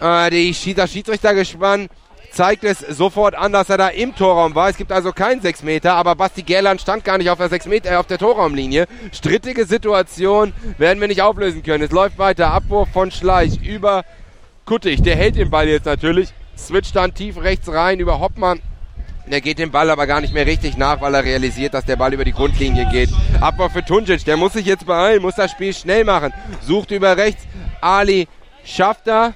Äh, 0.00 0.30
die, 0.30 0.74
das 0.74 0.92
Schiedsrichtergespann 0.92 1.88
zeigt 2.32 2.64
es 2.64 2.80
sofort 2.80 3.34
an, 3.34 3.52
dass 3.52 3.68
er 3.70 3.78
da 3.78 3.88
im 3.88 4.14
Torraum 4.14 4.54
war. 4.54 4.68
Es 4.68 4.76
gibt 4.76 4.92
also 4.92 5.12
keinen 5.12 5.40
6 5.40 5.62
Meter, 5.62 5.94
aber 5.94 6.14
Basti 6.14 6.42
Gerland 6.42 6.80
stand 6.80 7.04
gar 7.04 7.18
nicht 7.18 7.30
auf 7.30 7.38
der 7.38 7.48
6 7.48 7.66
Meter, 7.66 7.92
äh, 7.92 7.96
auf 7.96 8.06
der 8.06 8.18
Torraumlinie. 8.18 8.86
Strittige 9.12 9.64
Situation 9.64 10.52
werden 10.76 11.00
wir 11.00 11.08
nicht 11.08 11.22
auflösen 11.22 11.62
können. 11.62 11.84
Es 11.84 11.92
läuft 11.92 12.18
weiter. 12.18 12.52
Abwurf 12.52 12.90
von 12.92 13.10
Schleich 13.10 13.62
über 13.62 14.04
Kuttig. 14.64 15.02
Der 15.02 15.16
hält 15.16 15.36
den 15.36 15.50
Ball 15.50 15.68
jetzt 15.68 15.86
natürlich. 15.86 16.28
Switcht 16.56 16.94
dann 16.94 17.14
tief 17.14 17.38
rechts 17.38 17.68
rein 17.72 18.00
über 18.00 18.20
Hoppmann. 18.20 18.60
Der 19.26 19.40
geht 19.40 19.58
dem 19.58 19.70
Ball 19.70 19.88
aber 19.88 20.06
gar 20.06 20.20
nicht 20.20 20.34
mehr 20.34 20.46
richtig 20.46 20.76
nach, 20.76 21.00
weil 21.00 21.14
er 21.14 21.24
realisiert, 21.24 21.74
dass 21.74 21.84
der 21.84 21.96
Ball 21.96 22.12
über 22.12 22.24
die 22.24 22.32
Grundlinie 22.32 22.86
geht. 22.90 23.10
Abwurf 23.40 23.72
für 23.72 23.84
Tunjic, 23.84 24.24
der 24.24 24.36
muss 24.36 24.52
sich 24.54 24.66
jetzt 24.66 24.84
beeilen, 24.84 25.22
muss 25.22 25.36
das 25.36 25.52
Spiel 25.52 25.72
schnell 25.72 26.04
machen. 26.04 26.32
Sucht 26.60 26.90
über 26.90 27.16
rechts. 27.16 27.44
Ali 27.80 28.26
schafft 28.64 29.06
er. 29.06 29.32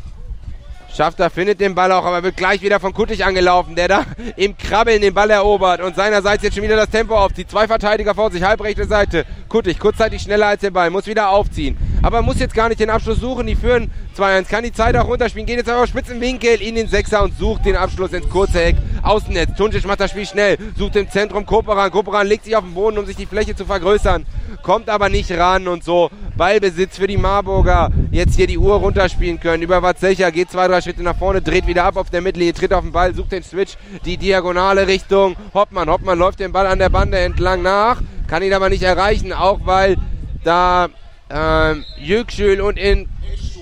Schafter 0.94 1.28
findet 1.28 1.60
den 1.60 1.74
Ball 1.74 1.92
auch, 1.92 2.04
aber 2.06 2.22
wird 2.22 2.38
gleich 2.38 2.62
wieder 2.62 2.80
von 2.80 2.94
Kuttig 2.94 3.24
angelaufen, 3.24 3.74
der 3.74 3.86
da 3.86 4.06
im 4.36 4.56
Krabbeln 4.56 5.02
den 5.02 5.12
Ball 5.12 5.28
erobert 5.30 5.82
und 5.82 5.94
seinerseits 5.94 6.42
jetzt 6.42 6.54
schon 6.54 6.64
wieder 6.64 6.76
das 6.76 6.88
Tempo 6.88 7.14
aufzieht. 7.14 7.50
Zwei 7.50 7.66
Verteidiger 7.66 8.14
vor 8.14 8.30
sich, 8.30 8.42
halbrechte 8.42 8.86
Seite. 8.86 9.26
Kuttig 9.48 9.78
kurzzeitig 9.78 10.22
schneller 10.22 10.46
als 10.46 10.62
der 10.62 10.70
Ball, 10.70 10.88
muss 10.88 11.06
wieder 11.06 11.28
aufziehen. 11.28 11.76
Aber 12.02 12.22
muss 12.22 12.40
jetzt 12.40 12.54
gar 12.54 12.68
nicht 12.70 12.80
den 12.80 12.88
Abschluss 12.88 13.20
suchen, 13.20 13.46
die 13.46 13.56
führen 13.56 13.90
2-1, 14.16 14.48
kann 14.48 14.64
die 14.64 14.72
Zeit 14.72 14.96
auch 14.96 15.06
runterspielen, 15.06 15.46
geht 15.46 15.58
jetzt 15.58 15.68
aber 15.68 15.82
auf 15.82 15.88
Spitzenwinkel 15.88 16.62
in 16.62 16.74
den 16.74 16.88
Sechser 16.88 17.22
und 17.22 17.36
sucht 17.38 17.66
den 17.66 17.76
Abschluss 17.76 18.12
ins 18.12 18.28
kurze 18.28 18.62
Eck. 18.62 18.76
Außennetz, 19.02 19.56
Tunjic 19.56 19.84
macht 19.86 20.00
das 20.00 20.10
Spiel 20.10 20.26
schnell, 20.26 20.56
sucht 20.76 20.96
im 20.96 21.10
Zentrum 21.10 21.44
Koperan. 21.44 21.90
Koperan 21.90 22.26
legt 22.26 22.44
sich 22.44 22.56
auf 22.56 22.64
den 22.64 22.74
Boden, 22.74 22.98
um 22.98 23.06
sich 23.06 23.16
die 23.16 23.26
Fläche 23.26 23.54
zu 23.54 23.66
vergrößern, 23.66 24.26
kommt 24.62 24.88
aber 24.88 25.08
nicht 25.08 25.30
ran 25.30 25.68
und 25.68 25.84
so. 25.84 26.10
Ballbesitz 26.36 26.96
für 26.96 27.06
die 27.06 27.16
Marburger, 27.16 27.90
jetzt 28.10 28.36
hier 28.36 28.46
die 28.46 28.58
Uhr 28.58 28.74
runterspielen 28.74 29.40
können. 29.40 29.62
Über 29.62 29.82
Watzecher 29.82 30.30
geht 30.32 30.50
zwei, 30.50 30.68
drei 30.68 30.80
Schritte 30.80 31.02
nach 31.02 31.16
vorne, 31.16 31.40
dreht 31.40 31.66
wieder 31.66 31.84
ab 31.84 31.96
auf 31.96 32.10
der 32.10 32.20
Mittellinie, 32.20 32.54
tritt 32.54 32.72
auf 32.72 32.82
den 32.82 32.92
Ball, 32.92 33.14
sucht 33.14 33.32
den 33.32 33.42
Switch, 33.42 33.76
die 34.04 34.16
diagonale 34.16 34.86
Richtung 34.86 35.36
Hoppmann. 35.54 35.88
Hoppmann 35.88 36.18
läuft 36.18 36.40
den 36.40 36.52
Ball 36.52 36.66
an 36.66 36.78
der 36.78 36.90
Bande 36.90 37.18
entlang 37.18 37.62
nach, 37.62 38.02
kann 38.26 38.42
ihn 38.42 38.52
aber 38.52 38.68
nicht 38.68 38.82
erreichen, 38.82 39.32
auch 39.32 39.60
weil 39.64 39.96
da 40.44 40.88
ähm, 41.30 41.84
Yüksel 41.98 42.60
und 42.60 42.78
in 42.78 43.08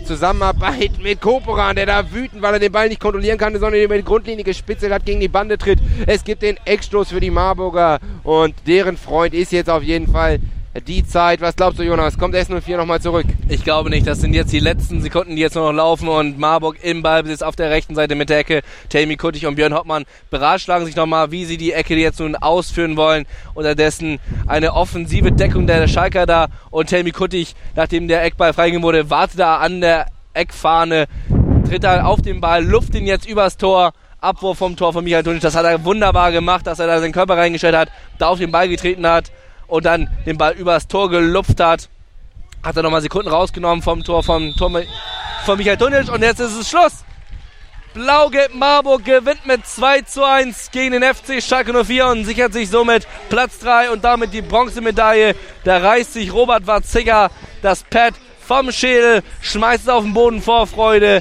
Zusammenarbeit 0.04 0.92
mit 1.02 1.20
Koporan, 1.20 1.76
der 1.76 1.86
da 1.86 2.12
wütend, 2.12 2.42
weil 2.42 2.54
er 2.54 2.60
den 2.60 2.72
Ball 2.72 2.88
nicht 2.88 3.00
kontrollieren 3.00 3.38
kann, 3.38 3.52
sondern 3.58 3.80
über 3.80 3.96
die 3.96 4.04
Grundlinie 4.04 4.44
gespitzelt 4.44 4.92
hat, 4.92 5.04
gegen 5.04 5.20
die 5.20 5.28
Bande 5.28 5.58
tritt. 5.58 5.80
Es 6.06 6.24
gibt 6.24 6.42
den 6.42 6.56
Eckstoß 6.64 7.10
für 7.10 7.20
die 7.20 7.30
Marburger 7.30 7.98
und 8.22 8.54
deren 8.66 8.96
Freund 8.96 9.34
ist 9.34 9.52
jetzt 9.52 9.70
auf 9.70 9.82
jeden 9.82 10.10
Fall 10.10 10.40
die 10.80 11.06
Zeit. 11.06 11.40
Was 11.40 11.56
glaubst 11.56 11.78
du, 11.78 11.84
Jonas? 11.84 12.18
Kommt 12.18 12.34
S04 12.34 12.76
nochmal 12.76 13.00
zurück? 13.00 13.26
Ich 13.48 13.62
glaube 13.62 13.90
nicht. 13.90 14.06
Das 14.06 14.20
sind 14.20 14.34
jetzt 14.34 14.52
die 14.52 14.60
letzten 14.60 15.00
Sekunden, 15.02 15.36
die 15.36 15.42
jetzt 15.42 15.54
nur 15.54 15.72
noch 15.72 15.76
laufen 15.76 16.08
und 16.08 16.38
Marburg 16.38 16.82
im 16.82 17.02
Ballbesitz 17.02 17.42
auf 17.42 17.54
der 17.54 17.70
rechten 17.70 17.94
Seite 17.94 18.14
mit 18.14 18.28
der 18.28 18.38
Ecke. 18.38 18.62
Tammy 18.88 19.16
Kuttig 19.16 19.46
und 19.46 19.54
Björn 19.54 19.74
Hoppmann 19.74 20.04
beratschlagen 20.30 20.86
sich 20.86 20.96
nochmal, 20.96 21.30
wie 21.30 21.44
sie 21.44 21.56
die 21.56 21.72
Ecke 21.72 21.94
jetzt 21.94 22.18
nun 22.18 22.34
ausführen 22.34 22.96
wollen. 22.96 23.24
Unterdessen 23.54 24.18
eine 24.46 24.74
offensive 24.74 25.30
Deckung 25.30 25.66
der 25.66 25.86
Schalker 25.86 26.26
da 26.26 26.48
und 26.70 26.90
Tammy 26.90 27.12
Kuttig, 27.12 27.54
nachdem 27.76 28.08
der 28.08 28.24
Eckball 28.24 28.52
freigegeben 28.52 28.82
wurde, 28.82 29.10
wartet 29.10 29.38
da 29.38 29.58
an 29.58 29.80
der 29.80 30.06
Eckfahne, 30.32 31.06
tritt 31.68 31.84
da 31.84 32.04
auf 32.04 32.20
den 32.20 32.40
Ball, 32.40 32.64
luft 32.64 32.94
ihn 32.94 33.06
jetzt 33.06 33.28
übers 33.28 33.56
Tor. 33.56 33.92
Abwurf 34.20 34.56
vom 34.56 34.74
Tor 34.74 34.94
von 34.94 35.04
Michael 35.04 35.22
Tunic. 35.22 35.42
Das 35.42 35.54
hat 35.54 35.66
er 35.66 35.84
wunderbar 35.84 36.32
gemacht, 36.32 36.66
dass 36.66 36.78
er 36.78 36.86
da 36.86 36.98
seinen 36.98 37.12
Körper 37.12 37.36
reingestellt 37.36 37.76
hat, 37.76 37.90
da 38.18 38.28
auf 38.28 38.38
den 38.38 38.50
Ball 38.50 38.70
getreten 38.70 39.06
hat 39.06 39.30
und 39.74 39.84
dann 39.86 40.08
den 40.24 40.38
Ball 40.38 40.52
übers 40.52 40.86
Tor 40.86 41.10
gelupft 41.10 41.58
hat. 41.58 41.88
Hat 42.62 42.76
er 42.76 42.84
nochmal 42.84 43.02
Sekunden 43.02 43.28
rausgenommen 43.28 43.82
vom 43.82 44.04
Tor 44.04 44.22
vom 44.22 44.54
von 44.54 45.58
Michael 45.58 45.76
Tunic 45.76 46.08
und 46.12 46.22
jetzt 46.22 46.38
ist 46.38 46.56
es 46.56 46.70
Schluss. 46.70 47.04
Blau-Gelb 47.92 48.54
Marburg 48.54 49.04
gewinnt 49.04 49.44
mit 49.46 49.66
2 49.66 50.02
zu 50.02 50.24
1 50.24 50.70
gegen 50.70 50.92
den 50.92 51.02
FC 51.02 51.42
Schalke 51.42 51.72
04 51.84 52.06
und 52.06 52.24
sichert 52.24 52.52
sich 52.52 52.70
somit 52.70 53.08
Platz 53.28 53.58
3 53.58 53.90
und 53.90 54.04
damit 54.04 54.32
die 54.32 54.42
Bronzemedaille. 54.42 55.34
Da 55.64 55.78
reißt 55.78 56.12
sich 56.12 56.32
Robert 56.32 56.68
Warzigger 56.68 57.32
das 57.60 57.82
Pad 57.82 58.14
vom 58.46 58.70
Schädel, 58.70 59.22
schmeißt 59.40 59.82
es 59.82 59.88
auf 59.88 60.04
den 60.04 60.14
Boden 60.14 60.40
vor 60.40 60.68
Freude. 60.68 61.20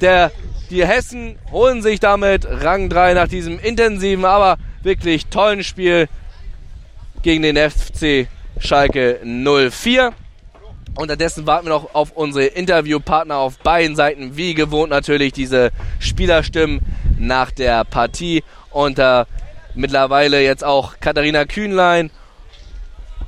Der, 0.00 0.32
die 0.70 0.84
Hessen 0.84 1.38
holen 1.52 1.82
sich 1.82 2.00
damit 2.00 2.46
Rang 2.48 2.88
3 2.88 3.14
nach 3.14 3.28
diesem 3.28 3.60
intensiven, 3.60 4.24
aber 4.24 4.58
wirklich 4.82 5.26
tollen 5.26 5.62
Spiel 5.62 6.08
gegen 7.22 7.42
den 7.42 7.56
FC 7.56 8.28
Schalke 8.58 9.20
04. 9.24 10.12
Unterdessen 10.96 11.46
warten 11.46 11.66
wir 11.66 11.70
noch 11.70 11.94
auf 11.94 12.12
unsere 12.12 12.46
Interviewpartner 12.46 13.36
auf 13.36 13.58
beiden 13.58 13.96
Seiten. 13.96 14.36
Wie 14.36 14.54
gewohnt 14.54 14.90
natürlich 14.90 15.32
diese 15.32 15.70
Spielerstimmen 15.98 16.80
nach 17.18 17.50
der 17.50 17.84
Partie. 17.84 18.42
Und 18.70 18.98
äh, 18.98 19.24
mittlerweile 19.74 20.42
jetzt 20.42 20.64
auch 20.64 20.94
Katharina 21.00 21.44
Kühnlein 21.44 22.10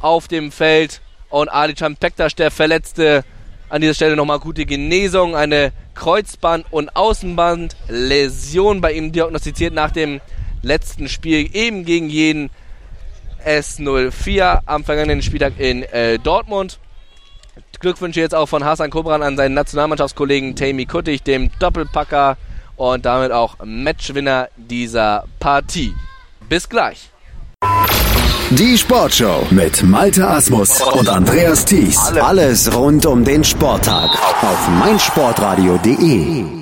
auf 0.01 0.29
dem 0.29 0.51
Feld 0.53 1.01
und 1.31 1.49
Alican 1.49 1.97
Pektas, 1.97 2.35
der 2.35 2.51
Verletzte. 2.51 3.25
An 3.69 3.81
dieser 3.81 3.95
Stelle 3.95 4.17
nochmal 4.17 4.39
gute 4.39 4.67
Genesung. 4.67 5.35
Eine 5.35 5.73
Kreuzband- 5.95 6.67
und 6.71 6.95
Außenbandläsion 6.95 8.83
bei 8.83 8.93
ihm 8.93 9.13
diagnostiziert 9.13 9.73
nach 9.73 9.93
dem 9.93 10.21
letzten 10.63 11.09
Spiel 11.09 11.49
eben 11.57 11.85
gegen 11.85 12.11
jeden 12.11 12.51
S04 13.47 14.61
am 14.67 14.85
vergangenen 14.85 15.23
Spieltag 15.23 15.55
in 15.59 15.83
äh, 15.83 16.19
Dortmund. 16.19 16.79
Glückwünsche 17.81 18.21
jetzt 18.21 18.35
auch 18.35 18.47
von 18.49 18.65
Hasan 18.65 18.91
Kobran 18.91 19.23
an 19.23 19.37
seinen 19.37 19.55
Nationalmannschaftskollegen 19.55 20.55
Tammy 20.55 20.87
Kuttig, 20.87 21.25
dem 21.25 21.51
Doppelpacker 21.59 22.37
und 22.77 23.05
damit 23.05 23.33
auch 23.33 23.57
Matchwinner 23.65 24.49
dieser 24.57 25.25
Partie. 25.41 25.93
Bis 26.49 26.69
gleich. 26.69 27.11
Die 28.51 28.77
Sportshow 28.79 29.47
mit 29.51 29.83
Malte 29.83 30.29
Asmus 30.29 30.81
und 30.81 31.09
Andreas 31.09 31.65
Thies. 31.65 31.99
Alles 32.21 32.73
rund 32.75 33.07
um 33.07 33.25
den 33.25 33.43
Sporttag 33.43 34.11
auf 34.43 34.69
meinsportradio.de. 34.69 36.62